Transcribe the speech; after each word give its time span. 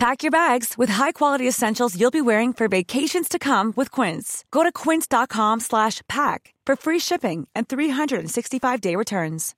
Pack 0.00 0.22
your 0.22 0.30
bags 0.30 0.78
with 0.78 0.88
high-quality 0.88 1.46
essentials 1.46 1.94
you'll 1.94 2.10
be 2.10 2.22
wearing 2.22 2.54
for 2.54 2.68
vacations 2.68 3.28
to 3.28 3.38
come 3.38 3.74
with 3.76 3.90
Quince. 3.90 4.46
Go 4.50 4.62
to 4.62 4.72
quince.com 4.72 5.60
slash 5.60 6.00
pack 6.08 6.54
for 6.64 6.74
free 6.74 6.98
shipping 6.98 7.46
and 7.54 7.68
365-day 7.68 8.96
returns. 8.96 9.54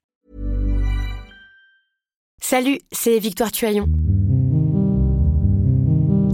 Salut, 2.41 2.81
c'est 2.91 3.19
Victoire 3.19 3.53
Tuaillon. 3.53 3.87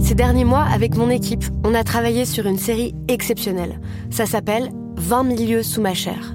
Ces 0.00 0.16
derniers 0.16 0.44
mois, 0.44 0.64
avec 0.64 0.96
mon 0.96 1.08
équipe, 1.08 1.44
on 1.62 1.72
a 1.76 1.84
travaillé 1.84 2.24
sur 2.24 2.46
une 2.46 2.58
série 2.58 2.96
exceptionnelle. 3.06 3.80
Ça 4.10 4.26
s'appelle 4.26 4.72
20 4.96 5.22
milieux 5.22 5.62
sous 5.62 5.80
ma 5.80 5.94
chair. 5.94 6.34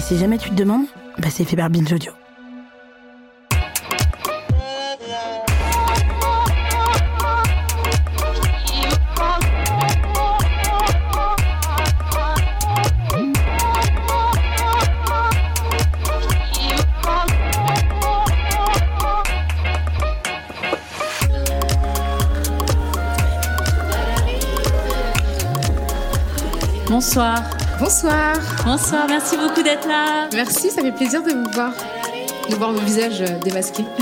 Et 0.00 0.02
si 0.02 0.16
jamais 0.16 0.38
tu 0.38 0.48
te 0.48 0.54
demandes, 0.54 0.86
bah 1.18 1.28
c'est 1.30 1.44
fait 1.44 1.56
par 1.56 1.66
Audio. 1.66 2.12
Bonsoir. 26.88 27.59
Bonsoir. 27.80 28.36
Bonsoir, 28.64 29.06
merci 29.08 29.36
beaucoup 29.38 29.62
d'être 29.62 29.88
là. 29.88 30.28
Merci, 30.34 30.70
ça 30.70 30.82
fait 30.82 30.92
plaisir 30.92 31.22
de 31.22 31.30
vous 31.30 31.50
voir. 31.54 31.72
De 32.50 32.54
voir 32.54 32.72
vos 32.72 32.80
visages 32.80 33.22
euh, 33.22 33.38
démasqués. 33.42 33.84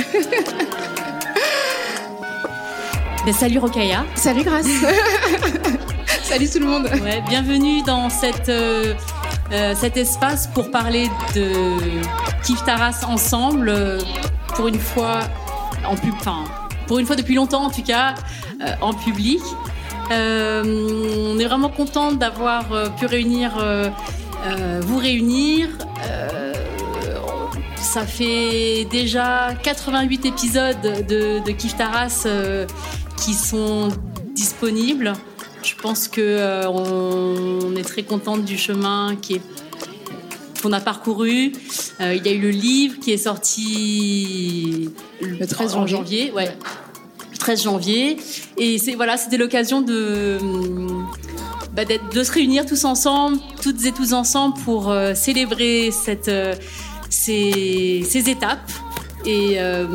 Ben, 3.24 3.34
salut 3.34 3.58
Rokaya. 3.58 4.06
Salut 4.14 4.42
Grace. 4.42 4.64
salut 6.22 6.48
tout 6.48 6.60
le 6.60 6.64
monde. 6.64 6.88
Ouais, 7.02 7.22
bienvenue 7.28 7.82
dans 7.82 8.08
cette, 8.08 8.48
euh, 8.48 8.94
euh, 9.52 9.74
cet 9.76 9.98
espace 9.98 10.46
pour 10.46 10.70
parler 10.70 11.10
de 11.34 11.76
Kif 12.42 12.64
Taras 12.64 13.04
ensemble, 13.06 13.68
euh, 13.68 14.00
pour 14.56 14.68
une 14.68 14.78
fois 14.78 15.20
en 15.84 15.94
pub, 15.94 16.14
enfin, 16.14 16.44
pour 16.86 16.98
une 17.00 17.06
fois 17.06 17.16
depuis 17.16 17.34
longtemps 17.34 17.64
en 17.64 17.70
tout 17.70 17.82
cas, 17.82 18.14
en 18.80 18.94
public. 18.94 19.42
Euh, 20.10 21.32
on 21.34 21.38
est 21.38 21.44
vraiment 21.44 21.68
content 21.68 22.12
d'avoir 22.12 22.72
euh, 22.72 22.88
pu 22.88 23.06
réunir, 23.06 23.58
euh, 23.60 23.90
vous 24.82 24.98
réunir. 24.98 25.68
Euh, 26.08 26.52
ça 27.76 28.06
fait 28.06 28.86
déjà 28.90 29.54
88 29.62 30.26
épisodes 30.26 30.80
de, 30.80 31.44
de 31.44 31.50
Kif 31.52 31.76
Taras 31.76 32.26
qui 33.16 33.34
sont 33.34 33.88
disponibles. 34.34 35.12
Je 35.62 35.74
pense 35.74 36.06
que 36.08 36.66
on, 36.66 37.66
on 37.66 37.76
est 37.76 37.82
très 37.82 38.02
contente 38.02 38.44
du 38.44 38.56
chemin 38.58 39.16
qui 39.20 39.34
est 39.36 39.42
qu'on 40.62 40.72
a 40.72 40.80
parcouru. 40.80 41.52
Euh, 42.00 42.14
il 42.14 42.24
y 42.26 42.28
a 42.28 42.32
eu 42.32 42.40
le 42.40 42.50
livre 42.50 42.98
qui 43.00 43.12
est 43.12 43.16
sorti 43.18 44.90
Le 45.20 45.46
13 45.46 45.76
en 45.76 45.86
janvier. 45.86 46.26
janvier. 46.26 46.32
Ouais. 46.32 46.56
Le 47.48 47.54
13 47.54 47.62
janvier. 47.62 48.18
Et 48.58 48.76
c'est 48.76 48.94
voilà, 48.94 49.16
c'était 49.16 49.38
l'occasion 49.38 49.80
de 49.80 50.36
bah, 51.72 51.84
de 51.86 52.22
se 52.22 52.30
réunir 52.30 52.66
tous 52.66 52.84
ensemble, 52.84 53.38
toutes 53.62 53.86
et 53.86 53.92
tous 53.92 54.12
ensemble 54.12 54.58
pour 54.66 54.90
euh, 54.90 55.14
célébrer 55.14 55.90
cette 55.90 56.28
euh, 56.28 56.54
ces, 57.08 58.04
ces 58.06 58.28
étapes. 58.28 58.70
Et 59.24 59.54
euh, 59.60 59.86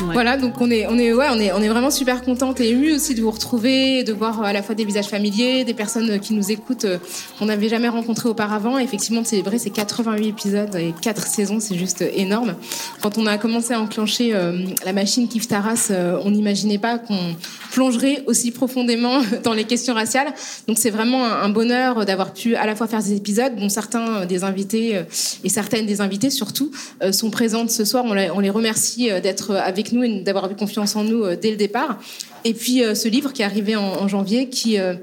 Voilà, 0.00 0.36
donc 0.36 0.60
on 0.60 0.70
est, 0.70 0.86
on 0.86 0.96
est, 0.96 1.12
ouais, 1.12 1.26
on 1.30 1.40
est, 1.40 1.52
on 1.52 1.60
est 1.60 1.68
vraiment 1.68 1.90
super 1.90 2.22
contente 2.22 2.60
et 2.60 2.70
émue 2.70 2.92
aussi 2.92 3.14
de 3.14 3.20
vous 3.20 3.30
retrouver, 3.30 4.04
de 4.04 4.12
voir 4.12 4.42
à 4.42 4.52
la 4.52 4.62
fois 4.62 4.74
des 4.74 4.84
visages 4.84 5.08
familiers, 5.08 5.64
des 5.64 5.74
personnes 5.74 6.20
qui 6.20 6.34
nous 6.34 6.52
écoutent, 6.52 6.84
euh, 6.84 6.98
qu'on 7.38 7.46
n'avait 7.46 7.68
jamais 7.68 7.88
rencontrées 7.88 8.28
auparavant. 8.28 8.78
Effectivement, 8.78 9.22
de 9.22 9.26
célébrer 9.26 9.58
ces 9.58 9.70
88 9.70 10.28
épisodes 10.28 10.76
et 10.76 10.94
4 11.00 11.26
saisons, 11.26 11.58
c'est 11.60 11.76
juste 11.76 12.02
énorme. 12.14 12.54
Quand 13.02 13.18
on 13.18 13.26
a 13.26 13.38
commencé 13.38 13.74
à 13.74 13.80
enclencher 13.80 14.34
euh, 14.34 14.64
la 14.84 14.92
machine 14.92 15.28
Kif 15.28 15.48
Taras, 15.48 15.88
euh, 15.90 16.18
on 16.24 16.30
n'imaginait 16.30 16.78
pas 16.78 16.98
qu'on 16.98 17.34
plongerait 17.70 18.22
aussi 18.26 18.50
profondément 18.50 19.20
dans 19.44 19.52
les 19.52 19.64
questions 19.64 19.94
raciales. 19.94 20.32
Donc 20.66 20.78
c'est 20.78 20.90
vraiment 20.90 21.24
un, 21.24 21.48
bonheur 21.48 22.04
d'avoir 22.04 22.32
pu 22.32 22.54
à 22.56 22.66
la 22.66 22.74
fois 22.74 22.86
faire 22.86 23.02
ces 23.02 23.14
épisodes, 23.14 23.56
dont 23.56 23.68
certains 23.68 24.22
euh, 24.22 24.26
des 24.26 24.44
invités 24.44 24.96
euh, 24.96 25.02
et 25.44 25.48
certaines 25.48 25.86
des 25.86 26.00
invités 26.00 26.30
surtout 26.30 26.70
euh, 27.02 27.12
sont 27.12 27.30
présentes 27.30 27.70
ce 27.70 27.84
soir. 27.84 28.04
On, 28.04 28.40
les 28.40 28.50
remercie 28.50 29.10
euh, 29.10 29.20
d'être 29.20 29.54
avec 29.54 29.87
nous 29.92 30.02
et 30.02 30.20
d'avoir 30.20 30.50
eu 30.50 30.54
confiance 30.54 30.96
en 30.96 31.04
nous 31.04 31.24
euh, 31.24 31.36
dès 31.40 31.50
le 31.50 31.56
départ. 31.56 31.98
Et 32.44 32.54
puis 32.54 32.82
euh, 32.82 32.94
ce 32.94 33.08
livre 33.08 33.32
qui 33.32 33.42
est 33.42 33.44
arrivé 33.44 33.76
en, 33.76 34.08
janvier, 34.08 34.48
qui 34.48 34.78
euh, 34.78 34.94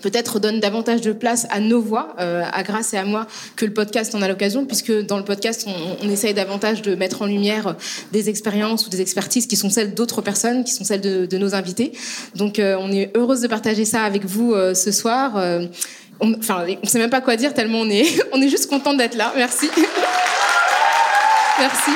peut-être 0.00 0.40
donne 0.40 0.58
davantage 0.58 1.00
de 1.00 1.12
place 1.12 1.46
à 1.50 1.60
nos 1.60 1.80
voix, 1.80 2.16
à 2.18 2.62
Grâce 2.64 2.92
et 2.92 2.96
à 2.96 3.04
moi, 3.04 3.28
que 3.54 3.64
le 3.64 3.72
podcast 3.72 4.12
en 4.16 4.22
a 4.22 4.26
l'occasion, 4.26 4.66
puisque 4.66 4.92
dans 5.06 5.16
le 5.16 5.22
podcast, 5.22 5.68
on, 6.02 6.08
essaye 6.08 6.34
davantage 6.34 6.82
de 6.82 6.96
mettre 6.96 7.22
en 7.22 7.26
lumière 7.26 7.76
des 8.10 8.28
expériences 8.28 8.84
ou 8.84 8.90
des 8.90 9.00
expertises 9.00 9.46
qui 9.46 9.54
sont 9.54 9.70
celles 9.70 9.94
d'autres 9.94 10.20
personnes, 10.20 10.64
qui 10.64 10.72
sont 10.72 10.82
celles 10.82 11.02
de, 11.02 11.38
nos 11.38 11.54
invités. 11.54 11.92
Donc 12.34 12.60
on 12.60 12.90
est 12.90 13.16
heureuse 13.16 13.42
de 13.42 13.46
partager 13.46 13.84
ça 13.84 14.02
avec 14.02 14.24
vous 14.24 14.56
ce 14.74 14.90
soir. 14.90 15.40
On, 16.22 16.34
enfin, 16.34 16.66
on 16.82 16.86
sait 16.86 16.98
même 16.98 17.10
pas 17.10 17.20
quoi 17.20 17.36
dire 17.36 17.54
tellement 17.54 17.80
on 17.80 17.90
est, 17.90 18.06
on 18.32 18.42
est 18.42 18.48
juste 18.48 18.68
content 18.68 18.94
d'être 18.94 19.16
là. 19.16 19.32
Merci. 19.36 19.68
Merci. 21.58 21.90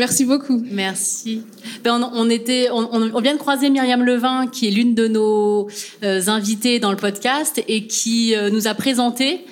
Merci 0.00 0.24
beaucoup. 0.24 0.64
Merci. 0.70 1.42
Ben, 1.84 2.00
on, 2.02 2.26
on 2.26 2.30
était, 2.30 2.68
on, 2.72 3.20
vient 3.20 3.34
de 3.34 3.38
croiser 3.38 3.68
Myriam 3.68 4.02
Levin, 4.02 4.46
qui 4.46 4.66
est 4.66 4.70
l'une 4.70 4.94
de 4.94 5.06
nos 5.06 5.68
euh, 6.02 6.22
invitées 6.26 6.78
dans 6.78 6.90
le 6.90 6.96
podcast 6.96 7.62
et 7.68 7.86
qui 7.86 8.34
euh, 8.34 8.48
nous 8.48 8.66
a 8.66 8.72
présenté 8.72 9.44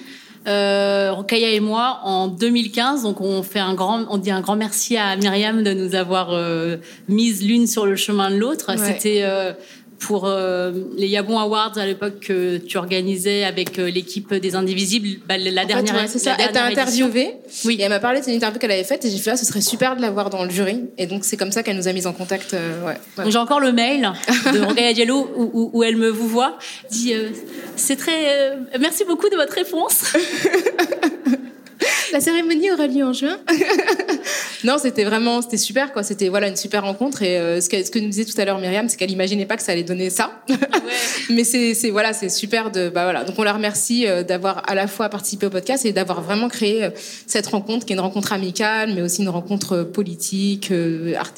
euh, 0.46 1.22
et 1.30 1.60
moi 1.60 2.00
en 2.04 2.28
2015. 2.28 3.02
Donc 3.02 3.20
on 3.20 3.42
fait 3.42 3.58
un 3.58 3.74
grand, 3.74 4.06
on 4.08 4.16
dit 4.16 4.30
un 4.30 4.40
grand 4.40 4.56
merci 4.56 4.96
à 4.96 5.16
Myriam 5.16 5.62
de 5.62 5.72
nous 5.72 5.94
avoir 5.94 6.30
euh, 6.32 6.76
mises 7.08 7.46
l'une 7.46 7.66
sur 7.66 7.84
le 7.84 7.96
chemin 7.96 8.30
de 8.30 8.36
l'autre. 8.36 8.70
Ouais. 8.70 8.78
C'était 8.78 9.20
euh, 9.22 9.52
pour 9.98 10.26
euh, 10.26 10.70
les 10.96 11.08
Yabon 11.08 11.38
Awards 11.38 11.76
à 11.76 11.84
l'époque 11.84 12.20
que 12.20 12.58
tu 12.58 12.78
organisais 12.78 13.44
avec 13.44 13.78
euh, 13.78 13.90
l'équipe 13.90 14.32
des 14.32 14.54
Indivisibles, 14.54 15.20
bah, 15.26 15.36
la 15.36 15.50
En 15.50 15.54
fait, 15.62 15.66
dernière. 15.66 15.94
ouais, 15.96 16.06
c'est 16.06 16.18
ça. 16.20 16.36
Elle 16.38 16.52
t'a 16.52 16.64
interviewée 16.64 17.32
Oui. 17.64 17.76
et 17.78 17.82
elle 17.82 17.88
m'a 17.88 17.98
parlé 17.98 18.20
de 18.20 18.24
cette 18.24 18.34
interview 18.34 18.58
qu'elle 18.60 18.70
avait 18.70 18.84
faite 18.84 19.04
et 19.04 19.10
j'ai 19.10 19.18
fait 19.18 19.30
là, 19.30 19.36
ce 19.36 19.44
serait 19.44 19.60
super 19.60 19.96
de 19.96 20.00
l'avoir 20.00 20.30
dans 20.30 20.44
le 20.44 20.50
jury. 20.50 20.84
Et 20.98 21.06
donc 21.06 21.24
c'est 21.24 21.36
comme 21.36 21.50
ça 21.52 21.62
qu'elle 21.62 21.76
nous 21.76 21.88
a 21.88 21.92
mis 21.92 22.06
en 22.06 22.12
contact. 22.12 22.54
euh, 22.54 22.84
ouais. 22.84 22.92
Ouais. 23.16 23.24
Donc, 23.24 23.32
J'ai 23.32 23.38
encore 23.38 23.60
le 23.60 23.72
mail 23.72 24.12
de 24.52 24.60
Rogaya 24.60 24.92
Diallo 24.92 25.28
où, 25.36 25.50
où- 25.52 25.70
où 25.72 25.82
elle 25.82 25.96
me 25.96 26.08
vous 26.10 26.28
voit. 26.28 26.58
Dit 26.90 27.14
euh, 27.14 27.30
c'est 27.76 27.96
très 27.96 28.56
merci 28.78 29.04
beaucoup 29.04 29.28
de 29.28 29.36
votre 29.36 29.52
réponse. 29.54 30.04
La 32.12 32.20
cérémonie 32.20 32.70
aura 32.70 32.86
lieu 32.86 33.04
en 33.04 33.12
juin. 33.12 33.38
non, 34.64 34.76
c'était 34.78 35.04
vraiment, 35.04 35.42
c'était 35.42 35.56
super, 35.56 35.92
quoi. 35.92 36.02
C'était 36.02 36.28
voilà 36.28 36.48
une 36.48 36.56
super 36.56 36.82
rencontre. 36.82 37.22
Et 37.22 37.38
euh, 37.38 37.60
ce, 37.60 37.68
que, 37.68 37.84
ce 37.84 37.90
que 37.90 37.98
nous 37.98 38.08
disait 38.08 38.24
tout 38.24 38.38
à 38.40 38.44
l'heure 38.44 38.58
Myriam, 38.58 38.88
c'est 38.88 38.96
qu'elle 38.96 39.10
imaginait 39.10 39.46
pas 39.46 39.56
que 39.56 39.62
ça 39.62 39.72
allait 39.72 39.84
donner 39.84 40.10
ça. 40.10 40.42
Mais 41.30 41.44
c'est, 41.44 41.90
voilà, 41.90 42.12
c'est 42.12 42.28
super 42.28 42.70
de, 42.70 42.88
bah 42.88 43.04
voilà. 43.04 43.24
Donc 43.24 43.38
on 43.38 43.42
la 43.42 43.52
remercie 43.52 44.06
euh, 44.06 44.22
d'avoir 44.22 44.68
à 44.68 44.74
la 44.74 44.86
fois 44.86 45.08
participé 45.08 45.46
au 45.46 45.50
podcast 45.50 45.84
et 45.84 45.92
d'avoir 45.92 46.22
vraiment 46.22 46.48
créé 46.48 46.84
euh, 46.84 46.90
cette 47.26 47.46
rencontre, 47.46 47.84
qui 47.86 47.92
est 47.92 47.96
une 47.96 48.00
rencontre 48.00 48.32
amicale, 48.32 48.94
mais 48.94 49.02
aussi 49.02 49.22
une 49.22 49.28
rencontre 49.28 49.82
politique, 49.82 50.72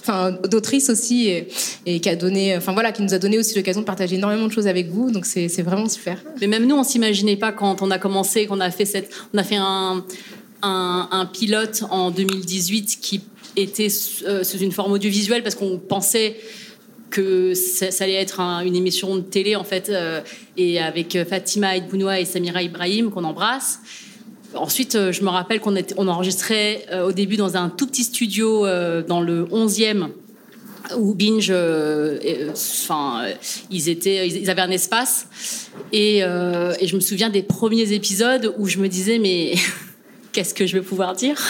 enfin 0.04 0.32
d'autrice 0.48 0.90
aussi, 0.90 1.28
et, 1.28 1.48
et, 1.86 2.00
qui 2.00 2.08
a 2.08 2.16
donné, 2.16 2.56
enfin 2.56 2.72
voilà, 2.72 2.92
qui 2.92 3.02
nous 3.02 3.14
a 3.14 3.18
donné 3.18 3.38
aussi 3.38 3.56
l'occasion 3.56 3.80
de 3.80 3.86
partager 3.86 4.16
énormément 4.16 4.46
de 4.46 4.52
choses 4.52 4.66
avec 4.66 4.88
vous. 4.88 5.10
Donc 5.10 5.26
c'est, 5.26 5.48
c'est 5.48 5.62
vraiment 5.62 5.88
super. 5.88 6.18
Mais 6.40 6.46
même 6.46 6.66
nous, 6.66 6.76
on 6.76 6.84
s'imaginait 6.84 7.36
pas 7.36 7.52
quand 7.52 7.82
on 7.82 7.90
a 7.90 7.98
commencé, 7.98 8.46
qu'on 8.46 8.60
a 8.60 8.70
fait 8.70 8.84
cette, 8.84 9.10
on 9.34 9.38
a 9.38 9.44
fait 9.44 9.56
un 9.58 10.04
un, 10.62 11.28
pilote 11.32 11.84
en 11.90 12.10
2018 12.10 12.98
qui 13.00 13.20
était 13.56 13.88
euh, 14.26 14.44
sous 14.44 14.58
une 14.58 14.72
forme 14.72 14.92
audiovisuelle 14.92 15.42
parce 15.42 15.54
qu'on 15.54 15.78
pensait 15.78 16.36
que 17.10 17.54
ça, 17.54 17.86
allait 18.00 18.14
être 18.14 18.40
une 18.40 18.76
émission 18.76 19.16
de 19.16 19.20
télé 19.20 19.56
en 19.56 19.64
fait 19.64 19.88
euh, 19.88 20.20
et 20.56 20.80
avec 20.80 21.18
Fatima 21.28 21.76
Edbounoua 21.76 22.20
et 22.20 22.24
Samira 22.24 22.62
Ibrahim 22.62 23.10
qu'on 23.10 23.24
embrasse. 23.24 23.80
Ensuite, 24.54 24.94
euh, 24.94 25.12
je 25.12 25.22
me 25.22 25.28
rappelle 25.28 25.60
qu'on 25.60 25.74
on 25.96 26.08
enregistrait 26.08 26.86
au 27.04 27.12
début 27.12 27.36
dans 27.36 27.56
un 27.56 27.68
tout 27.68 27.86
petit 27.86 28.04
studio 28.04 28.66
dans 29.06 29.20
le 29.20 29.44
11e 29.46 30.08
où 30.96 31.14
Binge, 31.14 31.52
enfin, 32.50 33.26
ils 33.70 34.50
avaient 34.50 34.62
un 34.62 34.70
espace 34.70 35.26
et 35.92 36.20
je 36.20 36.94
me 36.94 37.00
souviens 37.00 37.30
des 37.30 37.42
premiers 37.42 37.92
épisodes 37.92 38.54
où 38.58 38.66
je 38.66 38.78
me 38.78 38.88
disais 38.88 39.18
mais 39.18 39.54
qu'est-ce 40.32 40.54
que 40.54 40.66
je 40.66 40.76
vais 40.76 40.82
pouvoir 40.82 41.14
dire 41.14 41.40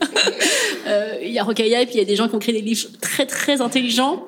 euh, 0.86 1.14
Il 1.22 1.30
y 1.30 1.38
a 1.38 1.44
Rocaille 1.44 1.74
et 1.74 1.86
puis 1.86 1.94
il 1.94 1.98
y 1.98 2.02
a 2.02 2.04
des 2.04 2.16
gens 2.16 2.28
qui 2.28 2.34
ont 2.34 2.38
créé 2.38 2.54
des 2.54 2.62
livres 2.62 2.88
très 3.00 3.26
très 3.26 3.60
intelligents 3.60 4.24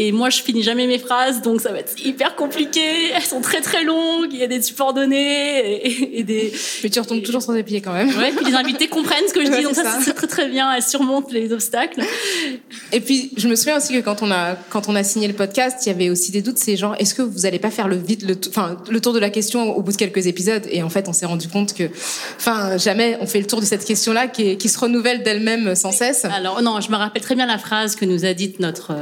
et 0.00 0.12
moi, 0.12 0.30
je 0.30 0.40
finis 0.40 0.62
jamais 0.62 0.86
mes 0.86 1.00
phrases, 1.00 1.42
donc 1.42 1.60
ça 1.60 1.72
va 1.72 1.80
être 1.80 1.98
hyper 2.04 2.36
compliqué. 2.36 3.10
Elles 3.16 3.22
sont 3.24 3.40
très 3.40 3.60
très 3.60 3.82
longues. 3.82 4.28
Il 4.30 4.38
y 4.38 4.44
a 4.44 4.46
des 4.46 4.62
subordonnés 4.62 6.16
et, 6.16 6.22
des. 6.22 6.52
Mais 6.84 6.88
tu 6.88 7.00
retombes 7.00 7.20
toujours 7.24 7.42
sur 7.42 7.52
tes 7.52 7.64
pieds 7.64 7.80
quand 7.80 7.92
même. 7.92 8.08
Ouais. 8.16 8.30
Puis 8.30 8.46
les 8.46 8.54
invités 8.54 8.86
comprennent 8.88 9.26
ce 9.26 9.34
que 9.34 9.44
je 9.44 9.50
dis, 9.50 9.64
donc 9.64 9.74
ça, 9.74 9.98
c'est 10.00 10.14
très 10.14 10.28
très 10.28 10.46
bien. 10.46 10.72
Elles 10.72 10.84
surmontent 10.84 11.30
les 11.32 11.52
obstacles. 11.52 12.04
Et 12.92 13.00
puis 13.00 13.32
je 13.36 13.48
me 13.48 13.56
souviens 13.56 13.76
aussi 13.76 13.92
que 13.92 13.98
quand 13.98 14.22
on 14.22 14.30
a 14.30 14.54
quand 14.70 14.88
on 14.88 14.94
a 14.94 15.02
signé 15.02 15.26
le 15.26 15.34
podcast, 15.34 15.84
il 15.84 15.88
y 15.88 15.92
avait 15.92 16.10
aussi 16.10 16.30
des 16.30 16.42
doutes. 16.42 16.58
C'est 16.58 16.76
genre, 16.76 16.94
est-ce 17.00 17.12
que 17.12 17.22
vous 17.22 17.44
allez 17.44 17.58
pas 17.58 17.72
faire 17.72 17.88
le 17.88 17.96
vide, 17.96 18.22
le, 18.22 18.36
enfin 18.48 18.76
le 18.88 19.00
tour 19.00 19.12
de 19.12 19.18
la 19.18 19.30
question 19.30 19.76
au 19.76 19.82
bout 19.82 19.90
de 19.90 19.96
quelques 19.96 20.28
épisodes? 20.28 20.62
Et 20.70 20.84
en 20.84 20.90
fait, 20.90 21.08
on 21.08 21.12
s'est 21.12 21.26
rendu 21.26 21.48
compte 21.48 21.74
que, 21.74 21.90
enfin, 22.36 22.76
jamais 22.76 23.18
on 23.20 23.26
fait 23.26 23.40
le 23.40 23.48
tour 23.48 23.60
de 23.60 23.66
cette 23.66 23.84
question-là 23.84 24.28
qui, 24.28 24.56
qui 24.58 24.68
se 24.68 24.78
renouvelle 24.78 25.24
d'elle-même 25.24 25.74
sans 25.74 25.90
cesse. 25.90 26.24
Alors 26.24 26.62
non, 26.62 26.80
je 26.80 26.88
me 26.92 26.96
rappelle 26.96 27.22
très 27.22 27.34
bien 27.34 27.46
la 27.46 27.58
phrase 27.58 27.96
que 27.96 28.04
nous 28.04 28.24
a 28.24 28.32
dite 28.32 28.60
notre 28.60 28.94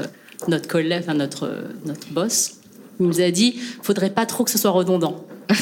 notre 0.48 0.68
collègue, 0.68 1.02
enfin 1.02 1.14
notre, 1.14 1.50
notre 1.84 2.08
boss, 2.08 2.56
il 3.00 3.06
nous 3.06 3.20
a 3.20 3.30
dit 3.30 3.60
faudrait 3.82 4.10
pas 4.10 4.26
trop 4.26 4.44
que 4.44 4.50
ce 4.50 4.58
soit 4.58 4.70
redondant. 4.70 5.26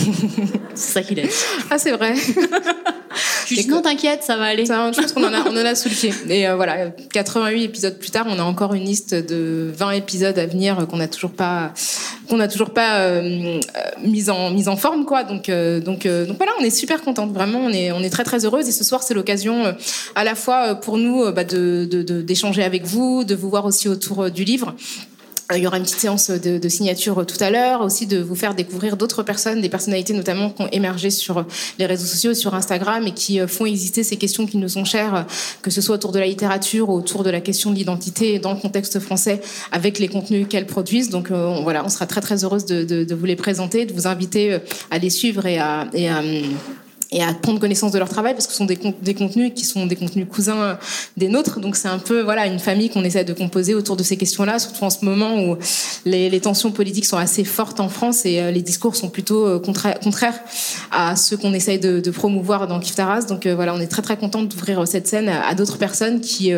c'est 0.74 0.92
ça 0.92 1.02
qu'il 1.02 1.20
a 1.20 1.24
dit. 1.24 1.34
Ah, 1.70 1.78
c'est 1.78 1.92
vrai. 1.92 2.14
Je 3.48 3.54
dis, 3.54 3.68
non, 3.68 3.82
t'inquiète, 3.82 4.22
ça 4.22 4.36
va 4.36 4.44
aller. 4.44 4.66
C'est 4.66 4.72
une 4.72 4.94
chose 4.94 5.12
qu'on 5.12 5.24
en 5.24 5.32
a, 5.32 5.42
on 5.48 5.52
en 5.52 5.64
a 5.64 5.74
sous 5.74 5.88
le 5.88 5.94
pied. 5.94 6.12
Et 6.28 6.48
euh, 6.48 6.56
voilà, 6.56 6.90
88 6.90 7.64
épisodes 7.64 7.98
plus 7.98 8.10
tard, 8.10 8.26
on 8.28 8.38
a 8.38 8.42
encore 8.42 8.74
une 8.74 8.84
liste 8.84 9.14
de 9.14 9.70
20 9.74 9.90
épisodes 9.92 10.38
à 10.38 10.46
venir 10.46 10.86
qu'on 10.88 10.96
n'a 10.96 11.08
toujours 11.08 11.32
pas, 11.32 11.72
qu'on 12.28 12.36
n'a 12.36 12.48
toujours 12.48 12.70
pas 12.70 12.98
euh, 12.98 13.60
mise 14.02 14.30
en 14.30 14.50
mise 14.50 14.68
en 14.68 14.76
forme, 14.76 15.04
quoi. 15.04 15.24
Donc, 15.24 15.48
euh, 15.48 15.80
donc, 15.80 16.06
donc 16.06 16.36
voilà, 16.36 16.52
on 16.60 16.64
est 16.64 16.70
super 16.70 17.02
contente. 17.02 17.32
Vraiment, 17.32 17.60
on 17.60 17.70
est, 17.70 17.92
on 17.92 18.00
est 18.00 18.10
très 18.10 18.24
très 18.24 18.44
heureuse. 18.44 18.68
Et 18.68 18.72
ce 18.72 18.84
soir, 18.84 19.02
c'est 19.02 19.14
l'occasion 19.14 19.74
à 20.14 20.24
la 20.24 20.34
fois 20.34 20.74
pour 20.74 20.98
nous 20.98 21.30
bah, 21.32 21.44
de 21.44 21.84
d'échanger 22.22 22.62
avec 22.62 22.84
vous, 22.84 23.24
de 23.24 23.34
vous 23.34 23.50
voir 23.50 23.64
aussi 23.64 23.88
autour 23.88 24.30
du 24.30 24.44
livre. 24.44 24.74
Euh, 25.52 25.58
il 25.58 25.64
y 25.64 25.66
aura 25.66 25.76
une 25.76 25.82
petite 25.82 25.98
séance 25.98 26.30
de, 26.30 26.58
de 26.58 26.68
signature 26.68 27.24
tout 27.26 27.36
à 27.40 27.50
l'heure, 27.50 27.82
aussi 27.82 28.06
de 28.06 28.18
vous 28.18 28.34
faire 28.34 28.54
découvrir 28.54 28.96
d'autres 28.96 29.22
personnes, 29.22 29.60
des 29.60 29.68
personnalités 29.68 30.14
notamment 30.14 30.50
qui 30.50 30.62
ont 30.62 30.68
émergé 30.72 31.10
sur 31.10 31.44
les 31.78 31.86
réseaux 31.86 32.06
sociaux, 32.06 32.34
sur 32.34 32.54
Instagram 32.54 33.06
et 33.06 33.12
qui 33.12 33.40
euh, 33.40 33.46
font 33.46 33.66
exister 33.66 34.02
ces 34.02 34.16
questions 34.16 34.46
qui 34.46 34.56
nous 34.56 34.68
sont 34.68 34.84
chères, 34.84 35.26
que 35.62 35.70
ce 35.70 35.80
soit 35.80 35.96
autour 35.96 36.12
de 36.12 36.18
la 36.18 36.26
littérature 36.26 36.88
ou 36.88 36.94
autour 36.94 37.24
de 37.24 37.30
la 37.30 37.40
question 37.40 37.70
de 37.70 37.76
l'identité 37.76 38.38
dans 38.38 38.52
le 38.52 38.60
contexte 38.60 39.00
français 39.00 39.40
avec 39.72 39.98
les 39.98 40.08
contenus 40.08 40.46
qu'elles 40.48 40.66
produisent. 40.66 41.10
Donc 41.10 41.30
euh, 41.30 41.60
voilà, 41.62 41.84
on 41.84 41.88
sera 41.88 42.06
très 42.06 42.20
très 42.20 42.44
heureuse 42.44 42.64
de, 42.64 42.84
de, 42.84 43.04
de, 43.04 43.14
vous 43.14 43.26
les 43.26 43.36
présenter, 43.36 43.84
de 43.84 43.92
vous 43.92 44.06
inviter 44.06 44.58
à 44.90 44.98
les 44.98 45.10
suivre 45.10 45.46
et 45.46 45.58
à, 45.58 45.86
et 45.92 46.08
à 46.08 46.22
et 47.14 47.22
à 47.22 47.32
prendre 47.32 47.60
connaissance 47.60 47.92
de 47.92 47.98
leur 47.98 48.08
travail 48.08 48.34
parce 48.34 48.46
que 48.46 48.52
ce 48.52 48.58
sont 48.58 48.66
des, 48.66 49.14
contenus 49.14 49.52
qui 49.54 49.64
sont 49.64 49.86
des 49.86 49.96
contenus 49.96 50.26
cousins 50.28 50.78
des 51.16 51.28
nôtres. 51.28 51.60
Donc 51.60 51.76
c'est 51.76 51.88
un 51.88 51.98
peu 51.98 52.20
voilà 52.20 52.46
une 52.46 52.58
famille 52.58 52.90
qu'on 52.90 53.04
essaie 53.04 53.24
de 53.24 53.32
composer 53.32 53.74
autour 53.74 53.96
de 53.96 54.02
ces 54.02 54.16
questions-là, 54.16 54.58
surtout 54.58 54.84
en 54.84 54.90
ce 54.90 55.04
moment 55.04 55.42
où 55.42 55.56
les, 56.04 56.40
tensions 56.40 56.72
politiques 56.72 57.06
sont 57.06 57.16
assez 57.16 57.44
fortes 57.44 57.80
en 57.80 57.88
France 57.88 58.26
et 58.26 58.40
euh, 58.40 58.50
les 58.50 58.60
discours 58.60 58.96
sont 58.96 59.08
plutôt 59.08 59.46
euh, 59.46 59.58
contraires 59.58 60.40
à 60.90 61.16
ceux 61.16 61.36
qu'on 61.36 61.54
essaye 61.54 61.78
de, 61.78 62.10
promouvoir 62.10 62.66
dans 62.66 62.80
Kiftaras. 62.80 63.22
Donc 63.22 63.46
euh, 63.46 63.54
voilà, 63.54 63.74
on 63.74 63.80
est 63.80 63.86
très 63.86 64.02
très 64.02 64.16
content 64.16 64.42
d'ouvrir 64.42 64.86
cette 64.86 65.06
scène 65.06 65.28
à, 65.28 65.46
à 65.46 65.54
d'autres 65.54 65.78
personnes 65.78 66.20
qui 66.20 66.52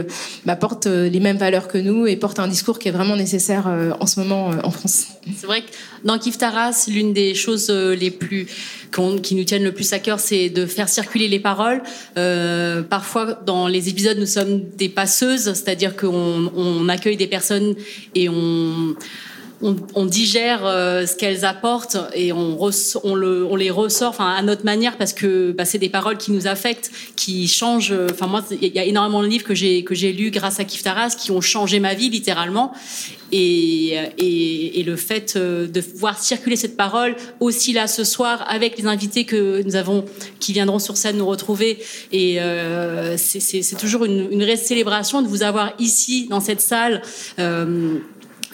bah, 0.45 0.57
portent 0.57 0.87
les 0.87 1.21
mêmes 1.21 1.37
valeurs 1.37 1.69
que 1.69 1.79
nous 1.79 2.07
et 2.07 2.17
portent 2.17 2.39
un 2.39 2.49
discours 2.49 2.79
qui 2.79 2.89
est 2.89 2.93
vraiment 2.93 3.17
nécessaire 3.17 3.71
en 4.01 4.07
ce 4.07 4.21
moment 4.21 4.51
en 4.63 4.71
France. 4.71 5.07
C'est 5.37 5.47
vrai 5.47 5.63
que 5.63 5.67
dans 6.07 6.19
Kiftaras, 6.19 6.87
l'une 6.89 7.13
des 7.13 7.35
choses 7.35 7.69
les 7.71 8.11
plus 8.11 8.47
qui 9.23 9.35
nous 9.35 9.45
tiennent 9.45 9.65
le 9.65 9.73
plus 9.73 9.93
à 9.93 9.99
cœur, 9.99 10.21
c'est 10.21 10.49
de 10.49 10.65
faire 10.65 10.89
circuler 10.89 11.29
les 11.29 11.39
paroles. 11.39 11.83
Euh, 12.17 12.83
parfois, 12.83 13.35
dans 13.45 13.69
les 13.69 13.89
épisodes, 13.89 14.17
nous 14.19 14.27
sommes 14.27 14.63
des 14.77 14.89
passeuses, 14.89 15.53
c'est-à-dire 15.53 15.97
qu'on 15.97 16.51
on 16.57 16.89
accueille 16.89 17.17
des 17.17 17.27
personnes 17.27 17.75
et 18.15 18.29
on 18.29 18.95
on, 19.63 20.05
digère 20.05 20.61
euh, 20.65 21.07
ce 21.07 21.17
qu'elles 21.17 21.45
apportent 21.45 21.97
et 22.15 22.33
on, 22.33 22.59
on, 22.61 23.15
le, 23.15 23.45
on 23.45 23.57
les 23.57 23.71
ressort 23.71 24.21
à 24.21 24.43
notre 24.43 24.65
manière 24.65 24.97
parce 24.99 25.13
que 25.13 25.53
bah, 25.53 25.65
c'est 25.65 25.79
des 25.79 25.89
paroles 25.89 26.19
qui 26.19 26.31
nous 26.31 26.47
affectent 26.47 26.91
qui 27.17 27.49
changent 27.49 27.95
enfin 28.11 28.27
moi 28.27 28.45
il 28.51 28.75
y 28.75 28.79
a 28.79 28.85
énormément 28.85 29.23
de 29.23 29.29
livres 29.29 29.45
que 29.45 29.55
j'ai 29.55 29.83
que 29.85 29.95
j'ai 29.95 30.13
lus 30.13 30.31
grâce 30.31 30.61
à 30.61 30.65
Kiftaras 30.65 31.17
qui 31.19 31.31
ont 31.31 31.41
changé 31.41 31.81
ma 31.81 31.95
vie 31.95 32.11
littéralement. 32.11 32.73
Et, 33.33 33.97
et, 34.19 34.81
et, 34.81 34.85
le 34.85 34.95
fait 34.95 35.35
euh, 35.35 35.67
de 35.67 35.83
voir 35.97 36.17
circuler 36.17 36.55
cette 36.55 36.77
parole 36.77 37.17
aussi 37.41 37.73
là 37.73 37.89
ce 37.89 38.05
soir 38.05 38.45
avec 38.49 38.79
les 38.79 38.87
invités 38.87 39.25
que 39.25 39.63
nous 39.65 39.75
avons 39.75 40.05
qui 40.39 40.53
viendront 40.53 40.79
sur 40.79 40.97
scène 40.97 41.17
nous 41.17 41.27
retrouver. 41.27 41.79
Et 42.13 42.41
euh, 42.41 43.17
c'est 43.17 43.77
toujours 43.77 44.05
une, 44.05 44.31
une 44.31 44.45
vraie 44.45 44.57
célébration 44.57 45.23
de 45.23 45.27
vous 45.27 45.43
avoir 45.43 45.73
ici 45.81 46.29
dans 46.31 46.39
cette 46.39 46.61
salle 46.61 47.03
euh, 47.41 47.99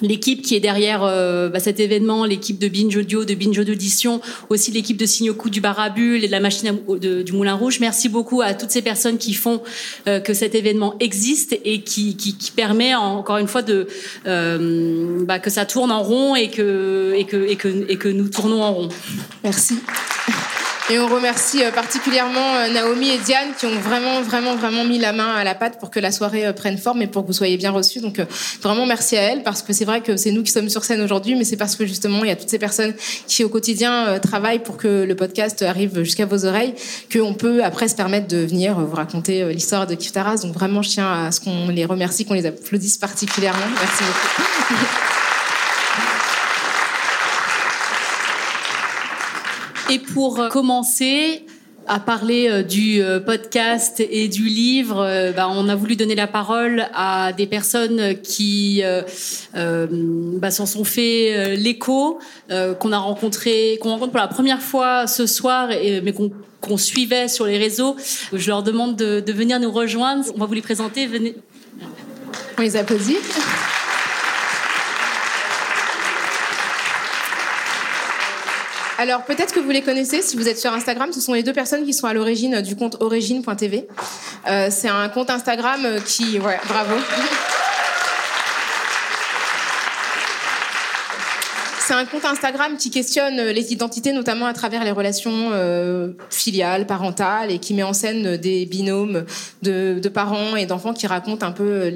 l'équipe 0.02 0.42
qui 0.42 0.54
est 0.54 0.60
derrière 0.60 1.02
euh, 1.04 1.48
bah, 1.48 1.60
cet 1.60 1.80
événement, 1.80 2.24
l'équipe 2.24 2.58
de 2.58 2.68
Binge 2.68 2.96
Audio, 2.96 3.24
de 3.24 3.34
Binge 3.34 3.58
Audition, 3.58 4.20
aussi 4.50 4.70
l'équipe 4.70 4.96
de 4.96 5.06
Signoku 5.06 5.50
du 5.50 5.60
Barabule 5.60 6.24
et 6.24 6.26
de 6.26 6.32
la 6.32 6.40
machine 6.40 6.78
du 7.00 7.32
Moulin 7.32 7.54
Rouge. 7.54 7.78
Merci 7.80 8.08
beaucoup 8.08 8.42
à 8.42 8.54
toutes 8.54 8.70
ces 8.70 8.82
personnes 8.82 9.18
qui 9.18 9.34
font 9.34 9.62
euh, 10.08 10.20
que 10.20 10.34
cet 10.34 10.54
événement 10.54 10.96
existe 11.00 11.58
et 11.64 11.80
qui, 11.80 12.16
qui, 12.16 12.36
qui 12.36 12.50
permet 12.50 12.94
encore 12.94 13.38
une 13.38 13.48
fois 13.48 13.62
de 13.62 13.86
euh, 14.26 15.24
bah, 15.24 15.38
que 15.38 15.50
ça 15.50 15.64
tourne 15.64 15.90
en 15.90 16.02
rond 16.02 16.36
et 16.36 16.50
que, 16.50 17.14
et 17.16 17.24
que, 17.24 17.48
et 17.48 17.56
que, 17.56 17.68
et 17.88 17.96
que 17.96 18.08
nous 18.08 18.28
tournons 18.28 18.62
en 18.62 18.72
rond. 18.72 18.88
Merci. 19.44 19.74
Et 20.92 20.98
on 20.98 21.08
remercie 21.08 21.64
euh, 21.64 21.70
particulièrement 21.70 22.56
euh, 22.56 22.68
Naomi 22.68 23.08
et 23.08 23.16
Diane 23.16 23.54
qui 23.58 23.64
ont 23.64 23.80
vraiment, 23.80 24.20
vraiment, 24.20 24.56
vraiment 24.56 24.84
mis 24.84 24.98
la 24.98 25.14
main 25.14 25.32
à 25.32 25.42
la 25.42 25.54
pâte 25.54 25.78
pour 25.80 25.90
que 25.90 25.98
la 25.98 26.12
soirée 26.12 26.44
euh, 26.44 26.52
prenne 26.52 26.76
forme 26.76 27.00
et 27.00 27.06
pour 27.06 27.22
que 27.22 27.28
vous 27.28 27.32
soyez 27.32 27.56
bien 27.56 27.70
reçus. 27.70 28.00
Donc 28.00 28.20
vraiment 28.60 28.84
merci 28.84 29.16
à 29.16 29.22
elles 29.22 29.42
parce 29.42 29.62
que 29.62 29.72
c'est 29.72 29.86
vrai 29.86 30.02
que 30.02 30.18
c'est 30.18 30.32
nous 30.32 30.42
qui 30.42 30.52
sommes 30.52 30.68
sur 30.68 30.84
scène 30.84 31.00
aujourd'hui, 31.00 31.34
mais 31.34 31.44
c'est 31.44 31.56
parce 31.56 31.76
que 31.76 31.86
justement 31.86 32.24
il 32.24 32.28
y 32.28 32.30
a 32.30 32.36
toutes 32.36 32.50
ces 32.50 32.58
personnes 32.58 32.92
qui 33.26 33.42
au 33.42 33.48
quotidien 33.48 34.18
travaillent 34.18 34.58
pour 34.58 34.76
que 34.76 35.04
le 35.04 35.16
podcast 35.16 35.62
arrive 35.62 36.02
jusqu'à 36.02 36.26
vos 36.26 36.44
oreilles, 36.44 36.74
qu'on 37.10 37.32
peut 37.32 37.64
après 37.64 37.88
se 37.88 37.94
permettre 37.94 38.28
de 38.28 38.44
venir 38.44 38.78
vous 38.78 38.94
raconter 38.94 39.50
l'histoire 39.50 39.86
de 39.86 39.94
Kiftaras. 39.94 40.42
Donc 40.42 40.52
vraiment 40.52 40.82
je 40.82 40.90
tiens 40.90 41.10
à 41.10 41.32
ce 41.32 41.40
qu'on 41.40 41.68
les 41.68 41.86
remercie, 41.86 42.26
qu'on 42.26 42.34
les 42.34 42.44
applaudisse 42.44 42.98
particulièrement. 42.98 43.64
Merci 43.80 44.04
beaucoup. 44.04 44.74
Et 49.90 49.98
pour 49.98 50.40
euh, 50.40 50.48
commencer 50.48 51.44
à 51.88 51.98
parler 51.98 52.48
euh, 52.48 52.62
du 52.62 53.02
euh, 53.02 53.18
podcast 53.18 54.00
et 54.00 54.28
du 54.28 54.44
livre, 54.44 55.32
bah, 55.34 55.48
on 55.50 55.68
a 55.68 55.74
voulu 55.74 55.96
donner 55.96 56.14
la 56.14 56.26
parole 56.26 56.86
à 56.94 57.32
des 57.32 57.46
personnes 57.46 58.20
qui 58.22 58.82
bah, 59.54 60.50
s'en 60.50 60.66
sont 60.66 60.84
fait 60.84 61.56
l'écho, 61.56 62.18
qu'on 62.48 62.92
a 62.92 62.98
rencontré, 62.98 63.78
qu'on 63.80 63.90
rencontre 63.90 64.12
pour 64.12 64.20
la 64.20 64.28
première 64.28 64.62
fois 64.62 65.06
ce 65.06 65.26
soir, 65.26 65.68
mais 65.68 66.12
qu'on 66.12 66.76
suivait 66.76 67.28
sur 67.28 67.46
les 67.46 67.58
réseaux. 67.58 67.96
Je 68.32 68.48
leur 68.48 68.62
demande 68.62 68.96
de, 68.96 69.32
venir 69.32 69.58
nous 69.58 69.72
rejoindre. 69.72 70.24
On 70.34 70.38
va 70.38 70.46
vous 70.46 70.54
les 70.54 70.62
présenter. 70.62 71.06
Venez. 71.06 71.34
On 72.58 72.62
les 72.62 72.76
applaudit. 72.76 73.16
Alors 79.02 79.24
peut-être 79.24 79.52
que 79.52 79.58
vous 79.58 79.72
les 79.72 79.82
connaissez 79.82 80.22
si 80.22 80.36
vous 80.36 80.46
êtes 80.46 80.60
sur 80.60 80.72
Instagram. 80.72 81.12
Ce 81.12 81.20
sont 81.20 81.32
les 81.32 81.42
deux 81.42 81.52
personnes 81.52 81.84
qui 81.84 81.92
sont 81.92 82.06
à 82.06 82.14
l'origine 82.14 82.62
du 82.62 82.76
compte 82.76 82.98
origine.tv. 83.00 83.88
Euh, 84.48 84.68
c'est 84.70 84.88
un 84.88 85.08
compte 85.08 85.28
Instagram 85.28 85.80
qui, 86.06 86.38
ouais, 86.38 86.60
bravo. 86.68 86.94
C'est 91.84 91.94
un 91.94 92.04
compte 92.04 92.24
Instagram 92.24 92.76
qui 92.76 92.90
questionne 92.90 93.40
les 93.40 93.72
identités, 93.72 94.12
notamment 94.12 94.46
à 94.46 94.52
travers 94.52 94.84
les 94.84 94.92
relations 94.92 95.48
euh, 95.50 96.12
filiales, 96.30 96.86
parentales, 96.86 97.50
et 97.50 97.58
qui 97.58 97.74
met 97.74 97.82
en 97.82 97.92
scène 97.92 98.36
des 98.36 98.66
binômes 98.66 99.24
de, 99.62 100.08
parents 100.14 100.54
et 100.54 100.66
d'enfants 100.66 100.94
qui 100.94 101.08
racontent 101.08 101.44
un 101.44 101.50
peu 101.50 101.90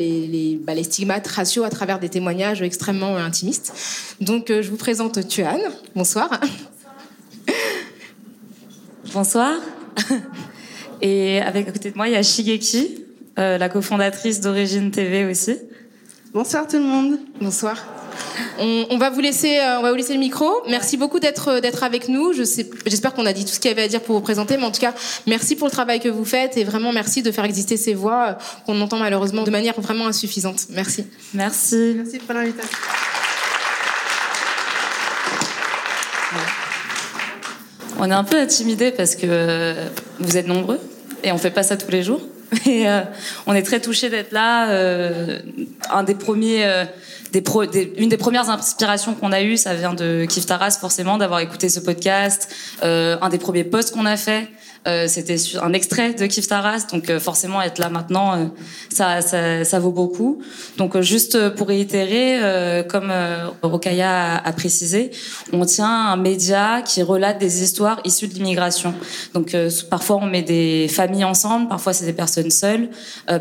bah, 0.64 0.74
les, 0.74 0.82
stigmates 0.82 1.28
raciaux 1.28 1.62
à 1.62 1.70
travers 1.70 2.00
des 2.00 2.08
témoignages 2.08 2.62
extrêmement 2.62 3.16
intimistes. 3.16 3.72
Donc, 4.20 4.50
euh, 4.50 4.60
je 4.60 4.70
vous 4.70 4.76
présente 4.76 5.28
Tuan. 5.28 5.60
Bonsoir. 5.94 6.30
Bonsoir. 9.12 9.54
Et 11.02 11.40
avec 11.40 11.68
à 11.68 11.72
côté 11.72 11.90
de 11.90 11.96
moi, 11.96 12.08
il 12.08 12.12
y 12.12 12.16
a 12.16 12.22
Shigeki, 12.22 13.04
euh, 13.38 13.58
la 13.58 13.68
cofondatrice 13.68 14.40
d'Origine 14.40 14.90
TV 14.90 15.24
aussi. 15.24 15.56
Bonsoir 16.32 16.66
tout 16.66 16.76
le 16.76 16.82
monde. 16.82 17.18
Bonsoir. 17.40 17.76
On, 18.58 18.86
on, 18.90 18.98
va 18.98 19.10
vous 19.10 19.20
laisser, 19.20 19.58
euh, 19.58 19.78
on 19.78 19.82
va 19.82 19.90
vous 19.90 19.96
laisser 19.96 20.14
le 20.14 20.18
micro. 20.18 20.50
Merci 20.68 20.96
beaucoup 20.96 21.20
d'être 21.20 21.48
euh, 21.48 21.60
d'être 21.60 21.82
avec 21.82 22.08
nous. 22.08 22.32
Je 22.32 22.44
sais, 22.44 22.68
j'espère 22.86 23.14
qu'on 23.14 23.26
a 23.26 23.32
dit 23.32 23.44
tout 23.44 23.52
ce 23.52 23.60
qu'il 23.60 23.70
y 23.70 23.72
avait 23.72 23.82
à 23.82 23.88
dire 23.88 24.00
pour 24.00 24.16
vous 24.16 24.22
présenter, 24.22 24.56
mais 24.56 24.64
en 24.64 24.70
tout 24.70 24.80
cas, 24.80 24.94
merci 25.26 25.56
pour 25.56 25.66
le 25.66 25.72
travail 25.72 26.00
que 26.00 26.08
vous 26.08 26.24
faites 26.24 26.56
et 26.56 26.64
vraiment 26.64 26.92
merci 26.92 27.22
de 27.22 27.30
faire 27.30 27.44
exister 27.44 27.76
ces 27.76 27.94
voix 27.94 28.38
qu'on 28.64 28.80
entend 28.80 28.98
malheureusement 28.98 29.44
de 29.44 29.50
manière 29.50 29.78
vraiment 29.80 30.06
insuffisante. 30.06 30.66
Merci. 30.70 31.06
Merci. 31.34 31.94
Merci 31.96 32.18
pour 32.18 32.34
l'invitation. 32.34 32.78
On 37.98 38.10
est 38.10 38.14
un 38.14 38.24
peu 38.24 38.38
intimidés 38.38 38.90
parce 38.90 39.16
que 39.16 39.74
vous 40.20 40.36
êtes 40.36 40.46
nombreux 40.46 40.80
et 41.22 41.32
on 41.32 41.38
fait 41.38 41.50
pas 41.50 41.62
ça 41.62 41.76
tous 41.76 41.90
les 41.90 42.02
jours. 42.02 42.20
Et 42.66 42.88
euh, 42.88 43.00
on 43.46 43.54
est 43.54 43.62
très 43.62 43.80
touchés 43.80 44.10
d'être 44.10 44.32
là. 44.32 44.70
Euh, 44.70 45.38
un 45.90 46.02
des 46.02 46.14
premiers, 46.14 46.64
euh, 46.64 46.84
une 47.96 48.08
des 48.08 48.16
premières 48.16 48.50
inspirations 48.50 49.14
qu'on 49.14 49.32
a 49.32 49.42
eues, 49.42 49.56
ça 49.56 49.74
vient 49.74 49.94
de 49.94 50.24
Kif 50.28 50.46
Taras 50.46 50.78
forcément, 50.80 51.18
d'avoir 51.18 51.40
écouté 51.40 51.68
ce 51.68 51.80
podcast. 51.80 52.54
un 52.82 53.28
des 53.28 53.38
premiers 53.38 53.64
posts 53.64 53.92
qu'on 53.92 54.06
a 54.06 54.16
fait, 54.16 54.48
euh, 54.86 55.08
c'était 55.08 55.36
un 55.60 55.72
extrait 55.72 56.14
de 56.14 56.26
Kif 56.26 56.46
Taras, 56.46 56.86
donc 56.92 57.10
euh, 57.10 57.18
forcément 57.18 57.60
être 57.60 57.78
là 57.78 57.88
maintenant, 57.88 58.34
euh, 58.36 59.64
ça, 59.64 59.78
vaut 59.80 59.90
beaucoup. 59.90 60.38
Donc 60.78 61.00
juste 61.00 61.50
pour 61.50 61.68
réitérer, 61.68 62.84
comme 62.88 63.12
Rokaya 63.62 64.36
a, 64.36 64.52
précisé, 64.52 65.10
on 65.52 65.64
tient 65.66 65.88
un 65.88 66.16
média 66.16 66.82
qui 66.82 67.02
relate 67.02 67.38
des 67.38 67.62
histoires 67.62 68.00
issues 68.04 68.28
de 68.28 68.34
l'immigration. 68.34 68.94
Donc 69.34 69.54
parfois 69.90 70.16
on 70.16 70.26
met 70.26 70.42
des 70.42 70.88
familles 70.88 71.24
ensemble, 71.24 71.68
parfois 71.68 71.92
c'est 71.92 72.06
des 72.06 72.12
personnes 72.12 72.50
seules, 72.50 72.88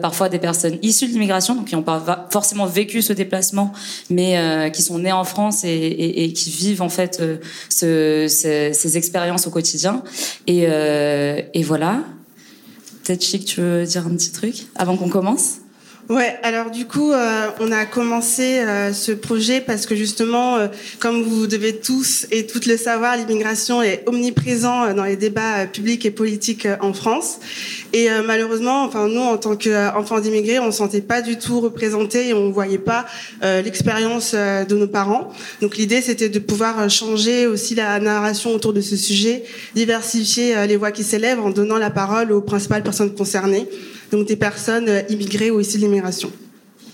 parfois 0.01 0.29
des 0.29 0.39
personnes 0.39 0.77
issues 0.81 1.07
de 1.07 1.13
l'immigration, 1.13 1.55
donc 1.55 1.67
qui 1.67 1.75
n'ont 1.75 1.83
pas 1.83 2.27
forcément 2.31 2.65
vécu 2.65 3.01
ce 3.01 3.13
déplacement, 3.13 3.71
mais 4.09 4.71
qui 4.73 4.81
sont 4.81 4.99
nées 4.99 5.13
en 5.13 5.23
France 5.23 5.63
et, 5.63 6.33
qui 6.35 6.49
vivent 6.49 6.81
en 6.81 6.89
fait 6.89 7.21
ce, 7.69 8.25
ces, 8.27 8.73
ces, 8.73 8.97
expériences 8.97 9.47
au 9.47 9.51
quotidien. 9.51 10.03
Et 10.47 10.67
et 11.53 11.63
voilà. 11.63 12.03
Peut-être 13.03 13.23
Chic, 13.23 13.45
tu 13.45 13.61
veux 13.61 13.85
dire 13.85 14.07
un 14.07 14.11
petit 14.11 14.31
truc 14.31 14.67
avant 14.75 14.97
qu'on 14.97 15.09
commence? 15.09 15.59
Ouais, 16.07 16.37
alors 16.43 16.69
du 16.69 16.85
coup, 16.85 17.11
euh, 17.11 17.47
on 17.59 17.71
a 17.71 17.85
commencé 17.85 18.59
euh, 18.59 18.93
ce 18.93 19.11
projet 19.11 19.59
parce 19.59 19.87
que 19.87 19.95
justement, 19.95 20.57
euh, 20.57 20.67
comme 20.99 21.23
vous 21.23 21.47
devez 21.47 21.77
tous 21.77 22.27
et 22.29 22.45
toutes 22.45 22.67
le 22.67 22.77
savoir, 22.77 23.17
l'immigration 23.17 23.81
est 23.81 24.03
omniprésent 24.05 24.93
dans 24.93 25.03
les 25.03 25.15
débats 25.15 25.65
publics 25.65 26.05
et 26.05 26.11
politiques 26.11 26.67
en 26.79 26.93
France. 26.93 27.39
Et 27.91 28.09
malheureusement, 28.25 28.83
enfin 28.83 29.07
nous, 29.07 29.21
en 29.21 29.37
tant 29.37 29.55
qu'enfants 29.55 30.19
d'immigrés, 30.19 30.59
on 30.59 30.67
ne 30.67 30.71
se 30.71 30.77
sentait 30.77 31.01
pas 31.01 31.21
du 31.21 31.37
tout 31.37 31.61
représentés 31.61 32.27
et 32.27 32.33
on 32.33 32.47
ne 32.47 32.51
voyait 32.51 32.77
pas 32.77 33.05
l'expérience 33.41 34.33
de 34.33 34.75
nos 34.75 34.87
parents. 34.87 35.31
Donc 35.61 35.77
l'idée, 35.77 36.01
c'était 36.01 36.27
de 36.27 36.39
pouvoir 36.39 36.89
changer 36.89 37.47
aussi 37.47 37.73
la 37.73 37.99
narration 38.01 38.53
autour 38.53 38.73
de 38.73 38.81
ce 38.81 38.97
sujet, 38.97 39.45
diversifier 39.75 40.67
les 40.67 40.75
voix 40.75 40.91
qui 40.91 41.03
s'élèvent 41.03 41.39
en 41.39 41.51
donnant 41.51 41.77
la 41.77 41.89
parole 41.89 42.33
aux 42.33 42.41
principales 42.41 42.83
personnes 42.83 43.15
concernées 43.15 43.65
donc 44.11 44.27
des 44.27 44.35
personnes 44.35 44.89
euh, 44.89 45.01
immigrées 45.09 45.51
ou 45.51 45.59
issues 45.59 45.77
de 45.77 45.83
l'immigration. 45.83 46.31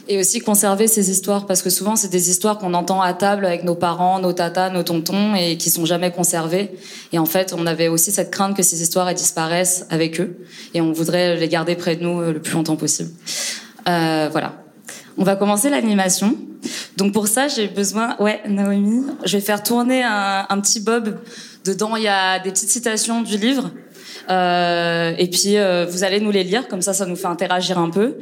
Et 0.08 0.20
aussi 0.20 0.40
conserver 0.40 0.88
ces 0.88 1.10
histoires, 1.10 1.46
parce 1.46 1.62
que 1.62 1.70
souvent 1.70 1.96
c'est 1.96 2.10
des 2.10 2.30
histoires 2.30 2.58
qu'on 2.58 2.74
entend 2.74 3.02
à 3.02 3.14
table 3.14 3.46
avec 3.46 3.64
nos 3.64 3.76
parents, 3.76 4.20
nos 4.20 4.34
tatas, 4.34 4.70
nos 4.70 4.84
tontons, 4.84 5.36
et 5.36 5.58
qui 5.58 5.70
sont 5.70 5.86
jamais 5.86 6.12
conservées. 6.12 6.72
Et 7.14 7.20
en 7.20 7.26
fait, 7.26 7.54
on 7.58 7.66
avait 7.66 7.88
aussi 7.88 8.12
cette 8.12 8.32
crainte 8.32 8.58
que 8.58 8.64
ces 8.64 8.82
histoires 8.82 9.08
elles 9.08 9.16
disparaissent 9.16 9.86
avec 9.90 10.20
eux, 10.20 10.38
et 10.74 10.82
on 10.82 10.92
voudrait 10.92 11.38
les 11.38 11.48
garder 11.48 11.76
près 11.76 11.96
de 11.96 12.04
nous 12.04 12.20
euh, 12.20 12.34
le 12.34 12.42
plus 12.42 12.54
longtemps 12.54 12.76
possible. 12.76 13.12
Euh, 13.88 14.28
voilà. 14.32 14.64
On 15.18 15.24
va 15.24 15.36
commencer 15.36 15.70
l'animation. 15.70 16.36
Donc 16.98 17.14
pour 17.14 17.28
ça, 17.28 17.48
j'ai 17.48 17.68
besoin, 17.68 18.16
ouais, 18.20 18.42
Naomi, 18.48 19.04
je 19.24 19.38
vais 19.38 19.44
faire 19.44 19.62
tourner 19.62 20.04
un, 20.04 20.46
un 20.50 20.60
petit 20.60 20.80
bob. 20.80 21.20
Dedans, 21.64 21.96
il 21.96 22.04
y 22.04 22.08
a 22.08 22.40
des 22.40 22.52
petites 22.52 22.70
citations 22.70 23.22
du 23.22 23.38
livre. 23.38 23.70
Euh, 24.30 25.14
et 25.18 25.28
puis 25.28 25.58
euh, 25.58 25.86
vous 25.90 26.04
allez 26.04 26.20
nous 26.20 26.32
les 26.32 26.44
lire, 26.44 26.68
comme 26.68 26.82
ça, 26.82 26.94
ça 26.94 27.06
nous 27.06 27.16
fait 27.16 27.28
interagir 27.28 27.78
un 27.78 27.90
peu. 27.90 28.18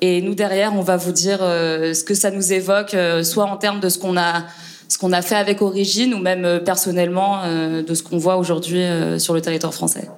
Et 0.00 0.22
nous 0.22 0.34
derrière, 0.34 0.74
on 0.74 0.82
va 0.82 0.96
vous 0.96 1.10
dire 1.12 1.38
euh, 1.40 1.92
ce 1.92 2.04
que 2.04 2.14
ça 2.14 2.30
nous 2.30 2.52
évoque, 2.52 2.94
euh, 2.94 3.24
soit 3.24 3.44
en 3.44 3.56
termes 3.56 3.80
de 3.80 3.88
ce 3.88 3.98
qu'on 3.98 4.16
a, 4.16 4.44
ce 4.88 4.96
qu'on 4.96 5.12
a 5.12 5.22
fait 5.22 5.34
avec 5.34 5.60
Origine, 5.60 6.14
ou 6.14 6.18
même 6.18 6.44
euh, 6.44 6.60
personnellement 6.60 7.42
euh, 7.44 7.82
de 7.82 7.94
ce 7.94 8.04
qu'on 8.04 8.18
voit 8.18 8.36
aujourd'hui 8.36 8.84
sur 9.18 9.34
le 9.34 9.40
territoire 9.40 9.74
français. 9.74 10.08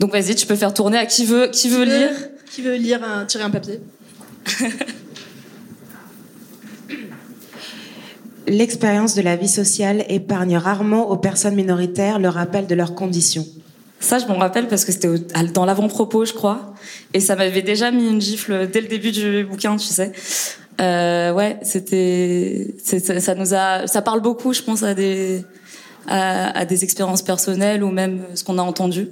Donc 0.00 0.12
vas-y, 0.12 0.34
tu 0.34 0.46
peux 0.46 0.56
faire 0.56 0.74
tourner 0.74 0.98
à 0.98 1.06
qui 1.06 1.24
veut, 1.24 1.46
qui 1.48 1.70
veut 1.70 1.84
lire? 1.84 2.10
Qui 2.50 2.60
veut 2.62 2.74
lire, 2.74 3.02
un, 3.02 3.24
tirer 3.24 3.44
un 3.44 3.50
papier? 3.50 3.80
L'expérience 8.46 9.14
de 9.14 9.22
la 9.22 9.36
vie 9.36 9.48
sociale 9.48 10.04
épargne 10.10 10.58
rarement 10.58 11.08
aux 11.10 11.16
personnes 11.16 11.54
minoritaires 11.54 12.18
le 12.18 12.28
rappel 12.28 12.66
de 12.66 12.74
leurs 12.74 12.94
conditions. 12.94 13.46
Ça, 14.04 14.18
je 14.18 14.26
m'en 14.26 14.36
rappelle 14.36 14.68
parce 14.68 14.84
que 14.84 14.92
c'était 14.92 15.08
dans 15.54 15.64
l'avant-propos, 15.64 16.26
je 16.26 16.34
crois. 16.34 16.74
Et 17.14 17.20
ça 17.20 17.36
m'avait 17.36 17.62
déjà 17.62 17.90
mis 17.90 18.06
une 18.06 18.20
gifle 18.20 18.68
dès 18.70 18.82
le 18.82 18.86
début 18.86 19.12
du 19.12 19.44
bouquin, 19.44 19.76
tu 19.76 19.86
sais. 19.86 20.12
Euh, 20.78 21.32
ouais, 21.32 21.56
c'était, 21.62 22.74
ça 22.82 23.34
nous 23.34 23.54
a, 23.54 23.86
ça 23.86 24.02
parle 24.02 24.20
beaucoup, 24.20 24.52
je 24.52 24.60
pense, 24.60 24.82
à 24.82 24.92
des, 24.92 25.42
à, 26.06 26.66
des 26.66 26.84
expériences 26.84 27.22
personnelles 27.22 27.82
ou 27.82 27.90
même 27.90 28.20
ce 28.34 28.44
qu'on 28.44 28.58
a 28.58 28.62
entendu. 28.62 29.08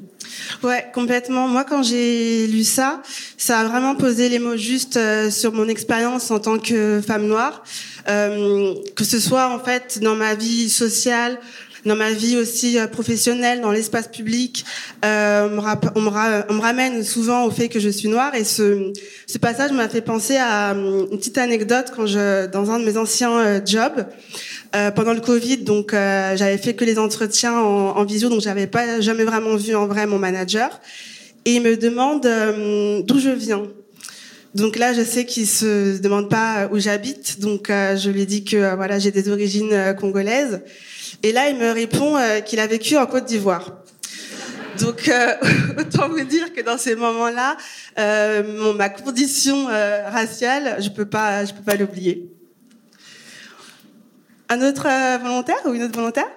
Ouais, 0.63 0.85
complètement. 0.93 1.49
Moi, 1.49 1.65
quand 1.65 1.83
j'ai 1.83 2.47
lu 2.47 2.63
ça, 2.63 3.01
ça 3.39 3.61
a 3.61 3.65
vraiment 3.65 3.95
posé 3.95 4.29
les 4.29 4.39
mots 4.39 4.59
justes 4.59 4.99
euh, 4.99 5.31
sur 5.31 5.55
mon 5.55 5.69
expérience 5.69 6.31
en 6.31 6.39
tant 6.39 6.59
que 6.59 7.01
femme 7.01 7.27
noire, 7.27 7.65
euh, 8.09 8.75
que 8.95 9.05
ce 9.05 9.19
soit 9.19 9.49
en 9.49 9.59
fait 9.59 10.01
dans 10.03 10.17
ma 10.17 10.35
vie 10.35 10.69
sociale, 10.69 11.39
dans 11.85 11.97
ma 11.97 12.13
vie 12.13 12.37
aussi 12.37 12.79
euh, 12.79 12.87
professionnelle, 12.87 13.61
dans 13.61 13.73
l'espace 13.73 14.09
public, 14.09 14.65
euh, 15.05 15.49
on, 15.97 16.01
me 16.01 16.61
ramène 16.61 17.03
souvent 17.03 17.45
au 17.45 17.51
fait 17.51 17.69
que 17.69 17.81
je 17.81 17.89
suis 17.89 18.09
noire. 18.09 18.35
Et 18.35 18.45
ce, 18.45 18.93
ce 19.27 19.39
passage 19.39 19.73
m'a 19.73 19.89
fait 19.89 20.01
penser 20.01 20.37
à 20.37 20.73
euh, 20.73 21.07
une 21.11 21.19
petite 21.19 21.39
anecdote 21.39 21.93
quand 21.95 22.07
je, 22.07 22.47
dans 22.47 22.71
un 22.71 22.79
de 22.79 22.85
mes 22.85 22.97
anciens 22.97 23.39
euh, 23.39 23.61
jobs. 23.65 24.07
Euh, 24.75 24.91
pendant 24.91 25.13
le 25.13 25.21
Covid, 25.21 25.59
donc 25.59 25.93
euh, 25.93 26.35
j'avais 26.35 26.57
fait 26.57 26.73
que 26.73 26.87
les 26.87 26.99
entretiens 26.99 27.53
en, 27.53 27.91
en 27.91 28.05
visio, 28.05 28.31
donc 28.31 28.41
j'avais 28.41 28.67
pas 28.67 29.03
jamais 29.03 29.25
vraiment 29.25 29.55
vu 29.55 29.75
en 29.75 29.87
vrai 29.87 30.07
mon 30.07 30.19
manager. 30.19 30.81
Et 31.45 31.57
il 31.57 31.63
me 31.63 31.77
demande 31.77 32.23
d'où 33.05 33.19
je 33.19 33.29
viens. 33.31 33.65
Donc 34.55 34.79
là, 34.79 34.95
je 34.95 35.03
sais 35.03 35.27
qu'il 35.27 35.47
se 35.47 36.01
demande 36.01 36.31
pas 36.31 36.69
où 36.73 36.79
j'habite, 36.79 37.41
donc 37.41 37.67
je 37.69 38.11
lui 38.11 38.27
dis 38.27 38.45
que 38.45 38.77
voilà, 38.77 38.99
j'ai 38.99 39.11
des 39.11 39.29
origines 39.29 39.95
congolaises. 39.99 40.61
Et 41.25 41.31
là, 41.31 41.49
il 41.49 41.57
me 41.57 41.71
répond 41.71 42.17
euh, 42.17 42.41
qu'il 42.41 42.59
a 42.59 42.67
vécu 42.67 42.97
en 42.97 43.07
Côte 43.07 43.27
d'Ivoire. 43.27 43.71
Donc, 44.81 45.09
euh, 45.09 45.35
autant 45.79 46.09
vous 46.09 46.25
dire 46.25 46.53
que 46.53 46.61
dans 46.63 46.79
ces 46.79 46.97
moments-là, 46.97 47.57
euh, 47.99 48.73
ma 48.75 48.89
condition 48.89 49.67
raciale, 49.67 50.83
je 50.83 50.89
peux 50.89 51.07
pas, 51.07 51.45
je 51.45 51.53
peux 51.53 51.63
pas 51.63 51.77
l'oublier. 51.77 52.29
Un 54.49 54.61
autre 54.63 54.89
volontaire 55.23 55.61
ou 55.67 55.75
une 55.75 55.85
autre 55.85 55.95
volontaire? 55.95 56.29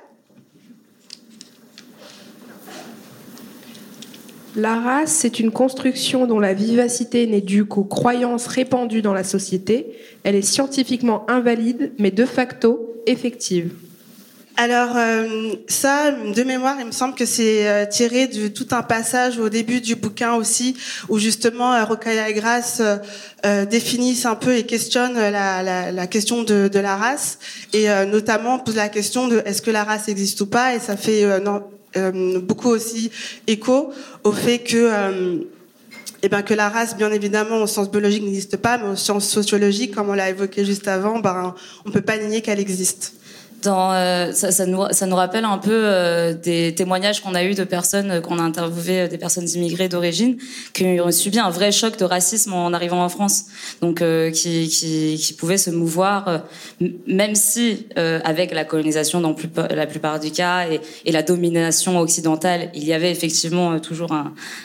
La 4.56 4.80
race, 4.80 5.12
c'est 5.12 5.42
une 5.42 5.52
construction 5.52 6.28
dont 6.28 6.40
la 6.40 6.54
vivacité 6.54 7.28
n'est 7.28 7.42
due 7.42 7.66
qu'aux 7.66 7.84
croyances 7.84 8.48
répandues 8.48 9.02
dans 9.02 9.14
la 9.14 9.26
société. 9.26 9.88
Elle 10.24 10.36
est 10.36 10.42
scientifiquement 10.42 11.30
invalide, 11.30 11.92
mais 12.00 12.12
de 12.12 12.24
facto 12.24 12.96
effective. 13.06 13.74
Alors 14.58 14.96
euh, 14.96 15.54
ça, 15.68 16.12
de 16.12 16.44
mémoire, 16.44 16.78
il 16.80 16.86
me 16.86 16.92
semble 16.92 17.14
que 17.14 17.26
c'est 17.26 17.68
euh, 17.68 17.86
tiré 17.86 18.28
de 18.28 18.48
tout 18.48 18.68
un 18.72 18.84
passage 18.84 19.38
au 19.38 19.50
début 19.50 19.82
du 19.82 19.96
bouquin 19.96 20.36
aussi, 20.36 20.78
où 21.10 21.20
justement 21.20 21.74
euh, 21.74 21.84
Rocaille 21.84 22.34
Grasse 22.34 22.82
définissent 23.70 24.26
un 24.26 24.36
peu 24.36 24.56
et 24.56 24.64
questionnent 24.64 25.20
la, 25.20 26.08
question 26.08 26.44
de, 26.44 26.80
la 26.80 26.96
race, 26.96 27.38
et 27.74 27.88
notamment 28.08 28.58
pose 28.58 28.76
la 28.76 28.90
question 28.90 29.28
de 29.28 29.44
est-ce 29.46 29.62
que 29.62 29.70
la 29.70 29.84
race 29.84 30.08
existe 30.08 30.42
ou 30.42 30.48
pas, 30.48 30.74
et 30.74 30.80
ça 30.80 30.98
fait 30.98 31.26
beaucoup 32.42 32.70
aussi 32.70 33.12
écho 33.46 33.92
au 34.24 34.32
fait 34.32 34.60
que 34.60 35.46
eh 36.24 36.30
ben, 36.30 36.42
que 36.42 36.56
la 36.56 36.70
race, 36.70 36.98
bien 36.98 37.12
évidemment, 37.12 37.62
au 37.62 37.68
sens 37.68 37.92
biologique, 37.92 38.24
n'existe 38.24 38.58
pas, 38.58 38.80
mais 38.80 38.90
au 38.90 38.96
sens 38.96 39.28
sociologique, 39.28 39.94
comme 39.94 40.10
on 40.10 40.14
l'a 40.14 40.32
évoqué 40.32 40.66
juste 40.66 40.88
avant, 40.88 41.20
ben, 41.20 41.54
on 41.86 41.92
peut 41.92 42.02
pas 42.02 42.18
nier 42.18 42.42
qu'elle 42.42 42.60
existe. 42.60 43.14
Euh, 43.68 44.32
ça, 44.34 44.66
nous, 44.66 45.16
rappelle 45.16 45.46
un 45.46 45.58
peu 45.58 45.72
euh, 45.74 46.34
des 46.34 46.74
témoignages 46.76 47.22
qu'on 47.22 47.36
a 47.36 47.44
eu 47.44 47.54
de 47.54 47.64
personnes 47.64 48.12
euh, 48.12 48.22
qu'on 48.22 48.40
a 48.40 48.42
interviewées, 48.42 49.08
des 49.08 49.18
personnes 49.18 49.48
immigrées 49.50 49.90
d'origine, 49.90 50.38
qui 50.74 51.00
ont 51.00 51.12
subi 51.12 51.40
un 51.40 51.50
vrai 51.50 51.72
choc 51.72 51.98
de 51.98 52.06
racisme 52.06 52.54
en 52.54 52.74
arrivant 52.74 53.04
en 53.04 53.10
France, 53.10 53.46
donc 53.82 54.04
qui, 54.34 55.36
pouvaient 55.38 55.58
se 55.58 55.70
mouvoir, 55.70 56.44
même 57.08 57.36
si 57.36 57.88
avec 57.96 58.54
la 58.54 58.66
colonisation 58.66 59.22
dans 59.22 59.36
la 59.70 59.88
plupart 59.88 60.20
du 60.20 60.32
cas 60.32 60.68
et, 61.06 61.12
la 61.12 61.24
domination 61.24 62.00
occidentale, 62.00 62.70
il 62.74 62.84
y 62.84 62.94
avait 62.94 63.12
effectivement 63.12 63.80
toujours 63.80 64.12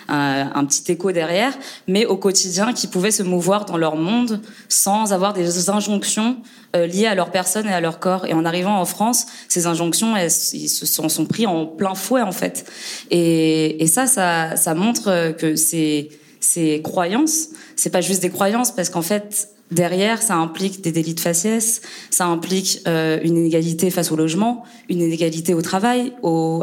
un, 0.09 0.65
petit 0.65 0.93
écho 0.93 1.13
derrière, 1.13 1.53
mais 1.87 2.07
au 2.07 2.17
quotidien, 2.17 2.73
qui 2.73 2.87
pouvaient 2.87 3.11
se 3.11 3.23
mouvoir 3.23 3.65
dans 3.65 3.77
leur 3.77 3.97
monde 3.97 4.41
sans 4.69 5.13
avoir 5.13 5.33
des 5.33 5.71
injonctions 5.71 6.37
liées 6.75 7.07
à 7.07 7.15
leur 7.15 7.31
personne 7.31 7.67
et 7.67 7.73
à 7.73 7.81
leur 7.81 7.99
corps. 7.99 8.27
Et 8.27 8.33
en 8.33 8.45
arrivant 8.45 8.81
en 8.81 8.85
France, 8.85 9.27
ces 9.49 9.67
injonctions, 9.67 10.17
elles, 10.17 10.31
ils 10.53 10.69
se 10.69 10.87
sont, 10.87 11.09
sont, 11.09 11.27
pris 11.27 11.47
en 11.47 11.67
plein 11.67 11.95
fouet 11.95 12.23
en 12.23 12.33
fait. 12.33 12.65
Et, 13.11 13.83
et 13.83 13.87
ça, 13.87 14.07
ça, 14.07 14.57
ça, 14.57 14.75
montre 14.75 15.33
que 15.33 15.57
ces, 15.57 16.11
ces 16.41 16.81
croyances, 16.83 17.49
c'est 17.77 17.91
pas 17.91 18.01
juste 18.01 18.23
des 18.23 18.31
croyances, 18.31 18.73
parce 18.73 18.91
qu'en 18.91 19.03
fait, 19.03 19.49
Derrière, 19.71 20.21
ça 20.21 20.35
implique 20.35 20.81
des 20.81 20.91
délits 20.91 21.15
de 21.15 21.21
faciès, 21.21 21.81
ça 22.11 22.27
implique 22.27 22.81
euh, 22.89 23.21
une 23.23 23.37
inégalité 23.37 23.91
face 23.91 24.11
au 24.11 24.17
logement, 24.17 24.65
une 24.89 25.01
inégalité 25.01 25.55
au 25.55 25.63
travail, 25.63 26.13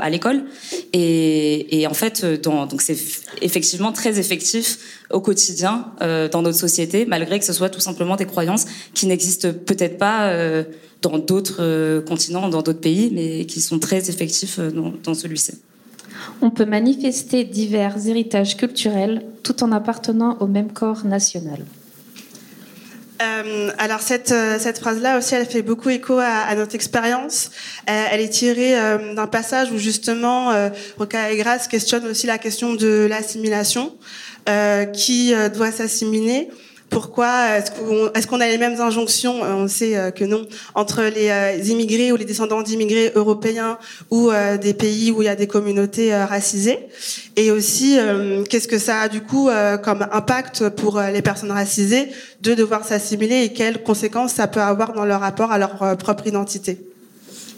à 0.02 0.10
l'école, 0.10 0.44
et, 0.92 1.86
en 1.90 1.94
fait, 1.94 2.24
euh, 2.26 2.38
donc 2.38 2.82
c'est 2.82 2.98
effectivement 3.42 3.94
très 3.94 4.20
effectif 4.20 5.06
au 5.10 5.22
quotidien 5.22 5.94
euh, 6.02 6.28
dans 6.28 6.42
notre 6.42 6.58
société, 6.58 7.06
malgré 7.06 7.40
que 7.40 7.46
ce 7.46 7.54
soit 7.54 7.70
tout 7.70 7.80
simplement 7.80 8.18
des 8.18 8.26
croyances 8.26 8.66
qui 8.94 9.08
n'existent 9.08 9.54
peut-être 9.54 9.98
pas 9.98 10.34
dans 11.02 11.18
d'autres 11.18 12.02
continents, 12.02 12.50
dans 12.50 12.62
d'autres 12.62 12.82
pays, 12.82 13.10
mais 13.14 13.46
qui 13.46 13.62
sont 13.62 13.80
très 13.80 14.10
effectifs 14.10 14.60
dans 14.60 15.14
celui-ci. 15.14 15.54
On 16.42 16.50
peut 16.50 16.66
manifester 16.66 17.46
divers 17.46 17.96
héritages 18.06 18.58
culturels 18.58 19.24
tout 19.44 19.64
en 19.64 19.72
appartenant 19.72 20.38
au 20.40 20.48
même 20.48 20.72
corps 20.74 21.06
national. 21.06 21.64
Euh, 23.22 23.72
alors 23.78 24.02
cette, 24.02 24.32
euh, 24.32 24.60
cette 24.60 24.80
phrase-là 24.80 25.18
aussi, 25.18 25.34
elle 25.36 25.46
fait 25.46 25.62
beaucoup 25.62 25.90
écho 25.90 26.18
à, 26.20 26.26
à 26.26 26.56
notre 26.56 26.76
expérience. 26.76 27.52
Euh, 27.90 28.06
elle 28.12 28.22
est 28.22 28.30
tirée 28.30 28.80
euh, 28.80 29.16
d'un 29.16 29.28
passage 29.28 29.72
où 29.72 29.78
justement 29.78 30.52
euh, 30.52 30.70
Roca 30.98 31.32
et 31.32 31.38
Grasse 31.38 31.68
questionne 31.68 32.06
aussi 32.06 32.28
la 32.28 32.38
question 32.38 32.74
de 32.74 33.08
l'assimilation, 33.10 33.96
qui 34.94 35.34
doit 35.56 35.74
s'assimiler 35.74 36.48
pourquoi 36.90 37.58
est-ce 37.58 38.28
qu'on 38.28 38.40
a 38.40 38.48
les 38.48 38.58
mêmes 38.58 38.80
injonctions 38.80 39.42
On 39.42 39.68
sait 39.68 39.98
euh, 39.98 40.12
que 40.12 40.24
non 40.24 40.46
entre 40.74 41.04
les 41.04 41.30
euh, 41.30 41.64
immigrés 41.66 42.12
ou 42.12 42.16
les 42.16 42.26
descendants 42.26 42.62
d'immigrés 42.62 43.12
européens 43.16 43.78
ou 44.10 44.32
euh, 44.32 44.58
des 44.58 44.74
pays 44.74 45.12
où 45.12 45.22
il 45.22 45.26
y 45.26 45.30
a 45.30 45.36
des 45.36 45.48
communautés 45.48 46.16
racisées? 46.16 46.80
Et 47.36 47.52
aussi, 47.52 47.98
qu'est-ce 48.50 48.68
que 48.68 48.80
ça 48.80 49.02
a 49.02 49.10
du 49.10 49.22
coup 49.22 49.50
comme 49.84 50.08
impact 50.12 50.70
pour 50.70 51.00
les 51.00 51.22
personnes 51.22 51.52
racisées 51.52 52.10
de 52.42 52.56
devoir 52.56 52.84
s'assimiler 52.84 53.44
et 53.44 53.54
quelles 53.54 53.84
conséquences 53.84 54.34
ça 54.34 54.48
peut 54.48 54.62
avoir 54.62 54.94
dans 54.94 55.06
leur 55.06 55.22
rapport 55.22 55.52
à 55.52 55.60
leur 55.60 55.98
propre 55.98 56.26
identité? 56.26 56.80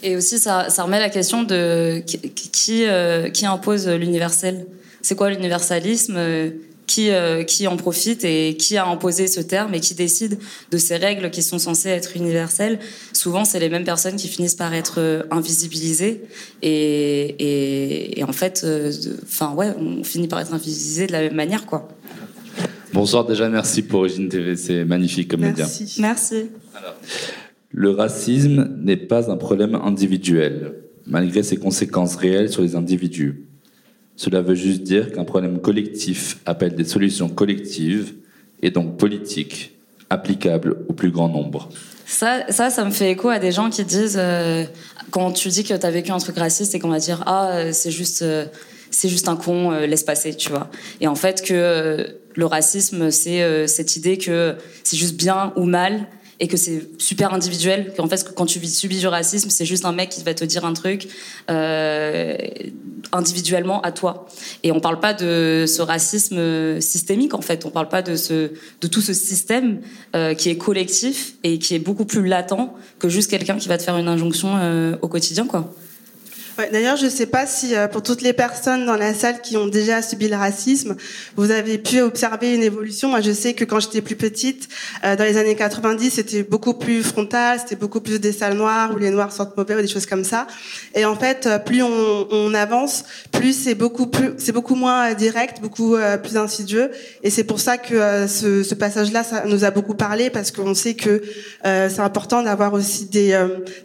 Et 0.04 0.18
aussi, 0.18 0.38
ça, 0.38 0.70
ça 0.70 0.84
remet 0.84 1.00
la 1.00 1.10
question 1.10 1.44
de 1.44 2.04
qui, 2.06 2.86
qui 3.34 3.46
impose 3.46 3.88
l'universel? 3.88 4.66
C'est 5.02 5.16
quoi 5.16 5.30
l'universalisme 5.30 6.18
qui, 6.90 7.12
euh, 7.12 7.44
qui 7.44 7.68
en 7.68 7.78
profite 7.78 8.26
et 8.26 8.58
qui 8.58 8.76
a 8.76 8.88
imposé 8.88 9.28
ce 9.28 9.40
terme 9.42 9.76
et 9.76 9.80
qui 9.80 9.94
décide 9.94 10.40
de 10.72 10.78
ces 10.80 10.98
règles 10.98 11.30
qui 11.30 11.44
sont 11.44 11.60
censées 11.60 11.90
être 11.90 12.18
universelles. 12.18 12.80
Souvent, 13.14 13.46
c'est 13.46 13.60
les 13.60 13.70
mêmes 13.70 13.84
personnes 13.84 14.16
qui 14.16 14.28
finissent 14.28 14.56
par 14.56 14.74
être 14.74 14.96
euh, 14.98 15.22
invisibilisées 15.30 16.24
et, 16.64 16.72
et, 16.72 18.20
et 18.20 18.24
en 18.24 18.34
fait, 18.34 18.64
euh, 18.64 18.92
enfin 19.24 19.54
ouais, 19.54 19.72
on 19.78 20.04
finit 20.04 20.28
par 20.28 20.40
être 20.40 20.52
invisibilisé 20.52 21.06
de 21.06 21.12
la 21.12 21.22
même 21.22 21.36
manière, 21.36 21.68
quoi. 21.68 21.88
Bonsoir 22.92 23.24
déjà, 23.24 23.48
merci 23.50 23.84
pour 23.84 24.00
Origine 24.00 24.28
TV, 24.28 24.56
c'est 24.56 24.84
magnifique 24.84 25.30
comme 25.30 25.42
média. 25.42 25.66
Merci. 25.66 26.02
merci. 26.02 26.46
Alors, 26.74 26.96
le 27.72 27.92
racisme 27.92 28.68
n'est 28.84 28.98
pas 28.98 29.32
un 29.32 29.38
problème 29.38 29.76
individuel, 29.76 30.74
malgré 31.06 31.44
ses 31.44 31.58
conséquences 31.58 32.16
réelles 32.16 32.50
sur 32.50 32.64
les 32.64 32.76
individus. 32.76 33.49
Cela 34.20 34.42
veut 34.42 34.54
juste 34.54 34.84
dire 34.84 35.14
qu'un 35.14 35.24
problème 35.24 35.60
collectif 35.62 36.40
appelle 36.46 36.76
des 36.76 36.84
solutions 36.84 37.30
collectives 37.30 38.16
et 38.62 38.70
donc 38.70 38.98
politiques, 38.98 39.78
applicables 40.10 40.76
au 40.90 40.94
plus 40.94 41.10
grand 41.10 41.30
nombre. 41.30 41.70
Ça, 42.06 42.44
ça, 42.50 42.70
ça 42.70 42.84
me 42.84 42.92
fait 42.92 43.12
écho 43.12 43.30
à 43.30 43.40
des 43.40 43.54
gens 43.54 43.70
qui 43.70 43.86
disent, 43.86 44.20
euh, 44.20 44.66
quand 45.10 45.32
tu 45.32 45.48
dis 45.48 45.64
que 45.64 45.74
tu 45.74 45.86
as 45.86 45.90
vécu 45.90 46.12
un 46.12 46.18
truc 46.18 46.38
raciste 46.38 46.76
et 46.76 46.80
qu'on 46.80 46.90
va 46.90 47.00
dire, 47.00 47.24
ah, 47.28 47.52
euh, 47.52 47.70
c'est 47.72 47.92
juste, 47.92 48.22
euh, 48.22 48.44
juste 48.92 49.30
un 49.30 49.38
con, 49.38 49.72
laisse 49.72 50.04
passer, 50.04 50.36
tu 50.36 50.50
vois. 50.50 50.70
Et 51.00 51.08
en 51.08 51.16
fait, 51.16 51.42
que 51.42 52.18
le 52.36 52.46
racisme, 52.46 53.12
c'est 53.12 53.68
cette 53.68 53.96
idée 53.96 54.18
que 54.18 54.56
c'est 54.84 54.98
juste 54.98 55.16
bien 55.16 55.54
ou 55.56 55.64
mal 55.64 56.08
et 56.40 56.48
que 56.48 56.58
c'est 56.58 56.90
super 56.98 57.34
individuel. 57.34 57.94
Qu'en 57.96 58.08
fait, 58.08 58.34
quand 58.36 58.46
tu 58.46 58.66
subis 58.66 59.00
du 59.00 59.08
racisme, 59.08 59.50
c'est 59.50 59.66
juste 59.66 59.86
un 59.86 59.92
mec 59.92 60.10
qui 60.10 60.24
va 60.24 60.34
te 60.34 60.46
dire 60.46 60.66
un 60.66 60.74
truc 60.74 61.08
euh, 61.50 62.38
individuellement 63.12 63.82
à 63.82 63.92
toi. 63.92 64.28
Et 64.64 64.72
on 64.72 64.80
parle 64.80 65.00
pas 65.00 65.14
de 65.14 65.66
ce 65.68 65.82
racisme 65.82 66.80
systémique, 66.80 67.34
en 67.34 67.42
fait. 67.42 67.66
On 67.66 67.70
parle 67.70 67.90
pas 67.90 68.02
de, 68.02 68.16
ce, 68.16 68.52
de 68.82 68.88
tout 68.88 69.02
ce 69.02 69.14
système 69.14 69.82
euh, 70.16 70.34
qui 70.34 70.50
est 70.50 70.58
collectif 70.58 71.34
et 71.44 71.60
qui 71.60 71.76
est 71.76 71.80
beaucoup 71.80 72.06
plus 72.06 72.26
latent 72.26 72.74
que 73.00 73.10
juste 73.10 73.30
quelqu'un 73.30 73.58
qui 73.58 73.68
va 73.68 73.78
te 73.78 73.84
faire 73.84 73.98
une 73.98 74.08
injonction 74.08 74.58
euh, 74.58 74.96
au 75.02 75.08
quotidien, 75.08 75.46
quoi. 75.46 75.74
D'ailleurs, 76.68 76.98
je 76.98 77.06
ne 77.06 77.10
sais 77.10 77.26
pas 77.26 77.46
si 77.46 77.76
euh, 77.76 77.88
pour 77.88 78.04
toutes 78.04 78.22
les 78.22 78.34
personnes 78.34 78.86
dans 78.86 78.96
la 78.96 79.14
salle 79.14 79.42
qui 79.42 79.56
ont 79.56 79.68
déjà 79.68 80.02
subi 80.02 80.28
le 80.28 80.36
racisme, 80.36 80.96
vous 81.38 81.52
avez 81.52 81.78
pu 81.78 82.02
observer 82.02 82.54
une 82.54 82.64
évolution. 82.64 83.10
Moi, 83.10 83.22
je 83.22 83.32
sais 83.32 83.54
que 83.54 83.64
quand 83.64 83.80
j'étais 83.80 84.02
plus 84.02 84.16
petite, 84.16 84.68
euh, 85.06 85.16
dans 85.16 85.24
les 85.24 85.38
années 85.38 85.56
90, 85.56 86.10
c'était 86.12 86.44
beaucoup 86.44 86.74
plus 86.74 87.02
frontal, 87.04 87.60
c'était 87.60 87.76
beaucoup 87.76 88.02
plus 88.02 88.20
des 88.20 88.34
salles 88.34 88.58
noires 88.58 88.92
où 88.94 88.98
les 88.98 89.10
noirs 89.10 89.32
sortent 89.32 89.56
mauvais 89.58 89.76
ou 89.76 89.82
des 89.82 89.88
choses 89.88 90.06
comme 90.06 90.24
ça. 90.24 90.48
Et 90.96 91.06
en 91.06 91.16
fait, 91.16 91.46
euh, 91.46 91.60
plus 91.60 91.82
on, 91.84 92.28
on 92.32 92.54
avance, 92.54 93.06
plus 93.32 93.54
c'est 93.54 93.76
beaucoup 93.76 94.08
plus, 94.08 94.32
c'est 94.38 94.52
beaucoup 94.52 94.76
moins 94.76 95.14
direct, 95.14 95.62
beaucoup 95.62 95.96
euh, 95.96 96.18
plus 96.18 96.36
insidieux. 96.38 96.92
Et 97.24 97.30
c'est 97.30 97.44
pour 97.44 97.60
ça 97.60 97.78
que 97.78 97.94
euh, 97.96 98.28
ce, 98.28 98.64
ce 98.64 98.76
passage-là, 98.76 99.24
ça 99.24 99.46
nous 99.46 99.64
a 99.64 99.72
beaucoup 99.72 99.94
parlé 99.94 100.30
parce 100.30 100.52
qu'on 100.52 100.74
sait 100.74 100.96
que 100.96 101.22
c'est 101.64 102.00
important 102.00 102.44
d'avoir 102.44 102.74
aussi 102.74 103.06
des, 103.06 103.38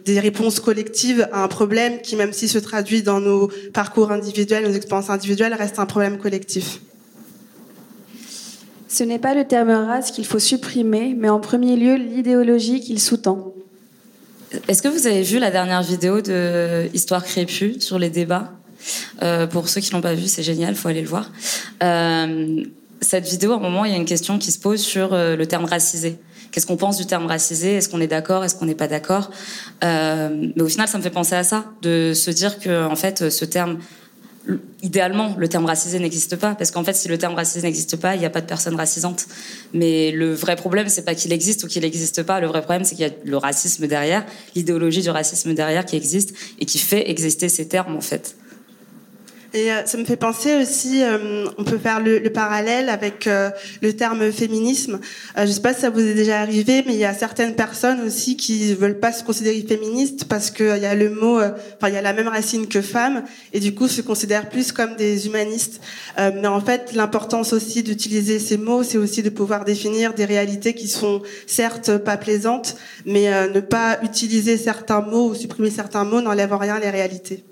des 0.05 0.19
réponses 0.19 0.59
collectives 0.59 1.27
à 1.31 1.43
un 1.43 1.47
problème 1.47 2.01
qui, 2.01 2.15
même 2.15 2.33
si 2.33 2.47
se 2.47 2.59
traduit 2.65 3.01
dans 3.01 3.21
nos 3.21 3.49
parcours 3.73 4.11
individuels, 4.11 4.67
nos 4.67 4.73
expériences 4.73 5.09
individuelles, 5.09 5.53
reste 5.53 5.79
un 5.79 5.85
problème 5.85 6.17
collectif. 6.17 6.81
Ce 8.87 9.03
n'est 9.03 9.19
pas 9.19 9.33
le 9.33 9.45
terme 9.45 9.71
race 9.71 10.11
qu'il 10.11 10.25
faut 10.25 10.39
supprimer, 10.39 11.15
mais 11.17 11.29
en 11.29 11.39
premier 11.39 11.75
lieu 11.75 11.95
l'idéologie 11.95 12.79
qu'il 12.81 12.99
sous-tend. 12.99 13.53
Est-ce 14.67 14.81
que 14.81 14.87
vous 14.87 15.05
avez 15.07 15.23
vu 15.23 15.39
la 15.39 15.51
dernière 15.51 15.83
vidéo 15.83 16.21
de 16.21 16.87
Histoire 16.93 17.23
Crépue 17.23 17.81
sur 17.81 17.99
les 17.99 18.09
débats? 18.09 18.53
Euh, 19.21 19.47
Pour 19.47 19.67
ceux 19.67 19.81
qui 19.81 19.91
l'ont 19.91 20.01
pas 20.01 20.13
vu, 20.13 20.27
c'est 20.27 20.43
génial, 20.43 20.75
faut 20.75 20.87
aller 20.87 21.01
le 21.01 21.07
voir. 21.07 21.31
Euh, 21.83 22.63
cette 23.01 23.27
vidéo, 23.27 23.51
à 23.51 23.55
un 23.55 23.59
moment, 23.59 23.85
il 23.85 23.91
y 23.91 23.93
a 23.93 23.97
une 23.97 24.05
question 24.05 24.37
qui 24.39 24.51
se 24.51 24.59
pose 24.59 24.81
sur 24.81 25.13
euh, 25.13 25.35
le 25.35 25.45
terme 25.45 25.65
racisé. 25.65 26.17
Qu'est-ce 26.55 26.67
qu'on 26.67 26.77
pense 26.77 26.95
du 26.95 27.05
terme 27.05 27.25
racisé? 27.25 27.73
Est-ce 27.73 27.89
qu'on 27.89 27.99
est 27.99 28.07
d'accord? 28.07 28.45
Est-ce 28.45 28.55
qu'on 28.55 28.65
n'est 28.65 28.75
pas 28.75 28.87
d'accord? 28.87 29.29
Euh, 29.83 30.29
Mais 30.55 30.61
au 30.61 30.69
final, 30.69 30.87
ça 30.87 30.97
me 30.97 31.03
fait 31.03 31.09
penser 31.09 31.35
à 31.35 31.43
ça, 31.43 31.65
de 31.81 32.13
se 32.15 32.31
dire 32.31 32.59
que 32.59 32.85
en 32.85 32.95
fait, 32.95 33.29
ce 33.29 33.43
terme, 33.43 33.79
idéalement, 34.81 35.35
le 35.37 35.49
terme 35.49 35.65
racisé 35.65 35.99
n'existe 35.99 36.37
pas, 36.37 36.55
parce 36.55 36.71
qu'en 36.71 36.85
fait, 36.85 36.93
si 36.93 37.09
le 37.09 37.17
terme 37.17 37.33
racisé 37.35 37.67
n'existe 37.67 37.97
pas, 37.97 38.15
il 38.15 38.19
n'y 38.19 38.25
a 38.25 38.29
pas 38.29 38.39
de 38.39 38.45
personne 38.45 38.75
racisante. 38.75 39.25
Mais 39.73 40.11
le 40.11 40.33
vrai 40.33 40.55
problème, 40.55 40.87
c'est 40.87 41.03
pas 41.03 41.13
qu'il 41.13 41.33
existe 41.33 41.65
ou 41.65 41.67
qu'il 41.67 41.81
n'existe 41.81 42.23
pas. 42.23 42.39
Le 42.39 42.47
vrai 42.47 42.61
problème, 42.61 42.85
c'est 42.85 42.95
qu'il 42.95 43.05
y 43.05 43.09
a 43.09 43.13
le 43.25 43.35
racisme 43.35 43.85
derrière, 43.87 44.25
l'idéologie 44.55 45.01
du 45.01 45.09
racisme 45.09 45.53
derrière 45.53 45.85
qui 45.85 45.97
existe 45.97 46.33
et 46.61 46.65
qui 46.65 46.77
fait 46.77 47.09
exister 47.09 47.49
ces 47.49 47.67
termes, 47.67 47.97
en 47.97 48.01
fait. 48.01 48.37
Et 49.55 49.71
euh, 49.71 49.85
ça 49.85 49.97
me 49.97 50.03
fait 50.03 50.17
penser 50.17 50.53
aussi, 50.61 51.01
euh, 51.01 51.45
on 51.57 51.63
peut 51.63 51.77
faire 51.77 52.01
le, 52.01 52.19
le 52.19 52.29
parallèle 52.29 52.89
avec 52.89 53.25
euh, 53.25 53.49
le 53.81 53.93
terme 53.93 54.29
féminisme. 54.29 54.99
Je 55.37 55.45
sais 55.45 55.61
pas 55.61 55.73
si 55.73 55.79
ça 55.79 55.89
vous 55.89 56.01
est 56.01 56.13
déjà 56.13 56.41
arrivé, 56.41 56.83
mais 56.85 56.93
il 56.93 56.99
y 56.99 57.05
a 57.05 57.13
certaines 57.13 57.55
personnes 57.55 58.01
aussi 58.01 58.35
qui 58.35 58.73
veulent 58.73 58.99
pas 58.99 59.13
se 59.13 59.23
considérer 59.23 59.65
féministes 59.65 60.25
parce 60.25 60.51
qu'il 60.51 60.65
y 60.65 60.85
a 60.85 60.93
le 60.93 61.09
mot, 61.09 61.37
enfin 61.37 61.87
il 61.87 61.93
y 61.93 61.97
a 61.97 62.01
la 62.01 62.11
même 62.11 62.27
racine 62.27 62.67
que 62.67 62.81
femme, 62.81 63.23
et 63.53 63.61
du 63.61 63.73
coup 63.73 63.87
se 63.87 64.01
considèrent 64.01 64.49
plus 64.49 64.73
comme 64.73 64.97
des 64.97 65.25
humanistes. 65.27 65.79
Mais 66.17 66.47
en 66.47 66.59
fait, 66.59 66.91
l'importance 66.93 67.53
aussi 67.53 67.81
d'utiliser 67.81 68.39
ces 68.39 68.57
mots, 68.57 68.83
c'est 68.83 68.97
aussi 68.97 69.23
de 69.23 69.29
pouvoir 69.29 69.63
définir 69.63 70.13
des 70.13 70.25
réalités 70.25 70.73
qui 70.73 70.89
sont 70.89 71.21
certes 71.47 71.97
pas 71.97 72.17
plaisantes, 72.17 72.75
mais 73.05 73.29
ne 73.47 73.59
pas 73.61 73.99
utiliser 74.03 74.57
certains 74.57 75.01
mots 75.01 75.29
ou 75.29 75.35
supprimer 75.35 75.69
certains 75.69 76.03
mots 76.03 76.21
n'enlève 76.21 76.53
en 76.53 76.57
rien 76.57 76.79
les 76.79 76.89
réalités. 76.89 77.43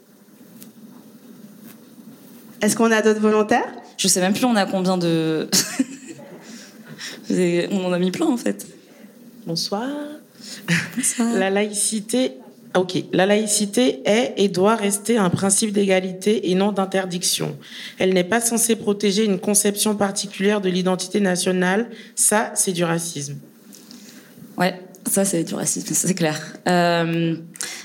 Est-ce 2.63 2.77
qu'on 2.77 2.91
a 2.91 3.01
d'autres 3.01 3.19
volontaires? 3.19 3.69
Je 3.97 4.07
sais 4.07 4.21
même 4.21 4.31
plus 4.31 4.45
on 4.45 4.55
a 4.55 4.65
combien 4.65 4.97
de. 4.97 5.49
on 7.71 7.85
en 7.85 7.91
a 7.91 7.99
mis 7.99 8.09
plein 8.09 8.27
en 8.27 8.37
fait. 8.37 8.65
Bonsoir. 9.45 9.89
La 11.19 11.49
laïcité. 11.49 12.37
Ok, 12.73 12.95
la 13.11 13.25
laïcité 13.25 14.01
est 14.05 14.33
et 14.37 14.47
doit 14.47 14.75
rester 14.75 15.17
un 15.17 15.29
principe 15.29 15.73
d'égalité 15.73 16.49
et 16.49 16.55
non 16.55 16.71
d'interdiction. 16.71 17.55
Elle 17.99 18.13
n'est 18.13 18.23
pas 18.23 18.39
censée 18.39 18.77
protéger 18.77 19.25
une 19.25 19.39
conception 19.39 19.95
particulière 19.95 20.61
de 20.61 20.69
l'identité 20.69 21.19
nationale. 21.19 21.89
Ça, 22.15 22.51
c'est 22.55 22.71
du 22.71 22.85
racisme. 22.85 23.35
Ouais, 24.57 24.79
ça 25.09 25.25
c'est 25.25 25.43
du 25.43 25.55
racisme, 25.55 25.93
c'est 25.93 26.13
clair. 26.13 26.39
Euh, 26.67 27.35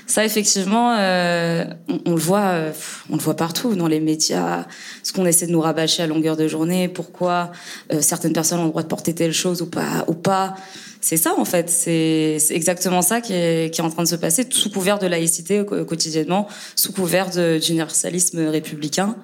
ça 0.09 0.25
effectivement, 0.25 0.95
euh, 0.97 1.65
on, 2.05 2.15
le 2.15 2.19
voit, 2.19 2.47
euh, 2.47 2.71
on 3.11 3.15
le 3.15 3.21
voit 3.21 3.35
partout 3.35 3.75
dans 3.75 3.87
les 3.87 3.99
médias. 3.99 4.65
Ce 5.03 5.13
qu'on 5.13 5.25
essaie 5.25 5.45
de 5.45 5.51
nous 5.51 5.61
rabâcher 5.61 6.01
à 6.01 6.07
longueur 6.07 6.35
de 6.35 6.47
journée, 6.47 6.87
pourquoi 6.87 7.51
euh, 7.93 8.01
certaines 8.01 8.33
personnes 8.33 8.59
ont 8.59 8.65
le 8.65 8.69
droit 8.69 8.81
de 8.81 8.87
porter 8.87 9.13
telle 9.13 9.33
chose 9.33 9.61
ou 9.61 9.67
pas, 9.67 10.05
ou 10.07 10.15
pas. 10.15 10.55
C'est 10.99 11.15
ça 11.15 11.35
en 11.37 11.45
fait, 11.45 11.69
c'est 11.69 12.39
exactement 12.49 13.01
ça 13.01 13.21
qui 13.21 13.33
est, 13.33 13.73
qui 13.73 13.81
est 13.81 13.83
en 13.83 13.89
train 13.89 14.03
de 14.03 14.07
se 14.07 14.15
passer, 14.15 14.47
sous 14.49 14.71
couvert 14.71 14.99
de 14.99 15.07
laïcité 15.07 15.63
quotidiennement, 15.63 16.47
sous 16.75 16.91
couvert 16.91 17.29
d'universalisme 17.29 18.47
républicain. 18.47 19.15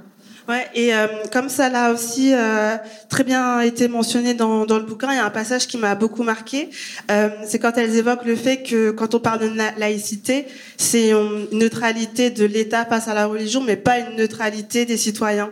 Ouais, 0.47 0.67
et 0.75 0.93
euh, 0.93 1.07
comme 1.31 1.49
ça 1.49 1.69
l'a 1.69 1.91
aussi 1.91 2.31
euh, 2.31 2.77
très 3.09 3.23
bien 3.23 3.61
été 3.61 3.87
mentionné 3.87 4.35
dans, 4.35 4.67
dans 4.67 4.77
le 4.77 4.85
bouquin, 4.85 5.11
il 5.11 5.15
y 5.15 5.19
a 5.19 5.25
un 5.25 5.31
passage 5.31 5.67
qui 5.67 5.77
m'a 5.77 5.95
beaucoup 5.95 6.21
marqué. 6.21 6.69
Euh, 7.09 7.29
c'est 7.45 7.57
quand 7.57 7.75
elles 7.79 7.95
évoquent 7.95 8.25
le 8.25 8.35
fait 8.35 8.61
que 8.61 8.91
quand 8.91 9.15
on 9.15 9.19
parle 9.19 9.39
de 9.39 9.51
laïcité, 9.79 10.45
c'est 10.77 11.11
une 11.11 11.47
neutralité 11.51 12.29
de 12.29 12.45
l'État 12.45 12.85
face 12.85 13.07
à 13.07 13.15
la 13.15 13.25
religion, 13.25 13.61
mais 13.61 13.75
pas 13.75 13.97
une 13.97 14.17
neutralité 14.17 14.85
des 14.85 14.97
citoyens. 14.97 15.49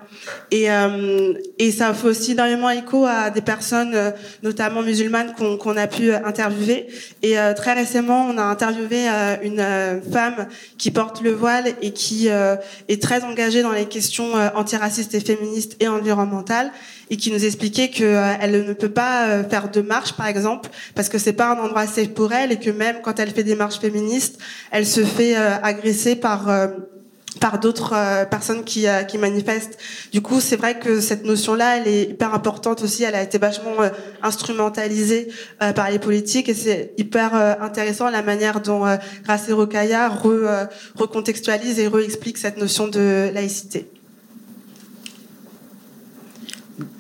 Et, 0.52 0.70
euh, 0.70 1.34
et 1.58 1.72
ça 1.72 1.92
fait 1.96 2.08
aussi 2.08 2.34
énormément 2.34 2.70
écho 2.70 3.08
à 3.08 3.32
des 3.32 3.42
personnes, 3.42 3.96
euh, 3.96 4.12
notamment 4.44 4.84
musulmanes, 4.84 5.34
qu'on 5.34 5.58
qu'on 5.58 5.76
a 5.76 5.88
pu 5.88 6.14
interviewer. 6.14 6.86
Et 7.24 7.40
euh, 7.40 7.56
très 7.56 7.74
récemment, 7.74 8.28
on 8.30 8.38
a 8.38 8.44
interviewé 8.44 9.08
une 9.42 9.66
femme 10.12 10.48
qui 10.78 10.92
porte 10.92 11.22
le 11.22 11.32
voile 11.32 11.74
et 11.82 11.92
qui 11.92 12.28
est 12.28 13.02
très 13.02 13.24
engagée 13.24 13.64
dans 13.64 13.72
les 13.72 13.86
questions 13.86 14.34
anti 14.56 14.76
raciste 14.84 15.14
et 15.16 15.20
féministe 15.20 15.76
et 15.80 15.88
environnementale 15.88 16.72
et 17.10 17.18
qui 17.18 17.32
nous 17.32 17.44
expliquait 17.44 17.90
que 17.90 18.04
euh, 18.04 18.64
ne 18.70 18.74
peut 18.74 18.96
pas 19.04 19.28
euh, 19.28 19.44
faire 19.44 19.72
de 19.72 19.82
marche 19.82 20.14
par 20.14 20.28
exemple 20.28 20.70
parce 20.96 21.10
que 21.10 21.18
c'est 21.18 21.34
pas 21.34 21.50
un 21.54 21.60
endroit 21.64 21.88
safe 21.88 22.10
pour 22.10 22.32
elle 22.34 22.52
et 22.52 22.60
que 22.60 22.70
même 22.70 22.98
quand 23.04 23.20
elle 23.20 23.32
fait 23.32 23.44
des 23.44 23.56
marches 23.56 23.80
féministes, 23.80 24.38
elle 24.72 24.86
se 24.86 25.04
fait 25.04 25.36
euh, 25.36 25.56
agresser 25.62 26.16
par 26.16 26.50
par 27.40 27.60
d'autres 27.60 27.94
euh, 27.94 28.26
personnes 28.26 28.64
qui, 28.64 28.88
euh, 28.88 29.04
qui 29.04 29.18
manifestent. 29.18 29.78
Du 30.12 30.22
coup, 30.22 30.40
c'est 30.40 30.56
vrai 30.56 30.80
que 30.80 31.00
cette 31.00 31.26
notion-là, 31.26 31.78
elle 31.78 31.88
est 31.88 32.04
hyper 32.04 32.34
importante 32.34 32.82
aussi. 32.84 33.04
Elle 33.04 33.16
a 33.16 33.22
été 33.22 33.38
vachement 33.38 33.82
euh, 33.82 33.90
instrumentalisée 34.22 35.28
par 35.76 35.90
les 35.90 36.00
politiques 36.00 36.50
et 36.50 36.54
c'est 36.54 36.94
hyper 36.98 37.34
intéressant 37.62 38.10
la 38.10 38.22
manière 38.22 38.62
dont 38.62 38.84
re, 38.84 38.98
recontextualise 40.96 41.80
et 41.80 41.88
réexplique 41.88 42.38
cette 42.38 42.58
notion 42.58 42.88
de 42.88 43.30
laïcité 43.34 43.88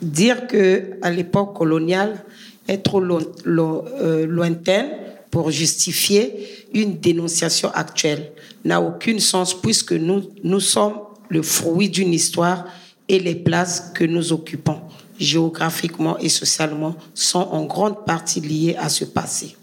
dire 0.01 0.47
que 0.47 0.97
à 1.01 1.11
l'époque 1.11 1.55
coloniale 1.55 2.23
est 2.67 2.83
trop 2.83 3.01
euh, 3.01 4.25
lointaine 4.25 4.89
pour 5.31 5.51
justifier 5.51 6.67
une 6.73 6.99
dénonciation 6.99 7.69
actuelle 7.73 8.31
n'a 8.65 8.81
aucun 8.81 9.19
sens 9.19 9.59
puisque 9.59 9.93
nous, 9.93 10.23
nous 10.43 10.59
sommes 10.59 10.93
le 11.29 11.41
fruit 11.41 11.89
d'une 11.89 12.13
histoire 12.13 12.65
et 13.09 13.19
les 13.19 13.35
places 13.35 13.91
que 13.93 14.03
nous 14.03 14.31
occupons 14.31 14.79
géographiquement 15.19 16.17
et 16.19 16.29
socialement 16.29 16.95
sont 17.13 17.39
en 17.39 17.65
grande 17.65 18.05
partie 18.05 18.41
liées 18.41 18.75
à 18.79 18.89
ce 18.89 19.05
passé. 19.05 19.55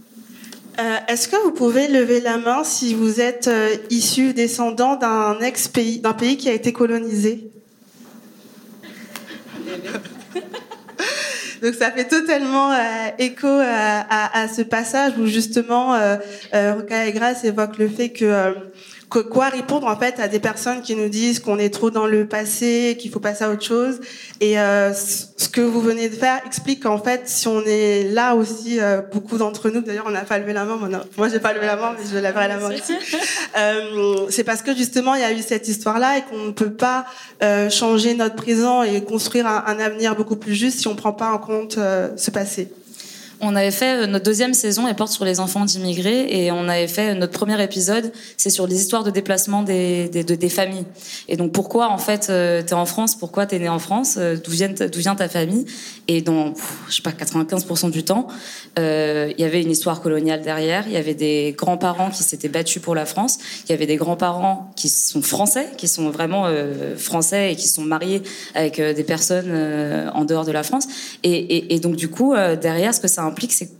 Euh, 0.79 0.97
Est-ce 1.09 1.29
que 1.29 1.37
vous 1.45 1.53
pouvez 1.53 1.89
lever 1.89 2.21
la 2.21 2.39
main 2.39 2.65
si 2.65 2.95
vous 2.95 3.21
êtes 3.21 3.49
euh, 3.49 3.77
issu, 3.91 4.33
descendant 4.33 4.97
d'un 4.97 5.39
ex-pays, 5.41 5.99
d'un 5.99 6.15
pays 6.15 6.37
qui 6.37 6.49
a 6.49 6.53
été 6.53 6.73
colonisé? 6.73 7.51
Donc 11.63 11.75
ça 11.75 11.91
fait 11.91 12.07
totalement 12.07 12.73
euh, 12.73 12.77
écho 13.19 13.47
euh, 13.47 14.01
à, 14.09 14.49
ce 14.49 14.63
passage 14.63 15.13
où 15.19 15.27
justement 15.27 15.95
euh, 15.95 16.17
euh, 16.55 16.75
Roca 16.75 17.07
et 17.07 17.13
Grace 17.13 17.45
évoque 17.45 17.77
le 17.79 17.89
fait 17.89 18.11
que, 18.11 18.55
que 19.11 19.19
quoi 19.19 19.49
répondre 19.49 19.87
en 19.89 19.97
fait 19.97 20.21
à 20.21 20.29
des 20.29 20.39
personnes 20.39 20.83
qui 20.83 20.95
nous 20.95 21.09
disent 21.09 21.41
qu'on 21.41 21.59
est 21.59 21.71
trop 21.71 21.91
dans 21.91 22.07
le 22.07 22.27
passé, 22.27 22.97
qu'il 22.99 23.11
faut 23.11 23.19
passer 23.19 23.45
à 23.45 23.51
autre 23.51 23.65
chose. 23.65 24.01
Et 24.41 24.59
euh, 24.59 24.95
ce 24.95 25.49
que 25.49 25.61
vous 25.61 25.81
venez 25.81 26.09
de 26.09 26.15
faire 26.15 26.41
explique 26.47 26.85
qu'en 26.85 26.99
fait 26.99 27.23
si 27.25 27.49
on 27.49 27.63
est 27.67 28.05
là 28.05 28.37
aussi, 28.37 28.79
euh, 28.81 29.01
beaucoup 29.13 29.37
d'entre 29.37 29.69
nous, 29.69 29.81
d'ailleurs 29.81 30.07
on 30.07 30.13
n'a 30.13 30.23
pas 30.23 30.39
levé 30.39 30.53
la 30.53 30.65
main, 30.65 30.77
moi, 30.77 30.89
non, 30.89 31.01
moi 31.17 31.29
j'ai 31.29 31.41
pas 31.41 31.53
levé 31.53 31.67
la 31.67 31.77
main 31.77 31.95
mais 31.99 32.07
je 32.11 32.17
lèverai 32.17 32.49
la 32.49 32.59
main 32.59 32.73
ici. 32.73 32.95
Euh, 33.59 34.27
c'est 34.31 34.45
parce 34.45 34.63
que 34.63 34.75
justement 34.77 35.15
il 35.17 35.23
y 35.23 35.25
a 35.25 35.33
eu 35.33 35.43
cette 35.43 35.67
histoire-là 35.67 36.19
et 36.19 36.23
qu'on 36.23 36.45
ne 36.47 36.51
peut 36.53 36.73
pas 36.73 37.05
euh, 37.43 37.69
changer 37.69 38.15
notre 38.15 38.37
présent 38.37 38.85
et 38.85 39.03
construire 39.03 39.47
un, 39.47 39.65
un, 39.67 39.81
avenir 39.81 40.15
beaucoup 40.15 40.37
plus 40.37 40.55
juste 40.55 40.79
si 40.79 40.89
on 40.89 40.95
prend 40.95 41.13
pas 41.13 41.33
en 41.33 41.39
compte 41.39 41.77
euh, 41.79 42.11
ce 42.17 42.31
passé. 42.31 42.71
On 43.41 43.57
avait 43.57 43.71
fait 43.71 44.03
euh, 44.03 44.07
notre 44.07 44.25
deuxième 44.25 44.55
saison, 44.55 44.87
elle 44.87 44.97
porte 44.97 45.13
sur 45.13 45.25
les 45.25 45.41
enfants 45.41 45.65
d'immigrés, 45.65 46.27
et 46.29 46.53
on 46.53 46.69
avait 46.69 46.89
fait 46.89 47.15
notre 47.15 47.33
premier 47.33 47.63
épisode, 47.63 48.13
c'est 48.37 48.51
sur 48.51 48.67
les 48.67 48.77
histoires 48.77 49.05
de 49.05 49.11
déplacement 49.11 49.63
des, 49.63 50.09
des, 50.09 50.25
de, 50.25 50.35
des 50.35 50.49
familles. 50.49 50.85
Et 51.29 51.37
donc 51.37 51.53
pourquoi 51.53 51.89
en 51.89 51.99
fait 51.99 52.29
euh, 52.29 52.63
t'es 52.63 52.75
en 52.75 52.87
France, 52.87 53.17
pourquoi 53.17 53.47
t'es 53.47 53.59
né 53.59 53.69
en 53.69 53.79
France, 53.79 54.17
euh, 54.19 54.37
d'où 54.37 54.51
vient, 54.51 54.69
d'où 54.69 54.99
vient 54.99 55.15
ta 55.15 55.29
famille? 55.29 55.65
Et 56.13 56.23
dans, 56.23 56.55
je 56.89 56.97
sais 56.97 57.03
pas, 57.03 57.13
95% 57.13 57.91
du 57.91 58.03
temps, 58.03 58.27
euh, 58.79 59.33
il 59.37 59.41
y 59.41 59.45
avait 59.45 59.63
une 59.63 59.71
histoire 59.71 60.01
coloniale 60.01 60.43
derrière, 60.43 60.85
il 60.89 60.93
y 60.93 60.97
avait 60.97 61.15
des 61.15 61.55
grands-parents 61.57 62.11
qui 62.11 62.25
s'étaient 62.25 62.49
battus 62.49 62.83
pour 62.83 62.97
la 62.97 63.07
France, 63.07 63.39
il 63.65 63.71
y 63.71 63.75
avait 63.75 63.87
des 63.87 63.95
grands-parents 63.95 64.73
qui 64.75 64.89
sont 64.89 65.23
français, 65.23 65.69
qui 65.77 65.87
sont 65.87 66.11
vraiment 66.11 66.47
euh, 66.47 66.97
français 66.97 67.53
et 67.53 67.57
qui 67.57 67.69
sont 67.69 67.83
mariés 67.83 68.23
avec 68.55 68.81
euh, 68.81 68.93
des 68.93 69.05
personnes 69.05 70.11
en 70.13 70.25
dehors 70.25 70.45
de 70.45 70.53
la 70.53 70.65
France. 70.65 70.89
Et, 71.23 71.31
et, 71.33 71.75
et 71.75 71.79
donc 71.79 71.97
du 71.97 72.09
coup, 72.09 72.35
derrière, 72.61 72.93
ce 72.93 73.01
que 73.01 73.09
ça 73.09 73.23
implique, 73.31 73.53
c'est 73.53 73.71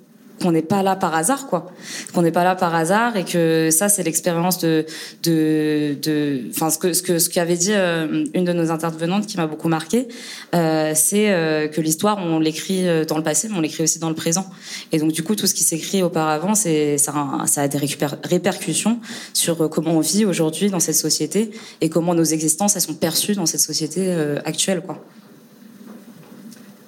qu'on 0.41 0.53
n'est 0.53 0.63
pas 0.63 0.83
là 0.83 0.97
par 0.97 1.15
hasard, 1.15 1.47
quoi. 1.47 1.71
Qu'on 2.15 2.23
n'est 2.23 2.33
pas 2.33 2.45
là 2.45 2.57
par 2.57 2.75
hasard 2.75 3.17
et 3.17 3.25
que 3.25 3.69
ça, 3.71 3.89
c'est 3.89 4.03
l'expérience 4.03 4.59
de, 4.59 4.87
de, 5.23 5.97
de, 6.01 6.43
enfin, 6.51 6.71
ce 6.71 6.79
que, 6.79 6.93
ce 6.93 7.03
que, 7.03 7.19
ce 7.19 7.29
qu'avait 7.29 7.57
dit 7.57 7.73
euh, 7.73 8.25
une 8.33 8.45
de 8.45 8.53
nos 8.53 8.71
intervenantes 8.71 9.27
qui 9.27 9.37
m'a 9.37 9.47
beaucoup 9.47 9.69
marqué, 9.69 10.09
euh, 10.55 10.93
c'est 10.95 11.31
euh, 11.31 11.69
que 11.69 11.81
l'histoire, 11.81 12.19
on 12.19 12.39
l'écrit 12.39 12.85
dans 13.07 13.19
le 13.19 13.23
passé, 13.23 13.49
mais 13.49 13.57
on 13.57 13.61
l'écrit 13.61 13.83
aussi 13.83 13.99
dans 13.99 14.09
le 14.09 14.15
présent. 14.15 14.47
Et 14.93 14.99
donc, 14.99 15.13
du 15.13 15.23
coup, 15.23 15.35
tout 15.35 15.47
ce 15.47 15.55
qui 15.55 15.65
s'écrit 15.65 16.03
auparavant, 16.03 16.55
c'est, 16.55 16.97
ça, 16.97 17.13
a, 17.15 17.47
ça 17.47 17.63
a 17.63 17.69
des 17.69 17.79
répercussions 18.25 18.99
sur 19.35 19.69
comment 19.69 19.93
on 19.93 20.01
vit 20.01 20.25
aujourd'hui 20.25 20.71
dans 20.71 20.81
cette 20.81 20.95
société 20.95 21.51
et 21.81 21.91
comment 21.91 22.15
nos 22.15 22.25
existences, 22.25 22.77
elles 22.77 22.83
sont 22.83 22.95
perçues 22.95 23.35
dans 23.35 23.47
cette 23.47 23.61
société 23.61 24.13
actuelle, 24.45 24.81
quoi. 24.81 25.05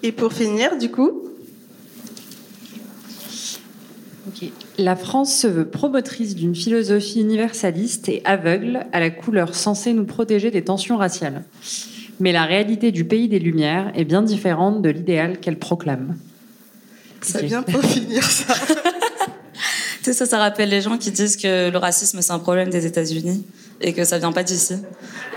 Et 0.04 0.10
pour 0.10 0.32
finir, 0.32 0.78
du 0.78 0.90
coup, 0.90 1.31
Okay. 4.28 4.52
La 4.78 4.94
France 4.94 5.34
se 5.34 5.46
veut 5.46 5.66
promotrice 5.66 6.34
d'une 6.36 6.54
philosophie 6.54 7.20
universaliste 7.20 8.08
et 8.08 8.22
aveugle 8.24 8.86
à 8.92 9.00
la 9.00 9.10
couleur 9.10 9.54
censée 9.54 9.92
nous 9.92 10.04
protéger 10.04 10.50
des 10.50 10.62
tensions 10.62 10.96
raciales. 10.96 11.42
Mais 12.20 12.30
la 12.30 12.44
réalité 12.44 12.92
du 12.92 13.04
pays 13.04 13.28
des 13.28 13.40
Lumières 13.40 13.90
est 13.96 14.04
bien 14.04 14.22
différente 14.22 14.80
de 14.80 14.90
l'idéal 14.90 15.40
qu'elle 15.40 15.58
proclame. 15.58 16.16
C'est 17.20 17.38
okay. 17.38 17.46
bien 17.46 17.62
pour 17.62 17.82
finir 17.82 18.22
ça. 18.22 18.54
tu 20.04 20.12
ça, 20.12 20.26
ça 20.26 20.38
rappelle 20.38 20.68
les 20.68 20.80
gens 20.80 20.98
qui 20.98 21.10
disent 21.10 21.36
que 21.36 21.70
le 21.70 21.78
racisme, 21.78 22.20
c'est 22.20 22.32
un 22.32 22.38
problème 22.38 22.70
des 22.70 22.86
États-Unis 22.86 23.44
et 23.80 23.92
que 23.92 24.04
ça 24.04 24.18
vient 24.18 24.32
pas 24.32 24.44
d'ici. 24.44 24.74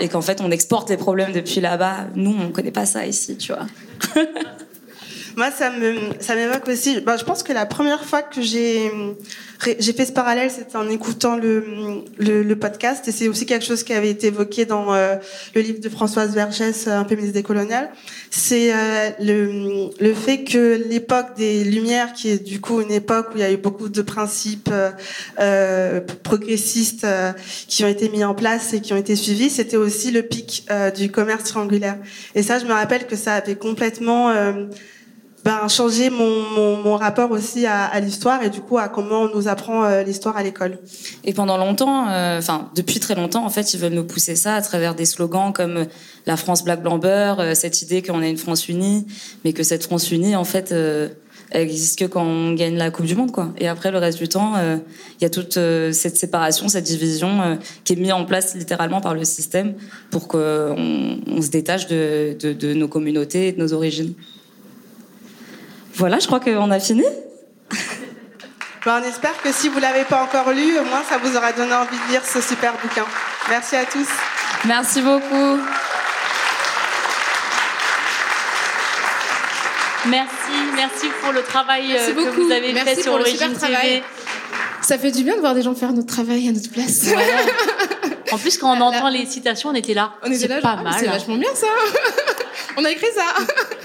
Et 0.00 0.08
qu'en 0.08 0.22
fait, 0.22 0.40
on 0.40 0.50
exporte 0.50 0.90
les 0.90 0.96
problèmes 0.96 1.32
depuis 1.32 1.60
là-bas. 1.60 2.08
Nous, 2.14 2.34
on 2.38 2.50
connaît 2.50 2.70
pas 2.70 2.86
ça 2.86 3.06
ici, 3.06 3.36
tu 3.36 3.52
vois. 3.52 3.66
Moi, 5.36 5.50
ça 5.50 5.68
me, 5.68 5.94
ça 6.18 6.34
m'évoque 6.34 6.66
aussi. 6.66 6.98
Ben, 7.02 7.18
je 7.18 7.24
pense 7.24 7.42
que 7.42 7.52
la 7.52 7.66
première 7.66 8.06
fois 8.06 8.22
que 8.22 8.40
j'ai, 8.40 8.90
j'ai 9.78 9.92
fait 9.92 10.06
ce 10.06 10.12
parallèle, 10.12 10.50
c'était 10.50 10.76
en 10.76 10.88
écoutant 10.88 11.36
le, 11.36 12.02
le, 12.16 12.42
le, 12.42 12.56
podcast, 12.56 13.06
et 13.06 13.12
c'est 13.12 13.28
aussi 13.28 13.44
quelque 13.44 13.66
chose 13.66 13.82
qui 13.82 13.92
avait 13.92 14.08
été 14.08 14.28
évoqué 14.28 14.64
dans 14.64 14.94
euh, 14.94 15.16
le 15.54 15.60
livre 15.60 15.78
de 15.78 15.90
Françoise 15.90 16.34
Vergès, 16.34 16.88
Un 16.88 17.04
féministe 17.04 17.34
décolonial. 17.34 17.90
C'est 18.30 18.72
euh, 18.72 19.10
le, 19.20 19.90
le 20.00 20.14
fait 20.14 20.42
que 20.42 20.82
l'époque 20.88 21.36
des 21.36 21.64
Lumières, 21.64 22.14
qui 22.14 22.30
est 22.30 22.42
du 22.42 22.62
coup 22.62 22.80
une 22.80 22.92
époque 22.92 23.28
où 23.34 23.36
il 23.36 23.40
y 23.40 23.44
a 23.44 23.52
eu 23.52 23.58
beaucoup 23.58 23.90
de 23.90 24.00
principes 24.00 24.72
euh, 25.38 26.00
progressistes 26.22 27.06
qui 27.68 27.84
ont 27.84 27.88
été 27.88 28.08
mis 28.08 28.24
en 28.24 28.34
place 28.34 28.72
et 28.72 28.80
qui 28.80 28.94
ont 28.94 28.96
été 28.96 29.16
suivis, 29.16 29.50
c'était 29.50 29.76
aussi 29.76 30.12
le 30.12 30.22
pic 30.22 30.66
du 30.96 31.10
commerce 31.10 31.44
triangulaire. 31.44 31.98
Et 32.34 32.42
ça, 32.42 32.58
je 32.58 32.64
me 32.64 32.72
rappelle 32.72 33.06
que 33.06 33.16
ça 33.16 33.34
avait 33.34 33.56
complètement 33.56 34.32
ben, 35.46 35.68
changer 35.68 36.10
mon, 36.10 36.82
mon, 36.82 36.96
rapport 36.96 37.30
aussi 37.30 37.66
à, 37.66 37.84
à 37.84 38.00
l'histoire 38.00 38.42
et 38.42 38.50
du 38.50 38.60
coup 38.60 38.78
à 38.78 38.88
comment 38.88 39.22
on 39.22 39.28
nous 39.32 39.46
apprend 39.46 39.84
euh, 39.84 40.02
l'histoire 40.02 40.36
à 40.36 40.42
l'école. 40.42 40.80
Et 41.22 41.32
pendant 41.32 41.56
longtemps, 41.56 42.08
euh, 42.08 42.40
enfin 42.40 42.68
depuis 42.74 42.98
très 42.98 43.14
longtemps, 43.14 43.46
en 43.46 43.48
fait, 43.48 43.72
ils 43.72 43.78
veulent 43.78 43.92
nous 43.92 44.02
pousser 44.02 44.34
ça 44.34 44.56
à 44.56 44.60
travers 44.60 44.96
des 44.96 45.04
slogans 45.04 45.52
comme 45.52 45.76
euh, 45.76 45.84
la 46.26 46.36
France 46.36 46.64
black 46.64 46.82
blanc 46.82 46.98
beurre, 46.98 47.54
cette 47.54 47.80
idée 47.80 48.02
qu'on 48.02 48.22
a 48.22 48.26
une 48.26 48.38
France 48.38 48.68
unie, 48.68 49.06
mais 49.44 49.52
que 49.52 49.62
cette 49.62 49.84
France 49.84 50.10
unie, 50.10 50.34
en 50.34 50.42
fait, 50.42 50.72
elle 50.72 51.62
existe 51.62 52.00
que 52.00 52.06
quand 52.06 52.24
on 52.24 52.52
gagne 52.54 52.76
la 52.76 52.90
Coupe 52.90 53.06
du 53.06 53.14
Monde, 53.14 53.30
quoi. 53.30 53.52
Et 53.58 53.68
après, 53.68 53.92
le 53.92 53.98
reste 53.98 54.18
du 54.18 54.26
temps, 54.26 54.54
il 54.56 55.22
y 55.22 55.24
a 55.24 55.30
toute 55.30 55.52
cette 55.52 56.16
séparation, 56.16 56.68
cette 56.68 56.82
division 56.82 57.56
qui 57.84 57.92
est 57.92 57.96
mise 57.96 58.10
en 58.10 58.24
place 58.24 58.56
littéralement 58.56 59.00
par 59.00 59.14
le 59.14 59.24
système 59.24 59.74
pour 60.10 60.26
qu'on 60.26 61.20
on 61.28 61.40
se 61.40 61.50
détache 61.50 61.86
de, 61.86 62.36
de, 62.40 62.52
de 62.52 62.74
nos 62.74 62.88
communautés 62.88 63.46
et 63.46 63.52
de 63.52 63.60
nos 63.60 63.72
origines. 63.72 64.14
Voilà, 65.96 66.18
je 66.18 66.26
crois 66.26 66.40
qu'on 66.40 66.70
a 66.70 66.80
fini. 66.80 67.04
Ben, 68.84 69.00
on 69.02 69.08
espère 69.08 69.40
que 69.42 69.50
si 69.50 69.68
vous 69.68 69.80
l'avez 69.80 70.04
pas 70.04 70.22
encore 70.22 70.52
lu, 70.52 70.78
au 70.78 70.84
moins 70.84 71.02
ça 71.08 71.18
vous 71.18 71.36
aura 71.36 71.52
donné 71.52 71.74
envie 71.74 71.96
de 72.06 72.12
lire 72.12 72.22
ce 72.24 72.40
super 72.40 72.72
bouquin. 72.74 73.04
Merci 73.48 73.76
à 73.76 73.84
tous. 73.84 74.06
Merci 74.64 75.00
beaucoup. 75.00 75.58
Merci, 80.08 80.52
merci 80.76 81.06
pour 81.20 81.32
le 81.32 81.42
travail 81.42 81.96
euh, 81.96 82.14
que 82.14 82.30
vous 82.30 82.52
avez 82.52 82.72
fait 82.74 83.02
sur 83.02 83.14
Origine 83.14 83.54
TV. 83.58 84.02
Ça 84.82 84.98
fait 84.98 85.10
du 85.10 85.24
bien 85.24 85.34
de 85.34 85.40
voir 85.40 85.54
des 85.54 85.62
gens 85.62 85.74
faire 85.74 85.92
notre 85.92 86.06
travail 86.14 86.48
à 86.48 86.52
notre 86.52 86.70
place. 86.70 87.06
En 88.32 88.38
plus, 88.38 88.58
quand 88.58 88.76
on 88.76 88.80
entend 88.80 89.08
les 89.08 89.26
citations, 89.26 89.70
on 89.70 89.74
était 89.74 89.94
là. 89.94 90.14
On 90.22 90.30
était 90.30 90.48
là, 90.48 90.60
pas 90.60 90.76
ah, 90.78 90.82
mal. 90.82 90.94
C'est 90.98 91.06
vachement 91.06 91.36
bien 91.36 91.54
ça. 91.54 91.66
on 92.76 92.84
a 92.84 92.90
écrit 92.90 93.06
ça. 93.14 93.24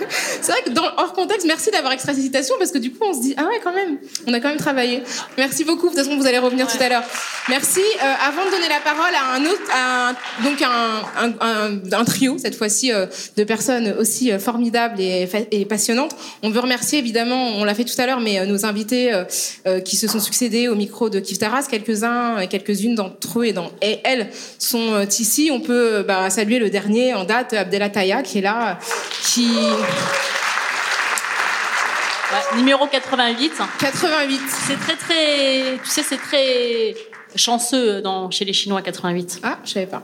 c'est 0.41 0.51
vrai 0.51 0.61
que 0.63 0.69
dans 0.71 0.83
hors 0.97 1.13
contexte, 1.13 1.45
merci 1.45 1.71
d'avoir 1.71 1.93
extrait 1.93 2.13
ces 2.13 2.21
citations 2.21 2.55
parce 2.57 2.71
que 2.71 2.77
du 2.77 2.91
coup, 2.91 3.05
on 3.05 3.13
se 3.13 3.21
dit 3.21 3.33
ah 3.37 3.45
ouais 3.45 3.59
quand 3.63 3.73
même, 3.73 3.97
on 4.27 4.33
a 4.33 4.39
quand 4.39 4.49
même 4.49 4.57
travaillé. 4.57 5.03
Merci 5.37 5.63
beaucoup. 5.63 5.89
De 5.89 5.95
toute 5.95 6.03
façon, 6.03 6.17
vous 6.17 6.27
allez 6.27 6.39
revenir 6.39 6.67
tout 6.67 6.81
à 6.81 6.89
l'heure. 6.89 7.03
Merci. 7.49 7.79
Euh, 7.79 8.13
avant 8.27 8.45
de 8.45 8.51
donner 8.51 8.69
la 8.69 8.79
parole 8.79 9.13
à 9.15 9.35
un 9.35 9.45
autre, 9.45 9.61
donc 10.43 10.61
un, 10.61 11.97
un, 11.97 12.05
trio 12.05 12.37
cette 12.37 12.55
fois-ci 12.55 12.91
euh, 12.91 13.05
de 13.37 13.43
personnes 13.43 13.95
aussi 13.99 14.31
euh, 14.31 14.39
formidables 14.39 14.99
et, 14.99 15.27
et, 15.51 15.65
passionnantes. 15.65 16.15
On 16.43 16.49
veut 16.49 16.59
remercier 16.59 16.99
évidemment, 16.99 17.49
on 17.55 17.63
l'a 17.63 17.73
fait 17.73 17.85
tout 17.85 17.99
à 17.99 18.05
l'heure, 18.05 18.19
mais 18.19 18.45
nos 18.45 18.65
invités 18.65 19.11
qui 19.85 19.95
se 19.95 20.07
sont 20.07 20.19
succédés 20.19 20.67
au 20.67 20.75
micro 20.75 21.09
de 21.09 21.19
Kif 21.19 21.39
Taras, 21.39 21.67
quelques-uns 21.69 22.39
et 22.39 22.47
quelques-unes 22.47 22.95
d'entre 22.95 23.39
eux 23.39 23.45
et, 23.45 23.53
dans, 23.53 23.71
et 23.81 23.99
elles 24.03 24.30
sont 24.59 25.05
ici. 25.07 25.49
On 25.53 25.59
peut 25.59 26.03
bah, 26.07 26.29
saluer 26.29 26.59
le 26.59 26.69
dernier 26.69 27.13
en 27.13 27.23
date, 27.23 27.53
Abdelataya, 27.53 28.21
qui 28.23 28.39
est 28.39 28.41
là 28.41 28.79
qui... 29.23 29.57
numéro 32.55 32.87
88. 32.87 33.51
88. 33.79 34.41
C'est 34.67 34.79
très 34.79 34.95
très, 34.95 35.77
tu 35.83 35.89
sais, 35.89 36.03
c'est 36.03 36.17
très 36.17 36.95
chanceux 37.35 38.01
dans, 38.01 38.29
chez 38.31 38.45
les 38.45 38.53
Chinois 38.53 38.81
88. 38.81 39.39
Ah, 39.43 39.59
je 39.63 39.71
savais 39.71 39.85
pas. 39.85 40.03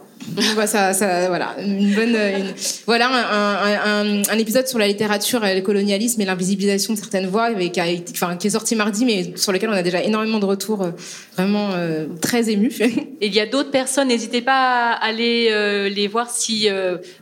Ça, 0.67 0.93
ça, 0.93 1.27
voilà, 1.27 1.55
une 1.59 1.93
bonne, 1.93 2.15
une, 2.15 2.53
voilà 2.85 3.07
un, 3.07 4.03
un, 4.03 4.21
un, 4.29 4.37
épisode 4.37 4.67
sur 4.67 4.77
la 4.77 4.87
littérature, 4.87 5.41
le 5.41 5.61
colonialisme 5.61 6.21
et 6.21 6.25
l'invisibilisation 6.25 6.93
de 6.93 6.99
certaines 6.99 7.27
voix, 7.27 7.53
qui, 7.53 7.79
a, 7.79 7.85
enfin, 8.11 8.35
qui 8.35 8.47
est 8.47 8.51
sorti 8.51 8.75
mardi, 8.75 9.05
mais 9.05 9.33
sur 9.35 9.51
lequel 9.51 9.69
on 9.69 9.73
a 9.73 9.83
déjà 9.83 10.01
énormément 10.03 10.39
de 10.39 10.45
retours 10.45 10.83
euh, 10.83 10.91
vraiment 11.35 11.69
euh, 11.73 12.07
très 12.21 12.49
émus. 12.49 12.73
il 13.21 13.33
y 13.33 13.39
a 13.39 13.45
d'autres 13.45 13.71
personnes, 13.71 14.09
n'hésitez 14.09 14.41
pas 14.41 14.91
à 14.91 15.05
aller 15.05 15.49
euh, 15.51 15.89
les 15.89 16.07
voir 16.07 16.29
si 16.29 16.67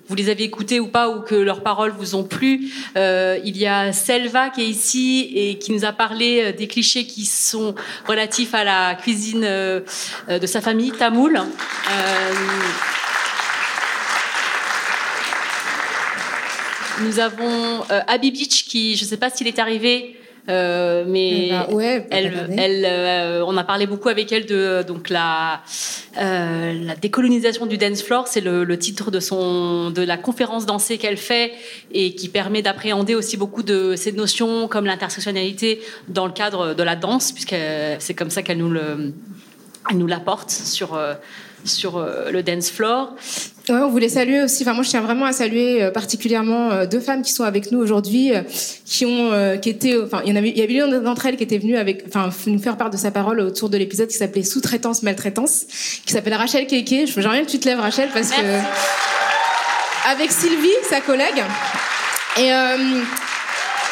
vous 0.07 0.15
les 0.15 0.29
avez 0.29 0.43
écoutés 0.43 0.79
ou 0.79 0.87
pas, 0.87 1.09
ou 1.09 1.21
que 1.21 1.35
leurs 1.35 1.61
paroles 1.61 1.93
vous 1.97 2.15
ont 2.15 2.23
plu. 2.23 2.69
il 2.95 3.57
y 3.57 3.67
a 3.67 3.93
Selva 3.93 4.49
qui 4.49 4.61
est 4.61 4.67
ici 4.67 5.31
et 5.35 5.57
qui 5.57 5.71
nous 5.71 5.85
a 5.85 5.91
parlé 5.91 6.53
des 6.53 6.67
clichés 6.67 7.05
qui 7.05 7.25
sont 7.25 7.75
relatifs 8.07 8.53
à 8.53 8.63
la 8.63 8.95
cuisine 8.95 9.41
de 9.41 10.47
sa 10.47 10.61
famille, 10.61 10.91
tamoul. 10.91 11.39
Nous 17.01 17.19
avons 17.19 17.83
euh, 17.91 17.99
Abby 18.07 18.31
Beach 18.31 18.65
qui, 18.65 18.95
je 18.95 19.03
ne 19.03 19.09
sais 19.09 19.17
pas 19.17 19.29
s'il 19.29 19.47
est 19.47 19.59
arrivé, 19.59 20.17
euh, 20.47 21.03
mais 21.07 21.47
eh 21.47 21.49
ben, 21.49 21.67
ouais, 21.71 22.07
elle, 22.11 22.49
elle 22.57 22.85
euh, 22.85 23.45
on 23.45 23.57
a 23.57 23.63
parlé 23.63 23.87
beaucoup 23.87 24.09
avec 24.09 24.31
elle 24.31 24.45
de 24.45 24.83
donc 24.87 25.09
la 25.09 25.61
la 26.15 26.95
décolonisation 26.95 27.65
du 27.65 27.77
dance 27.77 28.01
floor, 28.03 28.27
c'est 28.27 28.41
le, 28.41 28.63
le, 28.63 28.79
titre 28.79 29.11
de 29.11 29.19
son 29.19 29.89
de 29.89 30.01
la 30.03 30.17
conférence 30.17 30.65
dansée 30.65 30.97
qu'elle 30.97 31.17
fait 31.17 31.51
et 31.91 32.15
qui 32.15 32.29
permet 32.29 32.61
d'appréhender 32.61 33.15
aussi 33.15 33.35
beaucoup 33.35 33.63
de 33.63 33.95
ces 33.97 34.11
notions 34.11 34.67
comme 34.67 34.85
l'intersectionnalité 34.85 35.81
dans 36.07 36.27
le 36.27 36.31
cadre 36.31 36.73
de 36.73 36.83
la 36.83 36.95
danse, 36.95 37.31
puisque 37.31 37.55
c'est 37.99 38.13
comme 38.13 38.29
ça 38.29 38.43
qu'elle 38.43 38.59
nous 38.59 38.69
le 38.69 39.13
elle 39.89 39.97
nous 39.97 40.07
l'apporte 40.07 40.51
sur 40.51 40.97
sur 41.65 41.99
le 42.31 42.43
dance 42.43 42.69
floor. 42.69 43.15
Ouais, 43.69 43.77
on 43.77 43.89
voulait 43.89 44.09
saluer 44.09 44.43
aussi. 44.43 44.63
Enfin, 44.63 44.73
moi, 44.73 44.83
je 44.83 44.89
tiens 44.89 45.01
vraiment 45.01 45.25
à 45.25 45.31
saluer 45.31 45.81
euh, 45.81 45.91
particulièrement 45.91 46.71
euh, 46.71 46.85
deux 46.85 46.99
femmes 46.99 47.23
qui 47.23 47.33
sont 47.33 47.43
avec 47.43 47.71
nous 47.71 47.79
aujourd'hui, 47.79 48.35
euh, 48.35 48.41
qui 48.85 49.05
ont, 49.05 49.31
qui 49.59 49.69
étaient, 49.69 49.97
enfin, 50.01 50.21
il 50.23 50.29
y 50.29 50.33
en 50.33 50.35
avait, 50.35 50.49
il 50.49 50.57
y 50.57 50.61
avait 50.61 50.73
l'une 50.73 51.01
d'entre 51.01 51.25
elles 51.25 51.37
qui 51.37 51.43
était 51.43 51.57
venue 51.57 51.75
avec, 51.75 52.03
enfin, 52.07 52.29
nous 52.47 52.59
faire 52.59 52.77
part 52.77 52.89
de 52.89 52.97
sa 52.97 53.09
parole 53.09 53.39
autour 53.39 53.69
de 53.69 53.77
l'épisode 53.77 54.07
qui 54.07 54.17
s'appelait 54.17 54.43
Sous-traitance, 54.43 55.01
maltraitance, 55.01 55.65
qui 56.05 56.13
s'appelle 56.13 56.35
Rachel 56.35 56.67
Keke. 56.67 57.07
J'aimerais 57.07 57.37
bien 57.37 57.45
que 57.45 57.51
tu 57.51 57.59
te 57.59 57.67
lèves, 57.67 57.79
Rachel, 57.79 58.09
parce 58.13 58.29
que 58.29 58.41
avec 60.11 60.31
Sylvie, 60.31 60.69
sa 60.87 61.01
collègue. 61.01 61.43
Et 62.37 62.51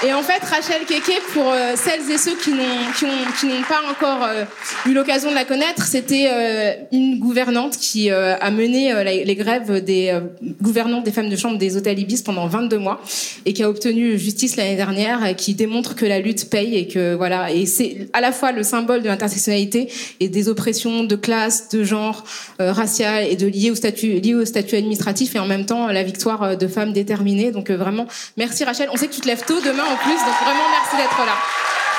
et 0.06 0.12
en 0.12 0.22
fait, 0.22 0.44
Rachel 0.44 0.82
Keke, 0.86 1.22
pour 1.34 1.50
euh, 1.50 1.76
celles 1.76 2.12
et 2.12 2.18
ceux 2.18 2.36
qui 2.36 2.52
n'ont 2.52 3.64
pas 3.70 3.82
encore 3.90 4.24
euh, 4.24 4.44
eu 4.86 4.94
l'occasion 4.94 5.30
de 5.30 5.36
la 5.36 5.46
connaître, 5.46 5.84
c'était 5.84 6.28
euh, 6.30 6.74
une 6.92 7.20
gouvernante 7.20 7.78
qui 7.78 8.10
a 8.10 8.52
mené 8.52 9.24
les 9.24 9.36
grèves 9.36 9.84
des 9.84 10.18
gouvernantes 10.62 11.04
des 11.04 11.12
femmes 11.12 11.30
de 11.30 11.36
chambre 11.36 11.58
des 11.58 11.78
hôtels 11.78 12.00
Ibis 12.00 12.22
pendant 12.22 12.48
22 12.48 12.78
mois 12.78 13.02
et 13.46 13.54
qui 13.54 13.64
a 13.64 13.70
obtenu 13.70 14.18
justice 14.18 14.58
l'année 14.58 14.76
dernière, 14.76 15.36
qui 15.36 15.54
démontre 15.54 15.96
que 15.96 16.06
la 16.06 16.20
lutte 16.20 16.50
paye 16.50 16.76
et 16.76 16.88
que 16.88 17.14
voilà. 17.14 17.52
Et 17.52 17.66
c'est 17.66 18.10
à 18.14 18.22
la 18.22 18.32
fois 18.32 18.52
le 18.52 18.64
symbole 18.64 19.02
de 19.02 19.08
l'intersectionnalité 19.08 19.90
et 20.20 20.28
des 20.28 20.50
oppressions 20.50 21.04
de 21.04 21.16
classe, 21.16 21.70
de 21.70 21.84
genre, 21.84 22.24
racial 22.60 23.26
et 23.30 23.36
de 23.36 23.48
liées 23.48 23.72
au 23.72 23.76
statut 23.76 24.20
liées 24.20 24.36
au 24.36 24.46
statut 24.46 24.76
administratif 24.76 25.36
et 25.36 25.40
en 25.40 25.48
même 25.48 25.66
temps 25.66 25.88
la 25.88 26.04
victoire 26.04 26.58
de 26.58 26.68
femmes 26.68 26.94
déterminées. 26.94 27.52
Donc 27.52 27.72
vraiment, 27.72 28.08
merci 28.38 28.64
Rachel. 28.64 28.90
On 28.92 28.98
sait 28.98 29.08
que 29.08 29.14
tu 29.14 29.22
te 29.22 29.28
lèves 29.28 29.46
tôt 29.46 29.60
demain 29.62 29.93
plus. 29.98 30.18
Donc 30.18 30.36
vraiment, 30.44 30.70
merci 30.72 30.98
d'être 30.98 31.26
là. 31.26 31.36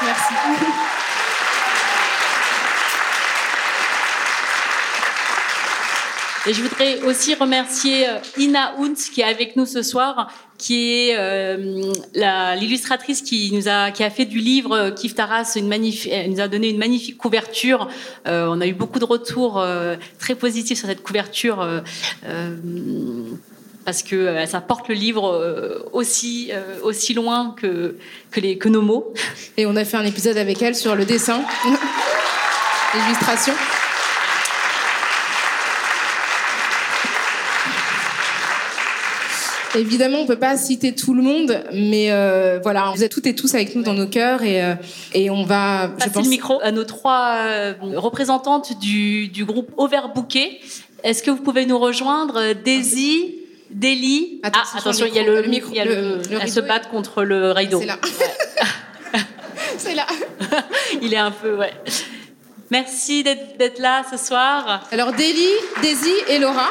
Merci. 0.03 0.35
Et 6.47 6.53
je 6.53 6.63
voudrais 6.63 7.01
aussi 7.05 7.35
remercier 7.35 8.07
euh, 8.07 8.19
Ina 8.37 8.75
Hunt 8.79 8.95
qui 8.95 9.23
est 9.23 9.25
avec 9.25 9.57
nous 9.57 9.65
ce 9.65 9.83
soir, 9.83 10.31
qui 10.59 11.09
est 11.09 11.17
euh, 11.17 11.91
l'illustratrice 12.57 13.23
qui 13.23 13.51
nous 13.55 13.67
a 13.67 13.91
qui 13.91 14.05
a 14.05 14.11
fait 14.11 14.27
du 14.27 14.41
livre 14.41 14.73
euh, 14.73 14.91
Kif 14.91 15.15
Taras 15.15 15.55
une 15.57 15.69
magnifique 15.69 16.13
nous 16.29 16.41
a 16.41 16.49
donné 16.49 16.69
une 16.69 16.77
magnifique 16.77 17.17
couverture. 17.17 17.89
On 18.27 18.61
a 18.61 18.67
eu 18.67 18.75
beaucoup 18.75 18.99
de 18.99 19.05
retours 19.05 19.65
très 20.19 20.35
positifs 20.35 20.79
sur 20.79 20.89
cette 20.89 21.03
couverture 21.03 21.83
parce 23.85 24.03
que 24.03 24.17
euh, 24.17 24.47
ça 24.47 24.61
porte 24.61 24.89
le 24.89 24.95
livre 24.95 25.31
euh, 25.31 25.89
aussi, 25.93 26.51
euh, 26.53 26.79
aussi 26.83 27.15
loin 27.15 27.55
que, 27.61 27.97
que, 28.31 28.41
les, 28.41 28.59
que 28.59 28.69
nos 28.69 28.83
mots. 28.83 29.13
Et 29.57 29.67
on 29.67 29.77
a 29.77 29.85
fait 29.85 29.97
un 29.97 30.05
épisode 30.05 30.37
avec 30.37 30.63
elle 30.63 30.75
sur 30.75 30.95
le 30.95 31.05
dessin, 31.05 31.43
l'illustration. 32.95 33.55
Évidemment, 39.77 40.19
on 40.19 40.27
peut 40.27 40.39
pas 40.39 40.57
citer 40.57 40.95
tout 40.95 41.15
le 41.15 41.23
monde, 41.23 41.61
mais 41.73 42.09
voilà, 42.63 42.93
vous 42.95 43.03
êtes 43.03 43.11
toutes 43.11 43.27
et 43.27 43.35
tous 43.35 43.57
avec 43.57 43.75
nous 43.75 43.83
dans 43.83 43.93
nos 43.93 44.07
cœurs 44.07 44.45
et, 44.45 44.63
et 45.15 45.31
on 45.31 45.43
va. 45.43 45.89
Passer 45.99 46.11
je 46.11 46.15
pense... 46.15 46.25
le 46.25 46.31
micro 46.31 46.61
à 46.63 46.71
nos 46.71 46.85
trois 46.85 47.73
représentantes 47.97 48.79
du, 48.79 49.27
du 49.27 49.45
groupe 49.45 49.73
Overbooké. 49.77 50.61
Est-ce 51.03 51.25
que 51.25 51.33
vous 51.33 51.43
pouvez 51.43 51.67
nous 51.67 51.81
rejoindre, 51.81 52.53
Daisy, 52.53 53.35
Délie. 53.75 54.41
Ah, 54.45 54.51
attention, 54.77 55.07
il 55.07 55.15
y 55.15 55.19
a 55.19 55.25
le, 55.25 55.43
micro. 55.43 55.71
Il 55.71 55.77
y 55.77 55.81
a 55.81 55.85
le, 55.85 56.21
elle 56.41 56.51
se 56.51 56.61
bat 56.61 56.79
contre 56.79 57.25
le 57.25 57.51
rideau. 57.51 57.81
C'est 57.81 57.87
là. 57.87 57.99
C'est 59.77 59.95
là. 59.95 60.07
il 61.03 61.13
est 61.13 61.19
un 61.19 61.33
peu, 61.33 61.57
ouais. 61.57 61.73
Merci 62.71 63.25
d'être 63.25 63.81
là 63.81 64.05
ce 64.11 64.17
soir. 64.17 64.87
Alors, 64.93 65.13
Délie, 65.13 65.57
Daisy 65.83 66.13
et 66.29 66.39
Laura. 66.39 66.71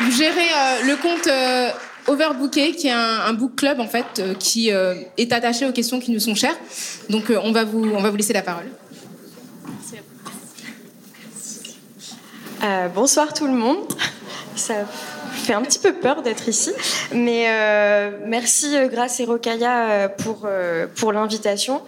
Vous 0.00 0.10
gérez 0.10 0.40
euh, 0.40 0.82
le 0.86 0.96
compte 0.96 1.26
euh, 1.28 1.70
Overbooké, 2.08 2.72
qui 2.72 2.88
est 2.88 2.92
un, 2.92 3.32
book 3.32 3.54
club 3.54 3.78
en 3.78 3.86
fait, 3.86 4.04
euh, 4.18 4.34
qui 4.34 4.70
est 4.70 5.32
attaché 5.32 5.66
aux 5.66 5.72
questions 5.72 6.00
qui 6.00 6.10
nous 6.10 6.20
sont 6.20 6.34
chères. 6.34 6.56
Donc, 7.08 7.32
on 7.42 7.52
va 7.52 7.64
vous, 7.64 7.92
on 7.94 8.02
va 8.02 8.10
vous 8.10 8.16
laisser 8.16 8.32
la 8.32 8.42
parole. 8.42 8.66
Bonsoir 12.94 13.32
tout 13.34 13.46
le 13.46 13.52
monde. 13.52 13.92
Ça 14.56 14.74
fait 15.32 15.54
un 15.54 15.62
petit 15.62 15.78
peu 15.78 15.94
peur 15.94 16.22
d'être 16.22 16.48
ici, 16.48 16.72
mais 17.12 17.46
merci 18.26 18.74
Grâce 18.90 19.20
et 19.20 19.24
Rokaya 19.24 20.08
pour, 20.08 21.12
l'invitation 21.12 21.82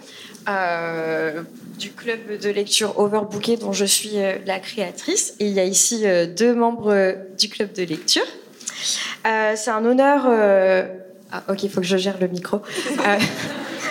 du 1.77 1.91
club 1.91 2.39
de 2.41 2.49
lecture 2.49 2.99
Overbooké 2.99 3.57
dont 3.57 3.71
je 3.71 3.85
suis 3.85 4.17
euh, 4.17 4.37
la 4.45 4.59
créatrice. 4.59 5.35
Et 5.39 5.47
il 5.47 5.53
y 5.53 5.59
a 5.59 5.63
ici 5.63 6.01
euh, 6.05 6.25
deux 6.25 6.53
membres 6.53 6.91
euh, 6.91 7.13
du 7.37 7.49
club 7.49 7.73
de 7.73 7.83
lecture. 7.83 8.25
c'est 9.23 9.69
un 9.69 9.85
honneur. 9.85 10.25
Ah, 11.29 11.43
ok, 11.49 11.63
il 11.63 11.69
faut 11.69 11.81
que 11.81 11.87
je 11.87 11.97
gère 11.97 12.17
le 12.19 12.27
micro. 12.27 12.61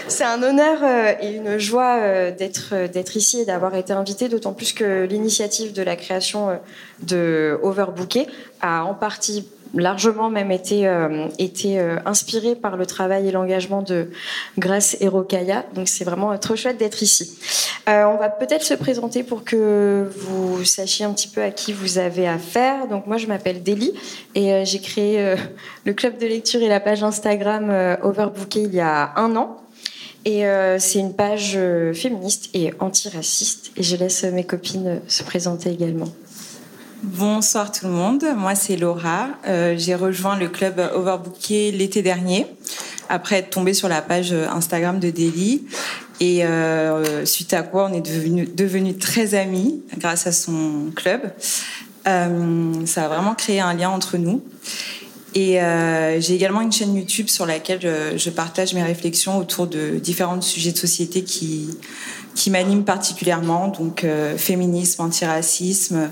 C'est 0.08 0.24
un 0.24 0.42
honneur 0.42 0.78
et 1.20 1.34
une 1.34 1.58
joie 1.58 2.30
d'être 2.30 2.86
d'être 2.92 3.16
ici 3.16 3.40
et 3.40 3.44
d'avoir 3.44 3.74
été 3.74 3.92
invitée, 3.92 4.28
d'autant 4.28 4.52
plus 4.52 4.72
que 4.72 5.04
l'initiative 5.04 5.72
de 5.72 5.82
la 5.82 5.96
création 5.96 6.58
de 7.02 7.58
Overbooké 7.62 8.26
a 8.60 8.84
en 8.84 8.94
partie 8.94 9.46
largement 9.74 10.30
même 10.30 10.50
été, 10.50 10.86
euh, 10.86 11.28
été 11.38 11.78
euh, 11.78 11.96
inspiré 12.06 12.54
par 12.54 12.76
le 12.76 12.86
travail 12.86 13.28
et 13.28 13.30
l'engagement 13.30 13.82
de 13.82 14.10
Grace 14.58 14.96
et 15.00 15.08
Rokaya. 15.08 15.64
Donc 15.74 15.88
c'est 15.88 16.04
vraiment 16.04 16.36
trop 16.38 16.56
chouette 16.56 16.78
d'être 16.78 17.02
ici. 17.02 17.38
Euh, 17.88 18.04
on 18.04 18.16
va 18.16 18.28
peut-être 18.28 18.64
se 18.64 18.74
présenter 18.74 19.22
pour 19.22 19.44
que 19.44 20.10
vous 20.16 20.64
sachiez 20.64 21.04
un 21.04 21.12
petit 21.12 21.28
peu 21.28 21.42
à 21.42 21.50
qui 21.50 21.72
vous 21.72 21.98
avez 21.98 22.26
affaire. 22.26 22.88
Donc 22.88 23.06
moi 23.06 23.16
je 23.16 23.26
m'appelle 23.26 23.62
Deli 23.62 23.92
et 24.34 24.64
j'ai 24.64 24.80
créé 24.80 25.36
le 25.84 25.92
club 25.92 26.18
de 26.18 26.26
lecture 26.26 26.62
et 26.62 26.68
la 26.68 26.80
page 26.80 27.04
Instagram 27.04 27.96
Overbooké 28.02 28.62
il 28.62 28.74
y 28.74 28.80
a 28.80 29.12
un 29.16 29.36
an. 29.36 29.60
Et 30.28 30.44
c'est 30.78 30.98
une 30.98 31.14
page 31.14 31.56
féministe 31.94 32.50
et 32.52 32.74
antiraciste. 32.80 33.70
Et 33.76 33.84
je 33.84 33.94
laisse 33.94 34.24
mes 34.24 34.44
copines 34.44 35.00
se 35.06 35.22
présenter 35.22 35.70
également. 35.70 36.08
Bonsoir 37.02 37.70
tout 37.70 37.86
le 37.86 37.92
monde, 37.92 38.24
moi 38.36 38.54
c'est 38.54 38.76
Laura. 38.76 39.28
Euh, 39.46 39.74
j'ai 39.76 39.94
rejoint 39.94 40.36
le 40.36 40.48
club 40.48 40.80
Overbooké 40.94 41.70
l'été 41.70 42.00
dernier, 42.00 42.46
après 43.10 43.36
être 43.36 43.50
tombée 43.50 43.74
sur 43.74 43.88
la 43.88 44.00
page 44.00 44.32
Instagram 44.32 44.98
de 44.98 45.10
Delhi. 45.10 45.66
Et 46.20 46.44
euh, 46.44 47.26
suite 47.26 47.52
à 47.52 47.62
quoi 47.62 47.88
on 47.90 47.92
est 47.92 48.00
devenus 48.00 48.48
devenu 48.54 48.96
très 48.96 49.34
amis 49.34 49.82
grâce 49.98 50.26
à 50.26 50.32
son 50.32 50.90
club. 50.96 51.20
Euh, 52.08 52.72
ça 52.86 53.04
a 53.04 53.08
vraiment 53.08 53.34
créé 53.34 53.60
un 53.60 53.74
lien 53.74 53.90
entre 53.90 54.16
nous. 54.16 54.42
Et 55.38 55.58
j'ai 56.18 56.34
également 56.34 56.62
une 56.62 56.72
chaîne 56.72 56.96
YouTube 56.96 57.28
sur 57.28 57.44
laquelle 57.44 57.78
je, 57.82 58.16
je, 58.16 58.30
partage 58.30 58.72
mes 58.72 58.82
réflexions 58.82 59.36
autour 59.36 59.66
de 59.66 59.98
différents 59.98 60.40
sujets 60.40 60.72
de 60.72 60.78
société 60.78 61.24
qui, 61.24 61.68
qui 62.34 62.48
m'animent 62.48 62.84
particulièrement, 62.84 63.68
donc 63.68 64.06
féminisme, 64.38 65.02
antiracisme, 65.02 66.10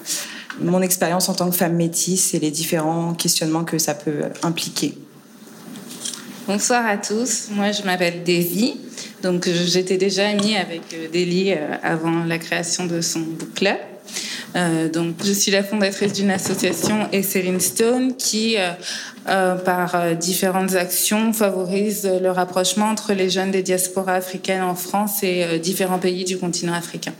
mon 0.61 0.83
expérience 0.83 1.31
en 1.31 1.35
tant 1.35 1.49
que 1.49 1.57
femme 1.57 1.75
métisse 1.75 2.35
et 2.35 2.39
les 2.39 2.51
différents 2.51 3.15
questionnements 3.15 3.65
que 3.65 3.79
ça 3.79 3.95
peut 3.95 4.25
impliquer. 4.43 4.95
Bonsoir 6.47 6.87
à 6.87 6.99
tous, 6.99 7.49
moi 7.53 7.73
je 7.73 7.83
m'appelle 7.85 8.23
Davy. 8.23 8.77
Donc 9.23 9.49
j'étais 9.49 9.97
déjà 9.97 10.29
amie 10.29 10.57
avec 10.57 10.83
euh, 10.93 11.09
Deli 11.09 11.53
euh, 11.53 11.77
avant 11.83 12.25
la 12.25 12.37
création 12.37 12.85
de 12.85 13.01
son 13.01 13.21
book 13.21 13.55
club. 13.55 13.79
Euh, 14.57 14.89
je 15.25 15.33
suis 15.33 15.51
la 15.51 15.63
fondatrice 15.63 16.13
d'une 16.13 16.31
association 16.31 17.09
Esserin 17.13 17.59
Stone 17.59 18.17
qui, 18.17 18.57
par 19.25 20.17
différentes 20.17 20.75
actions, 20.75 21.33
favorise 21.33 22.09
le 22.23 22.31
rapprochement 22.31 22.87
entre 22.87 23.13
les 23.13 23.31
jeunes 23.31 23.51
des 23.51 23.63
diasporas 23.63 24.15
africaines 24.15 24.63
en 24.63 24.75
France 24.75 25.23
et 25.23 25.59
différents 25.59 25.99
pays 25.99 26.25
du 26.25 26.39
continent 26.39 26.75
africain. 26.75 27.13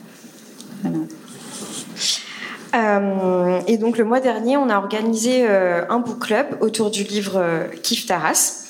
Euh, 2.75 3.61
et 3.67 3.79
donc 3.79 3.99
le 3.99 4.05
mois 4.05 4.21
dernier, 4.21 4.57
on 4.57 4.69
a 4.69 4.77
organisé 4.77 5.47
euh, 5.49 5.85
un 5.89 6.01
book 6.01 6.19
club 6.27 6.47
autour 6.61 6.91
du 6.91 7.05
livre 7.05 7.37
euh, 7.37 7.67
Kif 7.83 8.07
Taras. 8.07 8.64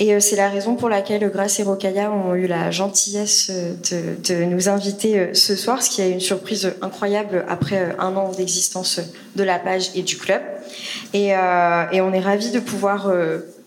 Et 0.00 0.18
c'est 0.20 0.36
la 0.36 0.48
raison 0.48 0.74
pour 0.76 0.88
laquelle 0.88 1.28
Grace 1.30 1.58
et 1.60 1.62
Rokaya 1.62 2.10
ont 2.12 2.34
eu 2.34 2.46
la 2.46 2.70
gentillesse 2.70 3.50
de, 3.50 4.16
de 4.28 4.44
nous 4.44 4.68
inviter 4.68 5.34
ce 5.34 5.56
soir, 5.56 5.82
ce 5.82 5.90
qui 5.90 6.02
est 6.02 6.10
une 6.10 6.20
surprise 6.20 6.72
incroyable 6.82 7.44
après 7.48 7.96
un 7.98 8.16
an 8.16 8.30
d'existence 8.30 9.00
de 9.36 9.42
la 9.42 9.58
page 9.58 9.90
et 9.94 10.02
du 10.02 10.16
club. 10.16 10.42
Et, 11.12 11.32
on 11.34 12.12
est 12.12 12.20
ravis 12.20 12.50
de 12.50 12.60
pouvoir 12.60 13.10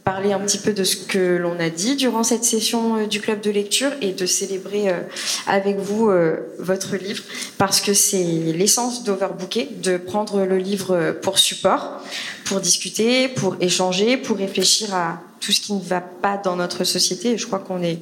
parler 0.04 0.34
un 0.34 0.40
petit 0.40 0.58
peu 0.58 0.74
de 0.74 0.84
ce 0.84 0.96
que 0.96 1.38
l'on 1.38 1.60
a 1.60 1.70
dit 1.70 1.96
durant 1.96 2.24
cette 2.24 2.44
session 2.44 2.98
euh, 2.98 3.08
du 3.08 3.22
club 3.22 3.42
de 3.42 3.52
lecture 3.52 3.92
et 4.02 4.14
de 4.14 4.26
célébrer 4.26 4.90
euh, 4.90 5.00
avec 5.48 5.78
vous 5.78 6.10
euh, 6.10 6.38
votre 6.60 6.96
livre 6.96 7.24
parce 7.58 7.82
que 7.82 7.94
c'est 7.94 8.24
l'essence 8.24 9.04
d'Overbooker 9.04 9.70
de 9.82 9.98
prendre 9.98 10.44
le 10.44 10.58
livre 10.58 11.16
pour 11.22 11.38
support, 11.38 12.02
pour 12.46 12.60
discuter, 12.60 13.28
pour 13.28 13.56
échanger, 13.60 14.18
pour 14.18 14.38
réfléchir 14.38 14.94
à 14.94 15.22
tout 15.42 15.52
ce 15.52 15.60
qui 15.60 15.74
ne 15.74 15.82
va 15.82 16.00
pas 16.00 16.38
dans 16.38 16.56
notre 16.56 16.86
société. 16.86 17.38
je 17.38 17.46
crois 17.46 17.60
qu'on 17.60 17.84
est 17.84 18.00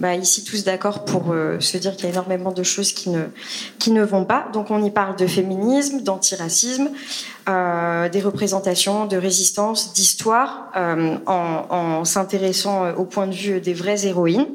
bah, 0.00 0.14
ici 0.14 0.44
tous 0.44 0.62
d'accord 0.62 1.04
pour 1.04 1.32
euh, 1.32 1.58
se 1.58 1.76
dire 1.76 1.96
qu'il 1.96 2.04
y 2.04 2.06
a 2.06 2.10
énormément 2.10 2.52
de 2.52 2.62
choses 2.62 2.92
qui 2.92 3.10
ne, 3.10 3.24
qui 3.80 3.90
ne 3.90 4.04
vont 4.04 4.24
pas. 4.24 4.46
Donc 4.52 4.70
on 4.70 4.82
y 4.84 4.90
parle 4.90 5.16
de 5.16 5.26
féminisme, 5.26 6.02
d'antiracisme, 6.02 6.90
euh, 7.48 8.08
des 8.08 8.20
représentations, 8.20 9.06
de 9.06 9.16
résistance, 9.16 9.92
d'histoire, 9.92 10.70
euh, 10.76 11.16
en, 11.26 11.66
en 11.70 12.04
s'intéressant 12.04 12.92
au 12.94 13.04
point 13.04 13.26
de 13.26 13.34
vue 13.34 13.60
des 13.60 13.74
vraies 13.74 14.06
héroïnes 14.06 14.46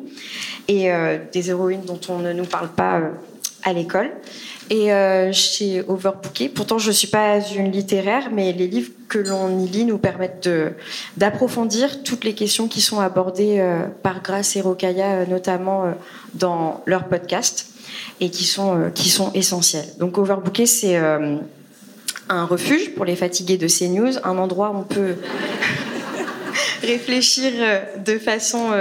et 0.69 0.89
des 1.33 1.49
héroïnes 1.49 1.83
dont 1.85 1.99
on 2.07 2.19
ne 2.19 2.31
nous 2.31 2.45
parle 2.45 2.69
pas 2.69 3.01
à 3.63 3.73
l'école 3.73 4.11
et 4.69 4.93
euh, 4.93 5.31
chez 5.31 5.83
Overbooké. 5.87 6.49
Pourtant, 6.49 6.77
je 6.77 6.87
ne 6.87 6.93
suis 6.93 7.07
pas 7.07 7.39
une 7.39 7.71
littéraire, 7.71 8.29
mais 8.31 8.53
les 8.53 8.67
livres 8.67 8.91
que 9.09 9.19
l'on 9.19 9.59
y 9.59 9.67
lit 9.67 9.85
nous 9.85 9.97
permettent 9.97 10.49
d'approfondir 11.17 12.03
toutes 12.03 12.23
les 12.23 12.33
questions 12.33 12.67
qui 12.67 12.81
sont 12.81 12.99
abordées 12.99 13.59
euh, 13.59 13.85
par 14.01 14.21
Grace 14.21 14.55
et 14.55 14.61
Rokaya, 14.61 15.11
euh, 15.11 15.25
notamment 15.25 15.93
dans 16.33 16.81
leur 16.85 17.07
podcast, 17.07 17.67
et 18.19 18.29
qui 18.29 18.45
sont, 18.45 18.91
qui 18.95 19.15
essentielles. 19.33 19.87
Donc, 19.99 20.17
Overbooké, 20.17 20.65
c'est 20.65 20.95
un 20.95 22.45
refuge 22.45 22.95
pour 22.95 23.05
les 23.05 23.15
fatigués 23.15 23.57
de 23.57 23.67
CNews, 23.67 24.17
un 24.23 24.37
endroit 24.37 24.71
où 24.71 24.79
on 24.79 24.83
peut 24.83 25.15
réfléchir 26.81 27.51
de 28.03 28.17
façon 28.17 28.71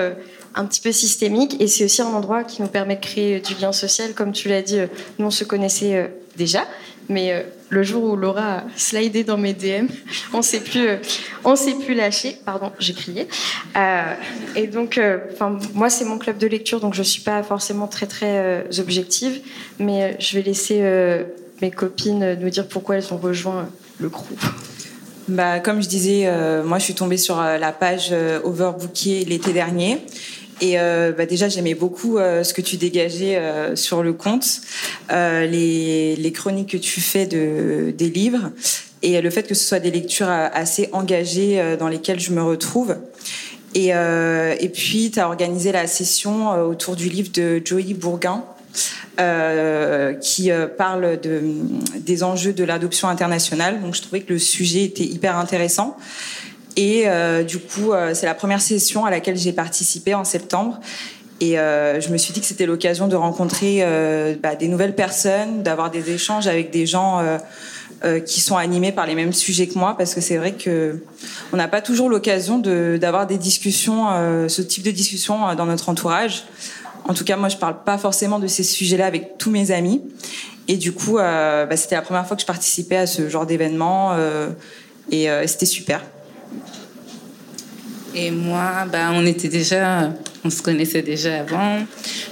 un 0.54 0.64
petit 0.66 0.80
peu 0.80 0.92
systémique 0.92 1.60
et 1.60 1.66
c'est 1.66 1.84
aussi 1.84 2.02
un 2.02 2.06
endroit 2.06 2.44
qui 2.44 2.62
nous 2.62 2.68
permet 2.68 2.96
de 2.96 3.00
créer 3.00 3.40
du 3.40 3.54
lien 3.54 3.72
social. 3.72 4.12
Comme 4.14 4.32
tu 4.32 4.48
l'as 4.48 4.62
dit, 4.62 4.78
euh, 4.78 4.86
nous 5.18 5.26
on 5.26 5.30
se 5.30 5.44
connaissait 5.44 5.96
euh, 5.96 6.06
déjà, 6.36 6.66
mais 7.08 7.32
euh, 7.32 7.42
le 7.70 7.82
jour 7.82 8.04
où 8.04 8.16
Laura 8.16 8.58
a 8.58 8.64
slidé 8.76 9.24
dans 9.24 9.38
mes 9.38 9.54
DM, 9.54 9.86
on 10.32 10.42
s'est 10.42 10.60
plus, 10.60 10.88
on 11.44 11.56
s'est 11.56 11.74
plus 11.74 11.94
lâché. 11.94 12.36
Pardon, 12.44 12.70
j'ai 12.78 12.92
crié. 12.92 13.28
et 14.56 14.66
donc, 14.66 15.00
enfin, 15.32 15.58
moi 15.74 15.88
c'est 15.88 16.04
mon 16.04 16.18
club 16.18 16.38
de 16.38 16.46
lecture, 16.46 16.80
donc 16.80 16.94
je 16.94 17.02
suis 17.02 17.22
pas 17.22 17.42
forcément 17.42 17.86
très 17.86 18.06
très 18.06 18.64
objective, 18.78 19.40
mais 19.78 20.16
je 20.18 20.36
vais 20.36 20.42
laisser 20.42 20.82
mes 21.62 21.70
copines 21.70 22.34
nous 22.38 22.50
dire 22.50 22.68
pourquoi 22.68 22.96
elles 22.96 23.12
ont 23.14 23.16
rejoint 23.16 23.68
le 23.98 24.10
groupe. 24.10 24.44
Bah, 25.28 25.60
comme 25.60 25.82
je 25.82 25.88
disais, 25.88 26.30
moi 26.62 26.78
je 26.78 26.84
suis 26.84 26.94
tombée 26.94 27.16
sur 27.16 27.40
la 27.40 27.72
page 27.72 28.14
Overbooké 28.44 29.24
l'été 29.24 29.54
dernier 29.54 29.98
et 30.60 30.78
euh, 30.78 31.12
bah 31.16 31.26
déjà, 31.26 31.48
j'aimais 31.48 31.74
beaucoup 31.74 32.18
euh, 32.18 32.44
ce 32.44 32.54
que 32.54 32.60
tu 32.60 32.76
dégageais 32.76 33.36
euh, 33.36 33.74
sur 33.74 34.02
le 34.02 34.12
compte, 34.12 34.60
les, 35.10 36.16
les, 36.16 36.32
chroniques 36.32 36.70
que 36.70 36.76
tu 36.76 37.00
fais 37.00 37.26
de, 37.26 37.92
des 37.96 38.10
livres 38.10 38.50
et 39.02 39.20
le 39.20 39.30
fait 39.30 39.42
que 39.42 39.54
ce 39.54 39.64
soit 39.64 39.80
des 39.80 39.90
lectures 39.90 40.28
assez 40.28 40.88
engagées 40.92 41.76
dans 41.76 41.88
lesquelles 41.88 42.20
je 42.20 42.30
me 42.30 42.42
retrouve. 42.42 42.96
Et, 43.74 43.88
et 43.88 44.68
puis, 44.68 45.10
tu 45.10 45.18
as 45.18 45.26
organisé 45.26 45.72
la 45.72 45.88
session 45.88 46.52
autour 46.52 46.94
du 46.94 47.08
livre 47.08 47.30
de 47.32 47.60
Joey 47.64 47.94
Bourguin, 47.94 48.44
euh, 49.18 50.14
qui 50.14 50.50
parle 50.78 51.20
de, 51.20 51.42
des 51.98 52.22
enjeux 52.22 52.52
de 52.52 52.62
l'adoption 52.62 53.08
internationale. 53.08 53.82
Donc 53.82 53.96
je 53.96 54.02
trouvais 54.02 54.20
que 54.20 54.32
le 54.32 54.38
sujet 54.38 54.84
était 54.84 55.04
hyper 55.04 55.36
intéressant. 55.36 55.96
Et 56.76 57.04
euh, 57.06 57.42
du 57.42 57.58
coup, 57.58 57.92
euh, 57.92 58.14
c'est 58.14 58.26
la 58.26 58.35
première 58.35 58.61
session 58.61 59.04
à 59.04 59.11
laquelle 59.11 59.37
j'ai 59.37 59.52
participé 59.52 60.14
en 60.14 60.24
septembre. 60.24 60.80
Et 61.40 61.58
euh, 61.58 62.00
je 62.00 62.08
me 62.11 62.16
suis 62.16 62.32
dit 62.32 62.40
que 62.40 62.46
c'était 62.46 62.66
l'occasion 62.66 63.08
de 63.08 63.16
rencontrer 63.16 63.85
bah, 64.42 64.54
des 64.54 64.68
nouvelles 64.68 64.94
personnes, 64.94 65.62
d'avoir 65.62 65.90
des 65.90 66.11
échanges 66.11 66.46
avec 66.46 66.70
des 66.70 66.87
gens 66.87 67.20
qui 68.24 68.40
sont 68.40 68.56
animés 68.56 68.92
par 68.92 69.06
les 69.06 69.16
mêmes 69.16 69.32
sujets 69.32 69.66
que 69.66 69.76
moi, 69.76 69.96
parce 69.98 70.14
que 70.14 70.20
c'est 70.20 70.37
vrai 70.37 70.52
que 70.52 71.02
on 71.52 71.56
n'a 71.56 71.66
pas 71.66 71.80
toujours 71.80 72.08
l'occasion 72.08 72.58
d'avoir 72.58 73.26
des 73.26 73.38
discussions, 73.38 74.06
ce 74.48 74.62
type 74.62 74.85
de 74.85 74.92
discussion 74.92 75.52
dans 75.56 75.66
notre 75.66 75.88
entourage. 75.88 76.44
En 77.08 77.14
tout 77.14 77.24
cas, 77.24 77.37
moi, 77.37 77.48
je 77.48 77.56
parle 77.56 77.82
pas 77.82 77.98
forcément 77.98 78.38
de 78.38 78.46
ces 78.46 78.62
sujets-là 78.62 79.06
avec 79.06 79.37
tous 79.37 79.50
mes 79.50 79.72
amis. 79.72 80.00
Et 80.68 80.76
du 80.76 80.92
coup, 80.92 81.14
bah, 81.14 81.76
c'était 81.76 81.96
la 81.96 82.02
première 82.02 82.24
fois 82.24 82.37
que 82.37 82.42
je 82.42 82.46
participais 82.46 82.98
à 82.98 83.06
ce 83.08 83.28
genre 83.28 83.46
d'événement, 83.46 84.14
et 85.11 85.26
c'était 85.46 85.66
super. 85.66 86.02
Et 88.15 88.31
moi, 88.31 88.87
bah, 88.90 89.10
on 89.15 89.25
était 89.25 89.48
déjà, 89.48 90.13
on 90.44 90.50
se 90.50 90.60
connaissait 90.60 91.02
déjà 91.02 91.40
avant. 91.40 91.79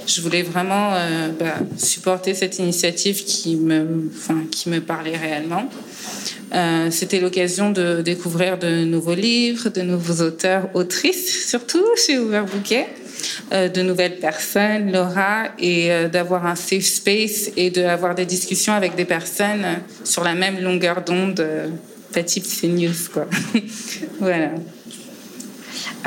Je 0.05 0.21
voulais 0.21 0.43
vraiment 0.43 0.93
euh, 0.93 1.29
bah, 1.39 1.55
supporter 1.77 2.35
cette 2.35 2.59
initiative 2.59 3.23
qui 3.23 3.55
me, 3.55 4.11
qui 4.51 4.69
me 4.69 4.79
parlait 4.79 5.17
réellement. 5.17 5.67
Euh, 6.53 6.89
C'était 6.91 7.19
l'occasion 7.19 7.71
de 7.71 8.01
découvrir 8.01 8.59
de 8.59 8.83
nouveaux 8.83 9.15
livres, 9.15 9.69
de 9.69 9.81
nouveaux 9.81 10.23
auteurs, 10.23 10.69
autrices, 10.75 11.49
surtout 11.49 11.83
chez 11.95 12.19
Overbooké, 12.19 12.85
euh, 13.51 13.67
de 13.67 13.81
nouvelles 13.81 14.19
personnes, 14.19 14.91
Laura, 14.91 15.45
et 15.57 15.89
d'avoir 16.11 16.45
un 16.45 16.55
safe 16.55 16.85
space 16.85 17.49
et 17.57 17.71
d'avoir 17.71 18.13
des 18.13 18.25
discussions 18.25 18.73
avec 18.73 18.95
des 18.95 19.05
personnes 19.05 19.65
sur 20.03 20.23
la 20.23 20.35
même 20.35 20.61
longueur 20.61 21.03
d'onde, 21.03 21.43
pas 22.13 22.21
type 22.21 22.45
CNews, 22.45 23.09
quoi. 23.11 23.27
voilà. 24.19 24.51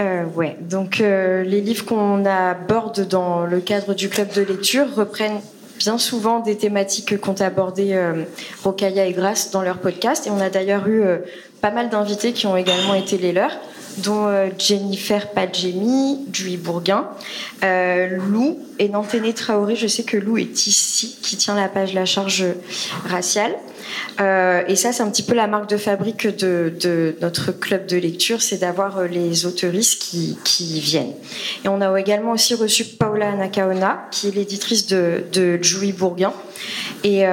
Euh, 0.00 0.24
ouais, 0.24 0.56
donc 0.60 1.00
euh, 1.00 1.44
les 1.44 1.60
livres 1.60 1.84
qu'on 1.84 2.24
aborde 2.24 3.06
dans 3.06 3.46
le 3.46 3.60
cadre 3.60 3.94
du 3.94 4.08
club 4.08 4.32
de 4.32 4.42
lecture 4.42 4.92
reprennent 4.94 5.40
bien 5.78 5.98
souvent 5.98 6.40
des 6.40 6.56
thématiques 6.56 7.20
qu'ont 7.20 7.34
abordées 7.34 7.92
euh, 7.94 8.24
et 8.86 9.12
Grace 9.12 9.50
dans 9.50 9.62
leur 9.62 9.78
podcast. 9.78 10.26
Et 10.26 10.30
on 10.30 10.40
a 10.40 10.50
d'ailleurs 10.50 10.86
eu 10.88 11.02
euh, 11.02 11.18
pas 11.60 11.70
mal 11.70 11.88
d'invités 11.90 12.32
qui 12.32 12.46
ont 12.46 12.56
également 12.56 12.94
été 12.94 13.18
les 13.18 13.32
leurs, 13.32 13.56
dont 13.98 14.26
euh, 14.26 14.48
Jennifer 14.58 15.30
Padjemi, 15.30 16.26
Julie 16.32 16.56
Bourguin, 16.56 17.08
euh, 17.62 18.18
Lou 18.18 18.58
et 18.78 18.88
Nanténé 18.88 19.32
Traoré. 19.32 19.76
Je 19.76 19.86
sais 19.86 20.02
que 20.02 20.16
Lou 20.16 20.38
est 20.38 20.66
ici, 20.66 21.18
qui 21.22 21.36
tient 21.36 21.54
la 21.54 21.68
page 21.68 21.94
La 21.94 22.04
Charge 22.04 22.44
raciale. 23.06 23.54
Euh, 24.20 24.62
et 24.66 24.76
ça, 24.76 24.92
c'est 24.92 25.02
un 25.02 25.10
petit 25.10 25.22
peu 25.22 25.34
la 25.34 25.46
marque 25.46 25.68
de 25.68 25.76
fabrique 25.76 26.26
de, 26.26 27.14
notre 27.20 27.52
club 27.52 27.86
de 27.86 27.96
lecture, 27.96 28.42
c'est 28.42 28.58
d'avoir 28.58 29.02
les 29.04 29.46
autoristes 29.46 30.00
qui, 30.00 30.80
viennent. 30.80 31.12
Et 31.64 31.68
on 31.68 31.80
a 31.80 32.00
également 32.00 32.32
aussi 32.32 32.54
reçu 32.54 32.84
Paula 32.84 33.32
Nakaona, 33.32 34.06
qui 34.10 34.28
est 34.28 34.30
l'éditrice 34.34 34.86
de, 34.86 35.24
de 35.32 35.60
Bourguin. 35.92 36.32
Et 37.02 37.24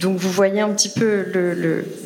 donc 0.00 0.18
vous 0.18 0.30
voyez 0.30 0.60
un 0.60 0.70
petit 0.70 0.88
peu 0.88 1.26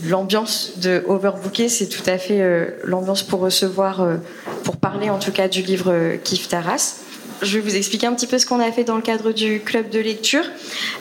l'ambiance 0.08 0.72
de 0.78 1.04
Overbooké, 1.06 1.68
c'est 1.68 1.86
tout 1.86 2.02
à 2.06 2.18
fait 2.18 2.74
l'ambiance 2.84 3.22
pour 3.22 3.40
recevoir, 3.40 3.61
euh, 3.64 4.16
pour 4.64 4.76
parler 4.76 5.10
en 5.10 5.18
tout 5.18 5.32
cas 5.32 5.48
du 5.48 5.62
livre 5.62 5.92
euh, 5.92 6.16
Kif 6.16 6.48
Taras. 6.48 7.00
Je 7.42 7.58
vais 7.58 7.60
vous 7.60 7.76
expliquer 7.76 8.06
un 8.06 8.14
petit 8.14 8.26
peu 8.26 8.38
ce 8.38 8.46
qu'on 8.46 8.60
a 8.60 8.70
fait 8.70 8.84
dans 8.84 8.96
le 8.96 9.02
cadre 9.02 9.32
du 9.32 9.60
club 9.60 9.90
de 9.90 9.98
lecture. 9.98 10.44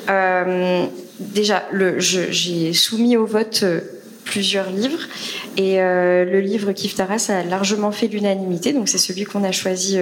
Euh, 0.10 0.86
déjà, 1.20 1.64
j'ai 2.00 2.74
soumis 2.74 3.16
au 3.16 3.26
vote 3.26 3.64
plusieurs 4.26 4.70
livres 4.72 5.02
et 5.58 5.78
le 5.78 6.40
livre 6.40 6.72
Kif 6.72 6.96
Taras 6.96 7.28
a 7.30 7.44
largement 7.44 7.92
fait 7.92 8.08
l'unanimité, 8.08 8.74
donc 8.74 8.90
c'est 8.90 8.98
celui 8.98 9.26
qu'on 9.26 9.44
a 9.44 9.52
choisi 9.52 10.00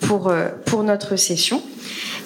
pour, 0.00 0.30
pour 0.66 0.82
notre 0.82 1.16
session. 1.16 1.62